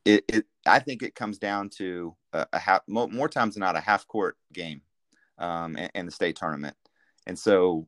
it, 0.03 0.25
it 0.27 0.45
I 0.65 0.79
think 0.79 1.03
it 1.03 1.15
comes 1.15 1.37
down 1.37 1.69
to 1.77 2.15
a, 2.33 2.47
a 2.51 2.59
half, 2.59 2.81
more, 2.87 3.07
more, 3.07 3.29
times 3.29 3.53
than 3.53 3.61
not 3.61 3.75
a 3.75 3.81
half 3.81 4.07
court 4.07 4.35
game 4.51 4.81
um, 5.37 5.77
the 5.93 6.11
state 6.11 6.35
tournament. 6.35 6.75
And 7.27 7.37
so 7.37 7.87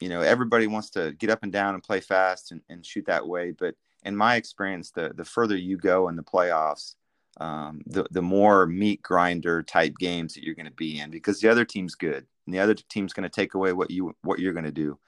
you 0.00 0.08
know 0.08 0.20
everybody 0.20 0.66
wants 0.66 0.90
to 0.90 1.12
get 1.12 1.30
up 1.30 1.42
and 1.42 1.52
down 1.52 1.74
and 1.74 1.82
play 1.82 2.00
fast 2.00 2.52
and, 2.52 2.60
and 2.68 2.84
shoot 2.84 3.06
that 3.06 3.26
way. 3.26 3.52
But 3.52 3.74
in 4.04 4.16
my 4.16 4.36
experience 4.36 4.90
the 4.90 5.12
the 5.14 5.24
further 5.24 5.56
you 5.56 5.76
go 5.76 6.08
in 6.08 6.16
the 6.16 6.22
playoffs 6.22 6.94
um, 7.40 7.82
the 7.86 8.04
the 8.10 8.22
more 8.22 8.66
meat 8.66 9.02
grinder 9.02 9.62
type 9.62 9.94
games 9.98 10.34
that 10.34 10.42
you're 10.42 10.54
going 10.54 10.66
to 10.66 10.72
be 10.72 10.98
in 10.98 11.10
because 11.10 11.40
the 11.40 11.48
other 11.48 11.64
team's 11.64 11.94
good 11.94 12.26
and 12.46 12.54
the 12.54 12.58
other 12.58 12.74
team's 12.74 13.12
going 13.12 13.28
to 13.28 13.28
take 13.28 13.54
away 13.54 13.72
what 13.72 13.90
you 13.90 14.14
what 14.22 14.38
you're 14.38 14.52
going 14.52 14.64
to 14.64 14.72
do. 14.72 14.98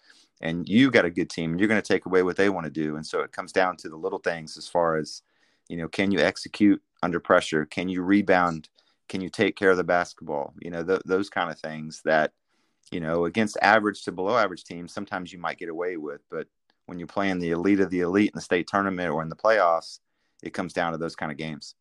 And 0.40 0.66
you 0.68 0.90
got 0.90 1.04
a 1.04 1.10
good 1.10 1.28
team 1.28 1.50
and 1.50 1.60
you're 1.60 1.68
going 1.68 1.82
to 1.82 1.86
take 1.86 2.06
away 2.06 2.22
what 2.22 2.36
they 2.36 2.48
want 2.48 2.64
to 2.64 2.70
do. 2.70 2.96
And 2.96 3.06
so 3.06 3.20
it 3.20 3.32
comes 3.32 3.52
down 3.52 3.76
to 3.78 3.88
the 3.90 3.96
little 3.96 4.20
things 4.20 4.56
as 4.56 4.68
far 4.68 4.96
as 4.96 5.22
you 5.68 5.76
know 5.76 5.88
can 5.88 6.12
you 6.12 6.20
execute 6.20 6.80
under 7.02 7.20
pressure? 7.20 7.66
Can 7.66 7.88
you 7.88 8.02
rebound? 8.02 8.68
Can 9.08 9.20
you 9.20 9.28
take 9.28 9.56
care 9.56 9.70
of 9.70 9.76
the 9.76 9.84
basketball? 9.84 10.54
You 10.60 10.70
know 10.70 10.84
th- 10.84 11.02
those 11.04 11.28
kind 11.30 11.50
of 11.50 11.58
things 11.58 12.00
that 12.04 12.32
you 12.90 13.00
know, 13.00 13.24
against 13.24 13.56
average 13.62 14.02
to 14.04 14.12
below 14.12 14.36
average 14.36 14.64
teams, 14.64 14.92
sometimes 14.92 15.32
you 15.32 15.38
might 15.38 15.58
get 15.58 15.68
away 15.68 15.96
with. 15.96 16.20
But 16.30 16.46
when 16.86 16.98
you're 16.98 17.06
playing 17.06 17.38
the 17.38 17.50
elite 17.50 17.80
of 17.80 17.90
the 17.90 18.00
elite 18.00 18.30
in 18.30 18.36
the 18.36 18.42
state 18.42 18.66
tournament 18.66 19.10
or 19.10 19.22
in 19.22 19.28
the 19.28 19.36
playoffs, 19.36 20.00
it 20.42 20.52
comes 20.52 20.72
down 20.72 20.92
to 20.92 20.98
those 20.98 21.16
kind 21.16 21.30
of 21.30 21.38
games. 21.38 21.74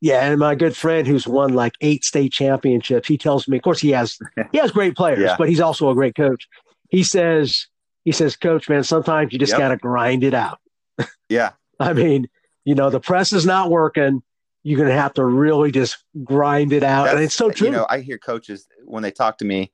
Yeah, 0.00 0.26
and 0.26 0.38
my 0.38 0.54
good 0.54 0.76
friend 0.76 1.06
who's 1.06 1.26
won 1.26 1.54
like 1.54 1.74
eight 1.80 2.04
state 2.04 2.32
championships, 2.32 3.08
he 3.08 3.16
tells 3.16 3.48
me, 3.48 3.56
of 3.56 3.62
course, 3.62 3.80
he 3.80 3.90
has 3.90 4.18
he 4.52 4.58
has 4.58 4.70
great 4.70 4.94
players, 4.94 5.20
yeah. 5.20 5.36
but 5.38 5.48
he's 5.48 5.60
also 5.60 5.90
a 5.90 5.94
great 5.94 6.14
coach. 6.14 6.48
He 6.90 7.02
says, 7.02 7.66
he 8.04 8.12
says, 8.12 8.36
Coach, 8.36 8.68
man, 8.68 8.84
sometimes 8.84 9.32
you 9.32 9.38
just 9.38 9.52
yep. 9.52 9.58
got 9.58 9.68
to 9.68 9.76
grind 9.76 10.22
it 10.22 10.34
out. 10.34 10.58
Yeah, 11.28 11.52
I 11.80 11.92
mean, 11.92 12.28
you 12.64 12.76
know, 12.76 12.88
the 12.88 13.00
press 13.00 13.32
is 13.32 13.44
not 13.44 13.68
working 13.68 14.22
you're 14.66 14.78
going 14.78 14.88
to 14.88 15.00
have 15.00 15.14
to 15.14 15.24
really 15.24 15.70
just 15.70 15.98
grind 16.24 16.72
it 16.72 16.82
out. 16.82 17.04
That's, 17.04 17.14
and 17.14 17.24
it's 17.24 17.36
so 17.36 17.50
true. 17.50 17.68
You 17.68 17.72
know, 17.72 17.86
I 17.88 18.00
hear 18.00 18.18
coaches 18.18 18.66
when 18.84 19.00
they 19.00 19.12
talk 19.12 19.38
to 19.38 19.44
me, 19.44 19.70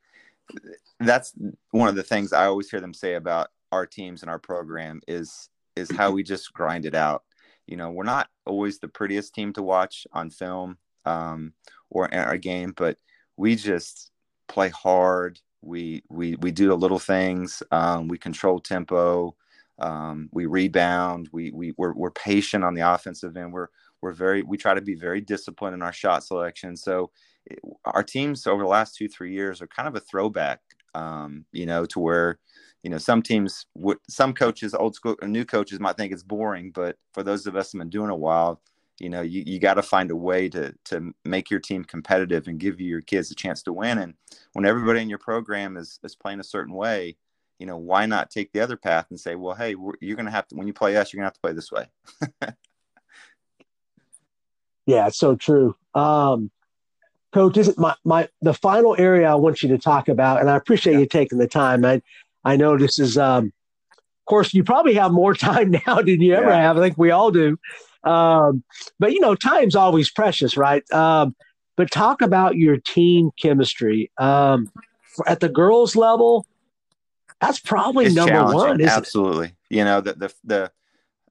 that's 1.01 1.32
one 1.70 1.89
of 1.89 1.94
the 1.94 2.02
things 2.02 2.35
I 2.35 2.44
always 2.44 2.70
hear 2.70 2.78
them 2.78 2.93
say 2.93 3.14
about 3.14 3.48
our 3.73 3.86
teams 3.86 4.20
and 4.20 4.28
our 4.28 4.39
program 4.39 5.01
is 5.09 5.48
is 5.77 5.90
how 5.90 6.10
we 6.10 6.23
just 6.23 6.52
grind 6.52 6.85
it 6.85 6.94
out. 6.94 7.23
You 7.66 7.78
know, 7.78 7.90
we're 7.90 8.05
not 8.05 8.28
always 8.44 8.81
the 8.81 8.89
prettiest 8.89 9.35
team 9.35 9.55
to 9.55 9.62
watch 9.62 10.06
on 10.12 10.28
film 10.28 10.77
um, 11.06 11.55
or 11.89 12.05
in 12.09 12.19
our 12.19 12.36
game, 12.36 12.74
but 12.77 12.98
we 13.39 13.56
just 13.56 14.10
play 14.47 14.69
hard. 14.69 15.40
We 15.62 16.02
we 16.10 16.35
we 16.35 16.51
do 16.51 16.69
the 16.69 16.77
little 16.77 16.98
things. 16.98 17.62
Um, 17.70 18.09
we 18.09 18.19
control 18.19 18.60
tempo. 18.60 19.36
Um, 19.78 20.28
we 20.32 20.44
rebound. 20.44 21.31
We 21.32 21.51
we 21.51 21.73
we're, 21.78 21.94
we're 21.94 22.10
patient 22.10 22.62
on 22.62 22.74
the 22.74 22.93
offensive 22.93 23.39
end. 23.39 23.55
We're 23.55 23.69
we're 24.03 24.12
very 24.12 24.43
we 24.43 24.59
try 24.59 24.74
to 24.74 24.81
be 24.83 24.95
very 24.95 25.20
disciplined 25.20 25.74
in 25.74 25.83
our 25.83 25.93
shot 25.93 26.24
selection. 26.24 26.77
So 26.77 27.11
it, 27.47 27.61
our 27.85 28.03
teams 28.03 28.47
over 28.47 28.62
the 28.62 28.69
last 28.69 28.97
two 28.97 29.09
three 29.09 29.33
years 29.33 29.62
are 29.62 29.69
kind 29.69 29.89
of 29.89 29.95
a 29.95 30.01
throwback, 30.01 30.61
um, 30.95 31.47
you 31.53 31.65
know, 31.65 31.87
to 31.87 32.01
where 32.01 32.39
you 32.83 32.91
know 32.91 32.99
some 32.99 33.23
teams 33.23 33.65
some 34.11 34.35
coaches 34.35 34.74
old 34.74 34.95
school 34.97 35.16
or 35.23 35.29
new 35.29 35.45
coaches 35.45 35.81
might 35.81 35.97
think 35.97 36.12
it's 36.12 36.24
boring, 36.24 36.73
but 36.73 36.97
for 37.15 37.23
those 37.23 37.47
of 37.47 37.57
us 37.57 37.73
have 37.73 37.79
been 37.79 37.89
doing 37.89 38.11
a 38.11 38.16
while, 38.16 38.61
you 38.99 39.09
know 39.09 39.23
you, 39.23 39.45
you 39.47 39.59
got 39.61 39.74
to 39.74 39.83
find 39.83 40.11
a 40.11 40.16
way 40.16 40.49
to 40.49 40.74
to 40.87 41.15
make 41.24 41.49
your 41.49 41.61
team 41.61 41.85
competitive 41.85 42.49
and 42.49 42.59
give 42.59 42.81
your 42.81 43.01
kids 43.01 43.31
a 43.31 43.37
chance 43.37 43.62
to 43.62 43.73
win. 43.73 43.99
And 43.99 44.15
when 44.53 44.66
everybody 44.66 45.01
in 45.01 45.09
your 45.09 45.19
program 45.19 45.77
is 45.77 46.01
is 46.03 46.16
playing 46.16 46.41
a 46.41 46.45
certain 46.45 46.74
way, 46.74 47.16
you 47.61 47.66
know 47.66 47.77
why 47.77 48.07
not 48.07 48.31
take 48.31 48.53
the 48.53 48.61
other 48.61 48.77
path 48.77 49.07
and 49.11 49.20
say, 49.20 49.37
well, 49.37 49.55
hey, 49.55 49.77
you're 50.01 50.16
going 50.16 50.27
to 50.27 50.33
have 50.33 50.49
to 50.49 50.57
when 50.57 50.66
you 50.66 50.73
play 50.73 50.97
us, 50.97 51.12
you're 51.12 51.20
going 51.20 51.31
to 51.31 51.35
have 51.35 51.35
to 51.35 51.41
play 51.41 51.53
this 51.53 51.70
way. 51.70 51.87
Yeah, 54.93 55.06
it's 55.06 55.19
so 55.19 55.36
true. 55.36 55.74
Um, 55.94 56.51
Coach, 57.32 57.56
is 57.56 57.77
my 57.78 57.94
my 58.05 58.28
the 58.43 58.52
final 58.52 58.94
area 58.98 59.31
I 59.31 59.36
want 59.36 59.62
you 59.62 59.70
to 59.70 59.78
talk 59.78 60.09
about, 60.09 60.40
and 60.40 60.51
I 60.51 60.56
appreciate 60.56 60.94
yeah. 60.94 60.98
you 61.01 61.06
taking 61.06 61.39
the 61.39 61.48
time. 61.48 61.82
I 61.82 62.02
I 62.44 62.56
know 62.56 62.77
this 62.77 62.98
is, 62.98 63.16
um, 63.16 63.47
of 63.93 64.27
course, 64.27 64.52
you 64.52 64.62
probably 64.62 64.93
have 64.94 65.10
more 65.10 65.32
time 65.48 65.70
now 65.86 66.02
than 66.02 66.20
you 66.20 66.35
ever 66.35 66.51
yeah. 66.51 66.60
have. 66.60 66.77
I 66.77 66.81
think 66.81 66.98
we 66.98 67.10
all 67.10 67.31
do. 67.31 67.59
Um, 68.05 68.62
but 68.98 69.12
you 69.12 69.20
know, 69.20 69.35
time's 69.35 69.74
always 69.74 70.10
precious, 70.10 70.59
right? 70.59 70.85
Um, 70.93 71.35
but 71.77 71.90
talk 71.90 72.20
about 72.20 72.56
your 72.56 72.77
team 72.77 73.31
chemistry 73.40 74.10
um, 74.19 74.70
at 75.27 75.40
the 75.40 75.48
girls' 75.48 75.97
level. 75.97 76.47
That's 77.40 77.60
probably 77.60 78.06
it's 78.06 78.14
number 78.14 78.44
one. 78.44 78.82
Absolutely. 78.82 79.47
It? 79.47 79.77
You 79.77 79.85
know 79.85 80.02
the 80.02 80.12
the 80.12 80.35
the 80.44 80.73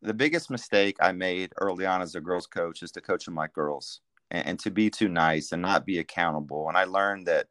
the 0.02 0.14
biggest 0.14 0.49
mistake 0.49 0.98
I 0.99 1.11
made 1.11 1.53
early 1.60 1.86
on 1.86 2.02
as 2.02 2.15
a 2.15 2.22
girls 2.22 2.48
coach 2.48 2.84
is 2.84 2.91
to 2.91 3.02
coach 3.02 3.26
them 3.26 3.36
like 3.36 3.53
girls 3.53 4.02
and, 4.32 4.45
and 4.48 4.60
to 4.60 4.72
be 4.72 4.90
too 4.90 5.10
nice 5.10 5.52
and 5.52 5.61
not 5.61 5.86
be 5.86 5.99
accountable. 5.99 6.68
And 6.68 6.78
I 6.78 6.86
learned 6.86 7.28
that 7.28 7.48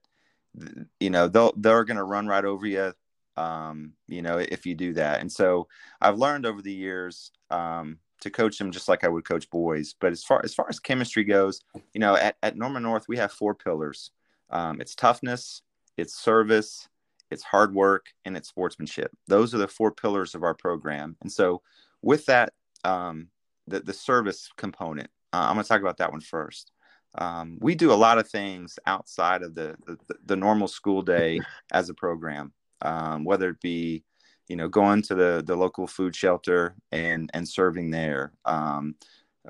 you 0.98 1.10
know 1.10 1.28
they'll 1.28 1.52
they're 1.56 1.84
going 1.84 1.96
to 1.96 2.04
run 2.04 2.26
right 2.26 2.44
over 2.44 2.66
you 2.66 2.92
um, 3.36 3.92
you 4.08 4.20
know 4.20 4.38
if 4.38 4.66
you 4.66 4.74
do 4.74 4.92
that. 4.94 5.20
And 5.20 5.30
so 5.30 5.68
i've 6.00 6.18
learned 6.18 6.44
over 6.46 6.60
the 6.60 6.72
years 6.72 7.30
um, 7.50 7.98
to 8.20 8.30
coach 8.30 8.58
them 8.58 8.72
just 8.72 8.88
like 8.88 9.04
i 9.04 9.08
would 9.08 9.24
coach 9.24 9.48
boys. 9.50 9.94
But 10.00 10.12
as 10.12 10.24
far 10.24 10.40
as 10.44 10.54
far 10.54 10.66
as 10.68 10.80
chemistry 10.80 11.24
goes 11.24 11.60
you 11.94 12.00
know 12.00 12.16
at, 12.16 12.36
at 12.42 12.56
norman 12.56 12.82
north 12.82 13.06
we 13.08 13.16
have 13.18 13.32
four 13.32 13.54
pillars. 13.54 14.10
Um, 14.50 14.80
it's 14.80 14.96
toughness 14.96 15.62
it's 15.96 16.18
service 16.18 16.88
it's 17.30 17.44
hard 17.44 17.74
work 17.74 18.06
and 18.24 18.36
it's 18.36 18.48
sportsmanship. 18.48 19.12
Those 19.28 19.54
are 19.54 19.58
the 19.58 19.68
four 19.68 19.92
pillars 19.92 20.34
of 20.34 20.42
our 20.42 20.54
program. 20.54 21.16
And 21.20 21.30
so 21.30 21.62
with 22.02 22.26
that 22.26 22.52
um, 22.84 23.28
the, 23.66 23.80
the 23.80 23.92
service 23.92 24.48
component 24.56 25.10
uh, 25.32 25.46
I'm 25.48 25.54
going 25.54 25.64
to 25.64 25.68
talk 25.68 25.80
about 25.80 25.98
that 25.98 26.12
one 26.12 26.20
first. 26.20 26.72
Um, 27.16 27.58
we 27.60 27.74
do 27.74 27.92
a 27.92 27.94
lot 27.94 28.18
of 28.18 28.28
things 28.28 28.78
outside 28.86 29.42
of 29.42 29.54
the, 29.54 29.76
the, 29.86 29.96
the 30.26 30.36
normal 30.36 30.68
school 30.68 31.02
day 31.02 31.40
as 31.72 31.88
a 31.88 31.94
program, 31.94 32.52
um, 32.82 33.24
whether 33.24 33.50
it 33.50 33.60
be, 33.60 34.04
you 34.48 34.56
know, 34.56 34.68
going 34.68 35.02
to 35.02 35.14
the, 35.14 35.42
the 35.44 35.56
local 35.56 35.86
food 35.86 36.14
shelter 36.14 36.74
and, 36.92 37.30
and 37.34 37.48
serving 37.48 37.90
there, 37.90 38.32
um, 38.44 38.94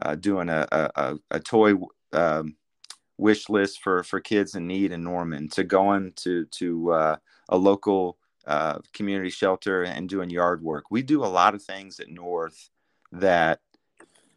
uh, 0.03 0.15
doing 0.15 0.49
a, 0.49 0.67
a, 0.71 1.17
a 1.31 1.41
toy 1.41 1.75
um, 2.13 2.57
wish 3.19 3.49
list 3.49 3.83
for, 3.83 4.03
for 4.03 4.21
kids 4.21 4.55
in 4.55 4.67
need 4.67 4.93
in 4.93 5.03
Norman, 5.03 5.49
to 5.51 5.65
going 5.65 6.13
to, 6.17 6.47
to 6.47 6.93
uh, 6.93 7.17
a 7.49 7.57
local 7.57 8.19
uh, 8.47 8.79
community 8.93 9.31
shelter 9.31 9.83
and 9.83 10.09
doing 10.09 10.31
yard 10.31 10.63
work. 10.63 10.85
We 10.91 11.03
do 11.03 11.25
a 11.25 11.27
lot 11.27 11.55
of 11.55 11.63
things 11.63 12.01
at 12.01 12.09
North 12.09 12.71
that 13.13 13.61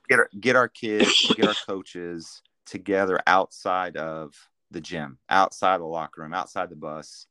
get 0.09 0.19
our, 0.19 0.29
get 0.39 0.55
our 0.55 0.67
kids, 0.67 1.31
get 1.35 1.47
our 1.47 1.55
coaches 1.65 2.41
together 2.65 3.19
outside 3.27 3.97
of 3.97 4.33
the 4.71 4.81
gym, 4.81 5.17
outside 5.29 5.79
the 5.79 5.85
locker 5.85 6.21
room, 6.21 6.33
outside 6.33 6.69
the 6.69 6.75
bus. 6.75 7.27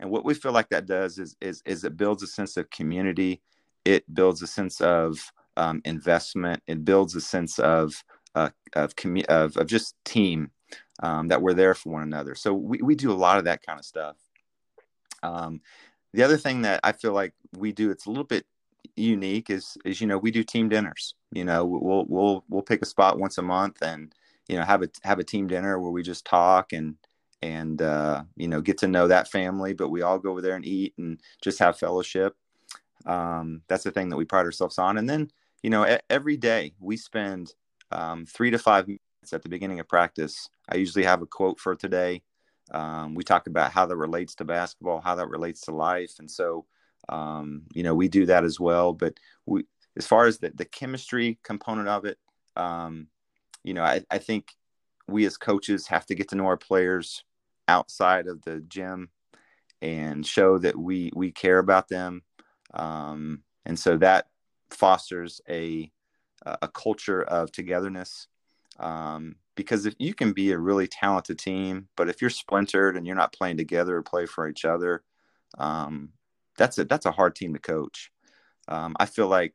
And 0.00 0.10
what 0.10 0.24
we 0.24 0.34
feel 0.34 0.52
like 0.52 0.68
that 0.70 0.86
does 0.86 1.18
is 1.18 1.36
is 1.40 1.62
is 1.64 1.84
it 1.84 1.96
builds 1.96 2.22
a 2.22 2.26
sense 2.26 2.56
of 2.56 2.70
community. 2.70 3.40
It 3.84 4.12
builds 4.12 4.42
a 4.42 4.46
sense 4.46 4.80
of 4.80 5.32
um, 5.56 5.80
investment. 5.84 6.62
It 6.66 6.84
builds 6.84 7.14
a 7.14 7.20
sense 7.20 7.58
of 7.58 8.02
uh, 8.34 8.50
of, 8.74 8.96
commu- 8.96 9.26
of 9.26 9.56
of 9.56 9.66
just 9.66 9.94
team 10.04 10.50
um, 11.02 11.28
that 11.28 11.42
we're 11.42 11.54
there 11.54 11.74
for 11.74 11.90
one 11.90 12.02
another. 12.02 12.34
So 12.34 12.52
we 12.54 12.78
we 12.78 12.94
do 12.94 13.12
a 13.12 13.14
lot 13.14 13.38
of 13.38 13.44
that 13.44 13.62
kind 13.64 13.78
of 13.78 13.84
stuff. 13.84 14.16
Um, 15.22 15.60
the 16.12 16.22
other 16.22 16.36
thing 16.36 16.62
that 16.62 16.80
I 16.84 16.92
feel 16.92 17.12
like 17.12 17.34
we 17.56 17.72
do, 17.72 17.90
it's 17.90 18.06
a 18.06 18.10
little 18.10 18.24
bit 18.24 18.46
unique 18.96 19.48
is 19.48 19.78
is 19.84 20.00
you 20.00 20.06
know 20.06 20.18
we 20.18 20.30
do 20.30 20.42
team 20.42 20.68
dinners. 20.68 21.14
You 21.32 21.44
know 21.44 21.64
we'll 21.64 22.04
we'll 22.08 22.44
we'll 22.48 22.62
pick 22.62 22.82
a 22.82 22.86
spot 22.86 23.18
once 23.18 23.38
a 23.38 23.42
month 23.42 23.82
and 23.82 24.14
you 24.48 24.56
know 24.56 24.64
have 24.64 24.82
a 24.82 24.88
have 25.02 25.18
a 25.18 25.24
team 25.24 25.46
dinner 25.46 25.78
where 25.78 25.90
we 25.90 26.02
just 26.02 26.24
talk 26.24 26.72
and 26.72 26.96
and 27.40 27.80
uh, 27.80 28.22
you 28.36 28.48
know 28.48 28.60
get 28.60 28.78
to 28.78 28.88
know 28.88 29.08
that 29.08 29.28
family 29.28 29.72
but 29.72 29.88
we 29.88 30.02
all 30.02 30.18
go 30.18 30.30
over 30.30 30.42
there 30.42 30.56
and 30.56 30.66
eat 30.66 30.94
and 30.98 31.20
just 31.42 31.58
have 31.58 31.78
fellowship. 31.78 32.36
Um, 33.06 33.62
that's 33.68 33.84
the 33.84 33.90
thing 33.90 34.10
that 34.10 34.16
we 34.16 34.24
pride 34.24 34.44
ourselves 34.44 34.78
on. 34.78 34.98
And 34.98 35.08
then 35.08 35.30
you 35.62 35.70
know 35.70 35.98
every 36.10 36.36
day 36.36 36.74
we 36.80 36.96
spend 36.96 37.54
um, 37.90 38.26
three 38.26 38.50
to 38.50 38.58
five 38.58 38.86
minutes 38.88 39.32
at 39.32 39.42
the 39.42 39.48
beginning 39.48 39.80
of 39.80 39.88
practice. 39.88 40.48
I 40.68 40.76
usually 40.76 41.04
have 41.04 41.22
a 41.22 41.26
quote 41.26 41.58
for 41.58 41.74
today 41.74 42.22
um, 42.72 43.14
we 43.14 43.22
talk 43.22 43.46
about 43.46 43.72
how 43.72 43.86
that 43.86 43.96
relates 43.96 44.34
to 44.36 44.44
basketball 44.44 45.00
how 45.00 45.14
that 45.14 45.28
relates 45.28 45.62
to 45.62 45.70
life 45.70 46.14
and 46.18 46.30
so 46.30 46.64
um, 47.08 47.62
you 47.74 47.82
know 47.82 47.94
we 47.94 48.08
do 48.08 48.26
that 48.26 48.44
as 48.44 48.58
well 48.58 48.92
but 48.92 49.14
we 49.46 49.64
as 49.96 50.06
far 50.06 50.26
as 50.26 50.38
the, 50.38 50.50
the 50.54 50.64
chemistry 50.64 51.38
component 51.42 51.88
of 51.88 52.04
it 52.04 52.18
um, 52.56 53.06
you 53.62 53.74
know 53.74 53.82
I, 53.82 54.02
I 54.10 54.18
think 54.18 54.52
we 55.08 55.26
as 55.26 55.36
coaches 55.36 55.86
have 55.88 56.06
to 56.06 56.14
get 56.14 56.28
to 56.28 56.36
know 56.36 56.46
our 56.46 56.56
players 56.56 57.24
outside 57.68 58.26
of 58.26 58.42
the 58.42 58.60
gym 58.60 59.10
and 59.80 60.26
show 60.26 60.58
that 60.58 60.76
we 60.76 61.10
we 61.14 61.32
care 61.32 61.58
about 61.58 61.88
them 61.88 62.22
um, 62.74 63.42
and 63.66 63.78
so 63.78 63.96
that 63.98 64.26
fosters 64.70 65.40
a 65.48 65.90
a 66.44 66.68
culture 66.68 67.22
of 67.22 67.52
togetherness 67.52 68.26
um, 68.80 69.36
because 69.54 69.86
if 69.86 69.94
you 69.98 70.14
can 70.14 70.32
be 70.32 70.52
a 70.52 70.58
really 70.58 70.86
talented 70.86 71.38
team 71.38 71.88
but 71.96 72.08
if 72.08 72.20
you're 72.20 72.30
splintered 72.30 72.96
and 72.96 73.06
you're 73.06 73.16
not 73.16 73.32
playing 73.32 73.56
together 73.56 73.96
or 73.96 74.02
play 74.02 74.26
for 74.26 74.48
each 74.48 74.64
other 74.64 75.02
um, 75.58 76.10
that's 76.56 76.78
a 76.78 76.84
that's 76.84 77.06
a 77.06 77.12
hard 77.12 77.34
team 77.34 77.52
to 77.54 77.58
coach. 77.58 78.10
Um, 78.68 78.94
I 78.98 79.06
feel 79.06 79.28
like 79.28 79.54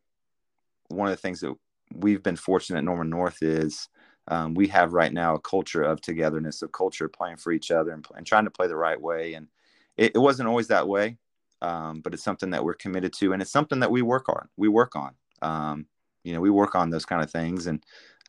one 0.90 1.08
of 1.08 1.14
the 1.14 1.22
things 1.22 1.42
that 1.42 1.54
we've 1.94 2.24
been 2.24 2.36
fortunate 2.36 2.80
at 2.80 2.84
Norman 2.84 3.10
North 3.10 3.42
is 3.42 3.88
um, 4.28 4.54
we 4.54 4.68
have 4.68 4.94
right 4.94 5.12
now 5.12 5.36
a 5.36 5.40
culture 5.40 5.84
of 5.84 6.02
togetherness, 6.02 6.62
of 6.62 6.72
culture 6.72 7.08
playing 7.08 7.38
for 7.38 7.52
each 7.52 7.72
other 7.72 7.92
and, 7.92 8.06
and 8.16 8.26
trying 8.26 8.44
to 8.44 8.52
play 8.52 8.68
the 8.68 8.76
right 8.76 9.00
way. 9.00 9.36
And 9.36 9.48
it, 9.96 10.14
it 10.16 10.20
wasn't 10.20 10.50
always 10.50 10.68
that 10.68 10.88
way, 10.88 11.18
um, 11.62 12.02
but 12.02 12.14
it's 12.14 12.24
something 12.24 12.50
that 12.50 12.64
we're 12.64 12.74
committed 12.74 13.14
to, 13.14 13.34
and 13.34 13.42
it's 13.42 13.52
something 13.52 13.80
that 13.80 13.92
we 13.92 14.02
work 14.02 14.28
on. 14.30 14.50
We 14.58 14.68
work 14.68 14.96
on. 14.96 15.14
Um, 15.42 15.86
you 16.24 16.34
know, 16.34 16.42
we 16.42 16.50
work 16.50 16.76
on 16.76 16.90
those 16.90 17.06
kind 17.06 17.24
of 17.24 17.32
things, 17.32 17.68
and 17.68 17.84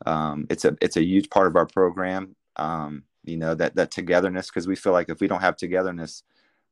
um, 0.05 0.47
it's 0.49 0.65
a 0.65 0.75
it's 0.81 0.97
a 0.97 1.03
huge 1.03 1.29
part 1.29 1.47
of 1.47 1.55
our 1.55 1.65
program. 1.65 2.35
Um, 2.55 3.03
you 3.23 3.37
know 3.37 3.55
that 3.55 3.75
that 3.75 3.91
togetherness 3.91 4.47
because 4.47 4.67
we 4.67 4.75
feel 4.75 4.93
like 4.93 5.09
if 5.09 5.19
we 5.19 5.27
don't 5.27 5.41
have 5.41 5.57
togetherness, 5.57 6.23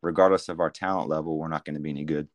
regardless 0.01 0.49
of 0.49 0.59
our 0.59 0.69
talent 0.69 1.09
level, 1.09 1.37
we're 1.37 1.47
not 1.47 1.65
going 1.65 1.75
to 1.75 1.81
be 1.81 1.89
any 1.89 2.03
good. 2.03 2.27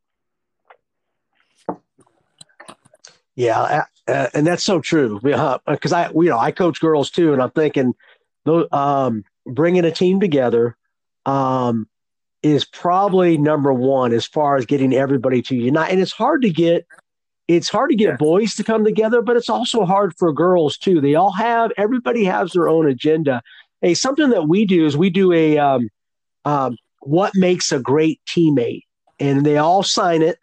Yeah, 3.35 3.60
uh, 3.60 3.85
uh 4.09 4.28
and 4.35 4.47
that's 4.47 4.64
so 4.64 4.81
true. 4.81 5.20
Because 5.23 5.93
I, 5.93 6.10
you 6.10 6.24
know, 6.24 6.39
I 6.39 6.51
coach 6.52 6.81
girls 6.81 7.10
too, 7.10 7.32
and 7.32 7.43
I'm 7.43 7.51
thinking, 7.51 7.94
um, 8.70 9.24
bringing 9.47 9.85
a 9.85 9.90
team 9.90 10.20
together 10.20 10.77
um, 11.27 11.89
is 12.43 12.64
probably 12.64 13.39
number 13.39 13.73
one 13.73 14.12
as 14.12 14.27
far 14.27 14.56
as 14.56 14.66
getting 14.66 14.93
everybody 14.93 15.43
to 15.43 15.56
unite. 15.56 15.90
And 15.90 16.01
it's 16.01 16.12
hard 16.12 16.43
to 16.43 16.51
get, 16.51 16.86
it's 17.56 17.68
hard 17.68 17.90
to 17.90 17.96
get 17.96 18.08
yeah. 18.08 18.16
boys 18.16 18.54
to 18.54 18.64
come 18.64 18.84
together, 18.84 19.22
but 19.22 19.36
it's 19.36 19.48
also 19.48 19.84
hard 19.84 20.14
for 20.16 20.32
girls 20.32 20.76
too. 20.76 21.00
They 21.00 21.14
all 21.14 21.32
have, 21.32 21.72
everybody 21.76 22.24
has 22.24 22.52
their 22.52 22.68
own 22.68 22.88
agenda. 22.88 23.42
Hey, 23.80 23.94
something 23.94 24.30
that 24.30 24.48
we 24.48 24.64
do 24.64 24.86
is 24.86 24.96
we 24.96 25.10
do 25.10 25.32
a 25.32 25.58
um, 25.58 25.88
um, 26.44 26.76
what 27.00 27.32
makes 27.34 27.72
a 27.72 27.80
great 27.80 28.20
teammate, 28.26 28.82
and 29.18 29.44
they 29.44 29.58
all 29.58 29.82
sign 29.82 30.22
it. 30.22 30.38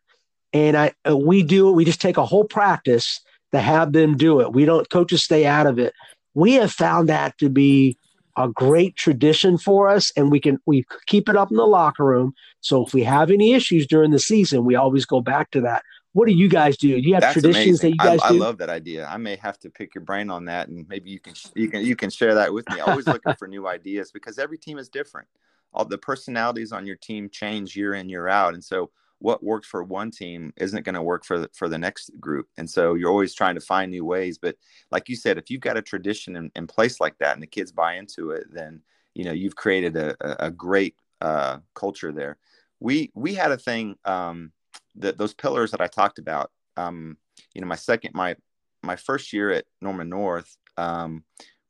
And 0.51 0.75
I 0.75 0.93
uh, 1.09 1.15
we 1.15 1.43
do 1.43 1.69
it. 1.69 1.73
We 1.73 1.85
just 1.85 2.01
take 2.01 2.17
a 2.17 2.25
whole 2.25 2.43
practice 2.43 3.21
to 3.51 3.59
have 3.59 3.93
them 3.93 4.17
do 4.17 4.41
it. 4.41 4.53
We 4.53 4.65
don't 4.65 4.89
coaches 4.89 5.23
stay 5.23 5.45
out 5.45 5.67
of 5.67 5.79
it. 5.79 5.93
We 6.33 6.53
have 6.53 6.71
found 6.71 7.09
that 7.09 7.37
to 7.37 7.49
be 7.49 7.97
a 8.37 8.47
great 8.47 8.95
tradition 8.95 9.57
for 9.57 9.89
us, 9.89 10.11
and 10.15 10.31
we 10.31 10.39
can 10.39 10.59
we 10.65 10.85
keep 11.07 11.29
it 11.29 11.35
up 11.35 11.51
in 11.51 11.57
the 11.57 11.65
locker 11.65 12.05
room. 12.05 12.33
So 12.61 12.85
if 12.85 12.93
we 12.93 13.03
have 13.03 13.31
any 13.31 13.53
issues 13.53 13.87
during 13.87 14.11
the 14.11 14.19
season, 14.19 14.65
we 14.65 14.75
always 14.75 15.05
go 15.05 15.21
back 15.21 15.51
to 15.51 15.61
that. 15.61 15.83
What 16.13 16.27
do 16.27 16.33
you 16.33 16.49
guys 16.49 16.75
do? 16.75 16.99
Do 16.99 17.07
you 17.07 17.13
have 17.13 17.21
That's 17.21 17.33
traditions 17.33 17.81
amazing. 17.81 17.97
that 17.97 18.03
you 18.03 18.09
guys 18.09 18.19
I, 18.23 18.29
do? 18.29 18.35
I 18.35 18.39
love 18.39 18.57
that 18.57 18.69
idea. 18.69 19.05
I 19.05 19.17
may 19.17 19.35
have 19.35 19.59
to 19.59 19.69
pick 19.69 19.93
your 19.93 20.03
brain 20.03 20.29
on 20.29 20.45
that, 20.45 20.67
and 20.67 20.87
maybe 20.87 21.11
you 21.11 21.19
can 21.19 21.33
you 21.55 21.69
can 21.69 21.85
you 21.85 21.95
can 21.95 22.09
share 22.09 22.33
that 22.35 22.53
with 22.53 22.67
me. 22.71 22.79
Always 22.79 23.05
looking 23.05 23.35
for 23.35 23.47
new 23.47 23.67
ideas 23.67 24.11
because 24.11 24.39
every 24.39 24.57
team 24.57 24.77
is 24.79 24.89
different 24.89 25.27
all 25.73 25.85
the 25.85 25.97
personalities 25.97 26.71
on 26.71 26.85
your 26.85 26.95
team 26.95 27.29
change 27.29 27.75
year 27.75 27.93
in 27.93 28.09
year 28.09 28.27
out 28.27 28.53
and 28.53 28.63
so 28.63 28.89
what 29.19 29.43
works 29.43 29.67
for 29.67 29.83
one 29.83 30.09
team 30.09 30.53
isn't 30.57 30.85
going 30.85 30.95
to 30.95 31.01
work 31.01 31.25
for 31.25 31.39
the, 31.39 31.49
for 31.53 31.67
the 31.67 31.77
next 31.77 32.11
group 32.19 32.47
and 32.57 32.69
so 32.69 32.93
you're 32.93 33.09
always 33.09 33.33
trying 33.33 33.55
to 33.55 33.61
find 33.61 33.91
new 33.91 34.05
ways 34.05 34.37
but 34.37 34.55
like 34.91 35.09
you 35.09 35.15
said 35.15 35.37
if 35.37 35.49
you've 35.49 35.61
got 35.61 35.77
a 35.77 35.81
tradition 35.81 36.35
in, 36.35 36.51
in 36.55 36.65
place 36.65 36.99
like 36.99 37.17
that 37.19 37.33
and 37.33 37.43
the 37.43 37.47
kids 37.47 37.71
buy 37.71 37.95
into 37.95 38.31
it 38.31 38.45
then 38.51 38.81
you 39.13 39.23
know 39.23 39.31
you've 39.31 39.55
created 39.55 39.95
a, 39.97 40.45
a 40.45 40.49
great 40.49 40.95
uh, 41.21 41.57
culture 41.73 42.11
there 42.11 42.37
we 42.79 43.11
we 43.13 43.33
had 43.33 43.51
a 43.51 43.57
thing 43.57 43.95
um, 44.05 44.51
that 44.95 45.17
those 45.17 45.33
pillars 45.33 45.71
that 45.71 45.81
i 45.81 45.87
talked 45.87 46.19
about 46.19 46.51
um, 46.77 47.17
you 47.53 47.61
know 47.61 47.67
my 47.67 47.75
second 47.75 48.11
my 48.13 48.35
my 48.83 48.95
first 48.95 49.33
year 49.33 49.51
at 49.51 49.65
norman 49.81 50.09
north 50.09 50.57
um, 50.77 51.23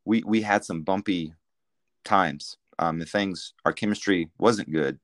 we 0.06 0.24
we 0.26 0.42
had 0.42 0.64
some 0.64 0.84
bumpy 0.84 1.34
times 2.04 2.58
um, 2.80 3.00
the 3.00 3.06
things 3.06 3.54
our 3.66 3.74
chemistry 3.74 4.30
wasn't 4.38 4.72
good, 4.72 5.00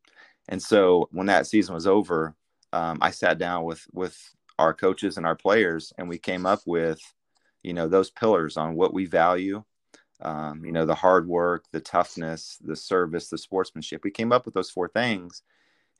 and 0.47 0.61
so 0.61 1.09
when 1.11 1.27
that 1.27 1.47
season 1.47 1.73
was 1.73 1.87
over, 1.87 2.35
um, 2.71 2.97
I 3.01 3.11
sat 3.11 3.37
down 3.37 3.63
with 3.63 3.85
with 3.93 4.17
our 4.57 4.73
coaches 4.73 5.17
and 5.17 5.25
our 5.25 5.35
players, 5.35 5.93
and 5.97 6.07
we 6.07 6.17
came 6.17 6.45
up 6.45 6.61
with, 6.65 6.99
you 7.63 7.73
know, 7.73 7.87
those 7.87 8.11
pillars 8.11 8.57
on 8.57 8.75
what 8.75 8.93
we 8.93 9.05
value, 9.05 9.63
um, 10.21 10.63
you 10.63 10.71
know, 10.71 10.85
the 10.85 10.95
hard 10.95 11.27
work, 11.27 11.65
the 11.71 11.79
toughness, 11.79 12.57
the 12.63 12.75
service, 12.75 13.29
the 13.29 13.37
sportsmanship. 13.37 14.03
We 14.03 14.11
came 14.11 14.31
up 14.31 14.45
with 14.45 14.53
those 14.53 14.69
four 14.69 14.87
things. 14.87 15.41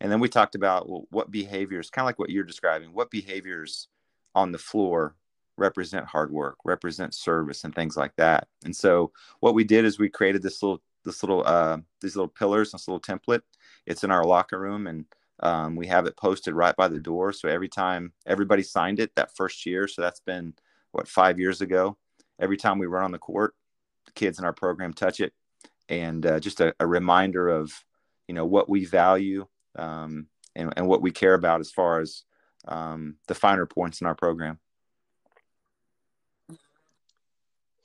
And 0.01 0.11
then 0.11 0.19
we 0.19 0.29
talked 0.29 0.55
about 0.55 0.89
well, 0.89 1.05
what 1.09 1.31
behaviors, 1.31 1.89
kind 1.89 2.03
of 2.03 2.07
like 2.07 2.19
what 2.19 2.29
you're 2.29 2.43
describing, 2.43 2.93
what 2.93 3.11
behaviors 3.11 3.87
on 4.33 4.51
the 4.51 4.57
floor 4.57 5.15
represent 5.57 6.05
hard 6.05 6.31
work, 6.31 6.57
represent 6.65 7.13
service, 7.13 7.63
and 7.63 7.73
things 7.73 7.95
like 7.95 8.15
that. 8.17 8.47
And 8.63 8.75
so 8.75 9.11
what 9.39 9.55
we 9.55 9.63
did 9.63 9.85
is 9.85 9.97
we 9.97 10.09
created 10.09 10.41
this 10.41 10.61
little, 10.61 10.81
this 11.05 11.23
little, 11.23 11.43
uh, 11.45 11.77
these 12.01 12.15
little 12.15 12.29
pillars, 12.29 12.71
this 12.71 12.87
little 12.87 12.99
template. 12.99 13.41
It's 13.85 14.03
in 14.03 14.11
our 14.11 14.25
locker 14.25 14.59
room, 14.59 14.87
and 14.87 15.05
um, 15.41 15.75
we 15.75 15.87
have 15.87 16.05
it 16.05 16.17
posted 16.17 16.53
right 16.53 16.75
by 16.75 16.87
the 16.87 16.99
door. 16.99 17.31
So 17.33 17.47
every 17.47 17.69
time 17.69 18.13
everybody 18.25 18.63
signed 18.63 18.99
it 18.99 19.15
that 19.15 19.35
first 19.35 19.65
year, 19.65 19.87
so 19.87 20.01
that's 20.01 20.19
been 20.19 20.53
what 20.91 21.07
five 21.07 21.39
years 21.39 21.61
ago. 21.61 21.97
Every 22.39 22.57
time 22.57 22.79
we 22.79 22.85
run 22.85 23.05
on 23.05 23.11
the 23.11 23.17
court, 23.17 23.53
the 24.05 24.11
kids 24.11 24.39
in 24.39 24.45
our 24.45 24.53
program 24.53 24.93
touch 24.93 25.19
it, 25.19 25.33
and 25.87 26.25
uh, 26.25 26.39
just 26.39 26.59
a, 26.59 26.73
a, 26.79 26.87
reminder 26.87 27.47
of 27.47 27.71
you 28.27 28.33
know 28.33 28.45
what 28.45 28.69
we 28.69 28.85
value 28.85 29.47
um, 29.75 30.27
and, 30.55 30.73
and, 30.75 30.87
what 30.87 31.01
we 31.01 31.11
care 31.11 31.33
about 31.33 31.59
as 31.59 31.71
far 31.71 31.99
as 31.99 32.23
um, 32.67 33.15
the 33.27 33.35
finer 33.35 33.65
points 33.65 34.01
in 34.01 34.07
our 34.07 34.15
program. 34.15 34.59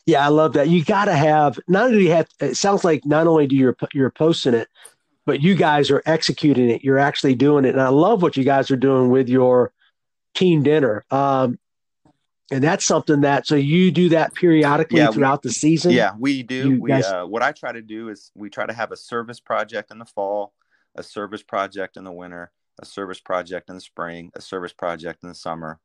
Yeah, 0.06 0.24
I 0.24 0.28
love 0.28 0.54
that. 0.54 0.68
You 0.68 0.84
got 0.84 1.04
to 1.06 1.14
have 1.14 1.58
not 1.68 1.86
only 1.86 2.04
you 2.04 2.12
have. 2.12 2.28
It 2.40 2.56
sounds 2.56 2.84
like 2.84 3.04
not 3.04 3.26
only 3.26 3.46
do 3.46 3.54
you're 3.54 3.76
you're 3.92 4.10
posting 4.10 4.54
it, 4.54 4.68
but 5.26 5.40
you 5.40 5.54
guys 5.54 5.90
are 5.90 6.02
executing 6.06 6.70
it. 6.70 6.82
You're 6.82 6.98
actually 6.98 7.34
doing 7.34 7.64
it, 7.64 7.70
and 7.70 7.80
I 7.80 7.88
love 7.88 8.22
what 8.22 8.36
you 8.36 8.44
guys 8.44 8.70
are 8.70 8.76
doing 8.76 9.10
with 9.10 9.28
your 9.28 9.72
team 10.34 10.62
dinner. 10.62 11.04
Um, 11.10 11.58
and 12.50 12.64
that's 12.64 12.84
something 12.84 13.20
that 13.20 13.46
so 13.46 13.54
you 13.54 13.90
do 13.90 14.08
that 14.08 14.34
periodically 14.34 14.98
yeah, 14.98 15.10
throughout 15.10 15.44
we, 15.44 15.48
the 15.48 15.54
season. 15.54 15.92
Yeah, 15.92 16.12
we 16.18 16.42
do. 16.42 16.70
You 16.70 16.80
we 16.80 16.88
guys... 16.88 17.06
uh, 17.06 17.24
what 17.24 17.42
I 17.42 17.52
try 17.52 17.72
to 17.72 17.82
do 17.82 18.08
is 18.08 18.32
we 18.34 18.50
try 18.50 18.66
to 18.66 18.72
have 18.72 18.90
a 18.90 18.96
service 18.96 19.38
project 19.38 19.90
in 19.90 19.98
the 19.98 20.04
fall, 20.04 20.52
a 20.96 21.02
service 21.02 21.42
project 21.42 21.96
in 21.96 22.04
the 22.04 22.12
winter, 22.12 22.50
a 22.80 22.86
service 22.86 23.20
project 23.20 23.68
in 23.68 23.74
the 23.74 23.80
spring, 23.80 24.30
a 24.34 24.40
service 24.40 24.72
project 24.72 25.22
in 25.22 25.28
the 25.28 25.34
summer, 25.34 25.78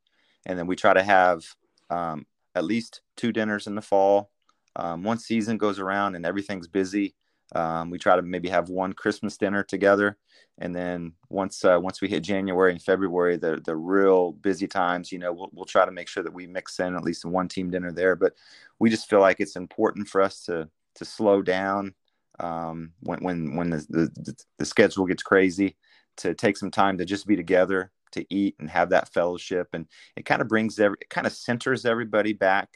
and 0.46 0.58
then 0.58 0.66
we 0.66 0.76
try 0.76 0.94
to 0.94 1.02
have 1.02 1.42
um, 1.90 2.26
at 2.54 2.64
least 2.64 3.02
two 3.16 3.32
dinners 3.32 3.66
in 3.66 3.74
the 3.74 3.82
fall. 3.82 4.30
Um, 4.76 5.04
once 5.04 5.24
season 5.24 5.56
goes 5.56 5.78
around 5.78 6.16
and 6.16 6.26
everything's 6.26 6.68
busy, 6.68 7.14
um, 7.54 7.90
we 7.90 7.98
try 7.98 8.16
to 8.16 8.22
maybe 8.22 8.48
have 8.48 8.68
one 8.68 8.92
Christmas 8.92 9.36
dinner 9.36 9.62
together, 9.62 10.16
and 10.58 10.74
then 10.74 11.12
once 11.28 11.64
uh, 11.64 11.78
once 11.80 12.00
we 12.00 12.08
hit 12.08 12.22
January 12.22 12.72
and 12.72 12.82
February, 12.82 13.36
the 13.36 13.60
the 13.64 13.76
real 13.76 14.32
busy 14.32 14.66
times, 14.66 15.12
you 15.12 15.18
know, 15.18 15.32
we'll 15.32 15.50
we'll 15.52 15.64
try 15.64 15.84
to 15.84 15.92
make 15.92 16.08
sure 16.08 16.22
that 16.22 16.32
we 16.32 16.46
mix 16.46 16.80
in 16.80 16.96
at 16.96 17.04
least 17.04 17.24
one 17.24 17.46
team 17.46 17.70
dinner 17.70 17.92
there. 17.92 18.16
But 18.16 18.32
we 18.78 18.90
just 18.90 19.08
feel 19.08 19.20
like 19.20 19.38
it's 19.38 19.56
important 19.56 20.08
for 20.08 20.20
us 20.20 20.42
to 20.44 20.68
to 20.96 21.04
slow 21.04 21.40
down 21.40 21.94
um, 22.40 22.92
when 23.00 23.20
when 23.20 23.56
when 23.56 23.70
the, 23.70 23.86
the 23.88 24.36
the 24.58 24.64
schedule 24.64 25.06
gets 25.06 25.22
crazy, 25.22 25.76
to 26.18 26.34
take 26.34 26.56
some 26.56 26.70
time 26.70 26.98
to 26.98 27.04
just 27.04 27.26
be 27.26 27.36
together, 27.36 27.90
to 28.12 28.24
eat 28.30 28.56
and 28.58 28.70
have 28.70 28.90
that 28.90 29.12
fellowship, 29.12 29.68
and 29.72 29.86
it 30.16 30.24
kind 30.24 30.42
of 30.42 30.48
brings 30.48 30.78
every 30.78 30.96
it 31.00 31.10
kind 31.10 31.26
of 31.26 31.32
centers 31.32 31.84
everybody 31.84 32.32
back 32.32 32.68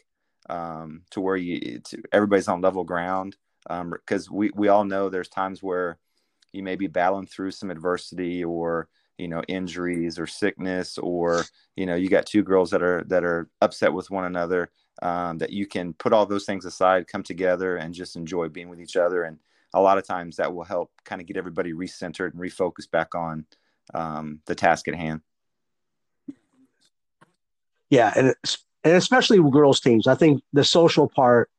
um, 0.48 1.02
to 1.10 1.20
where 1.20 1.36
you 1.36 1.80
to, 1.80 2.02
everybody's 2.12 2.48
on 2.48 2.60
level 2.60 2.84
ground. 2.84 3.36
Because 3.68 4.28
um, 4.28 4.34
we 4.34 4.50
we 4.54 4.68
all 4.68 4.84
know 4.84 5.08
there's 5.08 5.28
times 5.28 5.62
where 5.62 5.98
you 6.52 6.62
may 6.62 6.76
be 6.76 6.86
battling 6.86 7.26
through 7.26 7.50
some 7.50 7.70
adversity 7.70 8.42
or 8.44 8.88
you 9.18 9.28
know 9.28 9.42
injuries 9.48 10.18
or 10.18 10.26
sickness 10.26 10.96
or 10.98 11.44
you 11.76 11.86
know 11.86 11.94
you 11.94 12.08
got 12.08 12.26
two 12.26 12.42
girls 12.42 12.70
that 12.70 12.82
are 12.82 13.04
that 13.08 13.24
are 13.24 13.48
upset 13.60 13.92
with 13.92 14.10
one 14.10 14.24
another 14.24 14.70
um, 15.02 15.38
that 15.38 15.50
you 15.50 15.66
can 15.66 15.92
put 15.94 16.12
all 16.12 16.26
those 16.26 16.44
things 16.44 16.64
aside 16.64 17.06
come 17.06 17.22
together 17.22 17.76
and 17.76 17.94
just 17.94 18.16
enjoy 18.16 18.48
being 18.48 18.68
with 18.68 18.80
each 18.80 18.96
other 18.96 19.24
and 19.24 19.38
a 19.72 19.80
lot 19.80 19.98
of 19.98 20.06
times 20.06 20.36
that 20.36 20.52
will 20.52 20.64
help 20.64 20.90
kind 21.04 21.20
of 21.20 21.26
get 21.26 21.36
everybody 21.36 21.72
recentered 21.72 22.32
and 22.32 22.40
refocused 22.40 22.90
back 22.90 23.14
on 23.14 23.44
um, 23.94 24.40
the 24.46 24.54
task 24.54 24.88
at 24.88 24.94
hand 24.94 25.20
yeah 27.88 28.12
and, 28.16 28.34
and 28.84 28.94
especially 28.94 29.38
with 29.38 29.52
girls 29.52 29.80
teams 29.80 30.06
i 30.06 30.14
think 30.14 30.42
the 30.52 30.64
social 30.64 31.08
part 31.08 31.50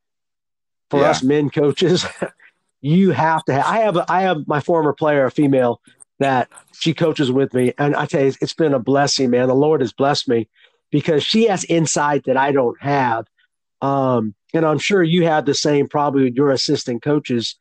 for 0.92 1.00
yeah. 1.00 1.10
us 1.10 1.22
men 1.22 1.48
coaches, 1.48 2.04
you 2.82 3.12
have 3.12 3.42
to 3.46 3.54
have. 3.54 3.64
I 3.64 3.78
have 3.78 3.96
I 4.10 4.20
have 4.20 4.46
my 4.46 4.60
former 4.60 4.92
player, 4.92 5.24
a 5.24 5.30
female, 5.30 5.80
that 6.18 6.50
she 6.78 6.92
coaches 6.92 7.32
with 7.32 7.54
me, 7.54 7.72
and 7.78 7.96
I 7.96 8.04
tell 8.04 8.22
you, 8.22 8.34
it's 8.42 8.52
been 8.52 8.74
a 8.74 8.78
blessing, 8.78 9.30
man. 9.30 9.48
The 9.48 9.54
Lord 9.54 9.80
has 9.80 9.94
blessed 9.94 10.28
me 10.28 10.48
because 10.90 11.24
she 11.24 11.46
has 11.46 11.64
insight 11.64 12.24
that 12.24 12.36
I 12.36 12.52
don't 12.52 12.80
have, 12.82 13.26
um, 13.82 14.34
and 14.54 14.64
I'm 14.64 14.78
sure 14.78 15.02
you 15.02 15.24
had 15.26 15.44
the 15.44 15.54
same 15.54 15.88
probably 15.88 16.24
with 16.24 16.34
your 16.34 16.50
assistant 16.50 17.02
coaches. 17.02 17.56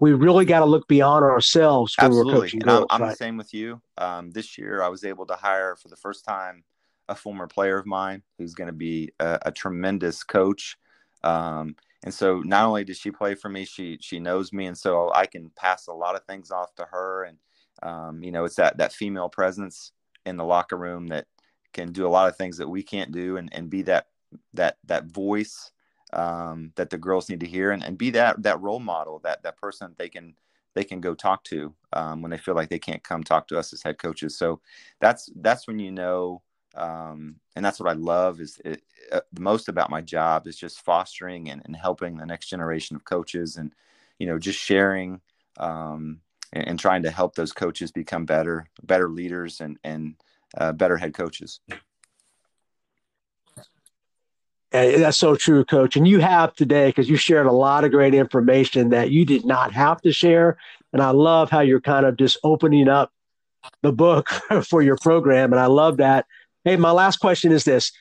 We 0.00 0.12
really 0.12 0.44
got 0.44 0.60
to 0.60 0.64
look 0.64 0.88
beyond 0.88 1.24
ourselves 1.24 1.94
when 1.98 2.06
Absolutely. 2.06 2.32
we're 2.32 2.40
coaching. 2.40 2.62
And 2.62 2.68
girls, 2.68 2.86
I'm, 2.90 2.96
I'm 2.96 3.02
right? 3.02 3.10
the 3.10 3.16
same 3.16 3.36
with 3.36 3.54
you. 3.54 3.80
Um, 3.98 4.30
this 4.30 4.58
year, 4.58 4.82
I 4.82 4.88
was 4.88 5.04
able 5.04 5.26
to 5.26 5.34
hire 5.34 5.76
for 5.76 5.88
the 5.88 5.96
first 5.96 6.24
time 6.24 6.64
a 7.08 7.14
former 7.14 7.46
player 7.46 7.78
of 7.78 7.86
mine 7.86 8.22
who's 8.38 8.54
going 8.54 8.66
to 8.66 8.72
be 8.72 9.12
a, 9.20 9.38
a, 9.42 9.52
tremendous 9.52 10.24
coach. 10.24 10.76
Um, 11.22 11.76
and 12.04 12.12
so 12.12 12.40
not 12.40 12.64
only 12.66 12.84
does 12.84 12.98
she 12.98 13.10
play 13.10 13.34
for 13.34 13.48
me, 13.48 13.64
she 13.64 13.98
she 14.00 14.18
knows 14.18 14.52
me, 14.52 14.66
and 14.66 14.76
so 14.76 15.12
I 15.14 15.26
can 15.26 15.50
pass 15.56 15.86
a 15.86 15.92
lot 15.92 16.14
of 16.14 16.24
things 16.24 16.50
off 16.50 16.74
to 16.76 16.86
her. 16.90 17.24
And 17.24 17.38
um, 17.82 18.22
you 18.22 18.32
know, 18.32 18.44
it's 18.44 18.56
that 18.56 18.78
that 18.78 18.92
female 18.92 19.28
presence 19.28 19.92
in 20.24 20.36
the 20.36 20.44
locker 20.44 20.76
room 20.76 21.06
that 21.08 21.26
can 21.72 21.92
do 21.92 22.06
a 22.06 22.08
lot 22.08 22.28
of 22.28 22.36
things 22.36 22.56
that 22.58 22.68
we 22.68 22.82
can't 22.82 23.12
do, 23.12 23.36
and 23.36 23.52
and 23.52 23.70
be 23.70 23.82
that 23.82 24.08
that 24.54 24.78
that 24.84 25.06
voice 25.06 25.72
um, 26.12 26.72
that 26.76 26.90
the 26.90 26.98
girls 26.98 27.28
need 27.28 27.40
to 27.40 27.46
hear, 27.46 27.72
and, 27.72 27.82
and 27.82 27.98
be 27.98 28.10
that 28.10 28.42
that 28.42 28.60
role 28.60 28.80
model, 28.80 29.20
that 29.20 29.42
that 29.42 29.56
person 29.56 29.94
they 29.98 30.08
can 30.08 30.34
they 30.74 30.84
can 30.84 31.00
go 31.00 31.14
talk 31.14 31.42
to 31.44 31.74
um, 31.94 32.22
when 32.22 32.30
they 32.30 32.38
feel 32.38 32.54
like 32.54 32.68
they 32.68 32.78
can't 32.78 33.02
come 33.02 33.24
talk 33.24 33.48
to 33.48 33.58
us 33.58 33.72
as 33.72 33.82
head 33.82 33.98
coaches. 33.98 34.36
So 34.38 34.60
that's 35.00 35.30
that's 35.36 35.66
when 35.66 35.78
you 35.78 35.90
know 35.90 36.42
um, 36.76 37.36
and 37.56 37.64
that's 37.64 37.80
what 37.80 37.88
I 37.88 37.94
love 37.94 38.38
is 38.40 38.60
it, 38.64 38.82
uh, 39.10 39.20
the 39.32 39.40
most 39.40 39.68
about 39.68 39.90
my 39.90 40.02
job 40.02 40.46
is 40.46 40.56
just 40.56 40.84
fostering 40.84 41.48
and, 41.48 41.62
and, 41.64 41.74
helping 41.74 42.16
the 42.16 42.26
next 42.26 42.48
generation 42.48 42.94
of 42.96 43.04
coaches 43.04 43.56
and 43.56 43.72
you 44.18 44.26
know 44.26 44.38
just 44.38 44.58
sharing 44.58 45.20
um, 45.58 46.20
and, 46.52 46.68
and, 46.68 46.78
trying 46.78 47.02
to 47.04 47.10
help 47.10 47.34
those 47.34 47.52
coaches 47.52 47.90
become 47.90 48.26
better 48.26 48.68
better 48.82 49.08
leaders 49.08 49.60
and 49.60 49.78
and 49.84 50.16
uh, 50.58 50.72
better 50.72 50.98
head 50.98 51.14
coaches 51.14 51.60
that's 54.70 55.16
so 55.16 55.36
true 55.36 55.64
coach 55.64 55.96
and 55.96 56.08
you 56.08 56.18
have 56.18 56.52
today 56.54 56.88
because 56.88 57.08
you 57.08 57.16
shared 57.16 57.46
a 57.46 57.52
lot 57.52 57.84
of 57.84 57.90
great 57.90 58.14
information 58.14 58.90
that 58.90 59.10
you 59.10 59.24
did 59.24 59.44
not 59.44 59.72
have 59.72 60.00
to 60.02 60.12
share 60.12 60.58
and 60.92 61.00
i 61.00 61.10
love 61.10 61.50
how 61.50 61.60
you're 61.60 61.80
kind 61.80 62.04
of 62.04 62.16
just 62.16 62.36
opening 62.42 62.88
up 62.88 63.12
the 63.82 63.92
book 63.92 64.28
for 64.68 64.82
your 64.82 64.96
program 64.96 65.52
and 65.52 65.60
i 65.60 65.66
love 65.66 65.98
that 65.98 66.26
Hey, 66.66 66.74
my 66.74 66.90
last 66.90 67.18
question 67.18 67.52
is 67.52 67.62
this 67.62 67.92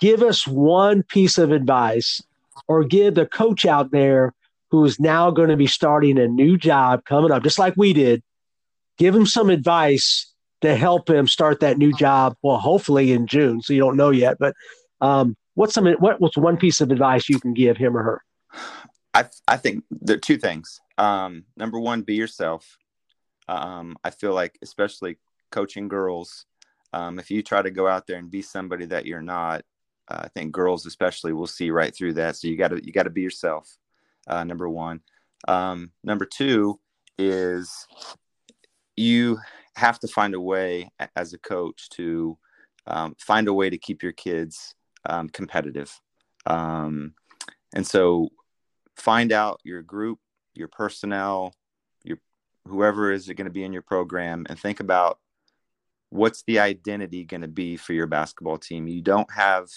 give 0.00 0.24
us 0.24 0.44
one 0.44 1.04
piece 1.04 1.38
of 1.38 1.52
advice 1.52 2.20
or 2.66 2.82
give 2.82 3.14
the 3.14 3.26
coach 3.26 3.64
out 3.64 3.92
there 3.92 4.34
who 4.72 4.84
is 4.84 4.98
now 4.98 5.30
going 5.30 5.50
to 5.50 5.56
be 5.56 5.68
starting 5.68 6.18
a 6.18 6.26
new 6.26 6.58
job 6.58 7.04
coming 7.04 7.30
up, 7.30 7.44
just 7.44 7.60
like 7.60 7.74
we 7.76 7.92
did, 7.92 8.24
give 8.96 9.14
him 9.14 9.24
some 9.24 9.50
advice 9.50 10.32
to 10.62 10.74
help 10.74 11.08
him 11.08 11.28
start 11.28 11.60
that 11.60 11.78
new 11.78 11.92
job. 11.92 12.36
Well, 12.42 12.56
hopefully 12.56 13.12
in 13.12 13.28
June. 13.28 13.62
So 13.62 13.72
you 13.72 13.78
don't 13.78 13.96
know 13.96 14.10
yet, 14.10 14.36
but 14.40 14.56
um, 15.00 15.36
what's 15.58 15.74
some 15.74 15.86
what, 15.98 16.20
what's 16.20 16.36
one 16.36 16.56
piece 16.56 16.80
of 16.80 16.92
advice 16.92 17.28
you 17.28 17.40
can 17.40 17.52
give 17.52 17.76
him 17.76 17.96
or 17.96 18.02
her? 18.02 18.24
I 19.12 19.24
I 19.48 19.56
think 19.56 19.82
there 19.90 20.16
are 20.16 20.20
two 20.20 20.38
things. 20.38 20.80
Um, 20.96 21.44
number 21.56 21.80
one, 21.80 22.02
be 22.02 22.14
yourself. 22.14 22.78
Um, 23.48 23.96
I 24.04 24.10
feel 24.10 24.32
like 24.34 24.56
especially 24.62 25.18
coaching 25.50 25.88
girls, 25.88 26.46
um, 26.92 27.18
if 27.18 27.28
you 27.30 27.42
try 27.42 27.60
to 27.62 27.72
go 27.72 27.88
out 27.88 28.06
there 28.06 28.18
and 28.18 28.30
be 28.30 28.40
somebody 28.40 28.86
that 28.86 29.04
you're 29.04 29.22
not, 29.22 29.64
uh, 30.08 30.20
I 30.24 30.28
think 30.28 30.52
girls 30.52 30.86
especially 30.86 31.32
will 31.32 31.48
see 31.48 31.70
right 31.70 31.94
through 31.94 32.14
that. 32.14 32.36
So 32.36 32.46
you 32.46 32.56
got 32.56 32.68
to 32.68 32.80
you 32.84 32.92
got 32.92 33.04
to 33.04 33.10
be 33.10 33.22
yourself. 33.22 33.68
Uh, 34.28 34.44
number 34.44 34.68
one. 34.68 35.00
Um, 35.48 35.90
number 36.04 36.24
two 36.24 36.78
is 37.18 37.86
you 38.96 39.38
have 39.74 39.98
to 40.00 40.08
find 40.08 40.34
a 40.34 40.40
way 40.40 40.90
as 41.16 41.32
a 41.32 41.38
coach 41.38 41.88
to 41.90 42.38
um, 42.86 43.16
find 43.18 43.48
a 43.48 43.52
way 43.52 43.70
to 43.70 43.78
keep 43.78 44.02
your 44.02 44.12
kids 44.12 44.74
um, 45.08 45.28
competitive. 45.28 46.00
Um, 46.46 47.14
and 47.74 47.86
so 47.86 48.28
find 48.96 49.32
out 49.32 49.60
your 49.64 49.82
group, 49.82 50.18
your 50.54 50.68
personnel, 50.68 51.52
your 52.04 52.18
whoever 52.66 53.12
is 53.12 53.26
going 53.26 53.46
to 53.46 53.50
be 53.50 53.64
in 53.64 53.72
your 53.72 53.82
program, 53.82 54.46
and 54.48 54.58
think 54.58 54.80
about 54.80 55.18
what's 56.10 56.42
the 56.44 56.58
identity 56.58 57.24
going 57.24 57.42
to 57.42 57.48
be 57.48 57.76
for 57.76 57.92
your 57.92 58.06
basketball 58.06 58.58
team? 58.58 58.88
You 58.88 59.02
don't 59.02 59.30
have 59.32 59.68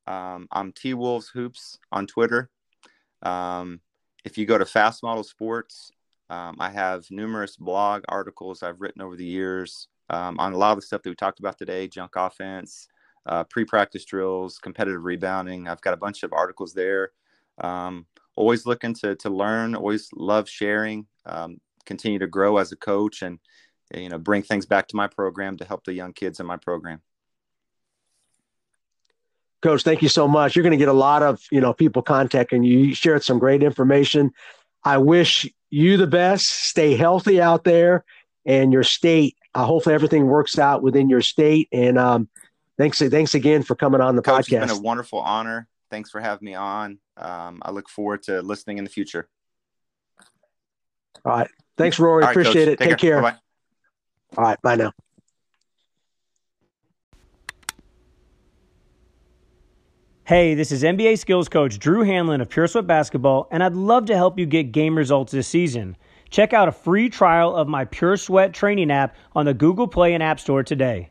Um, 0.07 0.49
I'm 0.51 0.73
T 0.73 0.95
Wolves 0.95 1.29
Hoops 1.29 1.79
on 1.93 2.07
Twitter. 2.07 2.49
Um, 3.23 3.81
if 4.25 4.39
you 4.39 4.47
go 4.47 4.59
to 4.59 4.65
FastModel 4.65 5.25
Sports, 5.25 5.93
um, 6.31 6.57
I 6.59 6.71
have 6.71 7.05
numerous 7.11 7.57
blog 7.57 8.03
articles 8.09 8.63
I've 8.63 8.81
written 8.81 9.03
over 9.03 9.17
the 9.17 9.25
years 9.25 9.89
um, 10.11 10.39
on 10.39 10.53
a 10.53 10.57
lot 10.57 10.73
of 10.73 10.79
the 10.79 10.83
stuff 10.83 11.03
that 11.03 11.11
we 11.11 11.17
talked 11.17 11.41
about 11.41 11.59
today 11.59 11.89
junk 11.89 12.13
offense, 12.17 12.89
uh, 13.27 13.45
pre 13.45 13.65
practice 13.65 14.05
drills, 14.05 14.59
competitive 14.59 15.05
rebounding. 15.05 15.69
I've 15.69 15.81
got 15.81 15.95
a 15.95 15.99
bunch 15.99 16.23
of 16.23 16.33
articles 16.33 16.73
there. 16.73 17.11
Um, 17.59 18.07
always 18.37 18.67
looking 18.67 18.95
to, 18.95 19.17
to 19.17 19.31
learn, 19.31 19.75
always 19.75 20.09
love 20.15 20.49
sharing, 20.49 21.07
um, 21.27 21.61
continue 21.85 22.19
to 22.19 22.27
grow 22.27 22.57
as 22.57 22.73
a 22.73 22.77
coach 22.77 23.23
and 23.23 23.39
you 23.95 24.09
know 24.09 24.19
bring 24.19 24.43
things 24.43 24.67
back 24.67 24.89
to 24.89 24.97
my 24.97 25.07
program 25.07 25.57
to 25.59 25.65
help 25.65 25.85
the 25.85 25.93
young 25.93 26.13
kids 26.13 26.41
in 26.41 26.47
my 26.47 26.57
program. 26.57 27.01
Coach, 29.63 29.83
thank 29.83 30.01
you 30.01 30.09
so 30.09 30.27
much. 30.27 30.57
You're 30.57 30.63
going 30.63 30.71
to 30.71 30.79
get 30.79 30.89
a 30.89 30.93
lot 30.93 31.23
of 31.23 31.41
you 31.51 31.61
know 31.61 31.73
people 31.73 32.03
contacting 32.03 32.63
you. 32.63 32.79
You 32.79 32.95
shared 32.95 33.23
some 33.23 33.39
great 33.39 33.63
information. 33.63 34.33
I 34.83 34.99
wish 34.99 35.49
you 35.69 35.97
the 35.97 36.07
best. 36.07 36.49
Stay 36.49 36.97
healthy 36.97 37.41
out 37.41 37.65
there, 37.65 38.05
and 38.47 38.73
your 38.73 38.83
state. 38.83 39.37
Uh, 39.55 39.65
hopefully, 39.65 39.95
everything 39.95 40.27
works 40.27 40.59
out 40.59 40.83
within 40.83 41.11
your 41.11 41.23
state. 41.23 41.69
And 41.73 41.99
um, 41.99 42.29
thanks, 42.79 43.01
thanks 43.01 43.35
again 43.35 43.63
for 43.63 43.75
coming 43.75 44.01
on 44.01 44.15
the 44.17 44.23
Coach, 44.23 44.47
podcast. 44.47 44.63
It's 44.63 44.73
been 44.73 44.79
a 44.79 44.83
wonderful 44.83 45.19
honor. 45.19 45.69
Thanks 45.91 46.11
for 46.11 46.21
having 46.21 46.47
me 46.47 46.55
on. 46.55 46.99
Um, 47.17 47.61
I 47.63 47.73
look 47.73 47.89
forward 47.89 48.23
to 48.25 48.43
listening 48.43 48.79
in 48.79 48.85
the 48.85 48.91
future. 48.91 49.29
All 51.25 51.33
right, 51.33 51.51
thanks, 51.77 51.99
Rory. 51.99 52.23
Right, 52.23 52.31
Appreciate 52.31 52.67
Coach. 52.67 52.81
it. 52.81 52.91
Take, 52.91 52.99
care. 52.99 53.21
Bye-bye. 53.21 53.50
All 54.37 54.45
right, 54.45 54.61
bye 54.63 54.77
now. 54.77 54.93
Hey, 60.25 60.55
this 60.55 60.71
is 60.71 60.85
NBA 60.85 61.19
skills 61.19 61.49
coach 61.49 61.81
Drew 61.81 62.05
Hanlen 62.05 62.41
of 62.41 62.49
Pure 62.49 62.69
Sweat 62.69 62.87
Basketball, 62.87 63.49
and 63.51 63.65
I'd 63.65 63.75
love 63.75 64.05
to 64.07 64.17
help 64.17 64.39
you 64.39 64.47
get 64.47 64.71
game 64.71 64.97
results 64.97 65.33
this 65.33 65.49
season. 65.49 65.97
Check 66.31 66.53
out 66.53 66.69
a 66.69 66.73
free 66.73 67.09
trial 67.09 67.57
of 67.57 67.67
my 67.67 67.85
Pure 67.85 68.19
Sweat 68.19 68.55
training 68.55 68.93
app 68.93 69.17
on 69.35 69.47
the 69.47 69.55
Google 69.55 69.89
Play 69.89 70.15
and 70.15 70.23
App 70.23 70.39
Store 70.39 70.63
today. 70.63 71.11